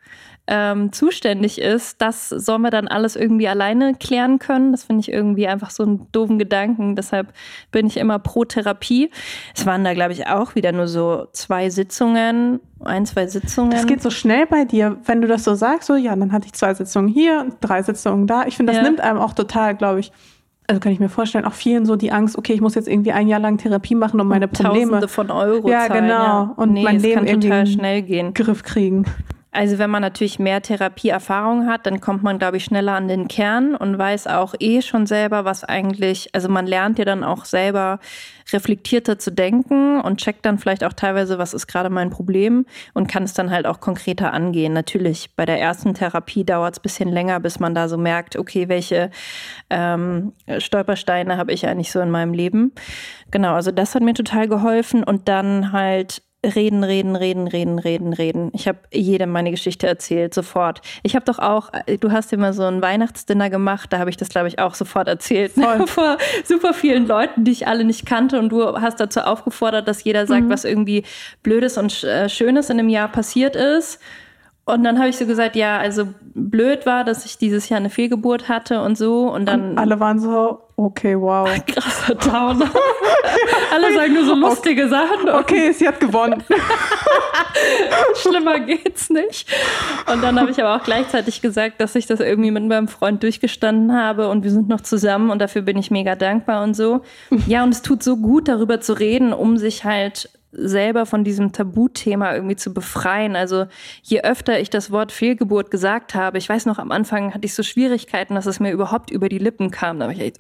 ähm, 0.47 0.93
zuständig 0.93 1.61
ist, 1.61 2.03
das 2.03 2.29
sollen 2.29 2.63
wir 2.63 2.71
dann 2.71 2.87
alles 2.87 3.17
irgendwie 3.17 3.49
alleine 3.49 3.95
klären 3.95 4.39
können. 4.39 4.73
Das 4.73 4.85
finde 4.85 5.01
ich 5.01 5.11
irgendwie 5.11 5.47
einfach 5.47 5.71
so 5.71 5.83
einen 5.85 6.07
doofen 6.13 6.39
Gedanken. 6.39 6.97
Deshalb 6.97 7.33
bin 7.73 7.87
ich 7.87 7.97
immer 7.97 8.19
pro 8.19 8.45
Therapie. 8.45 9.11
Es 9.57 9.65
waren 9.65 9.85
da, 9.85 9.95
glaube 9.95 10.13
ich, 10.13 10.27
auch 10.27 10.55
wieder 10.55 10.73
nur 10.73 10.87
so 10.87 11.29
zwei 11.33 11.71
Sitzungen, 11.71 12.61
ein, 12.81 13.07
zwei 13.07 13.27
Sitzungen. 13.27 13.73
Es 13.73 13.87
geht 13.87 14.03
so 14.03 14.11
schnell 14.11 14.47
bei 14.47 14.65
dir, 14.67 14.99
wenn 15.07 15.23
du 15.23 15.29
das 15.29 15.45
so 15.45 15.55
sagst, 15.55 15.87
so 15.87 15.95
ja, 15.95 16.15
dann 16.15 16.33
hatte 16.33 16.47
ich 16.47 16.53
zwei 16.53 16.75
Sitzungen 16.75 17.09
hier 17.09 17.41
und 17.41 17.57
drei 17.61 17.83
Sitzungen 17.83 18.27
da. 18.27 18.47
Ich 18.47 18.57
finde, 18.57 18.73
das 18.73 18.83
ja. 18.83 18.89
nimmt 18.89 19.01
einem 19.01 19.19
auch 19.19 19.33
total, 19.33 19.75
glaube 19.75 20.01
ich, 20.01 20.13
also 20.67 20.81
kann 20.81 20.93
ich 20.93 21.01
mir 21.01 21.11
vorstellen, 21.11 21.45
auch 21.45 21.53
vielen 21.53 21.85
so 21.85 21.97
die 21.97 22.11
Angst, 22.11 22.39
okay, 22.39 22.55
ich 22.55 22.61
muss 22.61 22.75
jetzt 22.75 22.89
irgendwie 22.89 23.13
ein 23.13 23.29
Jahr 23.29 23.41
lang 23.41 23.59
Therapie 23.59 23.95
machen, 23.95 24.21
um 24.21 24.29
meine 24.29 24.49
Probleme. 24.49 24.93
Tausende 24.93 25.09
von 25.09 25.31
Euro. 25.31 25.69
Ja, 25.69 25.87
zahlen, 25.87 26.05
genau. 26.05 26.15
Ja. 26.15 26.55
Und 26.57 26.73
nee, 26.73 26.83
mein 26.83 27.01
Leben 27.01 27.27
kann 27.27 27.41
total 27.41 27.67
schnell 27.67 28.03
gehen. 28.03 28.33
Griff 28.33 28.63
kriegen. 28.63 29.05
Also 29.55 29.79
wenn 29.79 29.89
man 29.89 30.03
natürlich 30.03 30.41
mehr 30.41 30.61
Therapieerfahrung 30.61 31.69
hat, 31.69 31.87
dann 31.87 32.01
kommt 32.01 32.25
man, 32.25 32.39
glaube 32.39 32.57
ich, 32.57 32.65
schneller 32.65 32.95
an 32.95 33.07
den 33.07 33.29
Kern 33.29 33.77
und 33.77 33.97
weiß 33.97 34.27
auch 34.27 34.55
eh 34.59 34.83
schon 34.83 35.07
selber, 35.07 35.45
was 35.45 35.63
eigentlich, 35.63 36.29
also 36.35 36.49
man 36.49 36.67
lernt 36.67 36.99
ja 36.99 37.05
dann 37.05 37.23
auch 37.23 37.45
selber 37.45 38.01
reflektierter 38.53 39.19
zu 39.19 39.31
denken 39.31 40.01
und 40.01 40.21
checkt 40.21 40.45
dann 40.45 40.59
vielleicht 40.59 40.83
auch 40.83 40.93
teilweise, 40.93 41.39
was 41.39 41.55
ist 41.55 41.69
gerade 41.69 41.89
mein 41.89 42.11
Problem 42.11 42.67
und 42.95 43.07
kann 43.07 43.23
es 43.23 43.33
dann 43.33 43.51
halt 43.51 43.67
auch 43.67 43.79
konkreter 43.79 44.33
angehen. 44.33 44.73
Natürlich, 44.73 45.31
bei 45.37 45.47
der 45.47 45.61
ersten 45.61 45.95
Therapie 45.95 46.45
dauert 46.45 46.75
es 46.75 46.81
ein 46.81 46.83
bisschen 46.83 47.09
länger, 47.11 47.39
bis 47.39 47.61
man 47.61 47.77
da 47.77 47.89
so 47.89 47.97
merkt, 47.97 48.37
okay, 48.37 48.69
welche 48.69 49.13
ähm, 49.71 50.33
Stolpersteine 50.59 51.37
habe 51.37 51.53
ich 51.53 51.67
eigentlich 51.67 51.93
so 51.93 52.01
in 52.01 52.11
meinem 52.11 52.35
Leben. 52.35 52.73
Genau, 53.31 53.55
also 53.55 53.71
das 53.71 53.95
hat 53.95 54.03
mir 54.03 54.15
total 54.15 54.49
geholfen 54.49 55.05
und 55.05 55.29
dann 55.29 55.71
halt 55.71 56.23
reden, 56.45 56.85
reden, 56.85 57.17
reden, 57.17 57.49
reden, 57.49 57.79
reden, 57.79 58.13
reden. 58.13 58.51
Ich 58.53 58.69
habe 58.69 58.79
jedem 58.93 59.31
meine 59.31 59.51
Geschichte 59.51 59.87
erzählt, 59.87 60.35
sofort. 60.35 60.81
Ich 61.03 61.15
habe 61.15 61.25
doch 61.25 61.39
auch, 61.39 61.71
du 62.01 62.13
hast 62.13 62.33
immer 62.33 62.53
so 62.53 62.65
ein 62.65 62.83
Weihnachtsdinner 62.83 63.51
gemacht, 63.51 63.93
da 63.93 63.99
habe 63.99 64.11
ich 64.11 64.17
das, 64.17 64.29
glaube 64.29 64.49
ich, 64.49 64.59
auch 64.59 64.75
sofort 64.75 65.09
erzählt. 65.09 65.53
Voll. 65.53 65.87
Vor 65.87 66.19
super 66.45 66.75
vielen 66.75 67.07
Leuten, 67.07 67.45
die 67.45 67.53
ich 67.53 67.67
alle 67.67 67.85
nicht 67.85 68.07
kannte. 68.07 68.39
Und 68.39 68.51
du 68.51 68.81
hast 68.81 69.01
dazu 69.01 69.21
aufgefordert, 69.21 69.89
dass 69.89 70.05
jeder 70.05 70.27
sagt, 70.27 70.45
mhm. 70.45 70.51
was 70.51 70.65
irgendwie 70.65 71.05
Blödes 71.43 71.79
und 71.79 72.05
äh, 72.05 72.29
Schönes 72.29 72.71
in 72.71 72.79
dem 72.79 72.89
Jahr 72.89 73.09
passiert 73.09 73.57
ist. 73.57 74.01
Und 74.67 74.83
dann 74.83 74.99
habe 74.99 75.11
ich 75.11 75.19
so 75.19 75.27
gesagt, 75.27 75.57
ja, 75.57 75.77
also 75.77 76.09
blöd 76.35 76.87
war, 76.87 77.05
dass 77.05 77.27
ich 77.27 77.37
dieses 77.37 77.69
Jahr 77.69 77.81
eine 77.81 77.91
Fehlgeburt 77.91 78.49
hatte 78.49 78.81
und 78.81 78.97
so. 78.97 79.29
Und 79.31 79.47
dann. 79.47 79.73
Und 79.73 79.79
alle 79.79 80.01
waren 80.01 80.19
so, 80.19 80.59
okay, 80.77 81.21
wow. 81.21 81.47
Krasser 81.67 82.15
Downer. 82.15 82.71
alle 83.73 83.95
sagen 83.95 84.15
nur 84.15 84.25
so 84.25 84.35
lustige 84.35 84.85
okay. 84.85 84.91
Sachen. 84.91 85.29
Okay, 85.29 85.73
sie 85.73 85.87
hat 85.87 86.01
gewonnen. 86.01 86.43
Schlimmer 88.15 88.61
geht's 88.61 89.11
nicht. 89.11 89.53
Und 90.11 90.23
dann 90.23 90.41
habe 90.41 90.51
ich 90.51 90.63
aber 90.63 90.77
auch 90.77 90.85
gleichzeitig 90.85 91.43
gesagt, 91.43 91.81
dass 91.83 91.95
ich 91.95 92.07
das 92.07 92.21
irgendwie 92.21 92.51
mit 92.51 92.65
meinem 92.65 92.89
Freund 92.89 93.23
durchgestanden 93.23 93.95
habe 93.95 94.29
und 94.29 94.45
wir 94.45 94.51
sind 94.51 94.69
noch 94.69 94.81
zusammen 94.81 95.31
und 95.31 95.41
dafür 95.41 95.61
bin 95.61 95.77
ich 95.77 95.91
mega 95.91 96.15
dankbar 96.17 96.63
und 96.65 96.75
so. 96.75 97.03
Ja, 97.47 97.65
und 97.65 97.75
es 97.75 97.83
tut 97.83 98.03
so 98.03 98.17
gut, 98.17 98.49
darüber 98.49 98.81
zu 98.81 98.95
reden, 98.95 99.35
um 99.35 99.59
sich 99.59 99.85
halt 99.85 100.31
selber 100.57 101.07
von 101.07 101.25
diesem 101.25 101.53
Tabuthema 101.53 102.35
irgendwie 102.35 102.57
zu 102.57 102.73
befreien. 102.73 103.37
Also 103.37 103.67
je 104.03 104.23
öfter 104.23 104.61
ich 104.61 104.71
das 104.71 104.91
Wort 104.91 105.13
Fehlgeburt 105.13 105.71
gesagt 105.71 106.15
habe, 106.15 106.39
ich 106.39 106.49
weiß 106.49 106.67
noch, 106.67 106.79
am 106.79 106.91
Anfang 106.91 107.35
hatte 107.35 107.47
ich 107.47 107.55
so 107.55 107.63
Schwierigkeiten, 107.63 108.35
dass 108.35 108.47
es 108.47 108.61
mir 108.61 108.73
überhaupt 108.73 109.11
über 109.11 109.29
die 109.29 109.39
Lippen 109.39 109.71
kam. 109.71 109.99
Da 109.99 110.05
habe 110.05 110.15
ich 110.15 110.21
echt, 110.21 110.39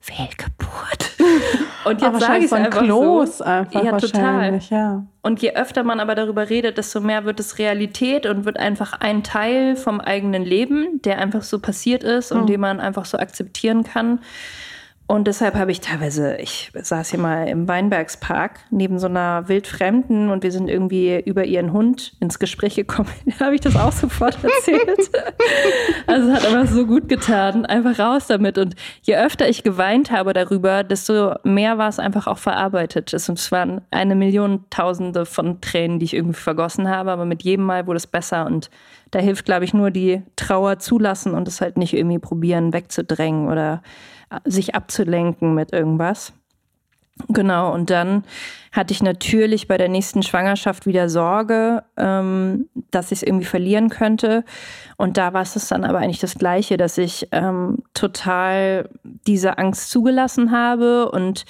Fehlgeburt. 0.00 1.16
Und 1.84 2.00
jetzt 2.00 2.20
sage 2.20 2.38
ich 2.38 2.44
es 2.44 2.52
einfach 2.52 2.82
Kloß 2.82 3.38
so. 3.38 3.44
Einfach 3.44 3.84
ja, 3.84 3.96
total. 3.96 4.60
Ja. 4.70 5.06
Und 5.22 5.42
je 5.42 5.54
öfter 5.54 5.82
man 5.84 6.00
aber 6.00 6.14
darüber 6.14 6.48
redet, 6.48 6.78
desto 6.78 7.00
mehr 7.00 7.24
wird 7.24 7.40
es 7.40 7.58
Realität 7.58 8.26
und 8.26 8.44
wird 8.44 8.58
einfach 8.58 8.92
ein 9.00 9.22
Teil 9.22 9.76
vom 9.76 10.00
eigenen 10.00 10.44
Leben, 10.44 11.02
der 11.02 11.18
einfach 11.18 11.42
so 11.42 11.58
passiert 11.58 12.04
ist 12.04 12.30
und 12.30 12.42
mhm. 12.42 12.46
den 12.46 12.60
man 12.60 12.80
einfach 12.80 13.04
so 13.04 13.18
akzeptieren 13.18 13.84
kann. 13.84 14.20
Und 15.10 15.26
deshalb 15.26 15.54
habe 15.54 15.72
ich 15.72 15.80
teilweise, 15.80 16.36
ich 16.36 16.70
saß 16.74 17.08
hier 17.08 17.18
mal 17.18 17.48
im 17.48 17.66
Weinbergspark 17.66 18.60
neben 18.70 18.98
so 18.98 19.06
einer 19.06 19.48
Wildfremden 19.48 20.28
und 20.28 20.42
wir 20.42 20.52
sind 20.52 20.68
irgendwie 20.68 21.18
über 21.24 21.46
ihren 21.46 21.72
Hund 21.72 22.12
ins 22.20 22.38
Gespräch 22.38 22.74
gekommen. 22.74 23.08
Da 23.38 23.46
habe 23.46 23.54
ich 23.54 23.62
das 23.62 23.74
auch 23.76 23.92
sofort 23.92 24.36
erzählt. 24.44 25.10
also 26.06 26.30
es 26.30 26.36
hat 26.36 26.52
aber 26.52 26.66
so 26.66 26.84
gut 26.84 27.08
getan. 27.08 27.64
Einfach 27.64 27.98
raus 27.98 28.26
damit. 28.26 28.58
Und 28.58 28.74
je 29.00 29.16
öfter 29.16 29.48
ich 29.48 29.62
geweint 29.62 30.10
habe 30.10 30.34
darüber, 30.34 30.84
desto 30.84 31.36
mehr 31.42 31.78
war 31.78 31.88
es 31.88 31.98
einfach 31.98 32.26
auch 32.26 32.38
verarbeitet. 32.38 33.14
Es 33.14 33.50
waren 33.50 33.80
eine 33.90 34.14
Million 34.14 34.66
Tausende 34.68 35.24
von 35.24 35.62
Tränen, 35.62 36.00
die 36.00 36.04
ich 36.04 36.14
irgendwie 36.14 36.38
vergossen 36.38 36.86
habe. 36.86 37.12
Aber 37.12 37.24
mit 37.24 37.42
jedem 37.44 37.64
Mal 37.64 37.86
wurde 37.86 37.96
es 37.96 38.06
besser. 38.06 38.44
Und 38.44 38.68
da 39.10 39.20
hilft, 39.20 39.46
glaube 39.46 39.64
ich, 39.64 39.72
nur 39.72 39.90
die 39.90 40.22
Trauer 40.36 40.80
zulassen 40.80 41.32
und 41.32 41.48
es 41.48 41.62
halt 41.62 41.78
nicht 41.78 41.94
irgendwie 41.94 42.18
probieren 42.18 42.74
wegzudrängen 42.74 43.48
oder 43.48 43.82
sich 44.44 44.74
abzulenken 44.74 45.54
mit 45.54 45.72
irgendwas. 45.72 46.32
Genau, 47.28 47.72
und 47.74 47.90
dann 47.90 48.24
hatte 48.70 48.92
ich 48.92 49.02
natürlich 49.02 49.66
bei 49.66 49.76
der 49.76 49.88
nächsten 49.88 50.22
Schwangerschaft 50.22 50.86
wieder 50.86 51.08
Sorge, 51.08 51.82
ähm, 51.96 52.68
dass 52.90 53.06
ich 53.06 53.18
es 53.18 53.22
irgendwie 53.24 53.46
verlieren 53.46 53.88
könnte. 53.88 54.44
Und 54.96 55.16
da 55.16 55.32
war 55.32 55.42
es 55.42 55.68
dann 55.68 55.84
aber 55.84 55.98
eigentlich 55.98 56.20
das 56.20 56.36
Gleiche, 56.36 56.76
dass 56.76 56.96
ich 56.96 57.28
ähm, 57.32 57.82
total 57.92 58.88
diese 59.02 59.58
Angst 59.58 59.90
zugelassen 59.90 60.52
habe 60.52 61.10
und 61.10 61.44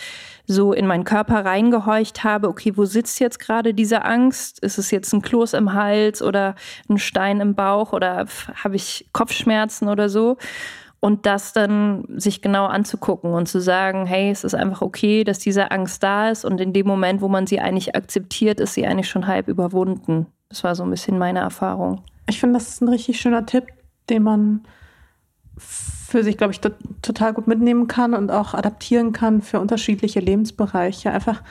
so 0.47 0.72
in 0.72 0.87
meinen 0.87 1.05
Körper 1.05 1.45
reingehorcht 1.45 2.24
habe, 2.24 2.49
okay, 2.49 2.72
wo 2.76 2.87
sitzt 2.87 3.20
jetzt 3.20 3.39
gerade 3.39 3.74
diese 3.74 4.05
Angst? 4.05 4.61
Ist 4.61 4.79
es 4.79 4.91
jetzt 4.91 5.12
ein 5.12 5.20
Kloß 5.20 5.53
im 5.53 5.74
Hals 5.74 6.22
oder 6.22 6.55
ein 6.89 6.99
Stein 6.99 7.41
im 7.41 7.55
Bauch 7.55 7.93
oder 7.93 8.26
habe 8.64 8.76
ich 8.76 9.09
Kopfschmerzen 9.12 9.89
oder 9.89 10.09
so? 10.09 10.39
Und 11.01 11.27
das 11.27 11.53
dann 11.53 12.05
sich 12.17 12.43
genau 12.43 12.67
anzugucken 12.67 13.33
und 13.33 13.47
zu 13.47 13.61
sagen, 13.61 14.07
hey, 14.07 14.31
es 14.31 14.45
ist 14.45 14.55
einfach 14.55 14.83
okay, 14.83 15.25
dass 15.25 15.39
diese 15.39 15.71
Angst 15.71 16.03
da 16.03 16.31
ist 16.31 16.45
und 16.45 16.61
in 16.61 16.73
dem 16.73 16.87
Moment, 16.87 17.21
wo 17.21 17.29
man 17.29 17.47
sie 17.47 17.61
eigentlich 17.61 17.95
akzeptiert, 17.95 18.59
ist 18.59 18.75
sie 18.75 18.87
eigentlich 18.87 19.09
schon 19.09 19.27
halb 19.27 19.49
überwunden. 19.49 20.27
Das 20.49 20.65
war 20.65 20.75
so 20.75 20.83
ein 20.83 20.91
bisschen 20.91 21.19
meine 21.19 21.41
Erfahrung. 21.41 22.03
Ich 22.29 22.41
finde, 22.41 22.59
das 22.59 22.69
ist 22.69 22.83
ein 22.83 22.89
richtig 22.89 23.21
schöner 23.21 23.47
Tipp, 23.47 23.67
den 24.11 24.23
man 24.23 24.63
für 25.57 26.25
sich, 26.25 26.37
glaube 26.37 26.53
ich, 26.53 26.61
total 27.03 27.35
gut 27.35 27.47
mitnehmen 27.47 27.87
kann 27.87 28.15
und 28.15 28.31
auch 28.31 28.55
adaptieren 28.55 29.13
kann 29.13 29.43
für 29.43 29.61
unterschiedliche 29.61 30.21
Lebensbereiche. 30.21 31.11
Einfach, 31.11 31.43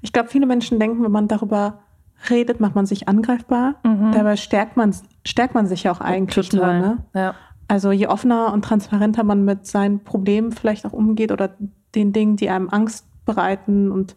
ich 0.00 0.12
glaube, 0.12 0.28
viele 0.28 0.46
Menschen 0.46 0.78
denken, 0.78 1.02
wenn 1.02 1.10
man 1.10 1.28
darüber 1.28 1.80
redet, 2.30 2.60
macht 2.60 2.74
man 2.74 2.86
sich 2.86 3.08
angreifbar. 3.08 3.74
Mhm. 3.82 4.12
Dabei 4.12 4.36
stärkt 4.36 4.76
man, 4.76 4.94
stärkt 5.24 5.54
man 5.54 5.66
sich 5.66 5.84
ja 5.84 5.92
auch 5.92 6.00
eigentlich 6.00 6.48
Total. 6.48 6.80
nur. 6.80 6.88
Ne? 6.88 6.98
Ja. 7.14 7.34
Also 7.68 7.90
je 7.90 8.06
offener 8.06 8.52
und 8.52 8.64
transparenter 8.64 9.24
man 9.24 9.44
mit 9.44 9.66
seinen 9.66 10.04
Problemen 10.04 10.52
vielleicht 10.52 10.86
auch 10.86 10.92
umgeht 10.92 11.32
oder 11.32 11.56
den 11.94 12.12
Dingen, 12.12 12.36
die 12.36 12.48
einem 12.48 12.68
Angst 12.68 13.06
bereiten 13.24 13.90
und 13.90 14.14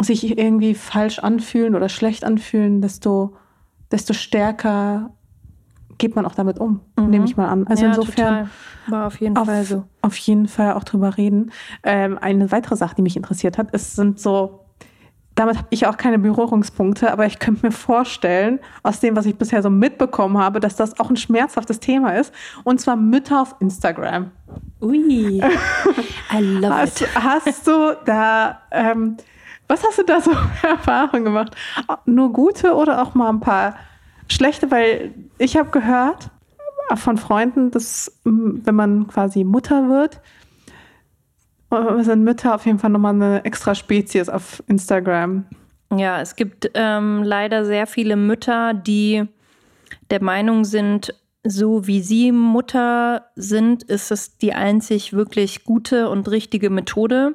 sich 0.00 0.36
irgendwie 0.38 0.74
falsch 0.74 1.18
anfühlen 1.18 1.74
oder 1.74 1.88
schlecht 1.88 2.24
anfühlen, 2.24 2.82
desto, 2.82 3.36
desto 3.90 4.12
stärker 4.12 5.10
geht 5.98 6.16
man 6.16 6.26
auch 6.26 6.34
damit 6.34 6.58
um, 6.58 6.80
mhm. 6.98 7.10
nehme 7.10 7.24
ich 7.24 7.36
mal 7.36 7.48
an. 7.48 7.66
Also 7.66 7.84
ja, 7.84 7.90
insofern 7.90 8.14
total. 8.16 8.48
war 8.88 9.06
auf 9.06 9.20
jeden 9.20 9.36
auf, 9.36 9.46
Fall 9.46 9.64
so. 9.64 9.84
Auf 10.00 10.16
jeden 10.16 10.48
Fall 10.48 10.72
auch 10.72 10.84
drüber 10.84 11.16
reden. 11.16 11.52
Ähm, 11.82 12.18
eine 12.18 12.50
weitere 12.50 12.76
Sache, 12.76 12.96
die 12.96 13.02
mich 13.02 13.16
interessiert 13.16 13.56
hat, 13.56 13.70
ist, 13.70 13.94
sind 13.94 14.18
so 14.18 14.61
damit 15.42 15.58
habe 15.58 15.66
ich 15.70 15.86
auch 15.86 15.96
keine 15.96 16.20
Berührungspunkte, 16.20 17.10
aber 17.10 17.26
ich 17.26 17.40
könnte 17.40 17.66
mir 17.66 17.72
vorstellen, 17.72 18.60
aus 18.84 19.00
dem, 19.00 19.16
was 19.16 19.26
ich 19.26 19.34
bisher 19.34 19.60
so 19.60 19.70
mitbekommen 19.70 20.38
habe, 20.38 20.60
dass 20.60 20.76
das 20.76 21.00
auch 21.00 21.10
ein 21.10 21.16
schmerzhaftes 21.16 21.80
Thema 21.80 22.12
ist. 22.12 22.32
Und 22.62 22.80
zwar 22.80 22.94
Mütter 22.94 23.42
auf 23.42 23.56
Instagram. 23.58 24.30
Ui, 24.80 25.42
I 26.32 26.38
love 26.38 26.72
hast, 26.72 27.02
it. 27.02 27.08
Hast 27.16 27.66
du 27.66 27.96
da, 28.04 28.60
ähm, 28.70 29.16
was 29.66 29.82
hast 29.84 29.98
du 29.98 30.04
da 30.04 30.20
so 30.20 30.30
für 30.30 30.66
Erfahrungen 30.68 31.24
gemacht? 31.24 31.56
Nur 32.06 32.32
gute 32.32 32.74
oder 32.74 33.02
auch 33.02 33.14
mal 33.14 33.28
ein 33.28 33.40
paar 33.40 33.74
schlechte? 34.28 34.70
Weil 34.70 35.12
ich 35.38 35.56
habe 35.56 35.70
gehört 35.70 36.30
von 36.94 37.16
Freunden, 37.16 37.72
dass 37.72 38.20
wenn 38.22 38.74
man 38.76 39.08
quasi 39.08 39.42
Mutter 39.42 39.88
wird, 39.88 40.20
sind 42.00 42.24
Mütter 42.24 42.54
auf 42.54 42.66
jeden 42.66 42.78
Fall 42.78 42.90
nochmal 42.90 43.14
eine 43.14 43.44
extra 43.44 43.74
Spezies 43.74 44.28
auf 44.28 44.62
Instagram. 44.66 45.46
Ja, 45.94 46.20
es 46.20 46.36
gibt 46.36 46.70
ähm, 46.74 47.22
leider 47.22 47.64
sehr 47.64 47.86
viele 47.86 48.16
Mütter, 48.16 48.74
die 48.74 49.24
der 50.10 50.22
Meinung 50.22 50.64
sind, 50.64 51.14
so 51.44 51.86
wie 51.86 52.00
sie 52.00 52.32
Mutter 52.32 53.26
sind, 53.34 53.82
ist 53.82 54.10
es 54.10 54.38
die 54.38 54.54
einzig 54.54 55.12
wirklich 55.12 55.64
gute 55.64 56.08
und 56.08 56.30
richtige 56.30 56.70
Methode. 56.70 57.34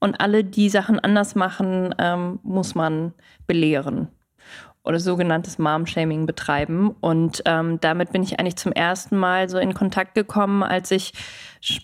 Und 0.00 0.20
alle, 0.20 0.42
die 0.42 0.68
Sachen 0.68 0.98
anders 0.98 1.36
machen, 1.36 1.94
ähm, 1.98 2.40
muss 2.42 2.74
man 2.74 3.12
belehren 3.46 4.08
oder 4.84 4.98
sogenanntes 4.98 5.58
Mom-Shaming 5.58 6.26
betreiben. 6.26 6.90
Und 7.00 7.42
ähm, 7.46 7.78
damit 7.80 8.12
bin 8.12 8.22
ich 8.22 8.40
eigentlich 8.40 8.56
zum 8.56 8.72
ersten 8.72 9.16
Mal 9.16 9.48
so 9.48 9.58
in 9.58 9.74
Kontakt 9.74 10.14
gekommen, 10.14 10.62
als 10.62 10.90
ich 10.90 11.12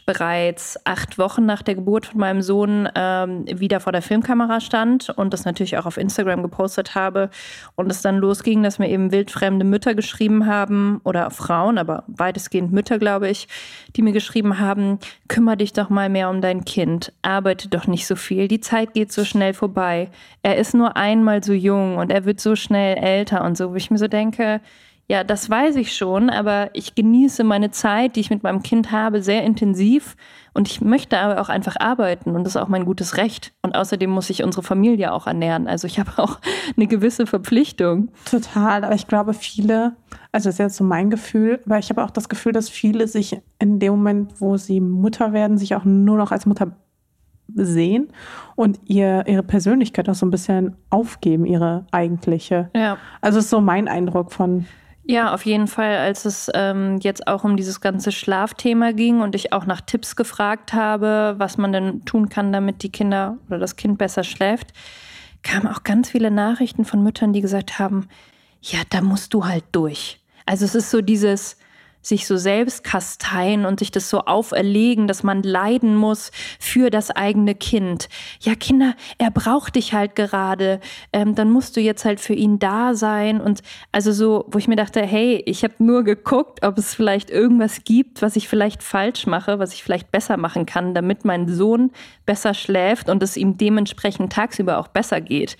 bereits 0.07 0.79
acht 0.85 1.18
Wochen 1.18 1.47
nach 1.47 1.62
der 1.62 1.76
Geburt 1.76 2.07
von 2.07 2.18
meinem 2.20 2.43
Sohn 2.43 2.89
ähm, 2.95 3.45
wieder 3.47 3.81
vor 3.81 3.93
der 3.93 4.03
Filmkamera 4.03 4.61
stand 4.61 5.11
und 5.11 5.33
das 5.33 5.45
natürlich 5.45 5.79
auch 5.79 5.87
auf 5.87 5.97
Instagram 5.97 6.43
gepostet 6.43 6.95
habe 6.95 7.31
und 7.76 7.91
es 7.91 8.03
dann 8.03 8.18
losging, 8.18 8.62
dass 8.62 8.79
mir 8.79 8.89
eben 8.89 9.12
wildfremde 9.12 9.64
Mütter 9.64 9.95
geschrieben 9.95 10.47
haben 10.47 11.01
oder 11.05 11.31
Frauen, 11.31 11.79
aber 11.79 12.05
weitestgehend 12.09 12.72
Mütter, 12.72 12.99
glaube 12.99 13.29
ich, 13.29 13.47
die 13.95 14.03
mir 14.03 14.12
geschrieben 14.12 14.59
haben, 14.59 14.99
kümmere 15.29 15.59
dich 15.59 15.72
doch 15.72 15.91
mal 15.91 16.09
mehr 16.09 16.29
um 16.29 16.41
dein 16.41 16.64
Kind, 16.64 17.12
arbeite 17.22 17.68
doch 17.68 17.87
nicht 17.87 18.07
so 18.07 18.16
viel, 18.16 18.49
die 18.49 18.61
Zeit 18.61 18.95
geht 18.95 19.12
so 19.12 19.24
schnell 19.24 19.55
vorbei, 19.55 20.11
er 20.43 20.57
ist 20.57 20.74
nur 20.74 20.97
einmal 20.97 21.45
so 21.45 21.53
jung 21.53 21.99
und 21.99 22.11
er 22.11 22.24
wird 22.24 22.41
so 22.41 22.57
schnell 22.57 22.97
älter. 22.97 23.45
Und 23.45 23.57
so, 23.57 23.70
wo 23.70 23.74
ich 23.74 23.91
mir 23.91 23.99
so 23.99 24.09
denke, 24.09 24.61
ja, 25.11 25.24
das 25.24 25.48
weiß 25.48 25.76
ich 25.76 25.96
schon, 25.96 26.28
aber 26.28 26.68
ich 26.74 26.94
genieße 26.94 27.42
meine 27.42 27.70
Zeit, 27.70 28.14
die 28.14 28.20
ich 28.20 28.28
mit 28.28 28.42
meinem 28.42 28.62
Kind 28.62 28.92
habe, 28.92 29.22
sehr 29.22 29.42
intensiv 29.42 30.16
und 30.52 30.68
ich 30.68 30.82
möchte 30.82 31.18
aber 31.18 31.40
auch 31.40 31.48
einfach 31.48 31.76
arbeiten 31.80 32.36
und 32.36 32.44
das 32.44 32.56
ist 32.56 32.61
auch 32.61 32.68
mein 32.68 32.84
gutes 32.84 33.16
Recht. 33.16 33.54
Und 33.62 33.74
außerdem 33.74 34.11
muss 34.11 34.28
ich 34.28 34.44
unsere 34.44 34.62
Familie 34.62 35.14
auch 35.14 35.26
ernähren. 35.26 35.66
Also 35.66 35.86
ich 35.86 35.98
habe 36.00 36.22
auch 36.22 36.40
eine 36.76 36.86
gewisse 36.86 37.26
Verpflichtung. 37.26 38.11
Total, 38.26 38.84
aber 38.84 38.94
ich 38.94 39.06
glaube, 39.06 39.32
viele, 39.32 39.96
also 40.30 40.50
das 40.50 40.56
ist 40.56 40.59
jetzt 40.59 40.76
so 40.76 40.84
mein 40.84 41.09
Gefühl, 41.09 41.61
aber 41.64 41.78
ich 41.78 41.88
habe 41.88 42.04
auch 42.04 42.11
das 42.11 42.28
Gefühl, 42.28 42.52
dass 42.52 42.68
viele 42.68 43.09
sich 43.09 43.40
in 43.59 43.78
dem 43.78 43.92
Moment, 43.92 44.40
wo 44.42 44.59
sie 44.59 44.80
Mutter 44.80 45.32
werden, 45.32 45.56
sich 45.56 45.74
auch 45.74 45.86
nur 45.86 46.18
noch 46.18 46.32
als 46.32 46.44
Mutter 46.44 46.72
sehen 47.54 48.09
und 48.56 48.78
ihr, 48.84 49.24
ihre 49.26 49.42
Persönlichkeit 49.42 50.06
auch 50.11 50.14
so 50.14 50.26
ein 50.26 50.30
bisschen 50.30 50.76
aufgeben, 50.90 51.46
ihre 51.46 51.86
eigentliche. 51.92 52.68
Ja. 52.76 52.98
Also 53.22 53.38
ist 53.38 53.48
so 53.48 53.62
mein 53.62 53.88
Eindruck 53.88 54.32
von 54.32 54.66
ja, 55.11 55.32
auf 55.32 55.46
jeden 55.46 55.68
Fall, 55.68 55.96
als 55.96 56.26
es 56.26 56.50
ähm, 56.52 56.98
jetzt 57.00 57.26
auch 57.26 57.42
um 57.42 57.56
dieses 57.56 57.80
ganze 57.80 58.12
Schlafthema 58.12 58.92
ging 58.92 59.22
und 59.22 59.34
ich 59.34 59.54
auch 59.54 59.64
nach 59.64 59.80
Tipps 59.80 60.16
gefragt 60.16 60.74
habe, 60.74 61.34
was 61.38 61.56
man 61.56 61.72
denn 61.72 62.04
tun 62.04 62.28
kann, 62.28 62.52
damit 62.52 62.82
die 62.82 62.92
Kinder 62.92 63.38
oder 63.48 63.59
das 63.59 63.76
Kind 63.76 63.96
besser 63.96 64.22
schläft, 64.22 64.74
kamen 65.42 65.66
auch 65.66 65.82
ganz 65.82 66.11
viele 66.11 66.30
Nachrichten 66.30 66.84
von 66.84 67.02
Müttern, 67.02 67.32
die 67.32 67.40
gesagt 67.40 67.78
haben, 67.78 68.06
ja, 68.61 68.80
da 68.90 69.00
musst 69.00 69.32
du 69.32 69.46
halt 69.46 69.64
durch. 69.72 70.20
Also 70.44 70.66
es 70.66 70.74
ist 70.74 70.90
so 70.90 71.00
dieses, 71.00 71.56
sich 72.09 72.26
so 72.26 72.36
selbst 72.36 72.84
kasteien 72.84 73.64
und 73.64 73.78
sich 73.78 73.90
das 73.90 74.11
so 74.11 74.20
auferlegen, 74.20 75.06
dass 75.06 75.22
man 75.22 75.42
leiden 75.42 75.94
muss 75.94 76.30
für 76.59 76.90
das 76.90 77.11
eigene 77.11 77.54
Kind. 77.54 78.09
Ja, 78.40 78.54
Kinder, 78.54 78.94
er 79.18 79.30
braucht 79.30 79.76
dich 79.76 79.92
halt 79.92 80.14
gerade, 80.14 80.80
ähm, 81.12 81.34
dann 81.34 81.50
musst 81.50 81.76
du 81.76 81.80
jetzt 81.80 82.04
halt 82.04 82.20
für 82.20 82.34
ihn 82.34 82.59
da 82.59 82.94
sein. 82.94 83.40
Und 83.40 83.62
also 83.92 84.12
so, 84.12 84.46
wo 84.48 84.59
ich 84.59 84.68
mir 84.68 84.76
dachte, 84.76 85.02
hey, 85.02 85.42
ich 85.46 85.62
habe 85.64 85.74
nur 85.78 86.04
geguckt, 86.04 86.64
ob 86.64 86.78
es 86.78 86.94
vielleicht 86.94 87.30
irgendwas 87.30 87.84
gibt, 87.84 88.22
was 88.22 88.36
ich 88.36 88.48
vielleicht 88.48 88.82
falsch 88.82 89.26
mache, 89.26 89.59
was 89.59 89.74
ich 89.74 89.82
vielleicht 89.82 90.11
besser 90.11 90.36
machen 90.36 90.66
kann, 90.66 90.94
damit 90.94 91.24
mein 91.24 91.48
Sohn 91.48 91.90
besser 92.26 92.54
schläft 92.54 93.09
und 93.09 93.22
es 93.22 93.36
ihm 93.36 93.59
dementsprechend 93.59 94.32
tagsüber 94.32 94.78
auch 94.78 94.88
besser 94.88 95.20
geht 95.20 95.56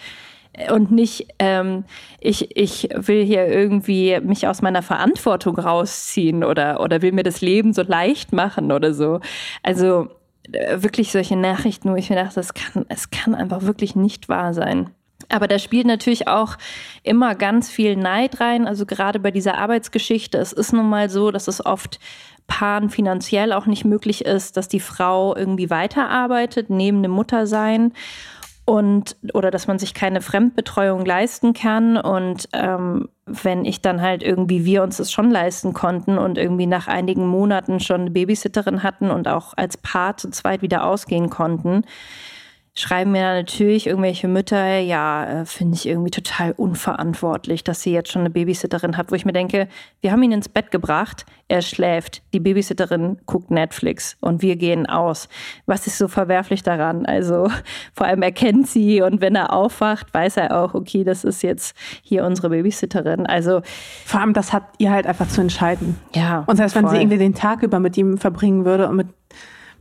und 0.73 0.91
nicht, 0.91 1.29
ähm, 1.39 1.85
ich, 2.21 2.57
ich 2.57 2.89
will 2.95 3.25
hier 3.25 3.47
irgendwie 3.47 4.19
mich 4.21 4.47
aus 4.47 4.63
meiner 4.63 4.83
Verantwortung 4.83 5.59
rausziehen 5.59 6.45
oder, 6.45 6.81
oder 6.81 7.03
will 7.03 7.13
mir 7.13 7.23
das 7.23 7.41
Leben 7.41 7.73
so 7.73 7.83
leicht 7.83 8.33
machen 8.33 8.73
oder 8.73 8.95
so. 8.95 9.21
Also 9.63 10.09
äh, 10.53 10.83
wirklich 10.83 11.13
solche 11.13 11.37
Nachrichten, 11.37 11.91
wo 11.91 11.97
ich 11.97 12.11
mir 12.11 12.17
dachte, 12.17 12.37
das 12.37 12.55
kann, 12.55 12.87
es 12.89 13.11
kann 13.11 13.35
einfach 13.35 13.63
wirklich 13.63 13.95
nicht 13.97 14.29
wahr 14.29 14.55
sein. 14.55 14.91
Aber 15.29 15.47
da 15.47 15.59
spielt 15.59 15.87
natürlich 15.87 16.29
auch 16.29 16.57
immer 17.03 17.35
ganz 17.35 17.71
viel 17.71 17.97
Neid 17.97 18.41
rein. 18.41 18.67
Also 18.67 18.87
gerade 18.87 19.19
bei 19.19 19.31
dieser 19.31 19.59
Arbeitsgeschichte, 19.59 20.39
es 20.39 20.53
ist 20.53 20.73
nun 20.73 20.89
mal 20.89 21.11
so, 21.11 21.31
dass 21.31 21.49
es 21.49 21.65
oft 21.65 21.99
Paaren 22.47 22.89
finanziell 22.89 23.53
auch 23.53 23.67
nicht 23.67 23.85
möglich 23.85 24.25
ist, 24.25 24.57
dass 24.57 24.69
die 24.69 24.81
Frau 24.81 25.37
irgendwie 25.37 25.69
weiterarbeitet, 25.69 26.71
neben 26.71 27.03
dem 27.03 27.13
Muttersein 27.13 27.93
und 28.69 29.16
oder 29.33 29.51
dass 29.51 29.66
man 29.66 29.79
sich 29.79 29.95
keine 29.95 30.21
Fremdbetreuung 30.21 31.03
leisten 31.07 31.55
kann. 31.55 31.97
Und 31.97 32.51
ähm, 32.53 33.09
wenn 33.25 33.64
ich 33.64 33.81
dann 33.81 34.03
halt 34.03 34.23
irgendwie 34.23 34.66
wir 34.66 34.83
uns 34.83 34.99
das 34.99 35.11
schon 35.11 35.31
leisten 35.31 35.73
konnten 35.73 36.19
und 36.19 36.37
irgendwie 36.37 36.66
nach 36.66 36.87
einigen 36.87 37.27
Monaten 37.27 37.81
schon 37.81 38.03
eine 38.03 38.11
Babysitterin 38.11 38.83
hatten 38.83 39.11
und 39.11 39.27
auch 39.27 39.55
als 39.57 39.79
Paar 39.79 40.19
zu 40.19 40.29
zweit 40.29 40.61
wieder 40.61 40.85
ausgehen 40.85 41.31
konnten, 41.31 41.85
schreiben 42.79 43.11
mir 43.11 43.22
natürlich 43.22 43.89
irgendwelche 43.89 44.29
Mütter, 44.29 44.79
ja, 44.79 45.41
äh, 45.41 45.47
finde 45.47 45.74
ich 45.74 45.87
irgendwie 45.87 46.11
total 46.11 46.53
unverantwortlich, 46.53 47.64
dass 47.64 47.83
sie 47.83 47.93
jetzt 47.93 48.12
schon 48.12 48.20
eine 48.20 48.31
Babysitterin 48.31 48.97
hat, 48.97 49.11
wo 49.11 49.16
ich 49.16 49.24
mir 49.24 49.33
denke, 49.33 49.68
wir 50.01 50.12
haben 50.12 50.22
ihn 50.22 50.31
ins 50.31 50.49
Bett 50.49 50.70
gebracht, 50.70 51.26
er 51.49 51.61
schläft, 51.62 52.22
die 52.33 52.39
Babysitterin 52.39 53.18
guckt 53.26 53.51
Netflix 53.51 54.16
und 54.20 54.43
wir 54.43 54.55
gehen 54.55 54.87
aus. 54.87 55.29
Was 55.66 55.89
ist 55.89 55.99
so 55.99 56.07
verwerflich 56.07 56.62
daran? 56.62 57.05
Also 57.05 57.51
vor 57.95 58.07
allem 58.07 58.22
erkennt 58.22 58.68
sie 58.68 59.03
und 59.03 59.20
wenn 59.20 59.35
er 59.35 59.53
aufwacht, 59.53 60.14
weiß 60.14 60.37
er 60.37 60.57
auch, 60.57 60.74
okay, 60.74 61.03
das 61.03 61.24
ist 61.24 61.43
jetzt 61.43 61.76
hier 62.03 62.24
unsere 62.24 62.51
Babysitterin. 62.51 63.26
Also 63.26 63.62
vor 64.05 64.20
allem, 64.20 64.35
das 64.35 64.53
hat 64.53 64.62
ihr 64.79 64.93
halt 64.93 65.09
einfach 65.09 65.26
zu 65.26 65.41
entscheiden. 65.41 65.99
Ja. 66.14 66.45
Und 66.47 66.57
selbst 66.57 66.76
wenn 66.76 66.89
sie 66.89 66.99
irgendwie 66.99 67.18
den 67.18 67.35
Tag 67.35 67.64
über 67.64 67.81
mit 67.81 67.97
ihm 67.97 68.18
verbringen 68.18 68.64
würde 68.64 68.89
und 68.89 68.97
mit 68.97 69.09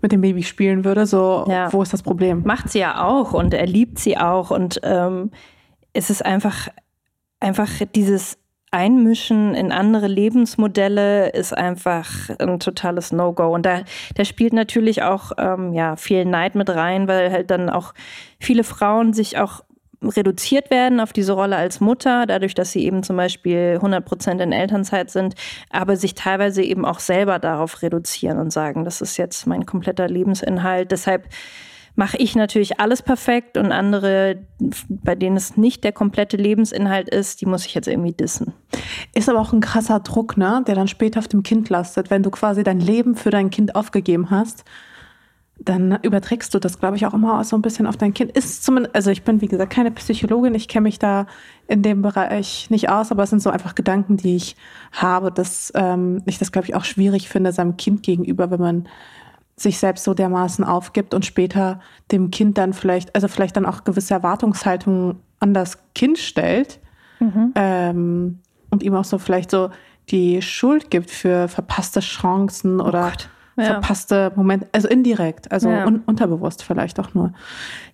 mit 0.01 0.11
dem 0.11 0.21
Baby 0.21 0.43
spielen 0.43 0.85
würde. 0.85 1.05
So, 1.05 1.45
ja. 1.47 1.71
wo 1.71 1.81
ist 1.81 1.93
das 1.93 2.03
Problem? 2.03 2.43
Macht 2.45 2.69
sie 2.69 2.79
ja 2.79 3.03
auch 3.03 3.33
und 3.33 3.53
er 3.53 3.65
liebt 3.65 3.99
sie 3.99 4.17
auch. 4.17 4.51
Und 4.51 4.79
ähm, 4.83 5.31
es 5.93 6.09
ist 6.09 6.25
einfach, 6.25 6.67
einfach 7.39 7.69
dieses 7.95 8.37
Einmischen 8.69 9.55
in 9.55 9.71
andere 9.71 10.07
Lebensmodelle 10.07 11.29
ist 11.29 11.55
einfach 11.57 12.29
ein 12.37 12.59
totales 12.59 13.11
No-Go. 13.11 13.53
Und 13.53 13.65
da, 13.65 13.83
da 14.15 14.25
spielt 14.25 14.53
natürlich 14.53 15.03
auch 15.03 15.31
ähm, 15.37 15.73
ja, 15.73 15.95
viel 15.95 16.25
Neid 16.25 16.55
mit 16.55 16.69
rein, 16.69 17.07
weil 17.07 17.31
halt 17.31 17.49
dann 17.49 17.69
auch 17.69 17.93
viele 18.39 18.63
Frauen 18.63 19.13
sich 19.13 19.37
auch 19.37 19.63
reduziert 20.01 20.69
werden 20.69 20.99
auf 20.99 21.13
diese 21.13 21.33
Rolle 21.33 21.55
als 21.55 21.79
Mutter, 21.79 22.25
dadurch, 22.25 22.53
dass 22.53 22.71
sie 22.71 22.85
eben 22.85 23.03
zum 23.03 23.17
Beispiel 23.17 23.73
100 23.75 24.05
Prozent 24.05 24.41
in 24.41 24.51
Elternzeit 24.51 25.09
sind, 25.09 25.35
aber 25.71 25.95
sich 25.95 26.13
teilweise 26.15 26.61
eben 26.61 26.85
auch 26.85 26.99
selber 26.99 27.39
darauf 27.39 27.81
reduzieren 27.81 28.37
und 28.37 28.51
sagen, 28.51 28.85
das 28.85 29.01
ist 29.01 29.17
jetzt 29.17 29.47
mein 29.47 29.65
kompletter 29.65 30.07
Lebensinhalt. 30.07 30.91
Deshalb 30.91 31.27
mache 31.95 32.17
ich 32.17 32.35
natürlich 32.35 32.79
alles 32.79 33.01
perfekt 33.01 33.57
und 33.57 33.71
andere, 33.71 34.45
bei 34.87 35.15
denen 35.15 35.35
es 35.35 35.57
nicht 35.57 35.83
der 35.83 35.91
komplette 35.91 36.37
Lebensinhalt 36.37 37.09
ist, 37.09 37.41
die 37.41 37.47
muss 37.47 37.65
ich 37.65 37.73
jetzt 37.73 37.87
irgendwie 37.87 38.13
dissen. 38.13 38.53
Ist 39.15 39.29
aber 39.29 39.39
auch 39.39 39.51
ein 39.51 39.61
krasser 39.61 39.99
Druck, 40.01 40.37
ne, 40.37 40.63
der 40.67 40.75
dann 40.75 40.87
später 40.87 41.19
auf 41.19 41.27
dem 41.27 41.41
Kind 41.41 41.69
lastet, 41.69 42.11
wenn 42.11 42.21
du 42.21 42.29
quasi 42.29 42.61
dein 42.61 42.79
Leben 42.79 43.15
für 43.15 43.31
dein 43.31 43.49
Kind 43.49 43.75
aufgegeben 43.75 44.29
hast 44.29 44.63
dann 45.59 45.99
überträgst 46.01 46.53
du 46.53 46.59
das, 46.59 46.79
glaube 46.79 46.97
ich, 46.97 47.05
auch 47.05 47.13
immer 47.13 47.43
so 47.43 47.55
ein 47.55 47.61
bisschen 47.61 47.87
auf 47.87 47.97
dein 47.97 48.13
Kind. 48.13 48.31
Ist 48.31 48.63
zumindest, 48.63 48.95
also 48.95 49.09
ich 49.11 49.23
bin, 49.23 49.41
wie 49.41 49.47
gesagt, 49.47 49.73
keine 49.73 49.91
Psychologin, 49.91 50.53
ich 50.53 50.67
kenne 50.67 50.83
mich 50.83 50.99
da 50.99 51.25
in 51.67 51.81
dem 51.81 52.01
Bereich 52.01 52.69
nicht 52.69 52.89
aus, 52.89 53.11
aber 53.11 53.23
es 53.23 53.31
sind 53.31 53.41
so 53.41 53.49
einfach 53.49 53.75
Gedanken, 53.75 54.17
die 54.17 54.35
ich 54.35 54.55
habe, 54.91 55.31
dass 55.31 55.71
ähm, 55.75 56.21
ich 56.25 56.37
das, 56.37 56.51
glaube 56.51 56.67
ich, 56.67 56.75
auch 56.75 56.85
schwierig 56.85 57.27
finde, 57.27 57.51
seinem 57.51 57.75
Kind 57.77 58.03
gegenüber, 58.03 58.51
wenn 58.51 58.59
man 58.59 58.87
sich 59.55 59.79
selbst 59.79 60.03
so 60.03 60.13
dermaßen 60.13 60.63
aufgibt 60.63 61.15
und 61.15 61.25
später 61.25 61.79
dem 62.11 62.29
Kind 62.29 62.59
dann 62.59 62.73
vielleicht, 62.73 63.15
also 63.15 63.27
vielleicht 63.27 63.57
dann 63.57 63.65
auch 63.65 63.83
gewisse 63.83 64.13
Erwartungshaltungen 64.13 65.17
an 65.39 65.53
das 65.55 65.79
Kind 65.95 66.19
stellt 66.19 66.79
mhm. 67.19 67.53
ähm, 67.55 68.39
und 68.69 68.83
ihm 68.83 68.93
auch 68.93 69.05
so 69.05 69.17
vielleicht 69.17 69.49
so 69.49 69.71
die 70.11 70.43
Schuld 70.43 70.91
gibt 70.91 71.09
für 71.09 71.47
verpasste 71.47 72.01
Chancen 72.01 72.79
oh 72.79 72.85
oder 72.85 73.09
Gott 73.09 73.29
ja. 73.57 73.65
verpasste 73.65 74.31
Momente, 74.35 74.67
also 74.71 74.87
indirekt, 74.87 75.51
also 75.51 75.69
ja. 75.69 75.85
un 75.85 76.01
unterbewusst 76.05 76.63
vielleicht 76.63 76.99
auch 76.99 77.13
nur. 77.13 77.33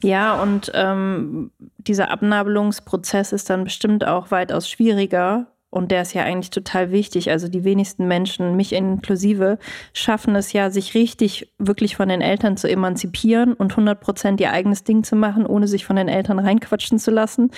Ja, 0.01 0.41
und 0.41 0.71
ähm, 0.75 1.51
dieser 1.77 2.11
Abnabelungsprozess 2.11 3.31
ist 3.31 3.49
dann 3.49 3.63
bestimmt 3.63 4.05
auch 4.05 4.31
weitaus 4.31 4.69
schwieriger. 4.69 5.47
Und 5.69 5.89
der 5.89 6.03
ist 6.03 6.13
ja 6.13 6.21
eigentlich 6.21 6.51
total 6.51 6.91
wichtig. 6.91 7.31
Also 7.31 7.47
die 7.47 7.63
wenigsten 7.63 8.07
Menschen, 8.07 8.55
mich 8.55 8.73
inklusive, 8.73 9.57
schaffen 9.91 10.35
es 10.35 10.53
ja, 10.53 10.69
sich 10.69 10.93
richtig 10.93 11.51
wirklich 11.57 11.95
von 11.95 12.09
den 12.09 12.21
Eltern 12.21 12.57
zu 12.57 12.69
emanzipieren 12.69 13.53
und 13.53 13.71
100 13.71 13.99
Prozent 13.99 14.39
ihr 14.39 14.51
eigenes 14.51 14.83
Ding 14.83 15.03
zu 15.03 15.15
machen, 15.15 15.47
ohne 15.47 15.67
sich 15.67 15.83
von 15.83 15.95
den 15.95 16.09
Eltern 16.09 16.37
reinquatschen 16.37 16.99
zu 16.99 17.09
lassen. 17.09 17.49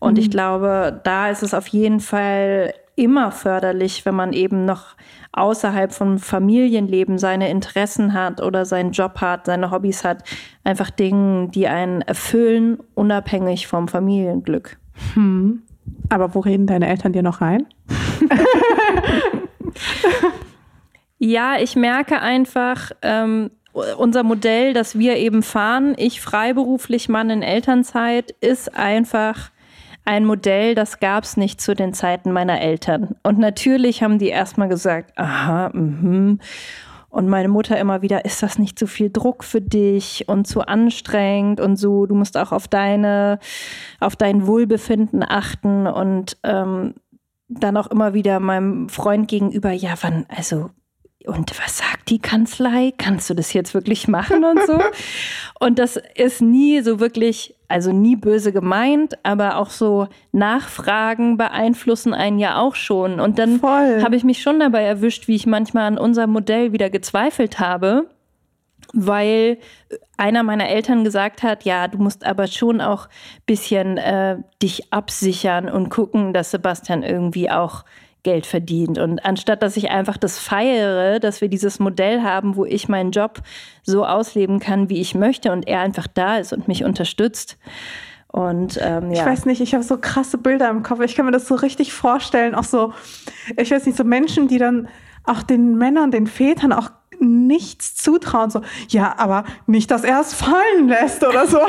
Und 0.00 0.14
mhm. 0.14 0.18
ich 0.18 0.30
glaube, 0.32 1.00
da 1.04 1.30
ist 1.30 1.44
es 1.44 1.54
auf 1.54 1.68
jeden 1.68 2.00
Fall 2.00 2.74
immer 2.96 3.32
förderlich, 3.32 4.04
wenn 4.04 4.14
man 4.14 4.32
eben 4.32 4.64
noch 4.64 4.96
außerhalb 5.32 5.92
vom 5.92 6.18
Familienleben 6.18 7.18
seine 7.18 7.50
Interessen 7.50 8.12
hat 8.12 8.42
oder 8.42 8.64
seinen 8.64 8.92
Job 8.92 9.20
hat, 9.20 9.46
seine 9.46 9.70
Hobbys 9.70 10.04
hat, 10.04 10.24
einfach 10.62 10.90
Dinge, 10.90 11.48
die 11.48 11.68
einen 11.68 12.02
erfüllen, 12.02 12.78
unabhängig 12.94 13.66
vom 13.66 13.88
Familienglück. 13.88 14.78
Hm. 15.14 15.62
Aber 16.10 16.34
wo 16.34 16.40
reden 16.40 16.66
deine 16.66 16.88
Eltern 16.88 17.12
dir 17.12 17.22
noch 17.22 17.40
rein? 17.40 17.66
ja, 21.18 21.56
ich 21.58 21.76
merke 21.76 22.20
einfach, 22.20 22.92
ähm, 23.00 23.50
unser 23.96 24.22
Modell, 24.22 24.74
das 24.74 24.98
wir 24.98 25.16
eben 25.16 25.42
fahren, 25.42 25.94
ich 25.96 26.20
freiberuflich, 26.20 27.08
Mann 27.08 27.30
in 27.30 27.42
Elternzeit, 27.42 28.32
ist 28.40 28.76
einfach 28.76 29.50
ein 30.04 30.24
Modell, 30.24 30.74
das 30.74 31.00
gab 31.00 31.24
es 31.24 31.36
nicht 31.36 31.60
zu 31.60 31.74
den 31.74 31.94
Zeiten 31.94 32.32
meiner 32.32 32.60
Eltern. 32.60 33.14
Und 33.22 33.38
natürlich 33.38 34.02
haben 34.02 34.18
die 34.18 34.28
erstmal 34.28 34.68
gesagt, 34.68 35.16
aha, 35.16 35.70
mhm. 35.72 36.40
Und 37.08 37.28
meine 37.28 37.48
Mutter 37.48 37.78
immer 37.78 38.00
wieder, 38.00 38.24
ist 38.24 38.42
das 38.42 38.58
nicht 38.58 38.78
zu 38.78 38.86
viel 38.86 39.10
Druck 39.10 39.44
für 39.44 39.60
dich 39.60 40.28
und 40.28 40.46
zu 40.46 40.62
anstrengend 40.62 41.60
und 41.60 41.76
so, 41.76 42.06
du 42.06 42.14
musst 42.14 42.38
auch 42.38 42.52
auf 42.52 42.68
deine, 42.68 43.38
auf 44.00 44.16
dein 44.16 44.46
Wohlbefinden 44.46 45.22
achten 45.22 45.86
und 45.86 46.38
ähm, 46.42 46.94
dann 47.48 47.76
auch 47.76 47.88
immer 47.88 48.14
wieder 48.14 48.40
meinem 48.40 48.88
Freund 48.88 49.28
gegenüber, 49.28 49.72
ja, 49.72 49.92
wann, 50.00 50.24
also 50.34 50.70
und 51.26 51.58
was 51.62 51.78
sagt 51.78 52.10
die 52.10 52.18
Kanzlei? 52.18 52.92
Kannst 52.96 53.30
du 53.30 53.34
das 53.34 53.52
jetzt 53.52 53.74
wirklich 53.74 54.08
machen 54.08 54.44
und 54.44 54.66
so? 54.66 54.80
und 55.60 55.78
das 55.78 55.98
ist 56.14 56.40
nie 56.40 56.80
so 56.80 57.00
wirklich, 57.00 57.54
also 57.68 57.92
nie 57.92 58.16
böse 58.16 58.52
gemeint, 58.52 59.14
aber 59.22 59.56
auch 59.56 59.70
so 59.70 60.08
Nachfragen 60.32 61.36
beeinflussen 61.36 62.14
einen 62.14 62.38
ja 62.38 62.58
auch 62.58 62.74
schon. 62.74 63.20
Und 63.20 63.38
dann 63.38 63.62
habe 63.62 64.16
ich 64.16 64.24
mich 64.24 64.42
schon 64.42 64.60
dabei 64.60 64.82
erwischt, 64.82 65.28
wie 65.28 65.36
ich 65.36 65.46
manchmal 65.46 65.84
an 65.84 65.98
unser 65.98 66.26
Modell 66.26 66.72
wieder 66.72 66.90
gezweifelt 66.90 67.58
habe, 67.58 68.08
weil 68.92 69.58
einer 70.16 70.42
meiner 70.42 70.68
Eltern 70.68 71.04
gesagt 71.04 71.42
hat, 71.42 71.64
ja, 71.64 71.88
du 71.88 71.98
musst 71.98 72.24
aber 72.24 72.46
schon 72.46 72.80
auch 72.80 73.08
bisschen 73.46 73.96
äh, 73.98 74.38
dich 74.62 74.92
absichern 74.92 75.68
und 75.68 75.88
gucken, 75.88 76.32
dass 76.32 76.50
Sebastian 76.50 77.02
irgendwie 77.02 77.50
auch 77.50 77.84
Geld 78.22 78.46
verdient. 78.46 78.98
Und 78.98 79.24
anstatt 79.24 79.62
dass 79.62 79.76
ich 79.76 79.90
einfach 79.90 80.16
das 80.16 80.38
feiere, 80.38 81.18
dass 81.18 81.40
wir 81.40 81.48
dieses 81.48 81.78
Modell 81.78 82.22
haben, 82.22 82.56
wo 82.56 82.64
ich 82.64 82.88
meinen 82.88 83.10
Job 83.10 83.40
so 83.82 84.04
ausleben 84.04 84.60
kann, 84.60 84.88
wie 84.88 85.00
ich 85.00 85.14
möchte 85.14 85.52
und 85.52 85.66
er 85.66 85.80
einfach 85.80 86.06
da 86.06 86.38
ist 86.38 86.52
und 86.52 86.68
mich 86.68 86.84
unterstützt. 86.84 87.58
Und 88.28 88.78
ähm, 88.82 89.12
ja. 89.12 89.20
Ich 89.20 89.26
weiß 89.26 89.44
nicht, 89.44 89.60
ich 89.60 89.74
habe 89.74 89.84
so 89.84 89.98
krasse 89.98 90.38
Bilder 90.38 90.70
im 90.70 90.82
Kopf. 90.82 91.00
Ich 91.00 91.14
kann 91.14 91.26
mir 91.26 91.32
das 91.32 91.46
so 91.46 91.54
richtig 91.54 91.92
vorstellen. 91.92 92.54
Auch 92.54 92.64
so, 92.64 92.92
ich 93.56 93.70
weiß 93.70 93.84
nicht, 93.84 93.96
so 93.96 94.04
Menschen, 94.04 94.48
die 94.48 94.58
dann 94.58 94.88
auch 95.24 95.42
den 95.42 95.76
Männern, 95.76 96.10
den 96.10 96.26
Vätern 96.26 96.72
auch 96.72 96.90
nichts 97.20 97.94
zutrauen. 97.94 98.50
So, 98.50 98.62
ja, 98.88 99.14
aber 99.16 99.44
nicht, 99.66 99.90
dass 99.90 100.04
er 100.04 100.20
es 100.20 100.34
fallen 100.34 100.88
lässt 100.88 101.24
oder 101.24 101.46
so. 101.46 101.58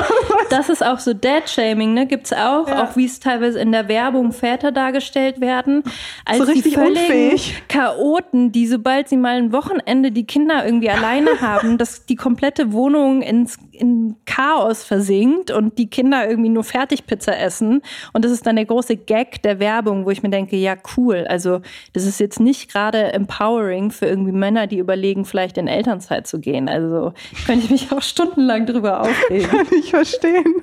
Das 0.50 0.68
ist 0.68 0.84
auch 0.84 0.98
so 0.98 1.14
Dead-Shaming, 1.14 1.94
ne? 1.94 2.06
Gibt 2.06 2.26
es 2.26 2.32
auch, 2.32 2.68
ja. 2.68 2.84
auch 2.84 2.96
wie 2.96 3.06
es 3.06 3.18
teilweise 3.18 3.58
in 3.58 3.72
der 3.72 3.88
Werbung 3.88 4.32
Väter 4.32 4.72
dargestellt 4.72 5.40
werden. 5.40 5.82
Als 6.24 6.38
so 6.38 6.44
richtig 6.44 6.74
die 6.74 6.80
unfähig. 6.80 7.62
Chaoten, 7.68 8.52
die 8.52 8.66
sobald 8.66 9.08
sie 9.08 9.16
mal 9.16 9.36
ein 9.36 9.52
Wochenende 9.52 10.12
die 10.12 10.26
Kinder 10.26 10.64
irgendwie 10.64 10.90
alleine 10.90 11.30
haben, 11.40 11.78
dass 11.78 12.06
die 12.06 12.16
komplette 12.16 12.72
Wohnung 12.72 13.22
ins 13.22 13.58
in 13.74 14.16
Chaos 14.24 14.84
versinkt 14.84 15.50
und 15.50 15.78
die 15.78 15.88
Kinder 15.88 16.28
irgendwie 16.28 16.48
nur 16.48 16.64
Fertigpizza 16.64 17.32
essen. 17.32 17.82
Und 18.12 18.24
das 18.24 18.32
ist 18.32 18.46
dann 18.46 18.56
der 18.56 18.64
große 18.64 18.96
Gag 18.96 19.42
der 19.42 19.58
Werbung, 19.58 20.04
wo 20.06 20.10
ich 20.10 20.22
mir 20.22 20.30
denke, 20.30 20.56
ja, 20.56 20.76
cool. 20.96 21.26
Also, 21.28 21.60
das 21.92 22.06
ist 22.06 22.20
jetzt 22.20 22.40
nicht 22.40 22.70
gerade 22.70 23.12
empowering 23.12 23.90
für 23.90 24.06
irgendwie 24.06 24.32
Männer, 24.32 24.66
die 24.66 24.78
überlegen, 24.78 25.24
vielleicht 25.24 25.43
in 25.58 25.68
Elternzeit 25.68 26.26
zu 26.26 26.40
gehen. 26.40 26.68
Also, 26.68 27.12
könnte 27.46 27.64
ich 27.64 27.70
mich 27.70 27.92
auch 27.92 28.02
stundenlang 28.02 28.66
drüber 28.66 29.00
aufregen. 29.00 29.48
Kann 29.50 29.66
ich 29.78 29.90
verstehen. 29.90 30.62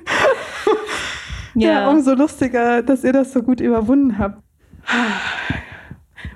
ja. 1.54 1.72
ja, 1.72 1.90
umso 1.90 2.14
lustiger, 2.14 2.82
dass 2.82 3.04
ihr 3.04 3.12
das 3.12 3.32
so 3.32 3.42
gut 3.42 3.60
überwunden 3.60 4.18
habt. 4.18 4.42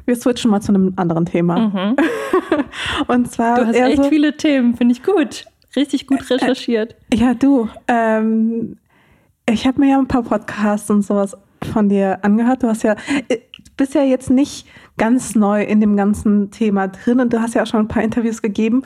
Wir 0.05 0.17
switchen 0.17 0.51
mal 0.51 0.61
zu 0.61 0.73
einem 0.73 0.93
anderen 0.97 1.27
Thema. 1.27 1.59
Mhm. 1.59 1.97
Und 3.09 3.31
zwar. 3.31 3.61
Du 3.61 3.67
hast 3.67 3.77
echt 3.77 3.97
so 3.97 4.05
viele 4.05 4.37
Themen, 4.37 4.77
finde 4.77 4.93
ich 4.93 5.03
gut. 5.03 5.47
Richtig 5.75 6.07
gut 6.07 6.31
recherchiert. 6.31 6.97
Ja, 7.13 7.35
du. 7.35 7.69
Ähm, 7.89 8.79
ich 9.49 9.67
habe 9.67 9.81
mir 9.81 9.91
ja 9.91 9.99
ein 9.99 10.09
paar 10.09 10.23
Podcasts 10.23 10.91
und 10.91 11.03
sowas 11.03 11.37
von 11.73 11.89
dir 11.89 12.19
angehört. 12.23 12.63
Du 12.63 12.69
hast 12.69 12.83
ja, 12.83 12.97
äh, 13.29 13.39
bist 13.77 13.95
ja 13.95 14.03
jetzt 14.03 14.31
nicht 14.31 14.67
ganz 14.97 15.35
neu 15.35 15.63
in 15.63 15.81
dem 15.81 15.97
ganzen 15.97 16.51
Thema 16.51 16.89
drin 16.89 17.21
und 17.21 17.33
du 17.33 17.41
hast 17.41 17.55
ja 17.55 17.63
auch 17.63 17.67
schon 17.67 17.81
ein 17.81 17.89
paar 17.89 18.03
Interviews 18.03 18.43
gegeben 18.43 18.83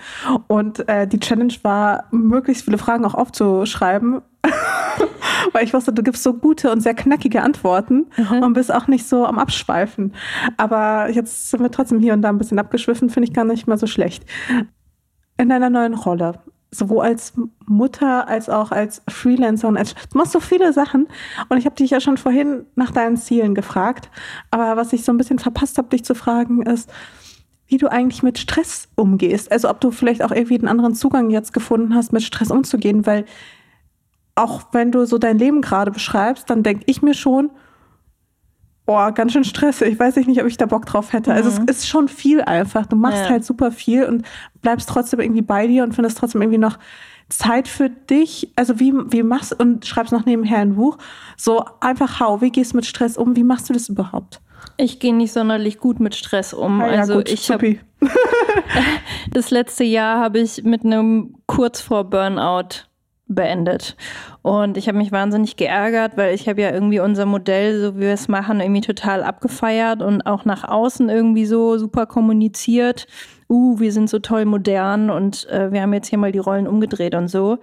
und 0.48 0.88
äh, 0.88 1.06
die 1.06 1.20
Challenge 1.20 1.54
war, 1.62 2.04
möglichst 2.10 2.64
viele 2.64 2.78
Fragen 2.78 3.04
auch 3.04 3.14
aufzuschreiben, 3.14 4.22
weil 5.52 5.64
ich 5.64 5.72
wusste, 5.72 5.92
du 5.92 6.02
gibst 6.02 6.22
so 6.22 6.34
gute 6.34 6.72
und 6.72 6.80
sehr 6.80 6.94
knackige 6.94 7.42
Antworten 7.42 8.06
mhm. 8.16 8.42
und 8.42 8.52
bist 8.54 8.72
auch 8.72 8.88
nicht 8.88 9.06
so 9.06 9.24
am 9.24 9.38
Abschweifen. 9.38 10.14
Aber 10.56 11.08
jetzt 11.10 11.50
sind 11.50 11.60
wir 11.60 11.70
trotzdem 11.70 12.00
hier 12.00 12.12
und 12.12 12.22
da 12.22 12.28
ein 12.28 12.38
bisschen 12.38 12.58
abgeschwiffen, 12.58 13.10
finde 13.10 13.28
ich 13.28 13.34
gar 13.34 13.44
nicht 13.44 13.66
mal 13.66 13.78
so 13.78 13.86
schlecht. 13.86 14.24
In 15.36 15.48
deiner 15.48 15.70
neuen 15.70 15.94
Rolle, 15.94 16.40
sowohl 16.70 17.04
als 17.04 17.32
Mutter 17.66 18.28
als 18.28 18.48
auch 18.48 18.70
als 18.70 19.02
Freelancer 19.08 19.68
und 19.68 19.76
als 19.76 19.94
du 19.94 20.18
machst 20.18 20.32
so 20.32 20.40
viele 20.40 20.72
Sachen. 20.72 21.08
Und 21.48 21.58
ich 21.58 21.66
habe 21.66 21.76
dich 21.76 21.90
ja 21.90 22.00
schon 22.00 22.16
vorhin 22.16 22.66
nach 22.76 22.90
deinen 22.90 23.16
Zielen 23.16 23.54
gefragt, 23.54 24.10
aber 24.50 24.76
was 24.76 24.92
ich 24.92 25.04
so 25.04 25.12
ein 25.12 25.18
bisschen 25.18 25.38
verpasst 25.38 25.78
habe, 25.78 25.88
dich 25.88 26.04
zu 26.04 26.14
fragen, 26.14 26.62
ist, 26.62 26.90
wie 27.66 27.78
du 27.78 27.88
eigentlich 27.88 28.22
mit 28.22 28.38
Stress 28.38 28.88
umgehst. 28.96 29.50
Also 29.52 29.70
ob 29.70 29.80
du 29.80 29.90
vielleicht 29.90 30.22
auch 30.22 30.32
irgendwie 30.32 30.58
einen 30.58 30.68
anderen 30.68 30.94
Zugang 30.94 31.30
jetzt 31.30 31.52
gefunden 31.52 31.94
hast, 31.94 32.12
mit 32.12 32.22
Stress 32.22 32.50
umzugehen, 32.50 33.06
weil 33.06 33.24
auch 34.34 34.62
wenn 34.72 34.90
du 34.90 35.06
so 35.06 35.18
dein 35.18 35.38
Leben 35.38 35.60
gerade 35.60 35.90
beschreibst, 35.90 36.50
dann 36.50 36.62
denke 36.62 36.84
ich 36.86 37.02
mir 37.02 37.14
schon, 37.14 37.50
boah, 38.86 39.12
ganz 39.12 39.32
schön 39.32 39.44
stressig. 39.44 39.88
Ich 39.88 39.98
weiß 39.98 40.16
nicht, 40.16 40.40
ob 40.40 40.46
ich 40.46 40.56
da 40.56 40.66
Bock 40.66 40.86
drauf 40.86 41.12
hätte. 41.12 41.30
Mhm. 41.30 41.36
Also 41.36 41.48
es 41.48 41.60
mhm. 41.60 41.66
ist 41.68 41.88
schon 41.88 42.08
viel 42.08 42.42
einfach. 42.42 42.86
Du 42.86 42.96
machst 42.96 43.24
ja. 43.24 43.30
halt 43.30 43.44
super 43.44 43.70
viel 43.70 44.04
und 44.04 44.26
bleibst 44.62 44.88
trotzdem 44.88 45.20
irgendwie 45.20 45.42
bei 45.42 45.66
dir 45.66 45.84
und 45.84 45.94
findest 45.94 46.18
trotzdem 46.18 46.42
irgendwie 46.42 46.58
noch 46.58 46.78
Zeit 47.28 47.68
für 47.68 47.88
dich. 47.88 48.52
Also 48.56 48.80
wie, 48.80 48.92
wie 48.92 49.22
machst 49.22 49.58
und 49.58 49.86
schreibst 49.86 50.12
noch 50.12 50.26
nebenher 50.26 50.58
ein 50.58 50.74
Buch. 50.74 50.98
So 51.36 51.64
einfach 51.80 52.20
hau, 52.20 52.40
wie 52.40 52.50
gehst 52.50 52.72
du 52.72 52.76
mit 52.76 52.86
Stress 52.86 53.16
um? 53.16 53.36
Wie 53.36 53.44
machst 53.44 53.68
du 53.68 53.72
das 53.72 53.88
überhaupt? 53.88 54.40
Ich 54.76 54.98
gehe 54.98 55.14
nicht 55.14 55.32
sonderlich 55.32 55.78
gut 55.78 56.00
mit 56.00 56.14
Stress 56.14 56.52
um. 56.52 56.80
Ah, 56.80 56.92
ja, 56.92 57.00
also 57.00 57.14
gut, 57.14 57.30
ich 57.30 57.50
habe 57.50 57.78
das 59.30 59.50
letzte 59.50 59.84
Jahr 59.84 60.20
habe 60.20 60.40
ich 60.40 60.64
mit 60.64 60.84
einem 60.84 61.34
kurz 61.46 61.80
vor 61.80 62.04
Burnout 62.04 62.89
beendet. 63.34 63.96
Und 64.42 64.76
ich 64.76 64.88
habe 64.88 64.98
mich 64.98 65.12
wahnsinnig 65.12 65.56
geärgert, 65.56 66.16
weil 66.16 66.34
ich 66.34 66.48
habe 66.48 66.60
ja 66.60 66.70
irgendwie 66.70 67.00
unser 67.00 67.26
Modell, 67.26 67.80
so 67.80 67.96
wie 67.96 68.00
wir 68.00 68.12
es 68.12 68.28
machen, 68.28 68.60
irgendwie 68.60 68.80
total 68.80 69.22
abgefeiert 69.22 70.02
und 70.02 70.26
auch 70.26 70.44
nach 70.44 70.64
außen 70.64 71.08
irgendwie 71.08 71.46
so 71.46 71.78
super 71.78 72.06
kommuniziert. 72.06 73.06
Uh, 73.48 73.78
wir 73.80 73.92
sind 73.92 74.08
so 74.08 74.18
toll 74.18 74.44
modern 74.44 75.10
und 75.10 75.48
äh, 75.48 75.72
wir 75.72 75.82
haben 75.82 75.92
jetzt 75.92 76.08
hier 76.08 76.18
mal 76.18 76.32
die 76.32 76.38
Rollen 76.38 76.68
umgedreht 76.68 77.14
und 77.14 77.28
so. 77.28 77.58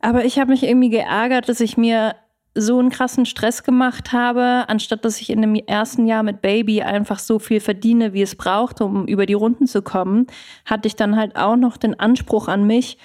Aber 0.00 0.24
ich 0.24 0.38
habe 0.38 0.50
mich 0.50 0.62
irgendwie 0.62 0.90
geärgert, 0.90 1.48
dass 1.48 1.60
ich 1.60 1.76
mir 1.76 2.14
so 2.54 2.78
einen 2.78 2.90
krassen 2.90 3.24
Stress 3.24 3.62
gemacht 3.62 4.12
habe, 4.12 4.64
anstatt 4.68 5.04
dass 5.04 5.20
ich 5.20 5.30
in 5.30 5.40
dem 5.40 5.54
ersten 5.54 6.06
Jahr 6.06 6.24
mit 6.24 6.42
Baby 6.42 6.82
einfach 6.82 7.20
so 7.20 7.38
viel 7.38 7.60
verdiene, 7.60 8.12
wie 8.12 8.22
es 8.22 8.34
braucht, 8.34 8.80
um 8.80 9.06
über 9.06 9.26
die 9.26 9.34
Runden 9.34 9.66
zu 9.66 9.82
kommen, 9.82 10.26
hatte 10.64 10.88
ich 10.88 10.96
dann 10.96 11.16
halt 11.16 11.36
auch 11.36 11.56
noch 11.56 11.76
den 11.76 11.98
Anspruch 11.98 12.48
an 12.48 12.66
mich, 12.66 12.98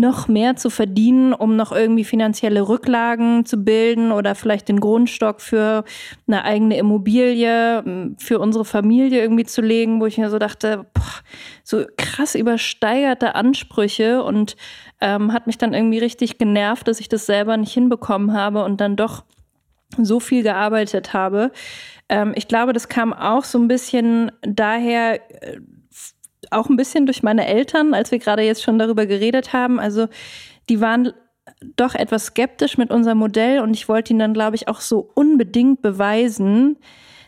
noch 0.00 0.26
mehr 0.26 0.56
zu 0.56 0.70
verdienen, 0.70 1.34
um 1.34 1.54
noch 1.54 1.70
irgendwie 1.70 2.04
finanzielle 2.04 2.66
Rücklagen 2.66 3.44
zu 3.44 3.58
bilden 3.58 4.10
oder 4.10 4.34
vielleicht 4.34 4.68
den 4.68 4.80
Grundstock 4.80 5.40
für 5.40 5.84
eine 6.26 6.44
eigene 6.44 6.78
Immobilie, 6.78 8.14
für 8.18 8.38
unsere 8.38 8.64
Familie 8.64 9.20
irgendwie 9.20 9.44
zu 9.44 9.60
legen, 9.60 10.00
wo 10.00 10.06
ich 10.06 10.16
mir 10.16 10.30
so 10.30 10.38
dachte, 10.38 10.86
boah, 10.94 11.02
so 11.62 11.84
krass 11.98 12.34
übersteigerte 12.34 13.34
Ansprüche 13.34 14.22
und 14.22 14.56
ähm, 15.00 15.32
hat 15.32 15.46
mich 15.46 15.58
dann 15.58 15.74
irgendwie 15.74 15.98
richtig 15.98 16.38
genervt, 16.38 16.88
dass 16.88 16.98
ich 16.98 17.10
das 17.10 17.26
selber 17.26 17.56
nicht 17.58 17.74
hinbekommen 17.74 18.32
habe 18.32 18.64
und 18.64 18.80
dann 18.80 18.96
doch 18.96 19.24
so 19.98 20.20
viel 20.20 20.42
gearbeitet 20.42 21.12
habe. 21.12 21.52
Ähm, 22.08 22.32
ich 22.34 22.48
glaube, 22.48 22.72
das 22.72 22.88
kam 22.88 23.12
auch 23.12 23.44
so 23.44 23.58
ein 23.58 23.68
bisschen 23.68 24.32
daher, 24.40 25.20
äh, 25.42 25.60
auch 26.52 26.68
ein 26.68 26.76
bisschen 26.76 27.06
durch 27.06 27.22
meine 27.22 27.46
Eltern, 27.46 27.94
als 27.94 28.10
wir 28.10 28.18
gerade 28.18 28.42
jetzt 28.42 28.62
schon 28.62 28.78
darüber 28.78 29.06
geredet 29.06 29.52
haben. 29.52 29.80
Also 29.80 30.08
die 30.68 30.80
waren 30.80 31.12
doch 31.76 31.94
etwas 31.94 32.26
skeptisch 32.26 32.78
mit 32.78 32.90
unserem 32.90 33.18
Modell 33.18 33.60
und 33.60 33.74
ich 33.74 33.88
wollte 33.88 34.12
ihnen 34.12 34.20
dann, 34.20 34.34
glaube 34.34 34.56
ich, 34.56 34.68
auch 34.68 34.80
so 34.80 35.10
unbedingt 35.14 35.82
beweisen, 35.82 36.76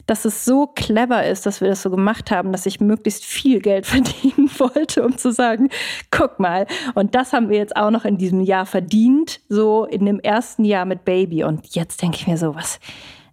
dass 0.07 0.25
es 0.25 0.45
so 0.45 0.67
clever 0.67 1.27
ist, 1.27 1.47
dass 1.47 1.61
wir 1.61 1.69
das 1.69 1.83
so 1.83 1.91
gemacht 1.91 2.31
haben, 2.31 2.53
dass 2.53 2.67
ich 2.67 2.81
möglichst 2.81 3.25
viel 3.25 3.61
Geld 3.61 3.87
verdienen 3.87 4.51
wollte, 4.59 5.05
um 5.05 5.17
zu 5.17 5.33
sagen, 5.33 5.71
guck 6.11 6.39
mal, 6.39 6.67
und 6.95 7.15
das 7.15 7.33
haben 7.33 7.49
wir 7.49 7.57
jetzt 7.57 7.77
auch 7.77 7.91
noch 7.91 8.05
in 8.05 8.19
diesem 8.19 8.41
Jahr 8.41 8.67
verdient, 8.67 9.41
so 9.49 9.85
in 9.85 10.05
dem 10.05 10.21
ersten 10.21 10.65
Jahr 10.65 10.85
mit 10.85 11.05
Baby. 11.05 11.45
Und 11.45 11.75
jetzt 11.75 12.03
denke 12.03 12.19
ich 12.19 12.27
mir 12.27 12.37
so, 12.37 12.55
was, 12.55 12.81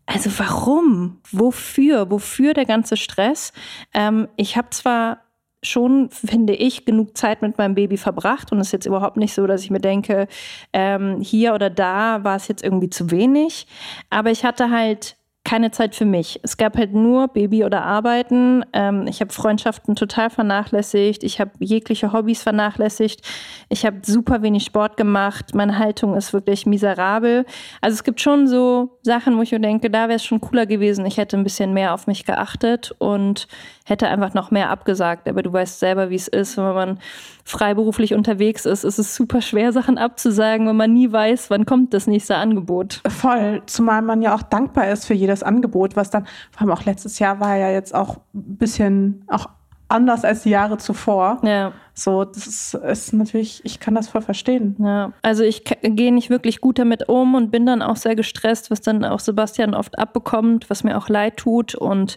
also 0.06 0.30
warum? 0.38 1.20
Wofür? 1.32 2.10
Wofür 2.10 2.54
der 2.54 2.66
ganze 2.66 2.98
Stress? 2.98 3.54
Ähm, 3.94 4.28
ich 4.38 4.58
habe 4.58 4.70
zwar 4.72 5.20
schon, 5.64 6.10
finde 6.10 6.54
ich, 6.54 6.86
genug 6.86 7.18
Zeit 7.18 7.42
mit 7.42 7.58
meinem 7.58 7.76
Baby 7.76 7.98
verbracht. 7.98 8.52
Und 8.52 8.60
es 8.60 8.68
ist 8.68 8.74
jetzt 8.74 8.86
überhaupt 8.86 9.18
nicht 9.18 9.34
so, 9.34 9.46
dass 9.48 9.64
ich 9.64 9.70
mir 9.70 9.80
denke, 9.80 10.28
ähm, 10.74 11.22
hier 11.22 11.54
oder 11.54 11.70
da 11.70 12.24
war 12.24 12.36
es 12.36 12.48
jetzt 12.48 12.64
irgendwie 12.64 12.90
zu 12.90 13.12
wenig. 13.12 13.68
Aber 14.10 14.32
ich 14.32 14.44
hatte 14.44 14.72
halt 14.72 15.18
keine 15.44 15.72
Zeit 15.72 15.96
für 15.96 16.06
mich. 16.06 16.40
Es 16.44 16.56
gab 16.56 16.78
halt 16.78 16.94
nur 16.94 17.28
Baby 17.28 17.66
oder 17.66 17.84
Arbeiten. 17.84 18.64
Ähm, 18.74 19.08
ich 19.08 19.22
habe 19.22 19.34
Freundschaften 19.34 19.96
total 19.96 20.30
vernachlässigt. 20.30 21.24
Ich 21.24 21.40
habe 21.40 21.52
jegliche 21.60 22.14
Hobbys 22.14 22.44
vernachlässigt. 22.44 23.28
Ich 23.68 23.86
habe 23.86 23.98
super 24.04 24.44
wenig 24.44 24.64
Sport 24.64 24.98
gemacht. 24.98 25.56
Meine 25.56 25.80
Haltung 25.80 26.16
ist 26.16 26.32
wirklich 26.32 26.68
miserabel. 26.68 27.46
Also 27.82 27.96
es 27.96 28.04
gibt 28.04 28.22
schon 28.22 28.48
so 28.48 29.00
Sachen, 29.02 29.36
wo 29.38 29.42
ich 29.42 29.52
mir 29.52 29.60
denke, 29.60 29.90
da 29.90 30.04
wäre 30.08 30.18
es 30.18 30.24
schon 30.24 30.42
cooler 30.42 30.68
gewesen. 30.68 31.08
Ich 31.08 31.18
hätte 31.18 31.38
ein 31.38 31.44
bisschen 31.44 31.74
mehr 31.74 31.96
auf 31.96 32.06
mich 32.06 32.24
geachtet 32.26 32.94
und 33.00 33.48
hätte 33.86 34.08
einfach 34.08 34.34
noch 34.34 34.52
mehr 34.52 34.70
abgesagt. 34.70 35.28
Aber 35.28 35.42
du 35.44 35.52
weißt 35.52 35.80
selber, 35.80 36.10
wie 36.10 36.16
es 36.16 36.28
ist, 36.28 36.58
wenn 36.58 36.64
man 36.64 37.00
freiberuflich 37.44 38.14
unterwegs 38.14 38.66
ist, 38.66 38.84
ist 38.84 39.00
es 39.00 39.16
super 39.16 39.42
schwer, 39.42 39.74
Sachen 39.74 39.98
abzusagen, 39.98 40.68
wenn 40.68 40.76
man 40.78 40.94
nie 40.94 41.12
weiß, 41.12 41.50
wann 41.50 41.66
kommt 41.66 41.94
das 41.94 42.08
nächste 42.08 42.36
Angebot. 42.36 43.02
Voll, 43.08 43.62
zumal 43.66 44.02
man 44.02 44.22
ja 44.22 44.36
auch 44.36 44.44
dankbar 44.44 44.90
ist 44.90 45.06
für 45.06 45.14
jedes 45.14 45.44
Angebot, 45.44 45.96
was 45.96 46.10
dann, 46.10 46.26
vor 46.52 46.62
allem 46.62 46.72
auch 46.72 46.86
letztes 46.86 47.20
Jahr 47.20 47.40
war 47.40 47.56
ja 47.58 47.72
jetzt 47.72 47.96
auch 47.96 48.18
ein 48.34 48.58
bisschen 48.58 49.24
auch 49.28 49.48
anders 49.92 50.24
als 50.24 50.44
die 50.44 50.50
Jahre 50.50 50.78
zuvor. 50.78 51.40
Ja. 51.44 51.74
So, 51.94 52.24
das 52.24 52.48
ist, 52.48 52.74
ist, 52.74 53.14
natürlich, 53.14 53.62
ich 53.66 53.80
kann 53.80 53.94
das 53.94 54.08
voll 54.08 54.22
verstehen. 54.22 54.78
Ja, 54.80 55.12
also 55.22 55.44
ich 55.44 55.64
gehe 55.82 56.14
nicht 56.14 56.30
wirklich 56.30 56.62
gut 56.62 56.80
damit 56.80 57.10
um 57.10 57.36
und 57.36 57.52
bin 57.52 57.66
dann 57.66 57.82
auch 57.82 57.98
sehr 57.98 58.16
gestresst, 58.16 58.72
was 58.72 58.82
dann 58.82 59.04
auch 59.04 59.20
Sebastian 59.20 59.74
oft 59.74 60.00
abbekommt, 60.00 60.70
was 60.70 60.84
mir 60.84 60.98
auch 60.98 61.10
leid 61.10 61.38
tut. 61.38 61.76
Und 61.76 62.16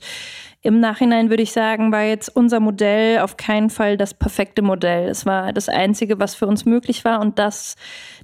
im 0.64 0.80
Nachhinein 0.80 1.28
würde 1.28 1.42
ich 1.42 1.52
sagen, 1.52 1.92
war 1.92 2.04
jetzt 2.04 2.34
unser 2.34 2.58
Modell 2.58 3.18
auf 3.18 3.36
keinen 3.36 3.68
Fall 3.68 3.98
das 3.98 4.14
perfekte 4.14 4.62
Modell. 4.62 5.10
Es 5.10 5.26
war 5.26 5.52
das 5.52 5.68
Einzige, 5.68 6.18
was 6.18 6.34
für 6.34 6.46
uns 6.46 6.64
möglich 6.64 7.04
war 7.04 7.20
und 7.20 7.38
das, 7.38 7.76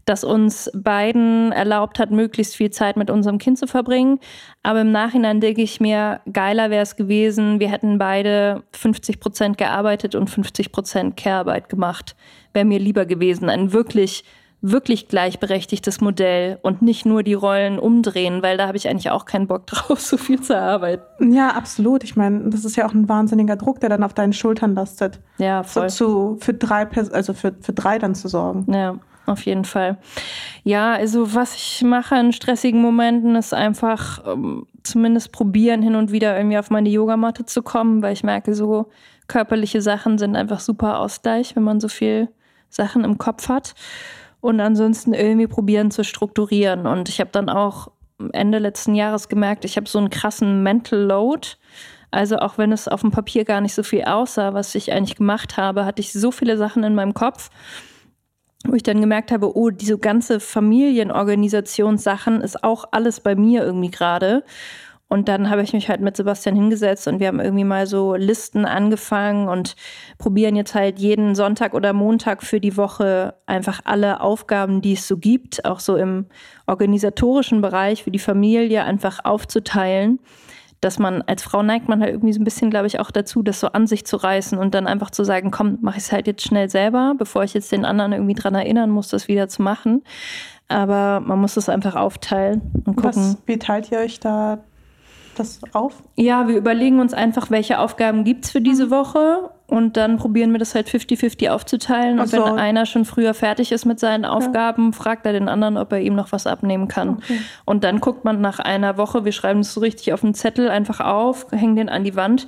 das 0.07 0.25
uns 0.25 0.71
beiden 0.75 1.53
erlaubt 1.53 1.99
hat, 1.99 2.11
möglichst 2.11 2.57
viel 2.57 2.71
Zeit 2.71 2.97
mit 2.97 3.11
unserem 3.11 3.37
Kind 3.37 3.59
zu 3.59 3.67
verbringen. 3.67 4.21
Aber 4.62 4.81
im 4.81 4.91
Nachhinein 4.91 5.41
denke 5.41 5.61
ich 5.61 5.81
mir, 5.81 6.23
geiler 6.33 6.71
wäre 6.71 6.83
es 6.83 6.97
gewesen, 6.97 7.61
wir 7.61 7.71
hätten 7.71 7.99
beide 7.99 8.65
50 8.73 9.21
Prozent 9.21 9.59
gearbeitet 9.59 10.15
und 10.15 10.31
50 10.31 10.73
Prozent 10.73 11.19
Care-Arbeit 11.19 11.69
gemacht. 11.69 12.17
Wäre 12.55 12.65
mir 12.65 12.79
lieber 12.79 13.05
gewesen. 13.05 13.51
Ein 13.51 13.75
wirklich 13.75 14.25
wirklich 14.62 15.09
gleichberechtigtes 15.09 16.01
Modell 16.01 16.59
und 16.62 16.82
nicht 16.82 17.07
nur 17.07 17.23
die 17.23 17.35
Rollen 17.35 17.78
umdrehen, 17.78 18.43
weil 18.43 18.59
da 18.59 18.66
habe 18.66 18.77
ich 18.77 18.89
eigentlich 18.89 19.11
auch 19.11 19.24
keinen 19.24 19.47
Bock 19.47 19.66
drauf, 19.66 20.01
so 20.01 20.16
viel 20.16 20.41
zu 20.41 20.57
arbeiten. 20.57 21.32
Ja, 21.32 21.51
absolut. 21.51 22.05
Ich 22.05 22.16
meine, 22.16 22.51
das 22.51 22.65
ist 22.65 22.77
ja 22.77 22.87
auch 22.87 22.93
ein 22.93 23.09
wahnsinniger 23.09 23.57
Druck, 23.57 23.81
der 23.81 23.89
dann 23.89 24.03
auf 24.03 24.15
deinen 24.15 24.32
Schultern 24.32 24.74
lastet. 24.74 25.20
Ja, 25.39 25.62
voll. 25.62 25.89
So 25.89 26.35
zu, 26.35 26.45
für 26.45 26.55
drei, 26.55 26.87
also 26.87 27.32
für, 27.32 27.55
für 27.61 27.73
drei 27.73 27.99
dann 27.99 28.15
zu 28.15 28.28
sorgen. 28.28 28.70
Ja, 28.73 28.99
auf 29.27 29.47
jeden 29.47 29.65
Fall. 29.65 29.97
Ja, 30.62 30.93
also 30.93 31.35
was 31.35 31.55
ich 31.55 31.82
mache 31.82 32.16
in 32.16 32.32
stressigen 32.32 32.82
Momenten 32.82 33.37
ist 33.37 33.55
einfach 33.55 34.24
um, 34.27 34.66
zumindest 34.82 35.32
probieren, 35.32 35.82
hin 35.82 35.95
und 35.95 36.12
wieder 36.12 36.37
irgendwie 36.37 36.59
auf 36.59 36.70
meine 36.70 36.89
Yogamatte 36.91 37.47
zu 37.47 37.62
kommen, 37.62 38.03
weil 38.03 38.12
ich 38.12 38.24
merke, 38.24 38.55
so 38.55 38.91
körperliche 39.27 39.81
Sachen 39.81 40.19
sind 40.19 40.37
einfach 40.37 40.61
super 40.61 40.99
Ausgleich, 40.99 41.57
wenn 41.57 41.62
man 41.62 41.81
so 41.81 41.89
viel 41.89 42.28
Sachen 42.69 43.05
im 43.05 43.16
Kopf 43.16 43.49
hat 43.49 43.74
und 44.41 44.61
ansonsten 44.61 45.15
irgendwie 45.15 45.47
probieren 45.47 45.91
zu 45.91 46.05
strukturieren. 46.05 46.87
Und 46.87 47.09
ich 47.09 47.21
habe 47.21 47.31
dann 47.33 47.49
auch 47.49 47.89
Ende 48.33 48.59
letzten 48.59 48.95
Jahres 48.95 49.29
gemerkt, 49.29 49.65
ich 49.65 49.77
habe 49.77 49.89
so 49.89 49.99
einen 49.99 50.11
krassen 50.11 50.62
Mental 50.62 50.99
Load. 50.99 51.49
Also 52.11 52.39
auch 52.39 52.59
wenn 52.59 52.73
es 52.73 52.89
auf 52.89 53.03
dem 53.03 53.12
Papier 53.12 53.45
gar 53.45 53.61
nicht 53.61 53.75
so 53.75 53.83
viel 53.83 54.05
aussah, 54.05 54.53
was 54.53 54.75
ich 54.75 54.93
eigentlich 54.93 55.17
gemacht 55.17 55.57
habe, 55.57 55.85
hatte 55.85 56.01
ich 56.01 56.12
so 56.12 56.33
viele 56.33 56.57
Sachen 56.57 56.83
in 56.83 56.95
meinem 56.95 57.15
Kopf, 57.15 57.51
wo 58.67 58.75
ich 58.75 58.83
dann 58.83 59.01
gemerkt 59.01 59.31
habe, 59.31 59.57
oh, 59.57 59.71
diese 59.71 59.97
ganze 59.97 60.41
Familienorganisationssachen 60.41 62.41
ist 62.41 62.65
auch 62.65 62.85
alles 62.91 63.21
bei 63.21 63.37
mir 63.37 63.62
irgendwie 63.62 63.91
gerade. 63.91 64.43
Und 65.12 65.27
dann 65.28 65.51
habe 65.51 65.62
ich 65.62 65.73
mich 65.73 65.89
halt 65.89 66.01
mit 66.01 66.16
Sebastian 66.16 66.55
hingesetzt 66.55 67.09
und 67.09 67.19
wir 67.19 67.27
haben 67.27 67.41
irgendwie 67.41 67.65
mal 67.65 67.89
so 67.89 68.15
Listen 68.15 68.65
angefangen 68.65 69.49
und 69.49 69.74
probieren 70.19 70.55
jetzt 70.55 70.77
halt 70.77 71.01
jeden 71.01 71.35
Sonntag 71.35 71.74
oder 71.74 71.93
Montag 71.93 72.45
für 72.45 72.61
die 72.61 72.77
Woche 72.77 73.35
einfach 73.45 73.81
alle 73.82 74.20
Aufgaben, 74.20 74.82
die 74.82 74.93
es 74.93 75.09
so 75.09 75.16
gibt, 75.16 75.65
auch 75.65 75.81
so 75.81 75.97
im 75.97 76.27
organisatorischen 76.69 77.61
Bereich 77.61 78.05
für 78.05 78.12
die 78.12 78.20
Familie 78.20 78.85
einfach 78.85 79.24
aufzuteilen. 79.24 80.20
Dass 80.81 81.01
man 81.01 81.23
als 81.23 81.43
Frau 81.43 81.65
neigt 81.65 81.89
man 81.89 82.01
halt 82.01 82.12
irgendwie 82.12 82.32
so 82.32 82.41
ein 82.41 82.45
bisschen, 82.45 82.70
glaube 82.70 82.87
ich, 82.87 83.01
auch 83.01 83.11
dazu, 83.11 83.43
das 83.43 83.59
so 83.59 83.66
an 83.66 83.89
sich 83.89 84.07
zu 84.07 84.16
reißen 84.16 84.57
und 84.59 84.77
dann 84.77 84.87
einfach 84.87 85.11
zu 85.11 85.24
sagen, 85.24 85.51
komm, 85.51 85.78
mach 85.81 85.97
ich 85.97 86.05
es 86.05 86.12
halt 86.12 86.28
jetzt 86.28 86.45
schnell 86.45 86.70
selber, 86.70 87.15
bevor 87.19 87.43
ich 87.43 87.53
jetzt 87.53 87.73
den 87.73 87.85
anderen 87.85 88.12
irgendwie 88.12 88.35
dran 88.35 88.55
erinnern 88.55 88.91
muss, 88.91 89.09
das 89.09 89.27
wieder 89.27 89.49
zu 89.49 89.61
machen. 89.61 90.05
Aber 90.69 91.19
man 91.19 91.41
muss 91.41 91.57
es 91.57 91.69
einfach 91.69 91.97
aufteilen 91.97 92.61
und 92.87 92.95
gucken. 92.95 93.03
Was, 93.05 93.37
wie 93.47 93.59
teilt 93.59 93.91
ihr 93.91 93.99
euch 93.99 94.20
da 94.20 94.61
das 95.41 95.61
auf? 95.73 96.03
Ja, 96.17 96.47
wir 96.47 96.57
überlegen 96.57 97.01
uns 97.01 97.15
einfach, 97.15 97.51
welche 97.51 97.79
Aufgaben 97.79 98.25
gibt 98.25 98.45
es 98.45 98.51
für 98.51 98.61
diese 98.61 98.87
mhm. 98.87 98.91
Woche 98.91 99.51
und 99.67 99.97
dann 99.97 100.17
probieren 100.17 100.53
wir 100.53 100.59
das 100.59 100.75
halt 100.75 100.89
50-50 100.89 101.51
aufzuteilen. 101.51 102.21
Und 102.21 102.29
so. 102.29 102.37
wenn 102.37 102.59
einer 102.59 102.87
schon 102.87 103.05
früher 103.05 103.35
fertig 103.35 103.73
ist 103.73 103.85
mit 103.85 103.99
seinen 103.99 104.25
Aufgaben, 104.25 104.87
ja. 104.87 104.93
fragt 104.93 105.27
er 105.27 105.33
den 105.33 105.49
anderen, 105.49 105.77
ob 105.77 105.93
er 105.93 106.01
ihm 106.01 106.15
noch 106.15 106.33
was 106.33 106.47
abnehmen 106.47 106.89
kann. 106.89 107.17
Okay. 107.17 107.41
Und 107.65 107.85
dann 107.85 108.01
guckt 108.01 108.25
man 108.25 108.41
nach 108.41 108.59
einer 108.59 108.97
Woche, 108.97 109.25
wir 109.25 109.33
schreiben 109.33 109.61
es 109.61 109.75
so 109.75 109.81
richtig 109.81 110.12
auf 110.12 110.21
den 110.21 110.35
Zettel 110.35 110.69
einfach 110.69 111.01
auf, 111.01 111.47
hängen 111.51 111.77
den 111.77 111.89
an 111.89 112.05
die 112.05 112.17
Wand 112.17 112.47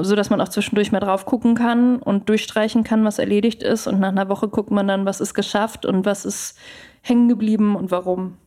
so 0.00 0.16
dass 0.16 0.30
man 0.30 0.40
auch 0.40 0.48
zwischendurch 0.48 0.92
mal 0.92 1.00
drauf 1.00 1.26
gucken 1.26 1.54
kann 1.54 1.98
und 1.98 2.28
durchstreichen 2.28 2.84
kann, 2.84 3.04
was 3.04 3.18
erledigt 3.18 3.62
ist. 3.62 3.86
Und 3.86 4.00
nach 4.00 4.08
einer 4.08 4.28
Woche 4.28 4.48
guckt 4.48 4.70
man 4.70 4.88
dann, 4.88 5.04
was 5.04 5.20
ist 5.20 5.34
geschafft 5.34 5.84
und 5.84 6.06
was 6.06 6.24
ist 6.24 6.56
hängen 7.02 7.28
geblieben 7.28 7.76
und 7.76 7.90
warum. 7.90 8.38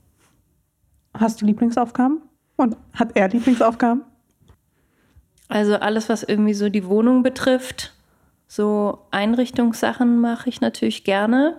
Hast 1.14 1.42
du 1.42 1.46
Lieblingsaufgaben? 1.46 2.22
Und 2.58 2.78
hat 2.94 3.10
er 3.16 3.28
Lieblingsaufgaben? 3.28 4.04
Also 5.48 5.76
alles, 5.76 6.10
was 6.10 6.24
irgendwie 6.24 6.54
so 6.54 6.70
die 6.70 6.86
Wohnung 6.86 7.22
betrifft, 7.22 7.94
so 8.48 9.00
Einrichtungssachen 9.12 10.20
mache 10.20 10.50
ich 10.50 10.62
natürlich 10.62 11.04
gerne. 11.04 11.58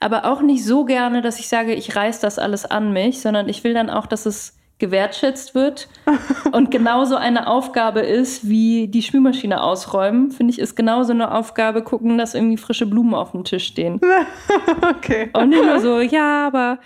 Aber 0.00 0.26
auch 0.26 0.42
nicht 0.42 0.64
so 0.64 0.84
gerne, 0.84 1.22
dass 1.22 1.38
ich 1.38 1.48
sage, 1.48 1.72
ich 1.74 1.96
reiß 1.96 2.20
das 2.20 2.38
alles 2.38 2.66
an 2.66 2.92
mich, 2.92 3.20
sondern 3.20 3.48
ich 3.48 3.64
will 3.64 3.74
dann 3.74 3.88
auch, 3.88 4.06
dass 4.06 4.26
es 4.26 4.58
gewertschätzt 4.78 5.54
wird 5.54 5.88
und 6.52 6.70
genauso 6.70 7.16
eine 7.16 7.46
Aufgabe 7.46 8.00
ist, 8.00 8.48
wie 8.48 8.88
die 8.88 9.02
Spülmaschine 9.02 9.62
ausräumen, 9.62 10.32
finde 10.32 10.52
ich, 10.52 10.58
ist 10.58 10.74
genauso 10.74 11.12
eine 11.12 11.32
Aufgabe, 11.32 11.82
gucken, 11.82 12.18
dass 12.18 12.34
irgendwie 12.34 12.56
frische 12.56 12.86
Blumen 12.86 13.14
auf 13.14 13.30
dem 13.30 13.44
Tisch 13.44 13.66
stehen. 13.66 14.00
okay. 14.96 15.30
Und 15.32 15.50
nicht 15.50 15.64
nur 15.64 15.80
so, 15.80 16.00
ja, 16.00 16.46
aber 16.46 16.80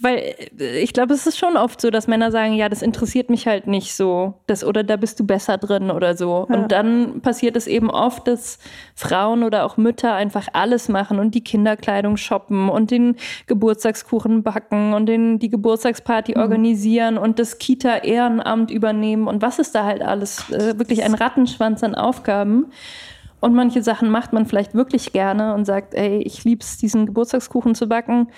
weil 0.00 0.34
äh, 0.58 0.78
ich 0.80 0.92
glaube, 0.92 1.14
es 1.14 1.26
ist 1.26 1.38
schon 1.38 1.56
oft 1.56 1.80
so, 1.80 1.90
dass 1.90 2.06
Männer 2.06 2.30
sagen, 2.30 2.54
ja, 2.54 2.68
das 2.68 2.82
interessiert 2.82 3.30
mich 3.30 3.46
halt 3.46 3.66
nicht 3.66 3.94
so, 3.94 4.34
das 4.46 4.64
oder 4.64 4.82
da 4.82 4.96
bist 4.96 5.20
du 5.20 5.24
besser 5.24 5.58
drin 5.58 5.90
oder 5.90 6.16
so. 6.16 6.46
Ja. 6.48 6.56
Und 6.56 6.72
dann 6.72 7.20
passiert 7.20 7.56
es 7.56 7.66
eben 7.66 7.90
oft, 7.90 8.26
dass 8.26 8.58
Frauen 8.94 9.42
oder 9.42 9.64
auch 9.64 9.76
Mütter 9.76 10.14
einfach 10.14 10.48
alles 10.52 10.88
machen 10.88 11.18
und 11.18 11.34
die 11.34 11.44
Kinderkleidung 11.44 12.16
shoppen 12.16 12.68
und 12.68 12.90
den 12.90 13.16
Geburtstagskuchen 13.46 14.42
backen 14.42 14.94
und 14.94 15.06
den 15.06 15.38
die 15.38 15.50
Geburtstagsparty 15.50 16.32
mhm. 16.36 16.42
organisieren 16.42 17.18
und 17.18 17.38
das 17.38 17.58
Kita 17.58 17.98
Ehrenamt 17.98 18.70
übernehmen 18.70 19.28
und 19.28 19.42
was 19.42 19.58
ist 19.58 19.74
da 19.74 19.84
halt 19.84 20.02
alles 20.02 20.50
äh, 20.50 20.78
wirklich 20.78 21.02
ein 21.02 21.14
Rattenschwanz 21.14 21.82
an 21.82 21.94
Aufgaben. 21.94 22.66
Und 23.40 23.54
manche 23.54 23.82
Sachen 23.82 24.08
macht 24.08 24.32
man 24.32 24.46
vielleicht 24.46 24.74
wirklich 24.74 25.12
gerne 25.12 25.54
und 25.54 25.66
sagt, 25.66 25.92
ey, 25.92 26.22
ich 26.22 26.44
lieb's, 26.44 26.78
diesen 26.78 27.04
Geburtstagskuchen 27.04 27.74
zu 27.74 27.86
backen. 27.86 28.28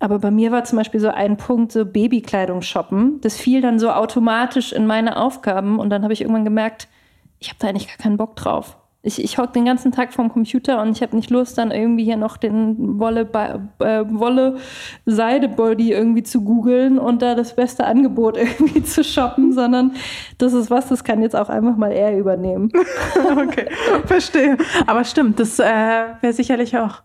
Aber 0.00 0.18
bei 0.18 0.30
mir 0.30 0.50
war 0.50 0.64
zum 0.64 0.78
Beispiel 0.78 0.98
so 0.98 1.08
ein 1.08 1.36
Punkt, 1.36 1.72
so 1.72 1.84
Babykleidung 1.84 2.62
shoppen. 2.62 3.20
Das 3.20 3.36
fiel 3.36 3.60
dann 3.60 3.78
so 3.78 3.90
automatisch 3.90 4.72
in 4.72 4.86
meine 4.86 5.16
Aufgaben 5.16 5.78
und 5.78 5.90
dann 5.90 6.02
habe 6.02 6.14
ich 6.14 6.22
irgendwann 6.22 6.44
gemerkt, 6.44 6.88
ich 7.38 7.48
habe 7.48 7.58
da 7.60 7.68
eigentlich 7.68 7.86
gar 7.86 7.98
keinen 7.98 8.16
Bock 8.16 8.34
drauf. 8.34 8.78
Ich, 9.02 9.22
ich 9.22 9.38
hocke 9.38 9.52
den 9.52 9.64
ganzen 9.64 9.92
Tag 9.92 10.12
vorm 10.12 10.30
Computer 10.30 10.80
und 10.82 10.92
ich 10.92 11.02
habe 11.02 11.16
nicht 11.16 11.30
Lust, 11.30 11.56
dann 11.56 11.70
irgendwie 11.70 12.04
hier 12.04 12.18
noch 12.18 12.36
den 12.36 12.98
Wolle, 12.98 13.22
äh, 13.78 14.04
Wolle 14.06 14.56
Seide-Body 15.06 15.92
irgendwie 15.92 16.22
zu 16.22 16.42
googeln 16.42 16.98
und 16.98 17.22
da 17.22 17.34
das 17.34 17.56
beste 17.56 17.84
Angebot 17.84 18.36
irgendwie 18.38 18.82
zu 18.82 19.02
shoppen, 19.02 19.52
sondern 19.52 19.94
das 20.36 20.52
ist 20.52 20.70
was, 20.70 20.88
das 20.88 21.04
kann 21.04 21.22
jetzt 21.22 21.36
auch 21.36 21.48
einfach 21.48 21.76
mal 21.76 21.92
er 21.92 22.18
übernehmen. 22.18 22.70
okay, 23.38 23.68
verstehe. 24.04 24.58
Aber 24.86 25.04
stimmt, 25.04 25.40
das 25.40 25.58
äh, 25.58 25.64
wäre 26.20 26.32
sicherlich 26.34 26.76
auch 26.76 27.02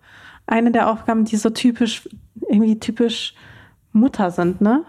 eine 0.47 0.71
der 0.71 0.89
Aufgaben, 0.89 1.25
die 1.25 1.37
so 1.37 1.49
typisch, 1.49 2.07
irgendwie 2.49 2.79
typisch 2.79 3.33
Mutter 3.91 4.31
sind, 4.31 4.61
ne? 4.61 4.83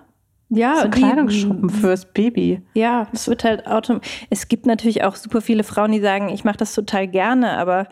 Ja, 0.49 0.83
so 0.83 0.89
Kleidungsschuppen 0.89 1.70
fürs 1.70 2.05
Baby. 2.12 2.62
Ja, 2.74 3.09
es 3.12 3.27
wird 3.27 3.43
halt 3.43 3.66
autom. 3.66 4.01
Es 4.31 4.47
gibt 4.47 4.66
natürlich 4.66 5.03
auch 5.03 5.16
super 5.16 5.41
viele 5.41 5.65
Frauen, 5.65 5.91
die 5.91 6.01
sagen, 6.01 6.28
ich 6.28 6.45
mache 6.45 6.59
das 6.59 6.73
total 6.73 7.09
gerne, 7.09 7.59
aber 7.59 7.89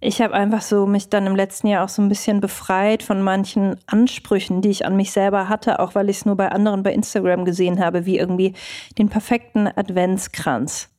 ich 0.00 0.22
habe 0.22 0.32
einfach 0.32 0.62
so 0.62 0.86
mich 0.86 1.10
dann 1.10 1.26
im 1.26 1.36
letzten 1.36 1.66
Jahr 1.66 1.84
auch 1.84 1.90
so 1.90 2.00
ein 2.00 2.08
bisschen 2.08 2.40
befreit 2.40 3.02
von 3.02 3.20
manchen 3.20 3.76
Ansprüchen, 3.86 4.62
die 4.62 4.70
ich 4.70 4.86
an 4.86 4.96
mich 4.96 5.12
selber 5.12 5.50
hatte, 5.50 5.78
auch 5.78 5.94
weil 5.94 6.08
ich 6.08 6.18
es 6.18 6.26
nur 6.26 6.36
bei 6.36 6.50
anderen 6.50 6.82
bei 6.82 6.92
Instagram 6.92 7.44
gesehen 7.44 7.84
habe, 7.84 8.06
wie 8.06 8.16
irgendwie 8.16 8.54
den 8.96 9.10
perfekten 9.10 9.66
Adventskranz 9.66 10.89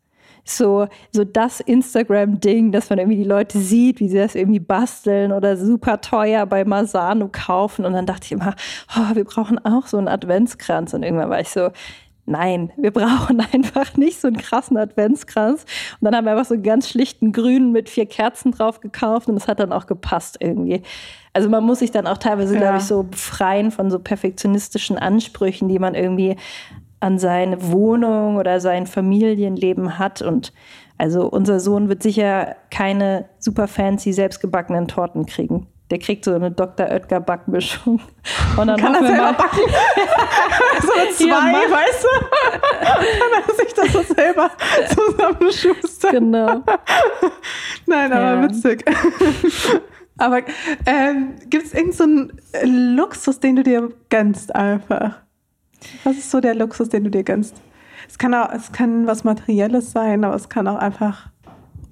so, 0.44 0.88
so 1.12 1.24
das 1.24 1.60
Instagram-Ding, 1.60 2.72
dass 2.72 2.90
man 2.90 3.00
irgendwie 3.00 3.18
die 3.18 3.24
Leute 3.24 3.60
sieht, 3.60 4.00
wie 4.00 4.10
sie 4.10 4.18
das 4.18 4.36
irgendwie 4.36 4.60
basteln 4.60 5.32
oder 5.32 5.58
super 5.58 6.02
teuer 6.02 6.46
bei 6.46 6.66
Masano 6.66 7.30
kaufen. 7.32 7.86
Und 7.86 7.94
dann 7.94 8.06
dachte 8.06 8.26
ich 8.26 8.32
immer, 8.32 8.56
oh, 8.96 9.16
wir 9.16 9.24
brauchen 9.24 9.64
auch 9.66 9.88
so 9.88 9.98
einen 9.98 10.08
Adventskranz. 10.08 10.94
Und 10.94 11.04
irgendwann 11.04 11.30
war 11.30 11.40
ich 11.40 11.50
so, 11.50 11.70
Nein, 12.26 12.72
wir 12.78 12.92
brauchen 12.92 13.42
einfach 13.52 13.98
nicht 13.98 14.22
so 14.22 14.28
einen 14.28 14.38
krassen 14.38 14.78
Adventskranz. 14.78 15.66
Und 16.00 16.06
dann 16.06 16.16
haben 16.16 16.26
wir 16.26 16.32
einfach 16.32 16.46
so 16.46 16.54
einen 16.54 16.64
ganz 16.64 16.90
schlichten 16.90 17.32
grünen 17.32 17.72
mit 17.72 17.90
vier 17.90 18.06
Kerzen 18.06 18.52
drauf 18.52 18.80
gekauft 18.80 19.28
und 19.28 19.36
das 19.36 19.48
hat 19.48 19.60
dann 19.60 19.74
auch 19.74 19.86
gepasst 19.86 20.38
irgendwie. 20.40 20.82
Also 21.34 21.50
man 21.50 21.64
muss 21.64 21.80
sich 21.80 21.92
dann 21.92 22.08
auch 22.08 22.18
teilweise, 22.18 22.56
ja. 22.56 22.60
glaube 22.60 22.78
ich, 22.78 22.84
so 22.84 23.04
befreien 23.04 23.72
von 23.72 23.90
so 23.90 24.00
perfektionistischen 24.00 24.98
Ansprüchen, 24.98 25.70
die 25.70 25.80
man 25.80 25.96
irgendwie 25.96 26.36
an 27.02 27.18
seine 27.20 27.72
Wohnung 27.72 28.38
oder 28.38 28.60
sein 28.62 28.88
Familienleben 28.88 30.00
hat. 30.00 30.22
Und 30.22 30.54
also 30.98 31.28
unser 31.28 31.60
Sohn 31.60 31.90
wird 31.90 32.04
sicher 32.04 32.56
keine 32.70 33.26
super 33.40 33.68
fancy 33.68 34.14
selbstgebackenen 34.14 34.88
Torten 34.88 35.26
kriegen. 35.26 35.68
Der 35.90 36.00
kriegt 36.00 36.24
so 36.24 36.34
eine 36.34 36.52
Dr. 36.52 36.88
Oetker 36.88 37.20
Backmischung. 37.20 38.00
Und 38.58 38.68
dann 38.68 38.80
Kann 38.80 38.96
er 38.96 39.06
selber 39.06 39.34
backen? 39.34 39.60
so 40.82 40.88
zwei, 41.16 41.26
ja, 41.26 41.70
weißt 41.70 42.04
du? 42.04 42.10
Kann 42.86 43.48
er 43.48 43.56
sich 43.56 43.74
das 43.74 43.92
so 43.92 44.14
selber 44.14 44.52
zusammenschustern? 44.88 46.12
Genau. 46.12 46.64
Nein, 47.88 48.14
aber 48.14 48.36
ja. 48.36 48.44
witzig. 48.44 48.86
aber 50.18 50.44
ähm, 50.86 51.34
gibt 51.50 51.66
es 51.66 51.74
irgendeinen 51.74 52.40
so 52.54 52.60
Luxus, 52.64 53.40
den 53.42 53.58
du 53.58 53.64
dir 53.64 53.90
gönnst 54.10 54.56
einfach? 54.56 55.20
Was 56.04 56.18
ist 56.18 56.32
so 56.32 56.40
der 56.40 56.56
Luxus, 56.56 56.90
den 56.90 57.04
du 57.04 57.10
dir 57.10 57.24
gönnst? 57.24 57.62
Es 58.08 58.18
kann 58.18 58.34
auch, 58.34 58.52
es 58.52 58.72
kann 58.72 59.08
was 59.08 59.24
Materielles 59.24 59.92
sein, 59.92 60.24
aber 60.24 60.36
es 60.36 60.50
kann 60.50 60.68
auch 60.68 60.78
einfach, 60.78 61.30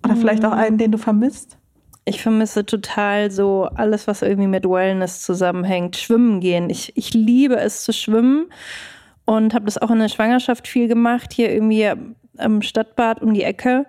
oder 0.03 0.15
vielleicht 0.15 0.45
auch 0.45 0.53
mhm. 0.53 0.59
einen, 0.59 0.77
den 0.77 0.91
du 0.91 0.97
vermisst. 0.97 1.57
Ich 2.05 2.21
vermisse 2.21 2.65
total 2.65 3.29
so 3.29 3.69
alles, 3.75 4.07
was 4.07 4.21
irgendwie 4.21 4.47
mit 4.47 4.65
Wellness 4.65 5.21
zusammenhängt. 5.21 5.95
Schwimmen 5.97 6.39
gehen. 6.39 6.69
Ich, 6.69 6.93
ich 6.97 7.13
liebe 7.13 7.57
es 7.57 7.83
zu 7.83 7.93
schwimmen 7.93 8.47
und 9.25 9.53
habe 9.53 9.65
das 9.65 9.77
auch 9.77 9.91
in 9.91 9.99
der 9.99 10.09
Schwangerschaft 10.09 10.67
viel 10.67 10.87
gemacht, 10.87 11.33
hier 11.33 11.51
irgendwie 11.51 11.91
am 12.37 12.61
Stadtbad 12.61 13.21
um 13.21 13.33
die 13.33 13.43
Ecke 13.43 13.85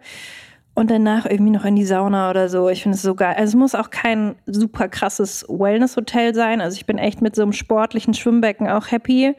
und 0.75 0.91
danach 0.91 1.27
irgendwie 1.27 1.53
noch 1.53 1.65
in 1.65 1.77
die 1.77 1.85
Sauna 1.85 2.31
oder 2.31 2.49
so. 2.49 2.69
Ich 2.69 2.83
finde 2.83 2.97
es 2.97 3.03
so 3.03 3.15
geil. 3.15 3.35
Also 3.37 3.51
es 3.51 3.55
muss 3.55 3.75
auch 3.75 3.91
kein 3.91 4.37
super 4.47 4.89
krasses 4.89 5.45
Wellness-Hotel 5.49 6.35
sein. 6.35 6.61
Also 6.61 6.77
ich 6.77 6.87
bin 6.87 6.99
echt 6.99 7.23
mit 7.23 7.35
so 7.35 7.43
einem 7.43 7.53
sportlichen 7.53 8.15
Schwimmbecken 8.15 8.69
auch 8.69 8.91
happy. 8.91 9.35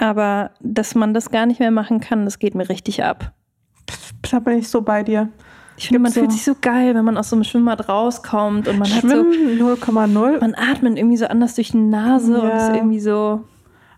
Aber 0.00 0.52
dass 0.60 0.94
man 0.94 1.12
das 1.12 1.30
gar 1.30 1.44
nicht 1.44 1.60
mehr 1.60 1.70
machen 1.70 2.00
kann, 2.00 2.24
das 2.24 2.38
geht 2.38 2.54
mir 2.54 2.68
richtig 2.68 3.04
ab. 3.04 3.32
Da 4.30 4.38
bin 4.38 4.58
ich 4.58 4.68
so 4.68 4.80
bei 4.80 5.02
dir. 5.02 5.28
Ich 5.76 5.88
finde, 5.88 6.00
man 6.00 6.12
so 6.12 6.20
fühlt 6.20 6.32
sich 6.32 6.44
so 6.44 6.54
geil, 6.58 6.94
wenn 6.94 7.04
man 7.04 7.18
aus 7.18 7.30
so 7.30 7.36
einem 7.36 7.44
Schwimmbad 7.44 7.88
rauskommt 7.88 8.66
und 8.66 8.78
man 8.78 8.88
Schwimmen 8.88 9.30
hat 9.30 9.78
so 9.78 9.92
0,0. 9.92 10.40
Man 10.40 10.54
atmet 10.54 10.98
irgendwie 10.98 11.18
so 11.18 11.26
anders 11.26 11.54
durch 11.54 11.72
die 11.72 11.78
Nase 11.78 12.32
ja. 12.32 12.38
und 12.38 12.50
ist 12.50 12.76
irgendwie 12.76 13.00
so. 13.00 13.44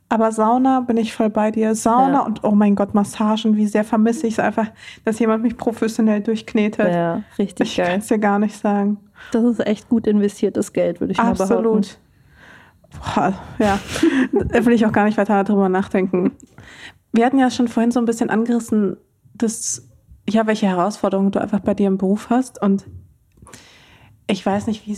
Aber 0.09 0.33
Sauna 0.33 0.81
bin 0.81 0.97
ich 0.97 1.15
voll 1.15 1.31
bei 1.31 1.53
dir. 1.53 1.75
Sauna 1.75 2.15
ja. 2.15 2.21
und 2.21 2.43
oh 2.43 2.51
mein 2.51 2.75
Gott, 2.75 2.95
Massagen, 2.95 3.57
wie 3.57 3.67
sehr 3.67 3.85
vermisse 3.85 4.27
ich 4.27 4.35
es 4.35 4.39
einfach, 4.41 4.67
dass 5.05 5.19
jemand 5.21 5.43
mich 5.43 5.57
professionell 5.57 6.21
durchknetet. 6.21 6.93
Ja, 6.93 7.23
richtig 7.39 7.71
ich 7.71 7.77
geil. 7.77 7.87
Ich 7.87 7.91
kann 7.93 8.01
es 8.01 8.07
dir 8.09 8.19
gar 8.19 8.39
nicht 8.39 8.57
sagen. 8.57 8.99
Das 9.31 9.45
ist 9.45 9.65
echt 9.67 9.89
gut 9.89 10.07
investiertes 10.07 10.73
Geld, 10.73 11.01
würde 11.01 11.13
ich 11.13 11.19
Absolut. 11.19 11.39
mal 11.39 11.63
behaupten. 11.63 11.79
Absolut. 11.79 12.02
Ja, 13.59 13.79
da 14.33 14.65
will 14.65 14.73
ich 14.73 14.87
auch 14.87 14.93
gar 14.93 15.05
nicht 15.05 15.19
weiter 15.19 15.43
darüber 15.45 15.69
nachdenken. 15.69 16.33
Wir 17.13 17.27
hatten 17.27 17.39
ja 17.39 17.51
schon 17.51 17.69
vorhin 17.69 17.91
so 17.91 18.01
ein 18.01 18.07
bisschen 18.07 18.31
angerissen, 18.31 18.97
dass, 19.35 19.89
ja, 20.29 20.47
welche 20.47 20.67
Herausforderungen 20.67 21.31
du 21.31 21.41
einfach 21.41 21.61
bei 21.61 21.75
dir 21.75 21.89
im 21.89 21.99
Beruf 21.99 22.31
hast. 22.31 22.61
Und 22.63 22.87
ich 24.27 24.45
weiß 24.45 24.67
nicht, 24.67 24.87
wie 24.87 24.93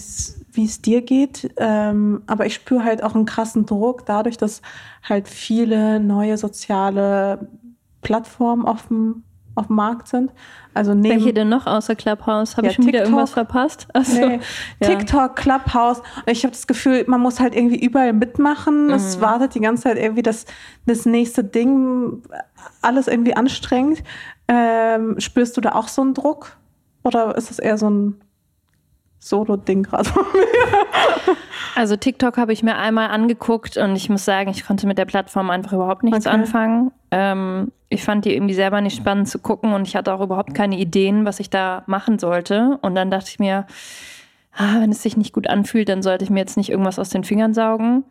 es 0.64 0.82
dir 0.82 1.02
geht, 1.02 1.52
ähm, 1.56 2.22
aber 2.26 2.46
ich 2.46 2.54
spüre 2.54 2.84
halt 2.84 3.02
auch 3.02 3.14
einen 3.14 3.24
krassen 3.24 3.66
Druck 3.66 4.06
dadurch, 4.06 4.36
dass 4.36 4.62
halt 5.02 5.28
viele 5.28 5.98
neue 5.98 6.36
soziale 6.38 7.48
Plattformen 8.02 8.64
offen 8.64 9.24
auf 9.54 9.68
dem 9.68 9.76
Markt 9.76 10.08
sind. 10.08 10.32
Also 10.72 10.94
neben, 10.94 11.16
Welche 11.16 11.32
denn 11.32 11.48
noch 11.48 11.66
außer 11.66 11.94
Clubhouse? 11.94 12.56
Habe 12.56 12.66
ja, 12.66 12.70
ich 12.70 12.76
schon 12.76 12.84
TikTok, 12.84 13.00
wieder 13.00 13.04
irgendwas 13.04 13.30
verpasst? 13.30 13.86
Achso, 13.92 14.26
nee, 14.26 14.40
ja. 14.80 14.88
TikTok, 14.88 15.36
Clubhouse. 15.36 16.02
Ich 16.26 16.44
habe 16.44 16.52
das 16.52 16.66
Gefühl, 16.66 17.04
man 17.06 17.20
muss 17.20 17.40
halt 17.40 17.54
irgendwie 17.54 17.78
überall 17.78 18.12
mitmachen. 18.12 18.86
Mhm. 18.86 18.94
Es 18.94 19.20
wartet 19.20 19.54
die 19.54 19.60
ganze 19.60 19.84
Zeit 19.84 19.98
irgendwie 19.98 20.22
das, 20.22 20.46
das 20.86 21.06
nächste 21.06 21.44
Ding. 21.44 22.22
Alles 22.82 23.08
irgendwie 23.08 23.34
anstrengend. 23.34 24.02
Ähm, 24.48 25.18
spürst 25.18 25.56
du 25.56 25.60
da 25.60 25.72
auch 25.72 25.88
so 25.88 26.02
einen 26.02 26.14
Druck? 26.14 26.56
Oder 27.04 27.36
ist 27.36 27.50
das 27.50 27.58
eher 27.58 27.78
so 27.78 27.88
ein 27.88 28.20
Solo-Ding 29.20 29.84
gerade 29.84 30.04
von 30.04 30.24
mir? 30.32 30.44
Also 31.76 31.96
TikTok 31.96 32.36
habe 32.36 32.52
ich 32.52 32.62
mir 32.62 32.76
einmal 32.76 33.08
angeguckt 33.08 33.76
und 33.76 33.96
ich 33.96 34.08
muss 34.08 34.24
sagen, 34.24 34.50
ich 34.50 34.64
konnte 34.64 34.86
mit 34.86 34.96
der 34.96 35.06
Plattform 35.06 35.50
einfach 35.50 35.72
überhaupt 35.72 36.04
nichts 36.04 36.26
okay. 36.26 36.34
anfangen. 36.34 36.92
Ähm, 37.10 37.72
ich 37.94 38.04
fand 38.04 38.24
die 38.24 38.34
irgendwie 38.34 38.54
selber 38.54 38.80
nicht 38.80 38.96
spannend 38.96 39.28
zu 39.28 39.38
gucken 39.38 39.72
und 39.72 39.86
ich 39.86 39.96
hatte 39.96 40.12
auch 40.12 40.20
überhaupt 40.20 40.54
keine 40.54 40.78
Ideen, 40.78 41.24
was 41.24 41.40
ich 41.40 41.50
da 41.50 41.84
machen 41.86 42.18
sollte. 42.18 42.78
Und 42.82 42.94
dann 42.94 43.10
dachte 43.10 43.30
ich 43.30 43.38
mir, 43.38 43.66
ah, 44.52 44.80
wenn 44.80 44.90
es 44.90 45.02
sich 45.02 45.16
nicht 45.16 45.32
gut 45.32 45.48
anfühlt, 45.48 45.88
dann 45.88 46.02
sollte 46.02 46.24
ich 46.24 46.30
mir 46.30 46.40
jetzt 46.40 46.56
nicht 46.56 46.70
irgendwas 46.70 46.98
aus 46.98 47.10
den 47.10 47.24
Fingern 47.24 47.54
saugen. 47.54 48.04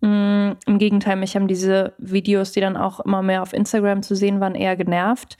Mm, 0.00 0.52
Im 0.66 0.78
Gegenteil, 0.78 1.16
mich 1.16 1.36
haben 1.36 1.48
diese 1.48 1.92
Videos, 1.98 2.52
die 2.52 2.60
dann 2.60 2.76
auch 2.76 3.00
immer 3.00 3.22
mehr 3.22 3.42
auf 3.42 3.52
Instagram 3.52 4.02
zu 4.02 4.14
sehen 4.14 4.40
waren, 4.40 4.54
eher 4.54 4.76
genervt. 4.76 5.36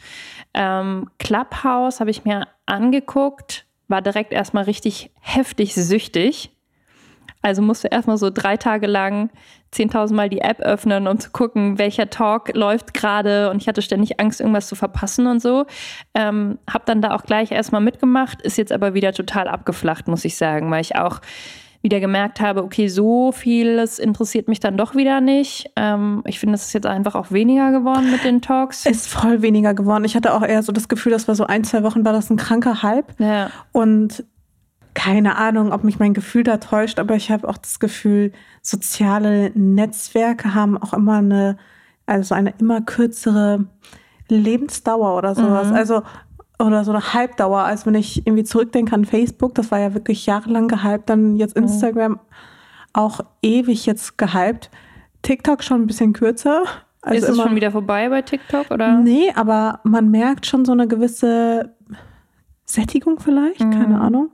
Ähm, 0.54 1.08
Clubhouse 1.18 2.00
habe 2.00 2.10
ich 2.10 2.24
mir 2.24 2.46
angeguckt, 2.66 3.66
war 3.86 4.02
direkt 4.02 4.32
erstmal 4.32 4.64
richtig 4.64 5.10
heftig 5.20 5.74
süchtig 5.74 6.50
also 7.42 7.62
musste 7.62 7.88
erstmal 7.88 8.18
so 8.18 8.30
drei 8.30 8.56
Tage 8.56 8.86
lang 8.86 9.30
10.000 9.72 10.14
Mal 10.14 10.28
die 10.28 10.40
App 10.40 10.60
öffnen, 10.60 11.06
um 11.06 11.18
zu 11.18 11.30
gucken, 11.30 11.78
welcher 11.78 12.10
Talk 12.10 12.54
läuft 12.54 12.94
gerade. 12.94 13.50
Und 13.50 13.60
ich 13.62 13.68
hatte 13.68 13.82
ständig 13.82 14.18
Angst, 14.18 14.40
irgendwas 14.40 14.66
zu 14.66 14.74
verpassen 14.74 15.26
und 15.26 15.40
so. 15.40 15.66
Ähm, 16.14 16.58
hab 16.68 16.86
dann 16.86 17.02
da 17.02 17.14
auch 17.14 17.22
gleich 17.22 17.52
erstmal 17.52 17.80
mitgemacht, 17.80 18.42
ist 18.42 18.56
jetzt 18.56 18.72
aber 18.72 18.94
wieder 18.94 19.12
total 19.12 19.48
abgeflacht, 19.48 20.08
muss 20.08 20.24
ich 20.24 20.36
sagen, 20.36 20.70
weil 20.70 20.80
ich 20.80 20.96
auch 20.96 21.20
wieder 21.80 22.00
gemerkt 22.00 22.40
habe, 22.40 22.64
okay, 22.64 22.88
so 22.88 23.30
vieles 23.30 23.98
interessiert 24.00 24.48
mich 24.48 24.58
dann 24.58 24.76
doch 24.76 24.96
wieder 24.96 25.20
nicht. 25.20 25.70
Ähm, 25.76 26.22
ich 26.26 26.40
finde, 26.40 26.56
es 26.56 26.66
ist 26.66 26.72
jetzt 26.72 26.86
einfach 26.86 27.14
auch 27.14 27.30
weniger 27.30 27.70
geworden 27.70 28.10
mit 28.10 28.24
den 28.24 28.42
Talks. 28.42 28.84
Ist 28.84 29.08
voll 29.08 29.42
weniger 29.42 29.74
geworden. 29.74 30.04
Ich 30.04 30.16
hatte 30.16 30.34
auch 30.34 30.42
eher 30.42 30.62
so 30.62 30.72
das 30.72 30.88
Gefühl, 30.88 31.12
das 31.12 31.28
war 31.28 31.36
so 31.36 31.46
ein, 31.46 31.62
zwei 31.62 31.84
Wochen 31.84 32.04
war 32.04 32.12
das 32.12 32.30
ein 32.30 32.36
kranker 32.36 32.82
Hype. 32.82 33.18
Ja. 33.20 33.50
Und 33.70 34.24
keine 34.98 35.36
Ahnung, 35.36 35.70
ob 35.70 35.84
mich 35.84 36.00
mein 36.00 36.12
Gefühl 36.12 36.42
da 36.42 36.56
täuscht, 36.56 36.98
aber 36.98 37.14
ich 37.14 37.30
habe 37.30 37.48
auch 37.48 37.56
das 37.56 37.78
Gefühl, 37.78 38.32
soziale 38.62 39.52
Netzwerke 39.54 40.56
haben 40.56 40.76
auch 40.76 40.92
immer 40.92 41.18
eine, 41.18 41.56
also 42.06 42.34
eine 42.34 42.52
immer 42.58 42.80
kürzere 42.80 43.64
Lebensdauer 44.28 45.16
oder 45.16 45.36
sowas. 45.36 45.68
Mhm. 45.68 45.74
Also, 45.74 46.02
oder 46.58 46.82
so 46.82 46.90
eine 46.90 47.14
Hype-Dauer, 47.14 47.60
als 47.60 47.86
wenn 47.86 47.94
ich 47.94 48.26
irgendwie 48.26 48.42
zurückdenke 48.42 48.92
an 48.92 49.04
Facebook, 49.04 49.54
das 49.54 49.70
war 49.70 49.78
ja 49.78 49.94
wirklich 49.94 50.26
jahrelang 50.26 50.66
gehypt, 50.66 51.08
dann 51.08 51.36
jetzt 51.36 51.56
mhm. 51.56 51.62
Instagram 51.62 52.12
mhm. 52.12 52.18
auch 52.92 53.20
ewig 53.40 53.86
jetzt 53.86 54.18
gehypt. 54.18 54.68
TikTok 55.22 55.62
schon 55.62 55.82
ein 55.82 55.86
bisschen 55.86 56.12
kürzer. 56.12 56.64
Also 57.02 57.24
ist 57.24 57.28
es 57.28 57.40
schon 57.40 57.54
wieder 57.54 57.70
vorbei 57.70 58.08
bei 58.08 58.22
TikTok, 58.22 58.72
oder? 58.72 58.98
Nee, 58.98 59.30
aber 59.36 59.78
man 59.84 60.10
merkt 60.10 60.46
schon 60.46 60.64
so 60.64 60.72
eine 60.72 60.88
gewisse 60.88 61.76
Sättigung 62.68 63.18
vielleicht, 63.18 63.60
mhm. 63.60 63.70
keine 63.70 64.00
Ahnung. 64.00 64.30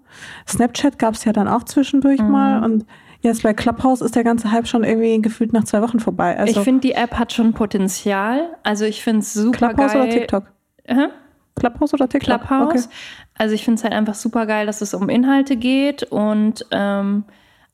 Snapchat 0.46 0.98
gab 0.98 1.14
es 1.14 1.24
ja 1.24 1.32
dann 1.32 1.46
auch 1.46 1.62
zwischendurch 1.62 2.20
mhm. 2.20 2.30
mal 2.30 2.64
und 2.64 2.84
jetzt 3.20 3.44
bei 3.44 3.54
Clubhouse 3.54 4.00
ist 4.00 4.16
der 4.16 4.24
ganze 4.24 4.50
Hype 4.50 4.66
schon 4.66 4.82
irgendwie 4.82 5.22
gefühlt 5.22 5.52
nach 5.52 5.62
zwei 5.64 5.80
Wochen 5.82 6.00
vorbei. 6.00 6.36
Also 6.36 6.58
ich 6.58 6.64
finde, 6.64 6.80
die 6.80 6.92
App 6.92 7.16
hat 7.16 7.32
schon 7.32 7.52
Potenzial. 7.52 8.56
Also 8.64 8.86
ich 8.86 9.04
finde 9.04 9.20
es 9.20 9.32
super 9.32 9.68
Clubhouse 9.68 9.92
geil. 9.92 10.02
oder 10.02 10.10
TikTok? 10.10 10.44
Hä? 10.84 11.06
Clubhouse 11.54 11.94
oder 11.94 12.08
TikTok? 12.08 12.40
Clubhouse. 12.40 12.86
Okay. 12.86 12.94
Also 13.38 13.54
ich 13.54 13.64
finde 13.64 13.78
es 13.78 13.84
halt 13.84 13.94
einfach 13.94 14.14
super 14.14 14.46
geil, 14.46 14.66
dass 14.66 14.80
es 14.80 14.94
um 14.94 15.08
Inhalte 15.08 15.54
geht 15.56 16.02
und 16.02 16.66
ähm, 16.72 17.22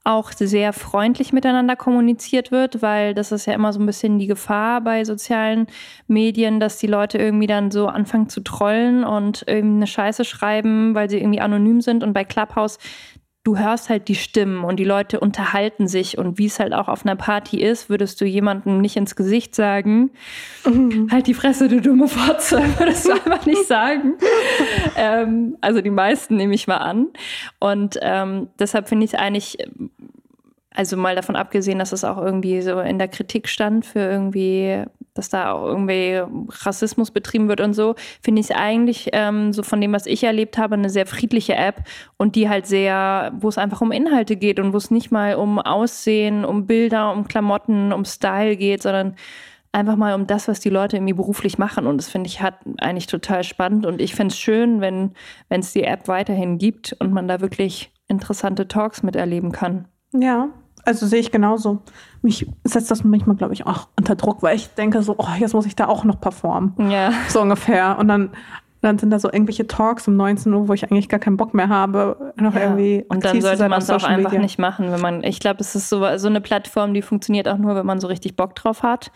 auch 0.03 0.33
sehr 0.33 0.73
freundlich 0.73 1.33
miteinander 1.33 1.77
kommuniziert 1.77 2.51
wird, 2.51 2.81
weil 2.81 3.13
das 3.15 3.33
ist 3.33 3.47
ja 3.47 3.53
immer 3.53 3.73
so 3.73 3.81
ein 3.81 3.87
bisschen 3.87 4.19
die 4.19 4.27
Gefahr 4.27 4.81
bei 4.81 5.05
sozialen 5.05 5.67
Medien, 6.07 6.59
dass 6.59 6.79
die 6.79 6.87
Leute 6.87 7.19
irgendwie 7.19 7.47
dann 7.47 7.71
so 7.71 7.87
anfangen 7.87 8.29
zu 8.31 8.41
trollen 8.41 9.05
und 9.05 9.45
irgendwie 9.47 9.77
eine 9.77 9.87
Scheiße 9.87 10.25
schreiben, 10.25 10.95
weil 10.95 11.11
sie 11.11 11.19
irgendwie 11.19 11.41
anonym 11.41 11.83
sind. 11.83 12.03
Und 12.03 12.15
bei 12.15 12.25
Clubhouse, 12.25 12.79
du 13.43 13.57
hörst 13.57 13.89
halt 13.89 14.09
die 14.09 14.15
Stimmen 14.15 14.65
und 14.65 14.77
die 14.77 14.85
Leute 14.85 15.19
unterhalten 15.19 15.89
sich 15.89 16.19
und 16.19 16.37
wie 16.39 16.47
es 16.47 16.61
halt 16.61 16.75
auch 16.75 16.89
auf 16.89 17.07
einer 17.07 17.17
Party 17.17 17.63
ist, 17.63 17.89
würdest 17.89 18.21
du 18.21 18.27
jemandem 18.27 18.81
nicht 18.81 18.97
ins 18.97 19.17
Gesicht 19.17 19.55
sagen, 19.55 20.11
mhm. 20.67 21.09
halt 21.11 21.27
die 21.27 21.35
Fresse, 21.35 21.69
du 21.69 21.81
dumme 21.81 22.07
Fotze, 22.07 22.59
würdest 22.79 23.07
du 23.07 23.13
einfach 23.13 23.47
nicht 23.47 23.67
sagen. 23.67 24.15
ähm, 24.97 25.57
also 25.63 25.81
die 25.81 25.91
meisten 25.91 26.37
nehme 26.37 26.55
ich 26.55 26.67
mal 26.67 26.79
an. 26.79 27.09
Und 27.59 27.99
ähm, 28.03 28.49
deshalb 28.59 28.89
finde 28.89 29.05
ich 29.05 29.15
es 29.15 29.19
eigentlich 29.19 29.57
also 30.73 30.97
mal 30.97 31.17
davon 31.17 31.37
abgesehen, 31.37 31.79
dass 31.79 31.93
es 31.93 32.05
auch 32.05 32.19
irgendwie 32.19 32.61
so 32.63 32.79
in 32.81 32.99
der 32.99 33.09
Kritik 33.09 33.49
stand 33.49 33.85
für 33.85 34.01
irgendwie, 34.01 34.85
dass 35.15 35.29
da 35.29 35.53
auch 35.53 35.67
irgendwie 35.67 36.23
Rassismus 36.65 37.11
betrieben 37.11 37.49
wird 37.49 37.61
und 37.61 37.75
so, 37.75 37.95
finde 38.23 38.41
ich 38.41 38.51
es 38.51 38.57
eigentlich 38.57 39.11
ähm, 39.13 39.53
so 39.53 39.63
von 39.63 39.81
dem, 39.81 39.93
was 39.93 40.07
ich 40.07 40.25
erlebt 40.25 40.59
habe, 40.59 40.75
eine 40.75 40.91
sehr 40.91 41.07
friedliche 41.07 41.55
App 41.55 41.83
und 42.17 42.37
die 42.37 42.49
halt 42.49 42.67
sehr, 42.67 43.33
wo 43.39 43.49
es 43.49 43.59
einfach 43.59 43.81
um 43.81 43.93
Inhalte 43.93 44.37
geht 44.37 44.61
und 44.61 44.73
wo 44.73 44.77
es 44.77 44.91
nicht 44.91 45.11
mal 45.11 45.35
um 45.35 45.59
Aussehen, 45.59 46.45
um 46.45 46.67
Bilder, 46.67 47.13
um 47.13 47.27
Klamotten, 47.27 47.93
um 47.93 48.05
Style 48.05 48.57
geht, 48.57 48.83
sondern 48.83 49.17
einfach 49.73 49.97
mal 49.97 50.15
um 50.15 50.27
das, 50.27 50.49
was 50.49 50.61
die 50.61 50.71
Leute 50.71 50.97
irgendwie 50.97 51.13
beruflich 51.13 51.59
machen. 51.59 51.87
Und 51.87 51.99
das 51.99 52.09
finde 52.09 52.29
ich 52.29 52.43
hat 52.43 52.55
eigentlich 52.79 53.07
total 53.07 53.45
spannend. 53.45 53.87
Und 53.87 54.01
ich 54.01 54.15
finde 54.15 54.33
es 54.33 54.39
schön, 54.39 54.81
wenn 54.81 55.13
es 55.49 55.73
die 55.73 55.85
App 55.85 56.09
weiterhin 56.09 56.59
gibt 56.59 56.97
und 56.99 57.13
man 57.13 57.29
da 57.29 57.41
wirklich 57.41 57.93
interessante 58.09 58.67
Talks 58.67 59.03
miterleben 59.03 59.53
kann. 59.53 59.87
Ja, 60.13 60.49
also 60.85 61.07
sehe 61.07 61.21
ich 61.21 61.31
genauso. 61.31 61.83
Mich 62.23 62.47
setzt 62.65 62.91
das 62.91 63.05
manchmal, 63.05 63.37
glaube 63.37 63.53
ich, 63.55 63.67
auch 63.67 63.89
unter 63.99 64.15
Druck, 64.17 64.43
weil 64.43 64.57
ich 64.57 64.69
denke 64.75 65.03
so, 65.03 65.15
oh, 65.19 65.27
jetzt 65.39 65.55
muss 65.55 65.67
ich 65.67 65.77
da 65.77 65.87
auch 65.89 66.05
noch 66.05 66.21
performen. 66.21 66.75
Ja. 66.91 67.13
So 67.29 67.41
ungefähr. 67.41 67.99
Und 67.99 68.09
dann, 68.09 68.31
dann 68.83 68.99
sind 68.99 69.11
da 69.11 69.19
so 69.19 69.31
irgendwelche 69.33 69.67
Talks 69.67 70.09
um 70.09 70.17
19 70.17 70.53
Uhr, 70.53 70.69
wo 70.69 70.73
ich 70.73 70.91
eigentlich 70.91 71.09
gar 71.09 71.21
keinen 71.21 71.37
Bock 71.37 71.55
mehr 71.55 71.69
habe, 71.69 72.33
noch 72.37 72.55
Ja. 72.55 72.63
irgendwie. 72.63 73.05
Und 73.09 73.25
dann 73.25 73.41
sollte 73.41 73.69
man 73.69 73.79
es 73.81 73.91
auch 73.91 74.05
einfach 74.05 74.31
Media. 74.31 74.41
nicht 74.41 74.59
machen, 74.59 74.91
wenn 74.91 75.01
man, 75.01 75.23
ich 75.25 75.41
glaube, 75.41 75.61
es 75.61 75.75
ist 75.75 75.89
so, 75.89 76.05
so 76.19 76.29
eine 76.29 76.41
Plattform, 76.41 76.95
die 76.95 77.03
funktioniert 77.03 77.49
auch 77.49 77.59
nur, 77.59 77.75
wenn 77.75 77.87
man 77.87 78.01
so 78.01 78.07
richtig 78.07 78.37
Bock 78.37 78.55
drauf 78.55 78.83
hat. 78.83 79.11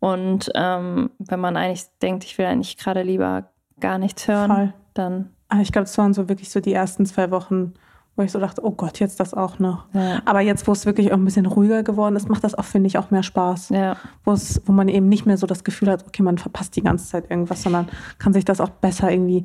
Und 0.00 0.50
ähm, 0.54 1.10
wenn 1.18 1.40
man 1.40 1.56
eigentlich 1.56 1.84
denkt, 2.02 2.24
ich 2.24 2.36
will 2.38 2.46
eigentlich 2.46 2.76
gerade 2.76 3.02
lieber 3.02 3.48
gar 3.80 3.98
nichts 3.98 4.28
hören, 4.28 4.50
Voll. 4.52 4.72
dann 4.94 5.30
Aber 5.48 5.62
ich 5.62 5.72
glaube, 5.72 5.84
es 5.86 5.96
waren 5.98 6.12
so 6.14 6.28
wirklich 6.28 6.50
so 6.50 6.60
die 6.60 6.72
ersten 6.74 7.06
zwei 7.06 7.30
Wochen, 7.30 7.72
wo 8.16 8.22
ich 8.22 8.30
so 8.30 8.38
dachte, 8.38 8.64
oh 8.64 8.70
Gott, 8.70 9.00
jetzt 9.00 9.18
das 9.18 9.34
auch 9.34 9.58
noch. 9.58 9.86
Ja. 9.92 10.22
Aber 10.24 10.40
jetzt, 10.40 10.66
wo 10.68 10.72
es 10.72 10.86
wirklich 10.86 11.12
auch 11.12 11.16
ein 11.16 11.24
bisschen 11.24 11.46
ruhiger 11.46 11.82
geworden 11.82 12.14
ist, 12.16 12.28
macht 12.28 12.44
das 12.44 12.54
auch, 12.54 12.64
finde 12.64 12.86
ich, 12.86 12.98
auch 12.98 13.10
mehr 13.10 13.22
Spaß. 13.22 13.70
ja. 13.70 13.96
Wo, 14.24 14.32
es, 14.32 14.62
wo 14.66 14.72
man 14.72 14.88
eben 14.88 15.08
nicht 15.08 15.26
mehr 15.26 15.36
so 15.36 15.46
das 15.46 15.64
Gefühl 15.64 15.90
hat, 15.90 16.06
okay, 16.06 16.22
man 16.22 16.38
verpasst 16.38 16.76
die 16.76 16.82
ganze 16.82 17.06
Zeit 17.06 17.30
irgendwas, 17.30 17.62
sondern 17.62 17.88
kann 18.18 18.32
sich 18.32 18.44
das 18.44 18.60
auch 18.60 18.70
besser 18.70 19.10
irgendwie 19.10 19.44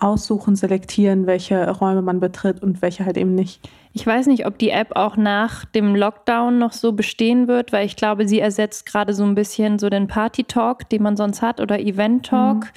aussuchen, 0.00 0.56
selektieren, 0.56 1.26
welche 1.26 1.70
Räume 1.70 2.00
man 2.02 2.20
betritt 2.20 2.62
und 2.62 2.80
welche 2.80 3.04
halt 3.04 3.18
eben 3.18 3.34
nicht. 3.34 3.68
Ich 3.92 4.06
weiß 4.06 4.26
nicht, 4.28 4.46
ob 4.46 4.56
die 4.56 4.70
App 4.70 4.96
auch 4.96 5.16
nach 5.16 5.64
dem 5.66 5.94
Lockdown 5.94 6.58
noch 6.58 6.72
so 6.72 6.92
bestehen 6.92 7.48
wird, 7.48 7.72
weil 7.72 7.84
ich 7.84 7.96
glaube, 7.96 8.26
sie 8.26 8.40
ersetzt 8.40 8.86
gerade 8.86 9.12
so 9.12 9.24
ein 9.24 9.34
bisschen 9.34 9.78
so 9.78 9.90
den 9.90 10.06
Party-Talk, 10.06 10.88
den 10.88 11.02
man 11.02 11.16
sonst 11.16 11.42
hat, 11.42 11.60
oder 11.60 11.78
Event-Talk. 11.78 12.68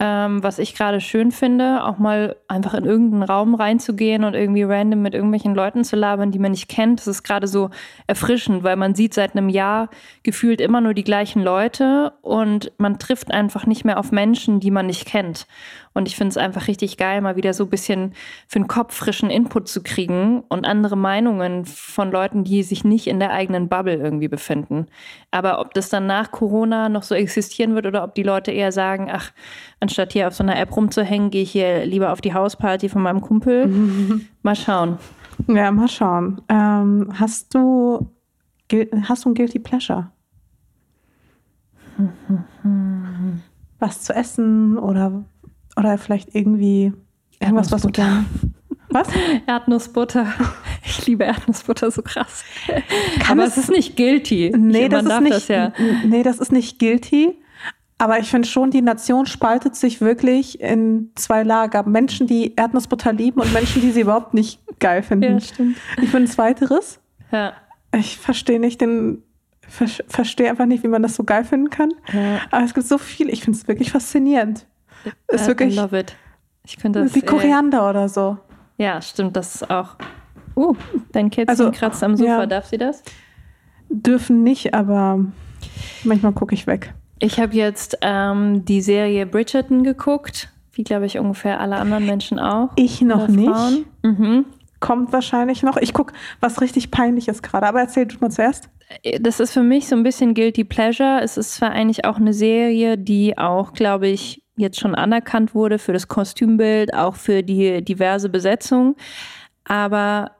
Ähm, 0.00 0.44
was 0.44 0.60
ich 0.60 0.76
gerade 0.76 1.00
schön 1.00 1.32
finde, 1.32 1.84
auch 1.84 1.98
mal 1.98 2.36
einfach 2.46 2.74
in 2.74 2.84
irgendeinen 2.84 3.24
Raum 3.24 3.56
reinzugehen 3.56 4.22
und 4.22 4.34
irgendwie 4.34 4.62
random 4.62 5.02
mit 5.02 5.12
irgendwelchen 5.12 5.56
Leuten 5.56 5.82
zu 5.82 5.96
labern, 5.96 6.30
die 6.30 6.38
man 6.38 6.52
nicht 6.52 6.68
kennt. 6.68 7.00
Das 7.00 7.08
ist 7.08 7.24
gerade 7.24 7.48
so 7.48 7.70
erfrischend, 8.06 8.62
weil 8.62 8.76
man 8.76 8.94
sieht 8.94 9.12
seit 9.12 9.34
einem 9.34 9.48
Jahr 9.48 9.90
gefühlt 10.22 10.60
immer 10.60 10.80
nur 10.80 10.94
die 10.94 11.02
gleichen 11.02 11.42
Leute 11.42 12.12
und 12.22 12.70
man 12.78 13.00
trifft 13.00 13.32
einfach 13.32 13.66
nicht 13.66 13.84
mehr 13.84 13.98
auf 13.98 14.12
Menschen, 14.12 14.60
die 14.60 14.70
man 14.70 14.86
nicht 14.86 15.04
kennt. 15.04 15.48
Und 15.94 16.06
ich 16.06 16.14
finde 16.14 16.30
es 16.30 16.36
einfach 16.36 16.68
richtig 16.68 16.96
geil, 16.96 17.20
mal 17.20 17.34
wieder 17.34 17.52
so 17.52 17.64
ein 17.64 17.70
bisschen 17.70 18.14
für 18.46 18.60
den 18.60 18.68
Kopf 18.68 18.94
frischen 18.94 19.30
Input 19.30 19.66
zu 19.66 19.82
kriegen 19.82 20.44
und 20.48 20.64
andere 20.64 20.96
Meinungen 20.96 21.64
von 21.64 22.12
Leuten, 22.12 22.44
die 22.44 22.62
sich 22.62 22.84
nicht 22.84 23.08
in 23.08 23.18
der 23.18 23.32
eigenen 23.32 23.68
Bubble 23.68 23.96
irgendwie 23.96 24.28
befinden. 24.28 24.86
Aber 25.32 25.58
ob 25.58 25.74
das 25.74 25.88
dann 25.88 26.06
nach 26.06 26.30
Corona 26.30 26.88
noch 26.88 27.02
so 27.02 27.16
existieren 27.16 27.74
wird 27.74 27.86
oder 27.86 28.04
ob 28.04 28.14
die 28.14 28.22
Leute 28.22 28.52
eher 28.52 28.70
sagen, 28.70 29.10
ach, 29.12 29.32
anstatt 29.80 30.12
hier 30.12 30.26
auf 30.28 30.34
so 30.34 30.42
einer 30.42 30.58
App 30.58 30.74
rumzuhängen, 30.76 31.30
gehe 31.30 31.42
ich 31.42 31.52
hier 31.52 31.84
lieber 31.86 32.12
auf 32.12 32.20
die 32.20 32.34
Hausparty 32.34 32.88
von 32.88 33.02
meinem 33.02 33.20
Kumpel. 33.20 34.20
Mal 34.42 34.56
schauen. 34.56 34.98
Ja, 35.46 35.70
mal 35.70 35.86
schauen. 35.88 36.42
Ähm, 36.48 37.12
hast 37.14 37.54
du 37.54 38.08
hast 39.08 39.24
du 39.24 39.30
ein 39.30 39.34
Guilty 39.34 39.60
Pleasure? 39.60 40.10
Was 43.78 44.02
zu 44.02 44.12
essen 44.14 44.76
oder, 44.78 45.24
oder 45.76 45.98
vielleicht 45.98 46.34
irgendwie 46.34 46.92
irgendwas, 47.40 47.70
was 47.70 47.82
du 47.82 47.88
Erdnussbutter. 47.88 48.02
gerne. 48.02 48.24
Was? 48.90 49.08
Erdnussbutter. 49.46 50.26
Ich 50.84 51.06
liebe 51.06 51.24
Erdnussbutter 51.24 51.90
so 51.90 52.02
krass. 52.02 52.42
Kann 53.20 53.38
Aber 53.38 53.46
es- 53.46 53.56
ist 53.58 53.70
nicht 53.70 53.96
guilty. 53.96 54.52
Nee, 54.56 54.84
Ich- 54.84 54.88
das 54.90 55.04
ist 55.04 55.20
nicht, 55.20 55.34
das 55.34 55.48
ja. 55.48 55.72
nee, 56.06 56.22
das 56.22 56.38
ist 56.38 56.50
nicht 56.52 56.78
guilty. 56.78 57.38
Aber 57.98 58.20
ich 58.20 58.30
finde 58.30 58.46
schon, 58.46 58.70
die 58.70 58.80
Nation 58.80 59.26
spaltet 59.26 59.74
sich 59.74 60.00
wirklich 60.00 60.60
in 60.60 61.10
zwei 61.16 61.42
Lager. 61.42 61.82
Menschen, 61.82 62.28
die 62.28 62.54
Erdnussbutter 62.54 63.12
lieben 63.12 63.40
und 63.40 63.52
Menschen, 63.52 63.82
die 63.82 63.90
sie 63.90 64.02
überhaupt 64.02 64.34
nicht 64.34 64.60
geil 64.78 65.02
finden. 65.02 65.32
Ja, 65.34 65.40
stimmt. 65.40 65.76
Ich 66.00 66.12
bin 66.12 66.26
zweiteres. 66.28 67.00
Ja. 67.32 67.54
Ich 67.96 68.16
verstehe 68.18 68.60
nicht 68.60 68.80
den, 68.80 69.22
ver 69.68 69.86
verstehe 70.06 70.48
einfach 70.48 70.66
nicht, 70.66 70.84
wie 70.84 70.88
man 70.88 71.02
das 71.02 71.16
so 71.16 71.24
geil 71.24 71.44
finden 71.44 71.70
kann. 71.70 71.90
Ja. 72.12 72.40
Aber 72.52 72.64
es 72.64 72.72
gibt 72.72 72.86
so 72.86 72.98
viel. 72.98 73.28
Ich 73.30 73.42
finde 73.42 73.58
es 73.58 73.66
wirklich 73.66 73.90
faszinierend. 73.90 74.66
Ist 75.26 75.44
I 75.44 75.48
wirklich 75.48 75.74
love 75.74 75.98
it. 75.98 76.14
Ich 76.64 76.76
könnte 76.76 77.02
das. 77.02 77.14
wie 77.14 77.20
äh, 77.20 77.26
Koriander 77.26 77.88
oder 77.88 78.08
so. 78.08 78.38
Ja, 78.76 79.02
stimmt, 79.02 79.34
das 79.36 79.56
ist 79.56 79.70
auch. 79.70 79.96
Uh, 80.54 80.76
dein 81.12 81.30
Kätzchen 81.30 81.48
Also, 81.48 81.70
kratzt 81.72 82.02
am 82.04 82.16
Sofa. 82.16 82.40
ja. 82.40 82.46
Darf 82.46 82.66
sie 82.66 82.78
das? 82.78 83.02
Dürfen 83.88 84.42
nicht, 84.42 84.74
aber 84.74 85.24
manchmal 86.04 86.32
gucke 86.32 86.54
ich 86.54 86.66
weg. 86.66 86.94
Ich 87.20 87.40
habe 87.40 87.54
jetzt 87.54 87.98
ähm, 88.02 88.64
die 88.64 88.80
Serie 88.80 89.26
Bridgerton 89.26 89.82
geguckt, 89.82 90.50
wie 90.72 90.84
glaube 90.84 91.06
ich 91.06 91.18
ungefähr 91.18 91.60
alle 91.60 91.76
anderen 91.76 92.06
Menschen 92.06 92.38
auch. 92.38 92.70
Ich 92.76 93.00
noch 93.00 93.28
nicht. 93.28 93.84
Mhm. 94.02 94.44
Kommt 94.80 95.12
wahrscheinlich 95.12 95.62
noch. 95.64 95.76
Ich 95.76 95.92
gucke, 95.92 96.14
was 96.40 96.60
richtig 96.60 96.92
peinlich 96.92 97.26
ist 97.26 97.42
gerade. 97.42 97.66
Aber 97.66 97.80
erzähl 97.80 98.06
du 98.06 98.16
mal 98.20 98.30
zuerst. 98.30 98.68
Das 99.20 99.40
ist 99.40 99.52
für 99.52 99.62
mich 99.62 99.88
so 99.88 99.96
ein 99.96 100.04
bisschen 100.04 100.34
Guilty 100.34 100.64
Pleasure. 100.64 101.20
Es 101.22 101.36
ist 101.36 101.54
zwar 101.54 101.70
eigentlich 101.70 102.04
auch 102.04 102.16
eine 102.16 102.32
Serie, 102.32 102.96
die 102.96 103.36
auch, 103.36 103.72
glaube 103.72 104.06
ich, 104.06 104.42
jetzt 104.56 104.78
schon 104.78 104.94
anerkannt 104.94 105.54
wurde 105.54 105.78
für 105.78 105.92
das 105.92 106.08
Kostümbild, 106.08 106.94
auch 106.94 107.16
für 107.16 107.42
die 107.42 107.84
diverse 107.84 108.28
Besetzung. 108.28 108.96
Aber 109.64 110.30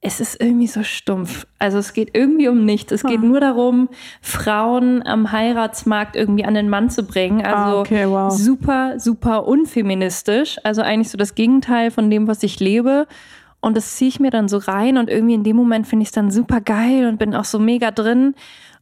es 0.00 0.20
ist 0.20 0.40
irgendwie 0.40 0.68
so 0.68 0.82
stumpf. 0.84 1.46
Also 1.58 1.78
es 1.78 1.92
geht 1.92 2.10
irgendwie 2.16 2.46
um 2.48 2.64
nichts. 2.64 2.92
Es 2.92 3.02
geht 3.02 3.18
Ah. 3.18 3.24
nur 3.26 3.40
darum, 3.40 3.88
Frauen 4.22 5.04
am 5.04 5.32
Heiratsmarkt 5.32 6.14
irgendwie 6.14 6.44
an 6.44 6.54
den 6.54 6.68
Mann 6.68 6.88
zu 6.88 7.02
bringen. 7.02 7.44
Also 7.44 7.56
Ah, 7.78 7.80
okay, 7.80 8.06
wow. 8.08 8.32
super, 8.32 9.00
super 9.00 9.46
unfeministisch. 9.48 10.58
Also 10.64 10.82
eigentlich 10.82 11.10
so 11.10 11.18
das 11.18 11.34
Gegenteil 11.34 11.90
von 11.90 12.10
dem, 12.10 12.28
was 12.28 12.42
ich 12.42 12.60
lebe. 12.60 13.06
Und 13.60 13.76
das 13.76 13.96
ziehe 13.96 14.08
ich 14.08 14.20
mir 14.20 14.30
dann 14.30 14.46
so 14.48 14.58
rein 14.58 14.98
und 14.98 15.10
irgendwie 15.10 15.34
in 15.34 15.42
dem 15.42 15.56
Moment 15.56 15.88
finde 15.88 16.02
ich 16.04 16.10
es 16.10 16.12
dann 16.12 16.30
super 16.30 16.60
geil 16.60 17.06
und 17.08 17.18
bin 17.18 17.34
auch 17.34 17.44
so 17.44 17.58
mega 17.58 17.90
drin. 17.90 18.34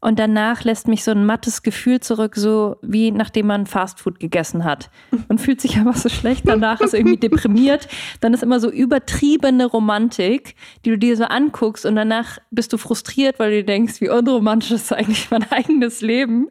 Und 0.06 0.20
danach 0.20 0.62
lässt 0.62 0.86
mich 0.86 1.02
so 1.02 1.10
ein 1.10 1.26
mattes 1.26 1.64
Gefühl 1.64 1.98
zurück, 1.98 2.36
so 2.36 2.76
wie 2.80 3.10
nachdem 3.10 3.48
man 3.48 3.66
Fastfood 3.66 4.20
gegessen 4.20 4.62
hat. 4.62 4.88
Und 5.26 5.40
fühlt 5.40 5.60
sich 5.60 5.76
einfach 5.78 5.96
so 5.96 6.08
schlecht 6.08 6.46
danach, 6.46 6.80
ist 6.80 6.94
irgendwie 6.94 7.16
deprimiert. 7.16 7.88
Dann 8.20 8.32
ist 8.32 8.44
immer 8.44 8.60
so 8.60 8.70
übertriebene 8.70 9.66
Romantik, 9.66 10.54
die 10.84 10.90
du 10.90 10.98
dir 10.98 11.16
so 11.16 11.24
anguckst 11.24 11.84
und 11.84 11.96
danach 11.96 12.38
bist 12.52 12.72
du 12.72 12.78
frustriert, 12.78 13.40
weil 13.40 13.50
du 13.50 13.64
denkst, 13.64 14.00
wie 14.00 14.08
unromantisch 14.08 14.70
ist 14.70 14.92
eigentlich 14.92 15.28
mein 15.32 15.44
eigenes 15.50 16.02
Leben. 16.02 16.50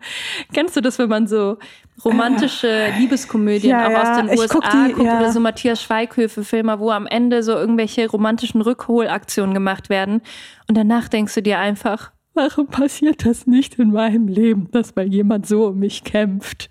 Kennst 0.51 0.75
du 0.75 0.81
das, 0.81 0.99
wenn 0.99 1.07
man 1.07 1.25
so 1.25 1.57
romantische 2.03 2.89
Liebeskomödien 2.99 3.71
Ja, 3.71 3.87
auch 3.87 3.91
ja, 3.91 4.11
aus 4.11 4.17
den 4.17 4.33
ich 4.33 4.37
USA 4.37 4.53
guck 4.53 4.69
die, 4.69 4.93
guckt 4.95 5.07
ja. 5.07 5.17
oder 5.17 5.31
so 5.31 5.39
Matthias 5.39 5.81
Schweighöfe-Filme, 5.81 6.77
wo 6.79 6.91
am 6.91 7.07
Ende 7.07 7.41
so 7.41 7.53
irgendwelche 7.53 8.09
romantischen 8.09 8.59
Rückholaktionen 8.59 9.53
gemacht 9.53 9.89
werden. 9.89 10.21
Und 10.67 10.77
danach 10.77 11.07
denkst 11.07 11.33
du 11.35 11.41
dir 11.41 11.59
einfach, 11.59 12.11
warum 12.35 12.67
passiert 12.67 13.25
das 13.25 13.47
nicht 13.47 13.79
in 13.79 13.91
meinem 13.91 14.27
Leben, 14.27 14.69
dass 14.71 14.95
mal 14.95 15.07
jemand 15.07 15.47
so 15.47 15.67
um 15.67 15.79
mich 15.79 16.03
kämpft 16.03 16.69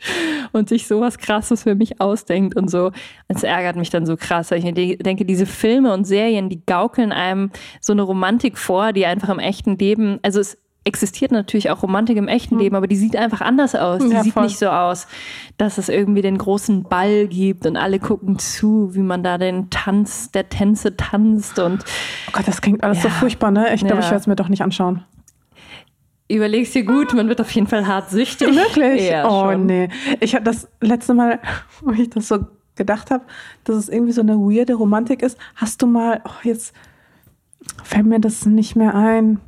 und 0.52 0.68
sich 0.68 0.86
sowas 0.86 1.18
Krasses 1.18 1.64
für 1.64 1.74
mich 1.74 2.00
ausdenkt 2.00 2.56
und 2.56 2.70
so. 2.70 2.92
Es 3.28 3.42
ärgert 3.42 3.76
mich 3.76 3.90
dann 3.90 4.06
so 4.06 4.16
krass. 4.16 4.50
weil 4.50 4.58
Ich 4.64 4.74
de- 4.74 4.96
denke, 4.98 5.24
diese 5.24 5.46
Filme 5.46 5.92
und 5.92 6.04
Serien, 6.04 6.48
die 6.48 6.64
gaukeln 6.64 7.10
einem 7.12 7.50
so 7.80 7.92
eine 7.92 8.02
Romantik 8.02 8.58
vor, 8.58 8.92
die 8.92 9.06
einfach 9.06 9.28
im 9.30 9.38
echten 9.40 9.76
Leben, 9.76 10.18
also 10.22 10.38
es 10.40 10.58
existiert 10.86 11.32
natürlich 11.32 11.70
auch 11.70 11.82
Romantik 11.82 12.18
im 12.18 12.28
echten 12.28 12.58
Leben, 12.58 12.76
aber 12.76 12.86
die 12.86 12.96
sieht 12.96 13.16
einfach 13.16 13.40
anders 13.40 13.74
aus. 13.74 14.04
Die. 14.04 14.12
Ja, 14.12 14.22
sieht 14.22 14.34
voll. 14.34 14.42
nicht 14.42 14.58
so 14.58 14.68
aus, 14.68 15.06
dass 15.56 15.78
es 15.78 15.88
irgendwie 15.88 16.20
den 16.20 16.36
großen 16.36 16.82
Ball 16.82 17.26
gibt 17.26 17.64
und 17.64 17.78
alle 17.78 17.98
gucken 17.98 18.38
zu, 18.38 18.94
wie 18.94 19.00
man 19.00 19.22
da 19.22 19.38
den 19.38 19.70
Tanz 19.70 20.30
der 20.30 20.50
Tänze 20.50 20.94
tanzt 20.94 21.58
und 21.58 21.82
Oh 22.28 22.32
Gott, 22.34 22.46
das 22.46 22.60
klingt 22.60 22.84
alles 22.84 23.00
so 23.00 23.08
Ja. 23.08 23.14
furchtbar, 23.14 23.50
ne? 23.50 23.72
Ich 23.74 23.80
glaube, 23.80 23.94
Ja. 23.94 24.00
ich 24.00 24.06
werde 24.10 24.16
es 24.20 24.26
mir 24.26 24.36
doch 24.36 24.50
nicht 24.50 24.60
anschauen. 24.60 25.02
Überlegst 26.28 26.74
dir 26.74 26.84
gut, 26.84 27.12
man 27.14 27.28
wird 27.28 27.40
auf 27.40 27.50
jeden 27.50 27.66
Fall 27.66 27.86
hart 27.86 28.10
süchtig. 28.10 28.54
Wirklich? 28.54 29.08
Ja, 29.10 29.28
oh 29.28 29.50
schon. 29.52 29.66
nee. 29.66 29.88
Ich 30.20 30.34
habe 30.34 30.44
das 30.44 30.68
letzte 30.80 31.14
Mal, 31.14 31.40
wo 31.82 31.92
ich 31.92 32.10
das 32.10 32.28
so 32.28 32.46
gedacht 32.76 33.10
habe, 33.10 33.24
dass 33.64 33.76
es 33.76 33.88
irgendwie 33.88 34.12
so 34.12 34.20
eine 34.22 34.36
weirde 34.36 34.74
Romantik 34.74 35.22
ist. 35.22 35.38
Hast 35.54 35.80
du 35.82 35.86
mal, 35.86 36.20
oh, 36.24 36.30
jetzt 36.42 36.74
fällt 37.82 38.06
mir 38.06 38.20
das 38.20 38.46
nicht 38.46 38.74
mehr 38.76 38.94
ein. 38.94 39.40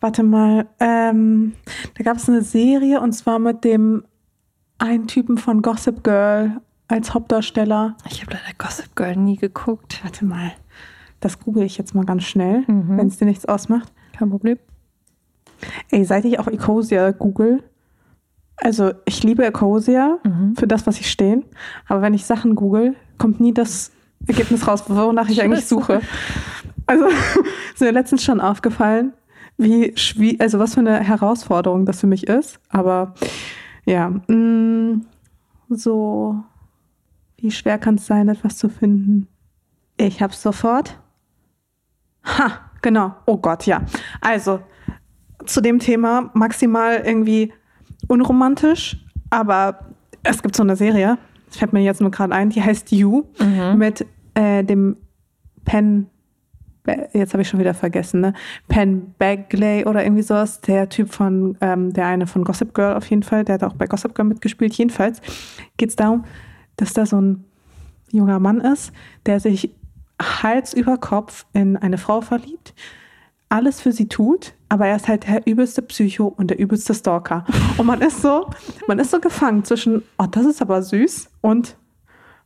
Warte 0.00 0.22
mal, 0.22 0.66
ähm, 0.78 1.54
da 1.96 2.04
gab 2.04 2.18
es 2.18 2.28
eine 2.28 2.42
Serie 2.42 3.00
und 3.00 3.12
zwar 3.12 3.38
mit 3.40 3.64
dem 3.64 4.04
einen 4.78 5.08
Typen 5.08 5.38
von 5.38 5.60
Gossip 5.60 6.04
Girl 6.04 6.60
als 6.86 7.14
Hauptdarsteller. 7.14 7.96
Ich 8.08 8.22
habe 8.22 8.32
leider 8.34 8.54
Gossip 8.58 8.94
Girl 8.94 9.16
nie 9.16 9.36
geguckt. 9.36 9.98
Warte 10.04 10.24
mal, 10.24 10.52
das 11.18 11.40
google 11.40 11.64
ich 11.64 11.78
jetzt 11.78 11.96
mal 11.96 12.04
ganz 12.04 12.22
schnell, 12.24 12.62
Mhm. 12.68 12.96
wenn 12.96 13.08
es 13.08 13.16
dir 13.18 13.24
nichts 13.24 13.44
ausmacht. 13.44 13.92
Kein 14.16 14.30
Problem. 14.30 14.58
Ey, 15.90 16.04
seit 16.04 16.24
ich 16.24 16.38
auch 16.38 16.46
Ecosia 16.48 17.10
google, 17.10 17.62
also 18.56 18.92
ich 19.04 19.22
liebe 19.22 19.44
Ecosia 19.44 20.18
Mhm. 20.24 20.56
für 20.56 20.66
das, 20.66 20.86
was 20.86 20.98
ich 20.98 21.10
stehe, 21.10 21.42
aber 21.86 22.02
wenn 22.02 22.14
ich 22.14 22.24
Sachen 22.24 22.54
google, 22.54 22.96
kommt 23.16 23.40
nie 23.40 23.54
das 23.54 23.92
Ergebnis 24.26 24.66
raus, 24.66 24.84
wonach 24.88 25.28
ich 25.28 25.42
eigentlich 25.42 25.66
suche. 25.66 26.00
Also 26.86 27.06
ist 27.74 27.80
mir 27.80 27.92
letztens 27.92 28.24
schon 28.24 28.40
aufgefallen, 28.40 29.12
wie 29.56 29.92
schwierig, 29.96 30.40
also 30.40 30.58
was 30.58 30.74
für 30.74 30.80
eine 30.80 31.00
Herausforderung 31.00 31.86
das 31.86 32.00
für 32.00 32.06
mich 32.06 32.26
ist. 32.26 32.60
Aber 32.68 33.14
ja, 33.84 34.08
mh, 34.08 34.34
mm, 34.34 35.06
so, 35.70 36.36
wie 37.36 37.50
schwer 37.50 37.78
kann 37.78 37.96
es 37.96 38.06
sein, 38.06 38.28
etwas 38.28 38.56
zu 38.56 38.68
finden? 38.68 39.28
Ich 39.96 40.22
hab's 40.22 40.42
sofort. 40.42 40.98
Ha, 42.24 42.60
genau. 42.82 43.14
Oh 43.26 43.36
Gott, 43.36 43.66
ja. 43.66 43.82
Also, 44.20 44.60
zu 45.46 45.60
dem 45.60 45.78
Thema 45.78 46.30
maximal 46.34 47.02
irgendwie 47.04 47.52
unromantisch, 48.06 48.96
aber 49.30 49.90
es 50.22 50.42
gibt 50.42 50.56
so 50.56 50.62
eine 50.62 50.76
Serie, 50.76 51.18
das 51.46 51.56
fällt 51.56 51.72
mir 51.72 51.80
jetzt 51.80 52.00
nur 52.00 52.10
gerade 52.10 52.34
ein, 52.34 52.50
die 52.50 52.62
heißt 52.62 52.92
You 52.92 53.24
mhm. 53.38 53.78
mit 53.78 54.06
äh, 54.34 54.62
dem 54.64 54.96
Pen, 55.64 56.06
jetzt 57.12 57.34
habe 57.34 57.42
ich 57.42 57.48
schon 57.48 57.60
wieder 57.60 57.74
vergessen, 57.74 58.20
ne? 58.20 58.32
Penn 58.68 59.14
Bagley 59.18 59.84
oder 59.84 60.02
irgendwie 60.02 60.22
sowas, 60.22 60.60
der 60.60 60.88
Typ 60.88 61.12
von, 61.12 61.56
ähm, 61.60 61.92
der 61.92 62.06
eine 62.06 62.26
von 62.26 62.44
Gossip 62.44 62.74
Girl 62.74 62.94
auf 62.94 63.08
jeden 63.10 63.22
Fall, 63.22 63.44
der 63.44 63.54
hat 63.54 63.64
auch 63.64 63.74
bei 63.74 63.86
Gossip 63.86 64.14
Girl 64.14 64.28
mitgespielt. 64.28 64.74
Jedenfalls 64.74 65.20
geht 65.76 65.90
es 65.90 65.96
darum, 65.96 66.24
dass 66.76 66.94
da 66.94 67.06
so 67.06 67.20
ein 67.20 67.44
junger 68.10 68.38
Mann 68.38 68.60
ist, 68.60 68.92
der 69.26 69.40
sich 69.40 69.74
Hals 70.20 70.72
über 70.72 70.96
Kopf 70.96 71.46
in 71.52 71.76
eine 71.76 71.98
Frau 71.98 72.20
verliebt, 72.20 72.74
alles 73.48 73.80
für 73.80 73.92
sie 73.92 74.08
tut, 74.08 74.54
aber 74.68 74.86
er 74.86 74.96
ist 74.96 75.08
halt 75.08 75.26
der 75.26 75.46
übelste 75.46 75.82
Psycho 75.82 76.26
und 76.26 76.48
der 76.48 76.58
übelste 76.58 76.94
Stalker. 76.94 77.44
Und 77.76 77.86
man 77.86 78.00
ist 78.00 78.20
so, 78.20 78.50
man 78.86 78.98
ist 78.98 79.10
so 79.10 79.20
gefangen 79.20 79.64
zwischen, 79.64 80.02
oh, 80.18 80.26
das 80.30 80.44
ist 80.44 80.60
aber 80.60 80.82
süß 80.82 81.30
und 81.40 81.76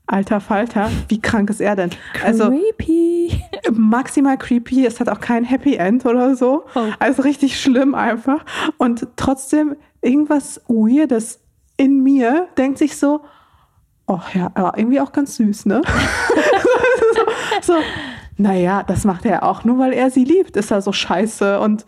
alter 0.06 0.40
Falter, 0.40 0.90
wie 1.08 1.20
krank 1.20 1.50
ist 1.50 1.60
er 1.60 1.74
denn? 1.76 1.90
Also 2.24 2.50
creepy. 2.50 3.42
Maximal 3.72 4.36
creepy. 4.36 4.84
Es 4.84 5.00
hat 5.00 5.08
auch 5.08 5.20
kein 5.20 5.44
Happy 5.44 5.76
End 5.76 6.04
oder 6.04 6.36
so. 6.36 6.64
Oh. 6.74 6.80
Also 6.98 7.22
richtig 7.22 7.60
schlimm 7.60 7.94
einfach. 7.94 8.44
Und 8.78 9.06
trotzdem 9.16 9.76
irgendwas 10.02 10.60
Weirdes 10.68 11.40
in 11.76 12.02
mir 12.02 12.48
denkt 12.58 12.78
sich 12.78 12.96
so, 12.96 13.22
oh 14.06 14.20
ja, 14.34 14.50
aber 14.54 14.76
irgendwie 14.76 15.00
auch 15.00 15.12
ganz 15.12 15.36
süß, 15.36 15.66
ne? 15.66 15.80
so, 17.62 17.74
so, 17.74 17.80
naja, 18.36 18.82
das 18.82 19.04
macht 19.04 19.24
er 19.24 19.42
auch 19.42 19.64
nur, 19.64 19.78
weil 19.78 19.92
er 19.92 20.10
sie 20.10 20.24
liebt. 20.24 20.56
Ist 20.56 20.70
er 20.70 20.82
so 20.82 20.92
scheiße 20.92 21.60
und 21.60 21.86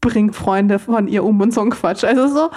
bringt 0.00 0.36
Freunde 0.36 0.78
von 0.78 1.08
ihr 1.08 1.24
um 1.24 1.40
und 1.40 1.52
so 1.54 1.60
ein 1.62 1.70
Quatsch. 1.70 2.04
Also 2.04 2.28
so, 2.28 2.50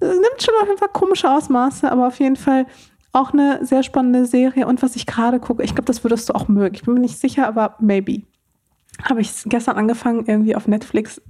nimmt 0.00 0.42
schon 0.42 0.54
auf 0.60 0.66
jeden 0.66 0.78
Fall 0.78 0.88
komische 0.92 1.30
Ausmaße, 1.30 1.90
aber 1.90 2.06
auf 2.06 2.18
jeden 2.18 2.36
Fall 2.36 2.66
auch 3.12 3.32
eine 3.32 3.64
sehr 3.64 3.82
spannende 3.82 4.26
Serie. 4.26 4.66
Und 4.66 4.82
was 4.82 4.96
ich 4.96 5.06
gerade 5.06 5.40
gucke, 5.40 5.62
ich 5.62 5.74
glaube, 5.74 5.86
das 5.86 6.04
würdest 6.04 6.28
du 6.28 6.34
auch 6.34 6.48
mögen. 6.48 6.74
Ich 6.74 6.82
bin 6.82 6.94
mir 6.94 7.00
nicht 7.00 7.18
sicher, 7.18 7.46
aber 7.46 7.76
maybe. 7.80 8.22
Habe 9.02 9.20
ich 9.20 9.30
gestern 9.44 9.76
angefangen, 9.76 10.24
irgendwie 10.26 10.56
auf 10.56 10.68
Netflix, 10.68 11.20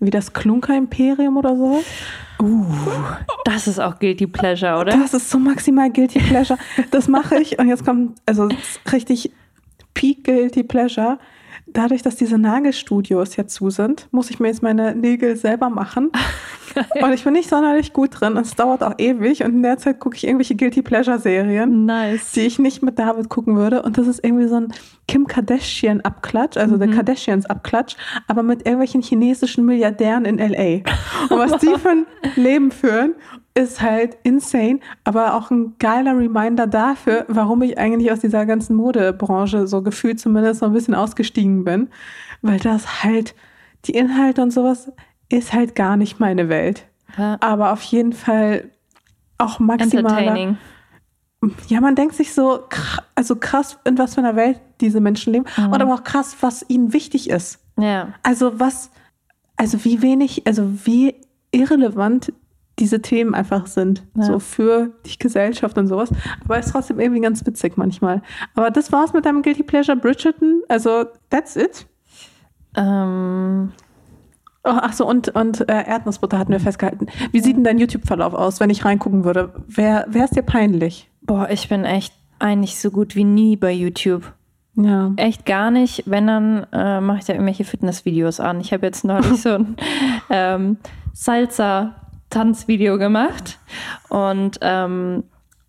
wie 0.00 0.10
das 0.10 0.32
Klunker-Imperium 0.32 1.36
oder 1.36 1.56
so. 1.56 1.82
Uh, 2.40 2.66
das 3.44 3.68
ist 3.68 3.78
auch 3.78 4.00
Guilty 4.00 4.26
Pleasure, 4.26 4.80
oder? 4.80 4.96
Das 4.96 5.14
ist 5.14 5.30
so 5.30 5.38
maximal 5.38 5.90
Guilty 5.90 6.18
Pleasure. 6.18 6.58
Das 6.90 7.06
mache 7.06 7.36
ich. 7.36 7.60
Und 7.60 7.68
jetzt 7.68 7.84
kommt, 7.84 8.20
also 8.26 8.48
richtig 8.92 9.32
Peak 9.94 10.24
Guilty 10.24 10.62
Pleasure 10.62 11.18
dadurch, 11.66 12.02
dass 12.02 12.16
diese 12.16 12.38
Nagelstudios 12.38 13.36
jetzt 13.36 13.54
zu 13.54 13.70
sind, 13.70 14.08
muss 14.10 14.30
ich 14.30 14.40
mir 14.40 14.48
jetzt 14.48 14.62
meine 14.62 14.94
Nägel 14.94 15.36
selber 15.36 15.70
machen. 15.70 16.10
und 17.02 17.12
ich 17.12 17.24
bin 17.24 17.32
nicht 17.34 17.48
sonderlich 17.48 17.92
gut 17.92 18.20
drin. 18.20 18.36
Es 18.36 18.54
dauert 18.54 18.82
auch 18.82 18.94
ewig. 18.98 19.44
Und 19.44 19.52
in 19.54 19.62
der 19.62 19.78
Zeit 19.78 20.00
gucke 20.00 20.16
ich 20.16 20.24
irgendwelche 20.24 20.56
Guilty 20.56 20.82
Pleasure 20.82 21.18
Serien, 21.18 21.86
nice. 21.86 22.32
die 22.32 22.42
ich 22.42 22.58
nicht 22.58 22.82
mit 22.82 22.98
David 22.98 23.28
gucken 23.28 23.56
würde. 23.56 23.82
Und 23.82 23.98
das 23.98 24.06
ist 24.06 24.24
irgendwie 24.24 24.48
so 24.48 24.56
ein 24.56 24.72
Kim 25.08 25.26
Kardashian-Abklatsch, 25.26 26.56
also 26.56 26.76
mhm. 26.76 26.80
der 26.80 26.88
Kardashians-Abklatsch, 26.90 27.96
aber 28.26 28.42
mit 28.42 28.60
irgendwelchen 28.66 29.02
chinesischen 29.02 29.64
Milliardären 29.64 30.24
in 30.24 30.38
LA. 30.38 30.82
Und 31.28 31.38
was 31.38 31.58
die 31.60 31.74
für 31.78 31.90
ein 31.90 32.06
Leben 32.36 32.70
führen 32.70 33.14
ist 33.54 33.82
halt 33.82 34.16
insane, 34.22 34.80
aber 35.04 35.34
auch 35.34 35.50
ein 35.50 35.74
geiler 35.78 36.16
Reminder 36.16 36.66
dafür, 36.66 37.26
warum 37.28 37.62
ich 37.62 37.78
eigentlich 37.78 38.10
aus 38.10 38.20
dieser 38.20 38.46
ganzen 38.46 38.76
Modebranche 38.76 39.66
so 39.66 39.82
gefühlt 39.82 40.20
zumindest 40.20 40.60
so 40.60 40.66
ein 40.66 40.72
bisschen 40.72 40.94
ausgestiegen 40.94 41.64
bin, 41.64 41.88
weil 42.40 42.58
das 42.58 43.02
halt 43.04 43.34
die 43.84 43.92
Inhalte 43.92 44.42
und 44.42 44.52
sowas 44.52 44.90
ist 45.28 45.52
halt 45.52 45.74
gar 45.74 45.96
nicht 45.96 46.20
meine 46.20 46.48
Welt. 46.48 46.86
Ja. 47.18 47.36
Aber 47.40 47.72
auf 47.72 47.82
jeden 47.82 48.12
Fall 48.12 48.70
auch 49.38 49.58
maximal. 49.58 50.56
Ja, 51.66 51.80
man 51.80 51.96
denkt 51.96 52.14
sich 52.14 52.32
so, 52.32 52.60
also 53.16 53.36
krass, 53.36 53.76
in 53.84 53.98
was 53.98 54.14
für 54.14 54.20
einer 54.20 54.36
Welt 54.36 54.60
diese 54.80 55.00
Menschen 55.00 55.32
leben 55.32 55.46
mhm. 55.56 55.72
und 55.72 55.82
aber 55.82 55.94
auch 55.94 56.04
krass, 56.04 56.36
was 56.40 56.64
ihnen 56.68 56.92
wichtig 56.92 57.28
ist. 57.30 57.58
Ja. 57.78 58.14
Also 58.22 58.60
was, 58.60 58.90
also 59.56 59.84
wie 59.84 60.02
wenig, 60.02 60.46
also 60.46 60.86
wie 60.86 61.16
irrelevant 61.50 62.32
diese 62.78 63.02
Themen 63.02 63.34
einfach 63.34 63.66
sind, 63.66 64.02
ja. 64.16 64.24
so 64.24 64.38
für 64.38 64.90
die 65.04 65.18
Gesellschaft 65.18 65.76
und 65.76 65.86
sowas. 65.86 66.10
Aber 66.44 66.58
es 66.58 66.66
ist 66.66 66.72
trotzdem 66.72 67.00
irgendwie 67.00 67.20
ganz 67.20 67.44
witzig 67.44 67.76
manchmal. 67.76 68.22
Aber 68.54 68.70
das 68.70 68.92
war's 68.92 69.12
mit 69.12 69.26
deinem 69.26 69.42
Guilty 69.42 69.62
Pleasure 69.62 69.96
Bridgerton. 69.96 70.62
Also, 70.68 71.04
that's 71.30 71.56
it. 71.56 71.86
Ähm. 72.76 73.72
Oh, 74.64 74.70
ach 74.70 74.92
so, 74.92 75.06
und, 75.06 75.28
und 75.30 75.68
äh, 75.68 75.84
Erdnussbutter 75.86 76.38
hatten 76.38 76.52
wir 76.52 76.60
festgehalten. 76.60 77.08
Wie 77.32 77.40
sieht 77.40 77.56
denn 77.56 77.64
dein 77.64 77.78
YouTube-Verlauf 77.78 78.32
aus, 78.32 78.60
wenn 78.60 78.70
ich 78.70 78.84
reingucken 78.84 79.24
würde? 79.24 79.52
Wer 79.66 80.06
wäre 80.08 80.26
es 80.26 80.30
dir 80.30 80.42
peinlich? 80.42 81.10
Boah, 81.20 81.48
ich 81.50 81.68
bin 81.68 81.84
echt 81.84 82.14
eigentlich 82.38 82.78
so 82.78 82.92
gut 82.92 83.16
wie 83.16 83.24
nie 83.24 83.56
bei 83.56 83.72
YouTube. 83.72 84.32
Ja. 84.74 85.12
Echt 85.16 85.46
gar 85.46 85.70
nicht. 85.70 86.04
Wenn, 86.06 86.28
dann 86.28 86.66
äh, 86.72 87.00
mache 87.00 87.18
ich 87.18 87.24
da 87.24 87.32
irgendwelche 87.32 87.64
Fitnessvideos 87.64 88.40
an. 88.40 88.60
Ich 88.60 88.72
habe 88.72 88.86
jetzt 88.86 89.04
neulich 89.04 89.26
so 89.42 89.50
ein 89.50 89.76
ähm, 90.30 90.76
Salsa 91.12 91.96
Tanzvideo 92.32 92.98
gemacht 92.98 93.58
und 94.08 94.58
ähm, 94.62 95.24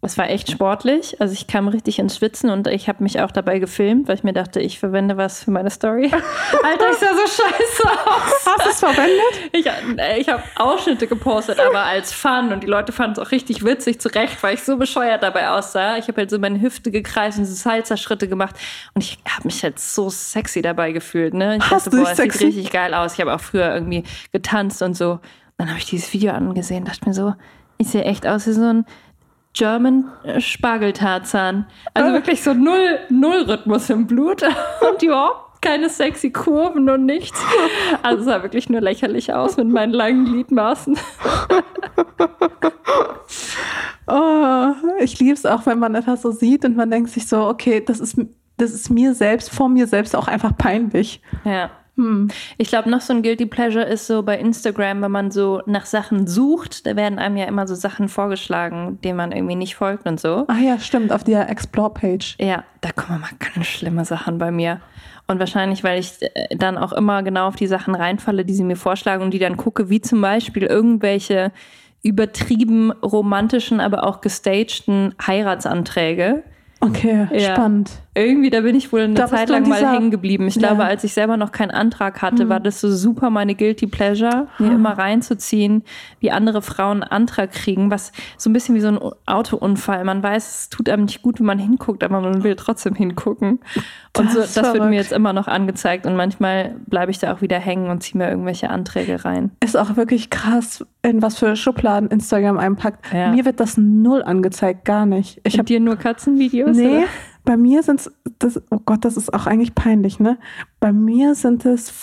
es 0.06 0.18
war 0.18 0.30
echt 0.30 0.52
sportlich. 0.52 1.19
Also 1.22 1.34
ich 1.34 1.48
kam 1.48 1.68
richtig 1.68 1.98
ins 1.99 2.18
Schwitzen 2.18 2.49
und 2.49 2.68
ich 2.68 2.90
habe 2.90 3.02
mich 3.03 3.22
auch 3.22 3.31
dabei 3.31 3.60
gefilmt, 3.60 4.07
weil 4.07 4.15
ich 4.15 4.23
mir 4.23 4.34
dachte, 4.34 4.60
ich 4.60 4.77
verwende 4.77 5.15
was 5.18 5.44
für 5.44 5.52
meine 5.52 5.69
Story. 5.69 6.11
Alter, 6.64 6.91
ich 6.91 6.98
sah 6.98 7.14
so 7.14 7.26
scheiße 7.26 7.84
aus. 8.06 8.45
Hast 8.45 8.65
du 8.65 8.69
es 8.69 8.80
verwendet? 8.80 9.49
Ich, 9.53 9.65
äh, 9.65 10.19
ich 10.19 10.27
habe 10.27 10.44
Ausschnitte 10.57 11.07
gepostet, 11.07 11.60
aber 11.60 11.84
als 11.84 12.11
Fun 12.11 12.52
und 12.52 12.64
die 12.64 12.68
Leute 12.68 12.91
fanden 12.91 13.14
es 13.14 13.19
auch 13.19 13.31
richtig 13.31 13.64
witzig 13.64 14.02
zurecht, 14.02 14.44
weil 14.44 14.56
ich 14.56 14.64
so 14.64 14.77
bescheuert 14.77 15.23
dabei 15.23 15.49
aussah. 15.49 15.98
Ich 15.98 16.07
habe 16.10 16.22
halt 16.22 16.30
so 16.30 16.38
meine 16.38 16.60
Hüfte 16.61 16.91
gekreist 16.91 17.40
und 17.40 17.45
so 17.45 17.53
Salsa-Schritte 17.53 18.27
gemacht 18.27 18.56
und 18.94 19.03
ich 19.03 19.19
habe 19.30 19.48
mich 19.48 19.64
halt 19.64 19.80
so 19.80 20.10
sexy 20.10 20.61
dabei 20.61 20.91
gefühlt. 20.91 21.34
Ne? 21.34 21.57
Ich 21.57 21.69
Hast 21.69 21.88
dachte, 21.88 21.98
boah, 21.98 22.11
es 22.11 22.18
sieht 22.18 22.41
richtig 22.41 22.72
geil 22.72 22.94
aus. 22.94 23.14
Ich 23.14 23.22
habe 23.22 23.34
auch 23.34 23.41
früher 23.41 23.73
irgendwie 23.73 24.03
getanzt 24.31 24.81
und 24.81 24.95
so. 24.95 25.19
Dann 25.57 25.69
habe 25.69 25.80
ich 25.80 25.85
dieses 25.85 26.11
Video 26.13 26.34
angesehen, 26.34 26.85
dachte 26.85 27.07
mir 27.07 27.13
so, 27.13 27.34
ich 27.77 27.89
sehe 27.89 28.03
echt 28.03 28.27
aus 28.27 28.47
wie 28.47 28.53
so 28.53 28.61
ein 28.63 28.85
German 29.53 30.11
Spargeltarzan. 30.39 31.67
Also 31.93 32.09
ah. 32.09 32.13
wirklich 32.13 32.41
so 32.41 32.53
null, 32.53 32.99
null 33.09 33.43
Rhythmus 33.43 33.89
im 33.89 34.07
Blut 34.07 34.43
und 34.91 35.03
überhaupt 35.03 35.61
keine 35.61 35.89
sexy 35.89 36.31
Kurven 36.31 36.89
und 36.89 37.05
nichts. 37.05 37.41
Also 38.01 38.23
sah 38.23 38.43
wirklich 38.43 38.69
nur 38.69 38.81
lächerlich 38.81 39.34
aus 39.34 39.57
mit 39.57 39.69
meinen 39.69 39.93
langen 39.93 40.25
Gliedmaßen. 40.25 40.97
oh, 44.07 44.73
ich 44.99 45.19
liebe 45.19 45.34
es 45.34 45.45
auch, 45.45 45.65
wenn 45.65 45.80
man 45.80 45.95
etwas 45.95 46.21
so 46.21 46.31
sieht 46.31 46.65
und 46.65 46.75
man 46.75 46.91
denkt 46.91 47.11
sich 47.11 47.27
so, 47.27 47.47
okay, 47.47 47.81
das 47.85 47.99
ist, 47.99 48.19
das 48.57 48.71
ist 48.71 48.89
mir 48.89 49.13
selbst, 49.13 49.51
vor 49.51 49.69
mir 49.69 49.88
selbst 49.88 50.15
auch 50.15 50.27
einfach 50.27 50.57
peinlich. 50.57 51.21
Ja. 51.45 51.69
Hm. 51.95 52.30
Ich 52.57 52.70
glaube, 52.70 52.90
noch 52.90 53.02
so 53.02 53.14
ein 53.14 53.22
Guilty 53.22 53.45
Pleasure 53.45 53.84
ist 53.84 54.07
so 54.07 54.24
bei 54.24 54.40
Instagram, 54.40 55.02
wenn 55.02 55.11
man 55.11 55.32
so 55.32 55.61
nach 55.68 55.86
Sachen 55.86 56.26
sucht, 56.26 56.88
da 56.88 56.95
werden 56.95 57.20
einem 57.20 57.38
ja 57.38 57.45
immer 57.45 57.68
so 57.68 57.76
Sachen 57.76 58.10
vorgeschlagen, 58.10 58.99
denen 59.03 59.18
man 59.18 59.32
irgendwie 59.32 59.56
nicht 59.56 59.76
folgt 59.76 60.07
und 60.07 60.20
so. 60.20 60.45
Ach 60.48 60.60
ja, 60.60 60.80
stimmt, 60.80 61.11
auf 61.11 61.24
der 61.24 61.49
Explore-Page. 61.49 62.38
Ja, 62.40 62.64
da 62.82 62.91
kommen 62.91 63.22
mal 63.22 63.30
ganz 63.53 63.68
schlimme 63.68 64.06
Sachen 64.06 64.40
bei 64.40 64.49
mir. 64.49 64.82
Und 65.28 65.40
wahrscheinlich, 65.40 65.84
weil 65.84 65.99
ich 65.99 66.22
äh, 66.22 66.56
dann 66.57 66.78
auch 66.78 66.94
immer 66.94 67.22
genau 67.22 67.48
auf 67.48 67.56
die 67.56 67.68
Sachen 67.68 67.95
reinfalle, 67.95 68.44
die 68.44 68.53
sie 68.53 68.64
mir 68.64 68.76
vorschlagen 68.76 69.24
und 69.24 69.32
die 69.32 69.40
dann 69.40 69.56
gucke, 69.56 69.90
wie 69.90 70.02
zum 70.02 70.20
Beispiel 70.20 70.64
irgendwelche 70.64 71.52
übertrieben 72.02 72.91
romantischen, 72.91 73.80
aber 73.80 74.03
auch 74.03 74.20
gestagten 74.20 75.15
Heiratsanträge 75.26 76.44
Okay, 76.84 77.28
ja. 77.32 77.53
spannend. 77.53 77.91
Irgendwie, 78.15 78.52
da 78.52 78.61
bin 78.61 78.76
ich 78.76 78.91
wohl 78.94 79.02
eine 79.02 79.15
da 79.15 79.27
Zeit 79.27 79.49
lang 79.49 79.68
mal 79.68 79.91
hängen 79.91 80.11
geblieben. 80.11 80.48
Ich 80.48 80.56
ja. 80.56 80.61
glaube, 80.61 80.84
als 80.84 81.03
ich 81.03 81.14
selber 81.14 81.35
noch 81.35 81.52
keinen 81.52 81.72
Antrag 81.72 82.22
hatte, 82.22 82.45
mhm. 82.45 82.49
war 82.49 82.60
das 82.60 82.80
so 82.80 82.91
super 82.91 83.31
meine 83.31 83.56
Guilty 83.56 83.88
Pleasure, 83.88 84.48
mir 84.60 84.69
mhm. 84.69 84.76
immer 84.76 84.98
reinzuziehen, 84.98 85.84
wie 86.19 86.30
andere 86.30 86.61
Frauen 86.61 87.02
einen 87.02 87.11
Antrag 87.11 87.52
kriegen, 87.52 87.90
was 87.90 88.11
so 88.38 88.49
ein 88.49 88.53
bisschen 88.53 88.76
wie 88.76 88.81
so 88.81 88.90
ein 88.90 88.99
Autounfall. 89.26 90.03
Man 90.03 90.22
weiß, 90.22 90.48
es 90.48 90.69
tut 90.69 90.90
einem 90.90 91.06
nicht 91.06 91.23
gut, 91.23 91.40
wenn 91.40 91.48
man 91.48 91.57
hinguckt, 91.57 92.03
aber 92.03 92.22
man 92.22 92.44
will 92.44 92.56
trotzdem 92.56 92.94
hingucken. 92.94 93.60
Und 94.15 94.35
das, 94.35 94.53
so, 94.53 94.61
das 94.61 94.73
wird 94.73 94.84
mir 94.85 94.95
jetzt 94.95 95.11
immer 95.11 95.34
noch 95.34 95.48
angezeigt 95.48 96.06
und 96.06 96.15
manchmal 96.15 96.76
bleibe 96.85 97.10
ich 97.10 97.18
da 97.18 97.34
auch 97.34 97.41
wieder 97.41 97.57
hängen 97.57 97.90
und 97.90 98.03
ziehe 98.03 98.19
mir 98.19 98.30
irgendwelche 98.30 98.69
Anträge 98.69 99.26
rein. 99.26 99.49
Ist 99.64 99.76
auch 99.76 99.95
wirklich 99.95 100.30
krass, 100.30 100.85
in 101.02 101.23
was 101.23 101.40
für 101.40 101.56
Schubladen 101.56 102.10
Instagram 102.10 102.60
einpackt. 102.60 103.11
Ja. 103.11 103.31
Mir 103.31 103.45
wird 103.45 103.60
das 103.60 103.76
null 103.77 104.22
angezeigt, 104.22 104.85
gar 104.85 105.07
nicht. 105.07 105.41
Ich 105.44 105.57
habe 105.57 105.65
dir 105.65 105.80
nur 105.80 105.95
Katzenvideos? 105.95 106.77
Nee. 106.77 107.06
Bei 107.45 107.57
mir 107.57 107.84
sind 107.84 108.10
es, 108.40 108.61
oh 108.70 108.80
Gott, 108.86 109.03
das 109.06 109.18
ist 109.18 109.34
auch 109.34 109.45
eigentlich 109.45 109.76
peinlich, 109.76 110.20
ne? 110.20 110.38
Bei 110.80 110.94
mir 110.94 111.36
sind 111.36 111.65
es 111.65 111.94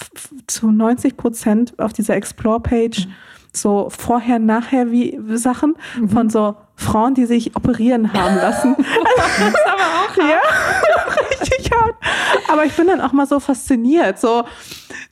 zu 0.47 0.71
90 0.71 1.17
Prozent 1.17 1.79
auf 1.79 1.93
dieser 1.93 2.15
Explore-Page 2.15 3.07
mhm. 3.07 3.12
so 3.53 3.89
vorher, 3.91 4.39
nachher 4.39 4.91
wie 4.91 5.19
Sachen 5.37 5.77
mhm. 5.99 6.09
von 6.11 6.31
so 6.31 6.57
Frauen, 6.77 7.15
die 7.15 7.27
sich 7.27 7.57
operieren 7.57 8.12
haben 8.12 8.37
lassen. 8.37 8.77
das 9.17 9.49
ist 9.49 9.67
aber 9.67 9.83
auch. 9.83 10.17
Ja, 10.17 10.41
richtig. 11.31 11.69
Aber 12.48 12.64
ich 12.64 12.74
bin 12.74 12.86
dann 12.86 13.01
auch 13.01 13.12
mal 13.12 13.27
so 13.27 13.40
fasziniert, 13.40 14.18
so, 14.18 14.44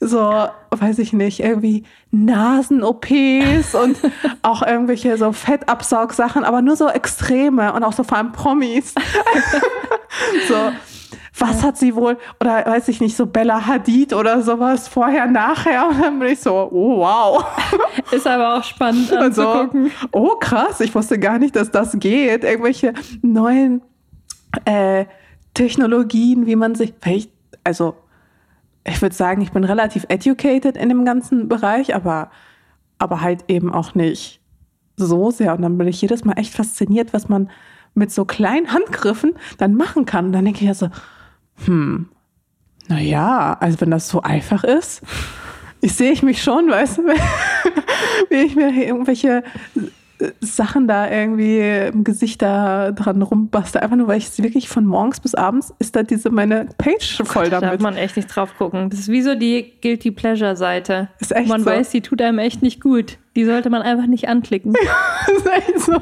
so, 0.01 0.48
weiß 0.70 0.98
ich 0.98 1.12
nicht, 1.12 1.40
irgendwie 1.40 1.85
Nasen-OPs 2.10 3.74
und 3.74 3.98
auch 4.43 4.62
irgendwelche 4.62 5.16
so 5.16 5.32
Fettabsaugsachen, 5.32 6.44
aber 6.44 6.62
nur 6.62 6.77
so 6.77 6.89
Extreme 6.89 7.73
und 7.73 7.85
auch 7.85 7.93
so 7.93 8.05
vor 8.05 8.19
allem 8.19 8.32
Promis. 8.32 8.94
so, 10.48 10.73
was 11.39 11.62
hat 11.62 11.77
sie 11.77 11.94
wohl, 11.94 12.19
oder 12.40 12.66
weiß 12.66 12.89
ich 12.89 13.01
nicht, 13.01 13.16
so 13.16 13.27
Bella 13.27 13.66
Hadid 13.66 14.12
oder 14.12 14.43
sowas, 14.43 14.89
vorher, 14.89 15.27
nachher. 15.27 15.89
Und 15.89 16.01
dann 16.01 16.19
bin 16.19 16.32
ich 16.32 16.40
so, 16.40 16.69
oh 16.73 16.98
wow. 16.98 17.44
Ist 18.10 18.27
aber 18.27 18.56
auch 18.56 18.65
spannend 18.65 19.12
anzugucken. 19.12 19.86
So, 19.86 20.09
oh 20.12 20.36
krass, 20.36 20.81
ich 20.81 20.94
wusste 20.94 21.19
gar 21.19 21.39
nicht, 21.39 21.55
dass 21.55 21.70
das 21.70 21.98
geht. 21.98 22.44
Irgendwelche 22.44 22.94
neuen 23.23 23.82
äh, 24.65 25.05
Technologien, 25.55 26.47
wie 26.47 26.57
man 26.57 26.75
sich, 26.75 26.95
also 27.65 27.97
ich 28.85 29.03
würde 29.03 29.15
sagen, 29.15 29.43
ich 29.43 29.53
bin 29.53 29.65
relativ 29.65 30.07
educated 30.09 30.77
in 30.77 30.89
dem 30.89 31.05
ganzen 31.05 31.49
Bereich, 31.49 31.95
aber, 31.95 32.31
aber 32.99 33.20
halt 33.20 33.45
eben 33.49 33.73
auch 33.73 33.95
nicht 33.95 34.41
so 34.97 35.31
sehr. 35.31 35.55
Und 35.55 35.62
dann 35.62 35.79
bin 35.79 35.89
ich 35.89 36.01
jedes 36.01 36.25
Mal 36.25 36.35
echt 36.35 36.55
fasziniert, 36.55 37.12
was 37.12 37.29
man 37.29 37.51
mit 37.95 38.12
so 38.12 38.25
kleinen 38.25 38.73
Handgriffen 38.73 39.35
dann 39.59 39.75
machen 39.75 40.05
kann. 40.05 40.27
Und 40.27 40.33
dann 40.33 40.45
denke 40.45 40.61
ich 40.61 40.66
ja 40.66 40.75
so, 40.75 40.89
hm, 41.65 42.09
naja, 42.89 43.57
also 43.61 43.81
wenn 43.81 43.91
das 43.91 44.09
so 44.09 44.23
einfach 44.23 44.65
ist, 44.65 45.03
ich 45.81 45.95
sehe 45.95 46.12
ich 46.12 46.23
mich 46.23 46.43
schon, 46.43 46.69
weißt 46.70 46.99
du, 46.99 47.03
wie 48.31 48.37
ich 48.37 48.57
mir 48.57 48.70
irgendwelche 48.70 49.43
Sachen 50.40 50.89
da 50.89 51.11
irgendwie 51.11 51.61
im 51.61 52.03
Gesicht 52.03 52.43
da 52.43 52.90
dran 52.93 53.23
rumbaste. 53.23 53.82
Einfach 53.82 53.97
nur, 53.97 54.09
weil 54.09 54.19
ich 54.19 54.36
wirklich 54.43 54.69
von 54.69 54.85
morgens 54.85 55.20
bis 55.20 55.35
abends 55.35 55.73
ist 55.78 55.95
da 55.95 56.03
diese 56.03 56.31
meine 56.31 56.66
Page 56.78 57.23
voll 57.24 57.45
Gott, 57.45 57.53
damit. 57.53 57.62
Da 57.62 57.70
darf 57.70 57.81
man 57.81 57.97
echt 57.97 58.16
nicht 58.16 58.27
drauf 58.28 58.57
gucken. 58.59 58.90
Das 58.90 58.99
ist 58.99 59.09
wie 59.09 59.23
so 59.23 59.35
die 59.35 59.74
Guilty 59.81 60.11
Pleasure 60.11 60.57
Seite. 60.57 61.09
Ist 61.20 61.35
echt 61.35 61.49
man 61.49 61.61
so. 61.61 61.66
weiß, 61.66 61.90
die 61.90 62.01
tut 62.01 62.20
einem 62.20 62.39
echt 62.39 62.62
nicht 62.62 62.81
gut. 62.81 63.19
Die 63.36 63.45
sollte 63.45 63.70
man 63.70 63.82
einfach 63.82 64.07
nicht 64.07 64.28
anklicken. 64.28 64.74
ist 65.36 65.47
echt 65.47 65.81
so. 65.81 65.97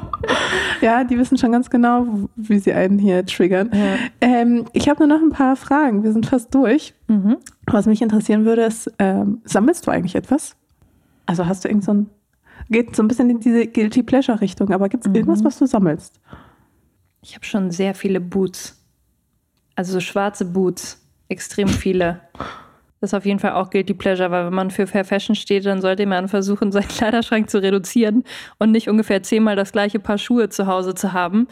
Ja, 0.81 1.05
die 1.05 1.19
wissen 1.19 1.37
schon 1.37 1.53
ganz 1.53 1.69
genau, 1.69 2.07
wie 2.37 2.59
sie 2.59 2.73
einen 2.73 2.99
hier 2.99 3.27
triggern. 3.27 3.71
Ja. 3.75 3.97
Ähm, 4.23 4.65
ich 4.73 4.89
habe 4.89 5.07
nur 5.07 5.19
noch 5.19 5.23
ein 5.23 5.31
paar 5.31 5.57
Fragen. 5.57 6.03
Wir 6.03 6.13
sind 6.13 6.27
fast 6.27 6.55
durch. 6.55 6.95
Mhm. 7.09 7.37
Was 7.67 7.85
mich 7.87 8.01
interessieren 8.01 8.47
würde, 8.47 8.63
ist, 8.63 8.91
ähm, 8.99 9.43
sammelst 9.45 9.87
du 9.87 9.91
eigentlich 9.91 10.15
etwas? 10.15 10.57
Also 11.27 11.47
hast 11.47 11.65
du 11.65 11.69
irgend 11.69 11.85
so 11.85 12.07
geht 12.71 12.97
so 12.97 13.03
ein 13.03 13.09
bisschen 13.09 13.31
in 13.31 13.41
diese 13.41 13.67
Guilty 13.67 14.03
Pleasure 14.03 14.41
Richtung. 14.41 14.71
Aber 14.71 14.89
gibt 14.89 15.05
es 15.05 15.09
mhm. 15.09 15.17
irgendwas, 15.17 15.45
was 15.45 15.59
du 15.59 15.67
sammelst? 15.67 16.21
Ich 17.23 17.35
habe 17.35 17.45
schon 17.45 17.71
sehr 17.71 17.95
viele 17.95 18.21
Boots. 18.21 18.85
Also 19.75 19.95
so 19.95 20.01
schwarze 20.01 20.45
Boots. 20.45 21.03
Extrem 21.29 21.69
viele. 21.69 22.21
Das 23.01 23.11
ist 23.11 23.15
auf 23.15 23.27
jeden 23.27 23.41
Fall 23.41 23.53
auch 23.53 23.71
Guilty 23.71 23.95
Pleasure, 23.95 24.31
weil 24.31 24.47
wenn 24.47 24.55
man 24.55 24.71
für 24.71 24.87
Fair 24.87 25.05
Fashion 25.05 25.35
steht, 25.35 25.67
dann 25.67 25.81
sollte 25.81 26.07
man 26.07 26.29
versuchen, 26.29 26.73
seinen 26.73 26.89
Kleiderschrank 26.89 27.51
zu 27.51 27.63
reduzieren 27.63 28.25
und 28.59 28.73
nicht 28.73 28.89
ungefähr 28.89 29.23
zehnmal 29.23 29.57
das 29.57 29.73
gleiche 29.73 29.99
Paar 29.99 30.19
Schuhe 30.19 30.49
zu 30.49 30.67
Hause 30.67 30.95
zu 30.95 31.13
haben. 31.13 31.49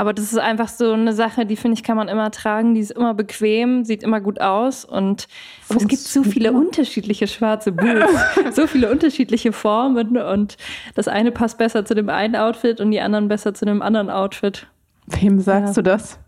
Aber 0.00 0.14
das 0.14 0.32
ist 0.32 0.38
einfach 0.38 0.68
so 0.70 0.94
eine 0.94 1.12
Sache, 1.12 1.44
die 1.44 1.56
finde 1.56 1.74
ich, 1.74 1.82
kann 1.82 1.94
man 1.94 2.08
immer 2.08 2.30
tragen. 2.30 2.72
Die 2.72 2.80
ist 2.80 2.90
immer 2.90 3.12
bequem, 3.12 3.84
sieht 3.84 4.02
immer 4.02 4.22
gut 4.22 4.40
aus. 4.40 4.86
Und 4.86 5.28
es 5.68 5.86
gibt 5.86 6.00
so 6.00 6.22
viele 6.22 6.52
unterschiedliche 6.54 7.28
schwarze 7.28 7.70
Boots, 7.70 8.10
so 8.56 8.66
viele 8.66 8.90
unterschiedliche 8.90 9.52
Formen. 9.52 10.16
Und 10.16 10.56
das 10.94 11.06
eine 11.06 11.32
passt 11.32 11.58
besser 11.58 11.84
zu 11.84 11.94
dem 11.94 12.08
einen 12.08 12.34
Outfit 12.34 12.80
und 12.80 12.92
die 12.92 13.00
anderen 13.02 13.28
besser 13.28 13.52
zu 13.52 13.66
dem 13.66 13.82
anderen 13.82 14.08
Outfit. 14.08 14.68
Wem 15.04 15.38
sagst 15.38 15.76
ja. 15.76 15.82
du 15.82 15.90
das? 15.90 16.18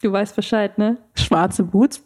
Du 0.00 0.12
weißt 0.12 0.36
Bescheid, 0.36 0.78
ne? 0.78 0.98
Schwarze 1.16 1.64
Boots. 1.64 2.04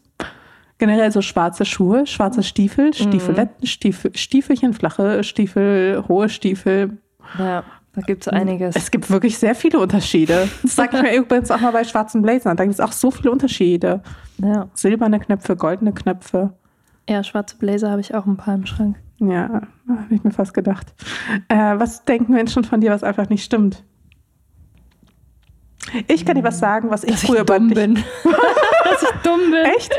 Generell 0.79 1.13
so 1.13 1.21
schwarze 1.21 1.67
Schuhe, 1.67 2.07
schwarze 2.07 2.43
Stiefel, 2.43 2.87
mhm. 2.87 2.93
Stiefeletten, 2.95 3.67
Stiefel, 3.67 4.17
Stiefelchen, 4.17 4.73
flache 4.73 5.23
Stiefel, 5.25 6.05
hohe 6.09 6.31
Stiefel. 6.31 6.97
Ja. 7.39 7.65
Da 7.95 8.01
gibt 8.01 8.23
es 8.23 8.29
einiges. 8.29 8.75
Es 8.75 8.91
gibt 8.91 9.11
wirklich 9.11 9.37
sehr 9.39 9.55
viele 9.55 9.79
Unterschiede. 9.79 10.49
Das 10.63 10.77
sagt 10.77 10.95
mir 10.95 11.15
übrigens 11.15 11.51
auch 11.51 11.61
mal 11.61 11.73
bei 11.73 11.85
schwarzen 11.85 12.23
Blazern. 12.23 12.57
Da 12.57 12.65
gibt 12.65 12.75
es 12.75 12.81
auch 12.81 12.93
so 12.93 13.11
viele 13.11 13.31
Unterschiede. 13.31 14.03
Ja. 14.39 14.69
Silberne 14.75 15.21
Knöpfe, 15.21 15.57
goldene 15.57 15.93
Knöpfe. 15.93 16.55
Ja, 17.09 17.23
schwarze 17.23 17.57
Blazer 17.57 17.91
habe 17.91 18.01
ich 18.01 18.15
auch 18.15 18.27
ein 18.27 18.37
paar 18.37 18.55
im 18.55 18.65
Schrank. 18.65 18.97
Ja, 19.19 19.63
habe 19.89 20.15
ich 20.15 20.25
mir 20.25 20.31
fast 20.31 20.55
gedacht. 20.55 20.95
Äh, 21.49 21.79
was 21.79 22.05
denken 22.05 22.33
Menschen 22.33 22.65
von 22.65 22.81
dir, 22.81 22.91
was 22.91 23.05
einfach 23.05 23.29
nicht 23.29 23.45
stimmt? 23.45 23.85
Ich 26.09 26.25
kann 26.25 26.37
dir 26.37 26.45
was 26.45 26.59
sagen, 26.59 26.91
was 26.91 27.05
ich 27.05 27.13
Dass 27.13 27.25
früher 27.25 27.41
ich 27.41 27.47
dumm 27.47 27.69
bin. 27.69 27.95
Dass 28.85 29.03
ich 29.03 29.23
dumm 29.23 29.51
bin. 29.51 29.65
Echt? 29.77 29.93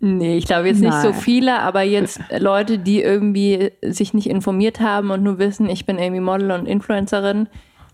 Nee, 0.00 0.36
ich 0.36 0.46
glaube 0.46 0.68
jetzt 0.68 0.80
Nein. 0.80 0.90
nicht 0.90 1.02
so 1.02 1.12
viele, 1.12 1.60
aber 1.60 1.82
jetzt 1.82 2.20
Leute, 2.38 2.78
die 2.78 3.02
irgendwie 3.02 3.72
sich 3.82 4.14
nicht 4.14 4.28
informiert 4.28 4.80
haben 4.80 5.10
und 5.10 5.22
nur 5.22 5.38
wissen, 5.38 5.68
ich 5.68 5.86
bin 5.86 5.98
irgendwie 5.98 6.20
Model 6.20 6.52
und 6.52 6.66
Influencerin, 6.66 7.48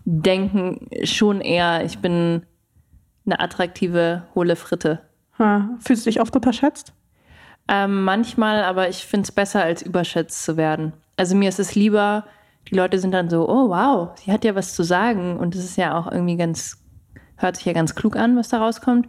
denken 0.05 0.87
schon 1.03 1.41
eher, 1.41 1.83
ich 1.83 1.99
bin 1.99 2.43
eine 3.25 3.39
attraktive, 3.39 4.23
hohle 4.35 4.55
Fritte. 4.55 5.01
Ha. 5.39 5.69
Fühlst 5.79 6.05
du 6.05 6.09
dich 6.09 6.21
oft 6.21 6.35
unterschätzt? 6.35 6.93
Ähm, 7.67 8.03
manchmal, 8.03 8.63
aber 8.63 8.89
ich 8.89 9.05
finde 9.05 9.23
es 9.23 9.31
besser, 9.31 9.63
als 9.63 9.81
überschätzt 9.81 10.43
zu 10.43 10.57
werden. 10.57 10.93
Also 11.17 11.35
mir 11.35 11.49
ist 11.49 11.59
es 11.59 11.73
lieber, 11.73 12.25
die 12.69 12.75
Leute 12.75 12.99
sind 12.99 13.11
dann 13.11 13.29
so, 13.29 13.49
oh 13.49 13.69
wow, 13.69 14.09
sie 14.15 14.31
hat 14.31 14.45
ja 14.45 14.53
was 14.53 14.75
zu 14.75 14.83
sagen 14.83 15.37
und 15.37 15.55
das 15.55 15.63
ist 15.63 15.77
ja 15.77 15.97
auch 15.97 16.11
irgendwie 16.11 16.37
ganz 16.37 16.84
Hört 17.37 17.57
sich 17.57 17.65
ja 17.65 17.73
ganz 17.73 17.95
klug 17.95 18.15
an, 18.15 18.37
was 18.37 18.49
da 18.49 18.59
rauskommt. 18.59 19.07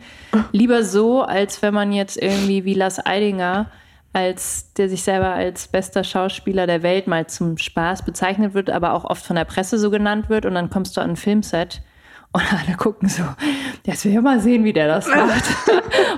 Lieber 0.52 0.82
so, 0.82 1.22
als 1.22 1.62
wenn 1.62 1.74
man 1.74 1.92
jetzt 1.92 2.20
irgendwie 2.20 2.64
wie 2.64 2.74
Lars 2.74 3.04
Eidinger, 3.04 3.70
als 4.12 4.72
der 4.72 4.88
sich 4.88 5.02
selber 5.02 5.28
als 5.32 5.68
bester 5.68 6.02
Schauspieler 6.02 6.66
der 6.66 6.82
Welt 6.82 7.06
mal 7.06 7.26
zum 7.26 7.58
Spaß 7.58 8.04
bezeichnet 8.04 8.54
wird, 8.54 8.70
aber 8.70 8.94
auch 8.94 9.04
oft 9.04 9.24
von 9.24 9.36
der 9.36 9.44
Presse 9.44 9.78
so 9.78 9.90
genannt 9.90 10.28
wird. 10.28 10.46
Und 10.46 10.54
dann 10.54 10.70
kommst 10.70 10.96
du 10.96 11.00
an 11.00 11.10
ein 11.10 11.16
Filmset 11.16 11.82
und 12.32 12.42
alle 12.52 12.76
gucken 12.76 13.08
so, 13.08 13.22
jetzt 13.84 14.04
will 14.04 14.12
ich 14.12 14.20
mal 14.20 14.40
sehen, 14.40 14.64
wie 14.64 14.72
der 14.72 14.88
das 14.88 15.06
macht. 15.14 15.44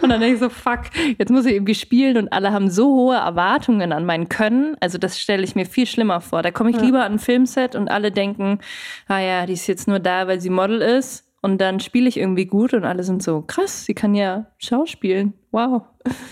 und 0.02 0.09
dann 0.09 0.20
denke 0.20 0.35
ich 0.35 0.40
so, 0.40 0.48
fuck, 0.48 0.80
jetzt 1.18 1.30
muss 1.30 1.47
ich 1.47 1.55
irgendwie 1.55 1.74
spielen 1.74 2.16
und 2.16 2.32
alle 2.32 2.52
haben 2.52 2.70
so 2.70 2.86
hohe 2.86 3.16
Erwartungen 3.16 3.93
an 3.93 4.05
mein 4.05 4.28
Können. 4.28 4.76
Also 4.80 4.98
das 4.98 5.18
stelle 5.18 5.44
ich 5.44 5.55
mir 5.55 5.66
viel 5.66 5.86
schlimmer 5.86 6.20
vor. 6.20 6.43
Da 6.43 6.51
komme 6.51 6.70
ich 6.70 6.76
ja. 6.76 6.82
lieber 6.82 7.05
an 7.05 7.14
ein 7.14 7.18
Filmset 7.18 7.74
und 7.74 7.89
alle 7.89 8.10
denken, 8.10 8.59
ah 9.06 9.20
ja, 9.20 9.47
die 9.47 9.52
ist 9.52 9.66
jetzt 9.66 9.89
nur 9.89 10.01
da, 10.01 10.26
weil 10.26 10.40
sie 10.40 10.51
Model 10.51 10.80
ist. 10.80 11.24
Und 11.40 11.60
dann 11.60 11.81
spiele 11.81 12.09
ich 12.09 12.16
irgendwie 12.16 12.47
gut 12.47 12.74
und 12.74 12.85
alle 12.85 13.05
sind 13.05 13.23
so, 13.23 13.43
krass, 13.43 13.85
sie 13.85 13.94
kann 13.94 14.15
ja 14.15 14.47
schauspielen. 14.59 15.35
Wow. 15.52 15.82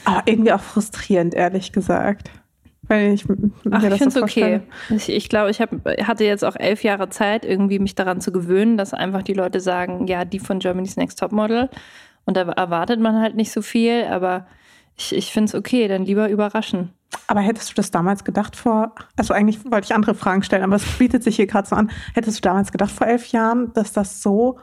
Aber 0.04 0.22
irgendwie 0.26 0.52
auch 0.52 0.60
frustrierend, 0.60 1.34
ehrlich 1.34 1.72
gesagt. 1.72 2.30
Weil 2.88 3.14
ich, 3.14 3.24
Ach, 3.70 3.82
ich 3.82 3.94
finde 3.94 4.08
es 4.08 4.16
okay. 4.16 4.60
Ich, 4.90 5.08
ich 5.08 5.28
glaube, 5.28 5.50
ich 5.50 5.60
hab, 5.60 5.70
hatte 6.02 6.24
jetzt 6.24 6.44
auch 6.44 6.56
elf 6.56 6.84
Jahre 6.84 7.08
Zeit, 7.08 7.44
irgendwie 7.44 7.78
mich 7.78 7.94
daran 7.94 8.20
zu 8.20 8.32
gewöhnen, 8.32 8.76
dass 8.76 8.94
einfach 8.94 9.22
die 9.22 9.32
Leute 9.32 9.60
sagen, 9.60 10.06
ja, 10.06 10.24
die 10.24 10.38
von 10.38 10.58
Germany's 10.60 10.96
Next 10.96 11.18
Topmodel. 11.18 11.68
Und 12.24 12.36
da 12.36 12.42
erwartet 12.42 13.00
man 13.00 13.20
halt 13.20 13.36
nicht 13.36 13.52
so 13.52 13.62
viel, 13.62 14.04
aber 14.04 14.46
ich, 14.96 15.14
ich 15.14 15.32
finde 15.32 15.48
es 15.48 15.54
okay, 15.54 15.88
dann 15.88 16.04
lieber 16.04 16.28
überraschen. 16.28 16.90
Aber 17.28 17.40
hättest 17.40 17.70
du 17.70 17.74
das 17.74 17.90
damals 17.90 18.24
gedacht 18.24 18.56
vor, 18.56 18.94
also 19.16 19.32
eigentlich 19.34 19.64
wollte 19.64 19.86
ich 19.86 19.94
andere 19.94 20.14
Fragen 20.14 20.42
stellen, 20.42 20.64
aber 20.64 20.76
es 20.76 20.84
bietet 20.98 21.22
sich 21.22 21.36
hier 21.36 21.46
gerade 21.46 21.68
so 21.68 21.76
an, 21.76 21.90
hättest 22.14 22.38
du 22.38 22.42
damals 22.42 22.72
gedacht 22.72 22.90
vor 22.90 23.06
elf 23.06 23.28
Jahren, 23.28 23.72
dass 23.74 23.92
das 23.92 24.22
so 24.22 24.58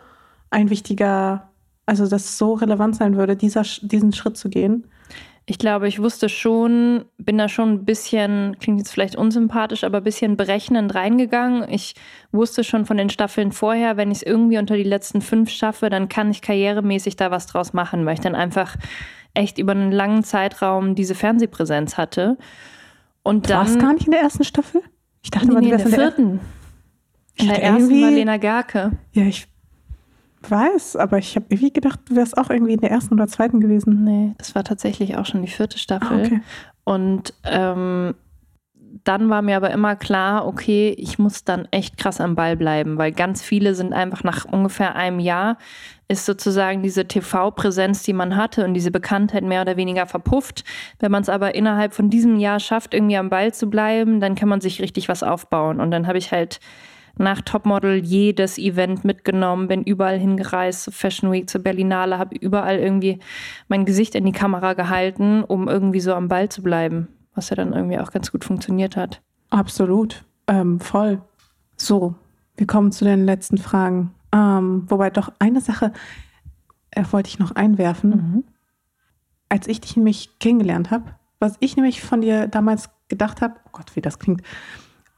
ein 0.53 0.69
wichtiger, 0.69 1.49
also 1.85 2.07
dass 2.07 2.25
es 2.25 2.37
so 2.37 2.53
relevant 2.53 2.95
sein 2.95 3.17
würde, 3.17 3.35
dieser, 3.35 3.63
diesen 3.81 4.13
Schritt 4.13 4.37
zu 4.37 4.49
gehen? 4.49 4.87
Ich 5.45 5.57
glaube, 5.57 5.89
ich 5.89 6.01
wusste 6.01 6.29
schon, 6.29 7.03
bin 7.17 7.37
da 7.37 7.49
schon 7.49 7.73
ein 7.73 7.85
bisschen, 7.85 8.57
klingt 8.59 8.79
jetzt 8.79 8.91
vielleicht 8.91 9.17
unsympathisch, 9.17 9.83
aber 9.83 9.97
ein 9.97 10.03
bisschen 10.03 10.37
berechnend 10.37 10.95
reingegangen. 10.95 11.69
Ich 11.69 11.95
wusste 12.31 12.63
schon 12.63 12.85
von 12.85 12.95
den 12.95 13.09
Staffeln 13.09 13.51
vorher, 13.51 13.97
wenn 13.97 14.09
ich 14.09 14.19
es 14.19 14.23
irgendwie 14.23 14.57
unter 14.57 14.77
die 14.77 14.83
letzten 14.83 15.19
fünf 15.19 15.49
schaffe, 15.49 15.89
dann 15.89 16.07
kann 16.07 16.31
ich 16.31 16.41
karrieremäßig 16.41 17.17
da 17.17 17.29
was 17.29 17.45
draus 17.47 17.73
machen, 17.73 18.05
weil 18.05 18.13
ich 18.13 18.21
dann 18.21 18.35
einfach 18.35 18.77
echt 19.33 19.57
über 19.57 19.73
einen 19.73 19.91
langen 19.91 20.23
Zeitraum 20.23 20.95
diese 20.95 21.15
Fernsehpräsenz 21.15 21.97
hatte. 21.97 22.37
Und 23.21 23.49
dann. 23.49 23.57
War 23.57 23.75
es 23.75 23.79
gar 23.79 23.93
nicht 23.93 24.05
in 24.05 24.11
der 24.11 24.21
ersten 24.21 24.45
Staffel? 24.45 24.81
Ich 25.23 25.31
dachte 25.31 25.47
nee, 25.47 25.53
mal, 25.53 25.59
nee, 25.59 25.71
in 25.71 25.77
der 25.77 25.87
vierten. 25.87 26.39
In 27.35 27.47
der 27.47 27.61
ersten 27.61 28.01
war 28.01 28.11
Lena 28.11 28.37
Gerke. 28.37 28.91
Ja, 29.11 29.23
ich 29.23 29.47
weiß, 30.49 30.95
aber 30.95 31.17
ich 31.17 31.35
habe 31.35 31.45
irgendwie 31.49 31.73
gedacht, 31.73 31.99
du 32.09 32.15
wärst 32.15 32.37
auch 32.37 32.49
irgendwie 32.49 32.73
in 32.73 32.81
der 32.81 32.91
ersten 32.91 33.13
oder 33.13 33.27
zweiten 33.27 33.59
gewesen. 33.59 34.03
Nee, 34.03 34.33
das 34.37 34.55
war 34.55 34.63
tatsächlich 34.63 35.17
auch 35.17 35.25
schon 35.25 35.41
die 35.41 35.51
vierte 35.51 35.77
Staffel. 35.79 36.19
Ah, 36.19 36.25
okay. 36.25 36.41
Und 36.83 37.33
ähm, 37.43 38.15
dann 39.03 39.29
war 39.29 39.41
mir 39.41 39.57
aber 39.57 39.71
immer 39.71 39.95
klar, 39.95 40.45
okay, 40.47 40.95
ich 40.97 41.17
muss 41.17 41.43
dann 41.43 41.67
echt 41.71 41.97
krass 41.97 42.21
am 42.21 42.35
Ball 42.35 42.55
bleiben, 42.55 42.97
weil 42.97 43.11
ganz 43.11 43.41
viele 43.41 43.75
sind 43.75 43.93
einfach 43.93 44.23
nach 44.23 44.45
ungefähr 44.45 44.95
einem 44.95 45.19
Jahr 45.19 45.57
ist 46.07 46.25
sozusagen 46.25 46.83
diese 46.83 47.07
TV-Präsenz, 47.07 48.03
die 48.03 48.13
man 48.13 48.35
hatte 48.35 48.65
und 48.65 48.73
diese 48.73 48.91
Bekanntheit 48.91 49.43
mehr 49.43 49.61
oder 49.61 49.77
weniger 49.77 50.05
verpufft. 50.05 50.63
Wenn 50.99 51.11
man 51.11 51.23
es 51.23 51.29
aber 51.29 51.55
innerhalb 51.55 51.93
von 51.93 52.09
diesem 52.09 52.37
Jahr 52.37 52.59
schafft, 52.59 52.93
irgendwie 52.93 53.17
am 53.17 53.29
Ball 53.29 53.53
zu 53.53 53.69
bleiben, 53.69 54.19
dann 54.19 54.35
kann 54.35 54.49
man 54.49 54.61
sich 54.61 54.81
richtig 54.81 55.09
was 55.09 55.23
aufbauen. 55.23 55.79
Und 55.79 55.91
dann 55.91 56.05
habe 56.05 56.17
ich 56.17 56.31
halt 56.31 56.59
nach 57.17 57.41
Topmodel 57.41 58.03
jedes 58.03 58.57
Event 58.57 59.05
mitgenommen, 59.05 59.67
bin 59.67 59.83
überall 59.83 60.17
hingereist, 60.17 60.83
zur 60.83 60.93
Fashion 60.93 61.31
Week, 61.31 61.49
zur 61.49 61.61
Berlinale, 61.61 62.17
habe 62.17 62.35
überall 62.35 62.79
irgendwie 62.79 63.19
mein 63.67 63.85
Gesicht 63.85 64.15
in 64.15 64.25
die 64.25 64.31
Kamera 64.31 64.73
gehalten, 64.73 65.43
um 65.43 65.67
irgendwie 65.67 65.99
so 65.99 66.13
am 66.13 66.27
Ball 66.27 66.49
zu 66.49 66.63
bleiben, 66.63 67.07
was 67.35 67.49
ja 67.49 67.55
dann 67.55 67.73
irgendwie 67.73 67.99
auch 67.99 68.11
ganz 68.11 68.31
gut 68.31 68.43
funktioniert 68.43 68.97
hat. 68.97 69.21
Absolut, 69.51 70.25
ähm, 70.47 70.79
voll. 70.79 71.21
So, 71.77 72.15
wir 72.57 72.67
kommen 72.67 72.91
zu 72.91 73.05
den 73.05 73.25
letzten 73.25 73.57
Fragen. 73.57 74.13
Ähm, 74.31 74.85
wobei 74.87 75.11
doch 75.11 75.31
eine 75.37 75.61
Sache 75.61 75.93
äh, 76.91 77.03
wollte 77.11 77.29
ich 77.29 77.39
noch 77.39 77.51
einwerfen. 77.51 78.09
Mhm. 78.09 78.43
Als 79.49 79.67
ich 79.67 79.81
dich 79.81 79.95
nämlich 79.95 80.39
kennengelernt 80.39 80.89
habe, 80.89 81.13
was 81.39 81.57
ich 81.59 81.75
nämlich 81.75 82.01
von 82.01 82.21
dir 82.21 82.47
damals 82.47 82.89
gedacht 83.07 83.41
habe, 83.41 83.55
oh 83.65 83.69
Gott, 83.73 83.95
wie 83.95 84.01
das 84.01 84.17
klingt, 84.17 84.41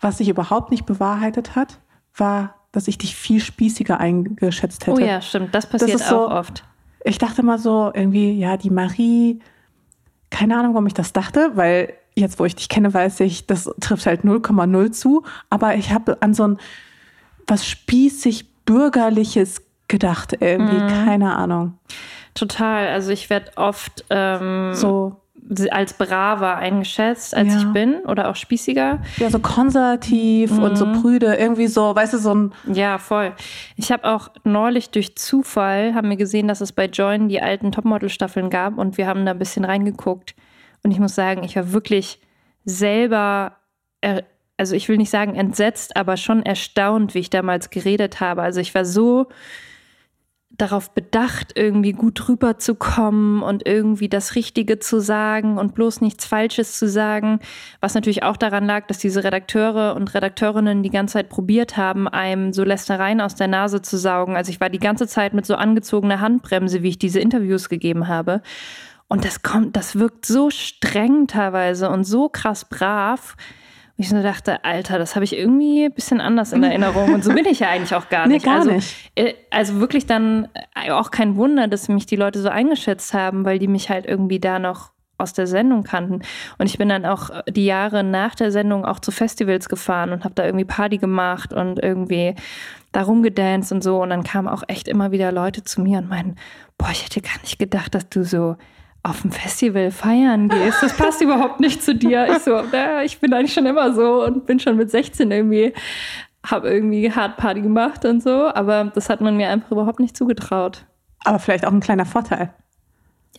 was 0.02 0.18
sich 0.18 0.28
überhaupt 0.28 0.72
nicht 0.72 0.86
bewahrheitet 0.86 1.56
hat, 1.56 1.80
war, 2.16 2.56
dass 2.72 2.88
ich 2.88 2.98
dich 2.98 3.16
viel 3.16 3.40
spießiger 3.40 4.00
eingeschätzt 4.00 4.88
hätte. 4.88 5.02
Oh 5.02 5.06
ja, 5.06 5.22
stimmt. 5.22 5.56
Das 5.56 5.66
passiert 5.68 5.94
das 5.94 6.04
auch 6.12 6.30
so, 6.30 6.30
oft. 6.30 6.64
Ich 7.04 7.18
dachte 7.18 7.44
mal 7.44 7.60
so 7.60 7.92
irgendwie, 7.94 8.34
ja, 8.34 8.58
die 8.58 8.70
Marie, 8.70 9.40
keine 10.30 10.58
Ahnung, 10.58 10.74
warum 10.74 10.88
ich 10.88 10.94
das 10.94 11.14
dachte, 11.14 11.52
weil 11.56 11.94
jetzt, 12.16 12.40
wo 12.40 12.46
ich 12.46 12.56
dich 12.56 12.70
kenne, 12.70 12.94
weiß 12.94 13.20
ich, 13.22 13.46
das 13.48 13.70
trifft 13.80 14.06
halt 14.06 14.22
0,0 14.22 14.92
zu. 14.92 15.24
Aber 15.50 15.76
ich 15.76 15.92
habe 15.92 16.22
an 16.22 16.34
so 16.34 16.48
ein 16.48 16.58
was 17.48 17.68
spießig 17.68 18.66
bürgerliches 18.66 19.62
gedacht 19.88 20.36
irgendwie, 20.40 20.82
mhm. 20.82 20.88
keine 20.88 21.36
Ahnung. 21.36 21.78
Total. 22.34 22.88
Also 22.88 23.12
ich 23.12 23.30
werde 23.30 23.52
oft 23.56 24.04
ähm, 24.10 24.74
so 24.74 25.22
als 25.70 25.94
braver 25.94 26.56
eingeschätzt, 26.56 27.36
als 27.36 27.54
ja. 27.54 27.60
ich 27.60 27.66
bin 27.68 27.98
oder 28.06 28.30
auch 28.30 28.36
spießiger. 28.36 29.00
Ja, 29.18 29.30
so 29.30 29.40
konservativ 29.40 30.52
mhm. 30.52 30.64
und 30.64 30.76
so 30.76 30.86
mhm. 30.86 31.02
prüde, 31.02 31.36
irgendwie 31.36 31.68
so, 31.68 31.96
weißt 31.96 32.14
du, 32.14 32.18
so 32.18 32.34
ein. 32.34 32.54
Ja, 32.72 32.98
voll. 32.98 33.34
Ich 33.76 33.92
habe 33.92 34.06
auch 34.06 34.30
neulich 34.44 34.90
durch 34.90 35.16
Zufall, 35.16 35.94
haben 35.94 36.10
wir 36.10 36.18
gesehen, 36.18 36.48
dass 36.48 36.62
es 36.62 36.72
bei 36.72 36.86
Join 36.86 37.30
die 37.30 37.42
alten 37.42 37.72
Topmodel-Staffeln 37.72 38.50
gab 38.50 38.78
und 38.78 38.98
wir 38.98 39.08
haben 39.08 39.26
da 39.26 39.32
ein 39.32 39.40
bisschen 39.40 39.66
reingeguckt. 39.66 40.36
Und 40.84 40.92
ich 40.92 41.00
muss 41.00 41.16
sagen, 41.16 41.44
ich 41.44 41.56
war 41.56 41.72
wirklich 41.74 42.20
selber, 42.64 43.58
also 44.58 44.76
ich 44.76 44.90
will 44.90 44.98
nicht 44.98 45.10
sagen 45.10 45.36
entsetzt, 45.36 45.96
aber 45.96 46.18
schon 46.18 46.44
erstaunt, 46.44 47.14
wie 47.14 47.20
ich 47.20 47.30
damals 47.30 47.70
geredet 47.70 48.20
habe. 48.20 48.42
Also 48.42 48.60
ich 48.60 48.74
war 48.74 48.86
so 48.86 49.28
darauf 50.58 50.92
bedacht, 50.92 51.54
irgendwie 51.56 51.92
gut 51.92 52.30
rüberzukommen 52.30 53.42
und 53.42 53.68
irgendwie 53.68 54.10
das 54.10 54.36
Richtige 54.36 54.80
zu 54.80 55.00
sagen 55.00 55.58
und 55.58 55.76
bloß 55.76 56.02
nichts 56.02 56.26
Falsches 56.26 56.78
zu 56.78 56.88
sagen. 56.88 57.40
Was 57.82 57.94
natürlich 57.94 58.24
auch 58.24 58.38
daran 58.38 58.66
lag, 58.66 58.88
dass 58.88 58.98
diese 58.98 59.24
Redakteure 59.24 59.96
und 59.96 60.14
Redakteurinnen 60.14 60.84
die 60.84 60.90
ganze 60.90 61.14
Zeit 61.14 61.30
probiert 61.30 61.78
haben, 61.78 62.08
einem 62.08 62.54
so 62.54 62.64
Lästereien 62.64 63.22
aus 63.22 63.36
der 63.36 63.48
Nase 63.48 63.82
zu 63.82 63.98
saugen. 63.98 64.36
Also 64.36 64.52
ich 64.52 64.62
war 64.62 64.70
die 64.70 64.80
ganze 64.80 65.08
Zeit 65.08 65.34
mit 65.34 65.46
so 65.46 65.56
angezogener 65.56 66.22
Handbremse, 66.22 66.84
wie 66.84 66.90
ich 66.90 67.00
diese 67.00 67.20
Interviews 67.20 67.70
gegeben 67.70 68.08
habe. 68.08 68.42
Und 69.08 69.26
das 69.26 69.44
kommt, 69.44 69.76
das 69.76 69.98
wirkt 69.98 70.26
so 70.26 70.50
streng 70.50 71.28
teilweise 71.28 71.90
und 71.90 72.06
so 72.06 72.30
krass 72.30 72.66
brav 72.66 73.36
und 73.98 74.04
ich 74.04 74.10
so 74.10 74.22
dachte, 74.22 74.66
Alter, 74.66 75.00
das 75.00 75.16
habe 75.16 75.24
ich 75.24 75.38
irgendwie 75.38 75.86
ein 75.86 75.94
bisschen 75.94 76.20
anders 76.20 76.52
in 76.52 76.64
Erinnerung. 76.64 77.14
Und 77.14 77.24
so 77.24 77.34
bin 77.34 77.46
ich 77.46 77.60
ja 77.60 77.70
eigentlich 77.70 77.96
auch 77.96 78.10
gar 78.10 78.28
nicht. 78.28 78.46
Nee, 78.46 78.52
gar 78.52 78.60
also, 78.60 78.72
nicht. 78.72 79.12
Äh, 79.16 79.36
also 79.52 79.80
wirklich 79.80 80.06
dann 80.06 80.50
äh, 80.76 80.92
auch 80.92 81.12
kein 81.12 81.38
Wunder, 81.38 81.70
dass 81.70 81.88
mich 81.88 82.06
die 82.06 82.18
Leute 82.18 82.42
so 82.42 82.50
eingeschätzt 82.50 83.14
haben, 83.14 83.46
weil 83.46 83.58
die 83.58 83.70
mich 83.70 83.90
halt 83.90 84.06
irgendwie 84.06 84.40
da 84.40 84.60
noch 84.60 84.92
aus 85.18 85.32
der 85.32 85.48
Sendung 85.48 85.84
kannten. 85.84 86.24
Und 86.58 86.66
ich 86.66 86.78
bin 86.78 86.90
dann 86.90 87.06
auch 87.06 87.30
die 87.48 87.66
Jahre 87.66 88.04
nach 88.04 88.36
der 88.36 88.52
Sendung 88.52 88.84
auch 88.84 89.00
zu 89.00 89.12
Festivals 89.12 89.70
gefahren 89.70 90.12
und 90.12 90.26
habe 90.26 90.36
da 90.36 90.44
irgendwie 90.46 90.66
Party 90.66 90.98
gemacht 90.98 91.54
und 91.54 91.82
irgendwie 91.82 92.36
da 92.92 93.04
rumgedanced 93.04 93.72
und 93.72 93.82
so. 93.82 94.02
Und 94.02 94.10
dann 94.10 94.24
kamen 94.24 94.50
auch 94.50 94.64
echt 94.68 94.90
immer 94.90 95.12
wieder 95.12 95.32
Leute 95.32 95.64
zu 95.64 95.80
mir 95.80 96.00
und 96.00 96.10
meinen, 96.10 96.36
boah, 96.78 96.90
ich 96.92 97.06
hätte 97.06 97.22
gar 97.22 97.40
nicht 97.42 97.60
gedacht, 97.60 97.96
dass 97.96 98.10
du 98.10 98.26
so 98.26 98.58
auf 99.06 99.22
dem 99.22 99.32
Festival 99.32 99.92
feiern 99.92 100.50
gehst. 100.50 100.82
Das 100.82 100.98
passt 100.98 101.22
überhaupt 101.22 101.60
nicht 101.60 101.84
zu 101.84 101.94
dir. 101.94 102.28
Ich 102.30 102.40
so, 102.40 102.62
naja, 102.62 103.04
ich 103.04 103.20
bin 103.20 103.34
eigentlich 103.34 103.54
schon 103.54 103.66
immer 103.66 103.94
so 103.94 104.26
und 104.26 104.46
bin 104.48 104.60
schon 104.60 104.78
mit 104.78 104.90
16 104.90 105.30
irgendwie, 105.30 105.74
habe 106.46 106.70
irgendwie 106.70 107.12
Hardparty 107.12 107.62
gemacht 107.62 108.04
und 108.06 108.24
so, 108.24 108.48
aber 108.54 108.86
das 108.86 109.10
hat 109.10 109.22
man 109.22 109.38
mir 109.38 109.50
einfach 109.50 109.72
überhaupt 109.72 110.00
nicht 110.00 110.18
zugetraut. 110.18 110.86
Aber 111.24 111.38
vielleicht 111.40 111.66
auch 111.66 111.72
ein 111.72 111.82
kleiner 111.82 112.06
Vorteil. 112.06 112.54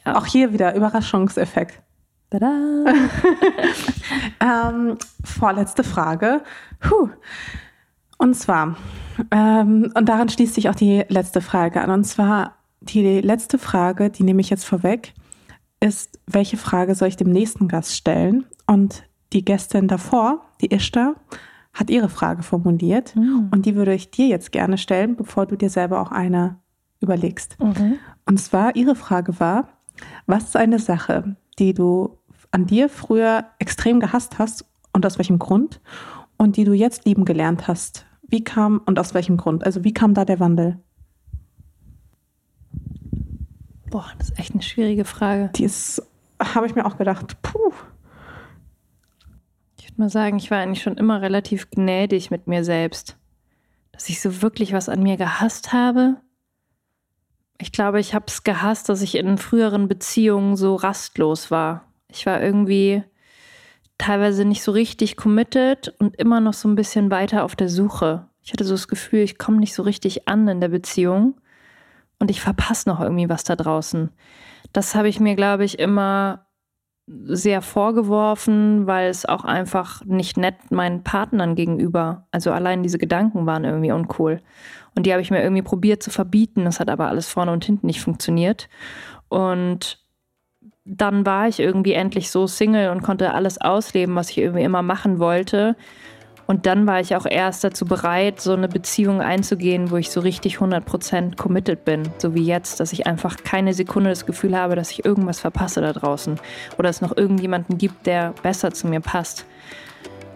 Ja. 0.05 0.17
Auch 0.17 0.27
hier 0.27 0.53
wieder 0.53 0.75
Überraschungseffekt. 0.75 1.83
Tada! 2.31 2.85
ähm, 4.41 4.99
vorletzte 5.25 5.83
Frage. 5.83 6.43
Puh. 6.81 7.09
Und 8.19 8.35
zwar, 8.35 8.77
ähm, 9.31 9.93
und 9.95 10.09
daran 10.09 10.29
schließt 10.29 10.55
sich 10.55 10.69
auch 10.69 10.75
die 10.75 11.05
letzte 11.09 11.41
Frage 11.41 11.81
an. 11.81 11.91
Und 11.91 12.05
zwar 12.05 12.55
die 12.81 13.21
letzte 13.21 13.59
Frage, 13.59 14.11
die 14.11 14.23
nehme 14.23 14.41
ich 14.41 14.51
jetzt 14.51 14.65
vorweg 14.65 15.13
ist, 15.81 16.19
welche 16.27 16.57
Frage 16.57 16.95
soll 16.95 17.09
ich 17.09 17.17
dem 17.17 17.31
nächsten 17.31 17.69
Gast 17.69 17.95
stellen? 17.95 18.47
Und 18.67 19.05
die 19.33 19.45
Gästin 19.45 19.89
davor, 19.89 20.43
die 20.61 20.73
Ishtar, 20.73 21.17
hat 21.73 21.91
ihre 21.91 22.09
Frage 22.09 22.43
formuliert 22.43 23.15
mhm. 23.15 23.51
und 23.53 23.67
die 23.67 23.75
würde 23.75 23.93
ich 23.93 24.11
dir 24.11 24.27
jetzt 24.27 24.51
gerne 24.51 24.79
stellen, 24.79 25.15
bevor 25.15 25.45
du 25.45 25.57
dir 25.57 25.69
selber 25.69 26.01
auch 26.01 26.11
eine 26.11 26.57
überlegst. 27.01 27.59
Mhm. 27.61 27.99
Und 28.25 28.41
zwar, 28.41 28.77
ihre 28.77 28.95
Frage 28.95 29.39
war, 29.39 29.69
was 30.27 30.45
ist 30.45 30.57
eine 30.57 30.79
Sache, 30.79 31.37
die 31.59 31.75
du 31.75 32.17
an 32.51 32.67
dir 32.67 32.89
früher 32.89 33.45
extrem 33.59 34.01
gehasst 34.01 34.39
hast 34.39 34.65
und 34.93 35.05
aus 35.05 35.19
welchem 35.19 35.39
Grund 35.39 35.81
und 36.39 36.57
die 36.57 36.65
du 36.65 36.73
jetzt 36.73 37.05
lieben 37.05 37.27
gelernt 37.27 37.69
hast? 37.69 38.07
Wie 38.23 38.43
kam 38.43 38.81
und 38.87 38.99
aus 38.99 39.13
welchem 39.13 39.37
Grund? 39.37 39.65
Also 39.65 39.85
wie 39.85 39.93
kam 39.93 40.15
da 40.15 40.25
der 40.25 40.41
Wandel? 40.41 40.79
Boah, 43.91 44.11
das 44.19 44.31
ist 44.31 44.39
echt 44.39 44.53
eine 44.53 44.63
schwierige 44.63 45.05
Frage. 45.05 45.51
Die 45.55 45.65
ist, 45.65 46.03
habe 46.41 46.67
ich 46.67 46.75
mir 46.75 46.87
auch 46.87 46.99
gedacht, 46.99 47.41
puh. 47.43 47.73
Ich 49.79 49.85
würde 49.85 50.01
mal 50.03 50.11
sagen, 50.11 50.37
ich 50.39 50.51
war 50.51 50.59
eigentlich 50.59 50.83
schon 50.83 50.97
immer 50.97 51.23
relativ 51.23 51.71
gnädig 51.71 52.31
mit 52.31 52.47
mir 52.47 52.65
selbst. 52.65 53.17
Dass 53.93 54.09
ich 54.09 54.21
so 54.21 54.43
wirklich 54.43 54.73
was 54.73 54.89
an 54.89 55.03
mir 55.03 55.17
gehasst 55.17 55.73
habe. 55.73 56.17
Ich 57.59 57.73
glaube, 57.73 58.01
ich 58.01 58.15
habe 58.15 58.27
es 58.29 58.43
gehasst, 58.43 58.89
dass 58.89 59.01
ich 59.01 59.15
in 59.15 59.39
früheren 59.39 59.89
Beziehungen 59.89 60.57
so 60.57 60.75
rastlos 60.75 61.51
war. 61.51 61.85
Ich 62.09 62.27
war 62.27 62.43
irgendwie 62.43 63.03
teilweise 63.99 64.45
nicht 64.45 64.63
so 64.63 64.73
richtig 64.73 65.17
committed 65.17 65.95
und 65.99 66.17
immer 66.17 66.41
noch 66.41 66.53
so 66.53 66.69
ein 66.69 66.75
bisschen 66.75 67.11
weiter 67.11 67.45
auf 67.45 67.57
der 67.57 67.71
Suche. 67.71 68.29
Ich 68.43 68.53
hatte 68.53 68.65
so 68.65 68.75
das 68.75 68.89
Gefühl, 68.89 69.21
ich 69.21 69.39
komme 69.39 69.59
nicht 69.59 69.75
so 69.75 69.83
richtig 69.83 70.29
an 70.29 70.47
in 70.49 70.61
der 70.61 70.69
Beziehung 70.69 71.41
und 72.19 72.31
ich 72.31 72.41
verpasse 72.41 72.89
noch 72.89 73.01
irgendwie 73.01 73.29
was 73.29 73.45
da 73.45 73.57
draußen. 73.57 74.11
Das 74.73 74.95
habe 74.95 75.09
ich 75.09 75.21
mir, 75.21 75.37
glaube 75.37 75.65
ich, 75.65 75.79
immer 75.79 76.47
sehr 77.09 77.63
vorgeworfen, 77.63 78.87
weil 78.87 79.09
es 79.09 79.27
auch 79.27 79.45
einfach 79.45 80.05
nicht 80.05 80.37
nett 80.37 80.71
meinen 80.71 81.05
Partnern 81.05 81.55
gegenüber, 81.55 82.27
also 82.33 82.51
allein 82.51 82.83
diese 82.83 82.99
Gedanken 82.99 83.47
waren 83.47 83.65
irgendwie 83.65 83.93
uncool. 83.93 84.43
Und 84.97 85.07
die 85.07 85.13
habe 85.13 85.23
ich 85.23 85.31
mir 85.31 85.43
irgendwie 85.43 85.63
probiert 85.63 86.03
zu 86.03 86.11
verbieten. 86.11 86.65
Das 86.65 86.81
hat 86.81 86.89
aber 86.89 87.09
alles 87.09 87.29
vorne 87.29 87.53
und 87.53 87.65
hinten 87.65 87.87
nicht 87.87 88.01
funktioniert. 88.01 88.69
Und 89.29 90.05
dann 90.85 91.27
war 91.27 91.49
ich 91.49 91.61
irgendwie 91.61 91.93
endlich 91.93 92.31
so 92.31 92.47
Single 92.47 92.91
und 92.91 93.03
konnte 93.03 93.35
alles 93.35 93.61
ausleben, 93.61 94.15
was 94.15 94.31
ich 94.31 94.39
irgendwie 94.39 94.65
immer 94.65 94.83
machen 94.83 95.19
wollte. 95.19 95.77
Und 96.47 96.67
dann 96.67 96.87
war 96.87 97.01
ich 97.01 97.17
auch 97.17 97.27
erst 97.27 97.65
dazu 97.65 97.85
bereit, 97.85 98.41
so 98.41 98.53
eine 98.53 98.69
Beziehung 98.69 99.21
einzugehen, 99.21 99.91
wo 99.91 99.97
ich 99.97 100.11
so 100.11 100.21
richtig 100.21 100.59
100% 100.59 101.37
committed 101.37 101.85
bin. 101.85 102.09
So 102.19 102.35
wie 102.35 102.45
jetzt, 102.45 102.79
dass 102.79 102.93
ich 102.93 103.07
einfach 103.07 103.39
keine 103.43 103.75
Sekunde 103.75 104.11
das 104.11 104.27
Gefühl 104.27 104.57
habe, 104.57 104.77
dass 104.77 104.93
ich 104.93 105.05
irgendwas 105.05 105.41
verpasse 105.41 105.81
da 105.81 105.93
draußen. 105.93 106.39
Oder 106.79 106.89
es 106.89 107.01
noch 107.01 107.17
irgendjemanden 107.17 107.79
gibt, 107.79 108.07
der 108.07 108.33
besser 108.43 108.73
zu 108.73 108.87
mir 108.87 109.01
passt. 109.01 109.45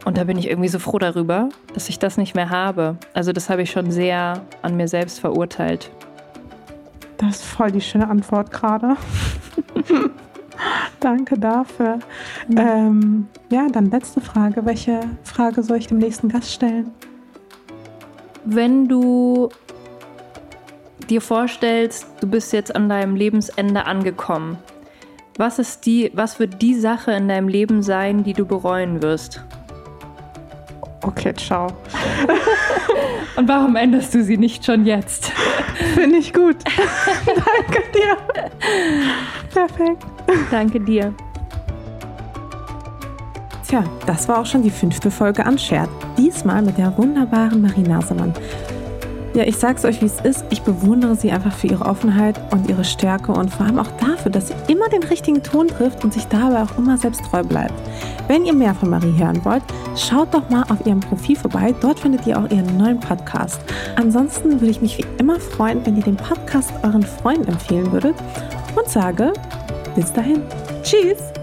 Und 0.05 0.17
da 0.17 0.25
bin 0.25 0.39
ich 0.39 0.49
irgendwie 0.49 0.69
so 0.69 0.79
froh 0.79 0.99
darüber, 0.99 1.51
dass 1.75 1.89
ich 1.89 1.99
das 1.99 2.17
nicht 2.17 2.35
mehr 2.35 2.51
habe. 2.51 2.97
Also 3.13 3.33
das 3.33 3.51
habe 3.51 3.63
ich 3.63 3.71
schon 3.71 3.91
sehr 3.91 4.43
an 4.63 4.77
mir 4.77 4.89
selbst 4.89 5.21
verurteilt. 5.21 5.91
Das 7.19 7.37
ist 7.37 7.45
voll 7.45 7.71
die 7.71 7.83
schöne 7.83 8.09
Antwort 8.09 8.51
gerade. 8.51 8.97
Danke 11.01 11.39
dafür. 11.39 11.99
Mhm. 12.49 12.59
Ähm, 12.59 13.29
ja, 13.51 13.67
dann 13.69 13.91
letzte 13.91 14.21
Frage. 14.21 14.65
Welche 14.65 15.01
Frage 15.25 15.63
soll 15.63 15.79
ich 15.79 15.87
dem 15.87 15.99
nächsten 15.99 16.29
Gast 16.29 16.53
stellen? 16.53 16.91
Wenn 18.45 18.89
du 18.89 19.51
dir 21.09 21.21
vorstellst, 21.21 22.07
du 22.21 22.27
bist 22.27 22.53
jetzt 22.53 22.75
an 22.75 22.89
deinem 22.89 23.17
Lebensende 23.17 23.87
angekommen, 23.87 24.59
was 25.37 25.59
ist 25.59 25.87
die, 25.87 26.11
was 26.15 26.39
wird 26.39 26.61
die 26.61 26.75
Sache 26.75 27.13
in 27.13 27.29
deinem 27.29 27.49
Leben 27.49 27.83
sein, 27.83 28.25
die 28.25 28.35
du 28.35 28.45
bereuen 28.45 29.03
wirst? 29.03 29.43
Okay, 31.03 31.33
ciao. 31.35 31.69
Und 33.37 33.49
warum 33.49 33.75
änderst 33.75 34.15
du 34.15 34.23
sie 34.23 34.37
nicht 34.37 34.67
schon 34.67 34.85
jetzt? 34.85 35.33
Finde 35.95 36.19
ich 36.19 36.35
gut. 36.35 36.57
Danke 37.25 37.83
dir. 37.95 38.17
Perfekt. 39.51 40.05
Danke 40.51 40.81
dir. 40.81 41.15
Tja, 43.67 43.85
das 44.07 44.27
war 44.29 44.41
auch 44.41 44.47
schon 44.47 44.63
die 44.63 44.71
fünfte 44.71 45.11
Folge 45.11 45.45
Unshared. 45.45 45.89
Diesmal 46.19 46.63
mit 46.63 46.77
der 46.77 46.97
wunderbaren 46.99 47.63
Marie 47.63 47.83
Nasemann. 47.83 48.35
Ja, 49.33 49.45
ich 49.45 49.57
sag's 49.57 49.85
euch, 49.85 50.03
wie 50.03 50.07
es 50.07 50.21
ist. 50.21 50.45
Ich 50.51 50.63
bewundere 50.63 51.15
sie 51.15 51.31
einfach 51.31 51.55
für 51.55 51.69
ihre 51.69 51.87
Offenheit 51.87 52.41
und 52.53 52.69
ihre 52.69 52.83
Stärke 52.83 53.31
und 53.31 53.49
vor 53.49 53.65
allem 53.65 53.79
auch 53.79 53.91
dafür, 54.01 54.33
dass 54.33 54.49
sie 54.49 54.55
immer 54.67 54.89
den 54.89 55.05
richtigen 55.05 55.41
Ton 55.41 55.69
trifft 55.69 56.03
und 56.03 56.13
sich 56.13 56.27
dabei 56.27 56.65
auch 56.65 56.77
immer 56.77 56.99
selbst 56.99 57.23
treu 57.31 57.45
bleibt. 57.45 57.75
Wenn 58.27 58.45
ihr 58.45 58.55
mehr 58.55 58.75
von 58.75 58.91
Marie 58.91 59.17
hören 59.17 59.45
wollt, 59.45 59.63
schaut 59.95 60.35
doch 60.35 60.51
mal 60.51 60.65
auf 60.65 60.85
ihrem 60.85 60.99
Profil 60.99 61.37
vorbei. 61.37 61.73
Dort 61.81 62.01
findet 62.01 62.27
ihr 62.27 62.37
auch 62.41 62.51
ihren 62.51 62.77
neuen 62.77 62.99
Podcast. 62.99 63.61
Ansonsten 63.95 64.61
würde 64.61 64.71
ich 64.71 64.83
mich 64.83 64.99
wie 64.99 65.07
immer 65.19 65.39
freuen, 65.39 65.87
wenn 65.87 65.97
ihr 65.97 66.03
den 66.03 66.17
Podcast 66.17 66.73
euren 66.83 67.05
Freunden 67.05 67.53
empfehlen 67.53 67.93
würdet 67.93 68.17
und 68.75 68.89
sage 68.89 69.33
bis 70.01 70.13
dahin. 70.13 70.43
Tschüss! 70.83 71.40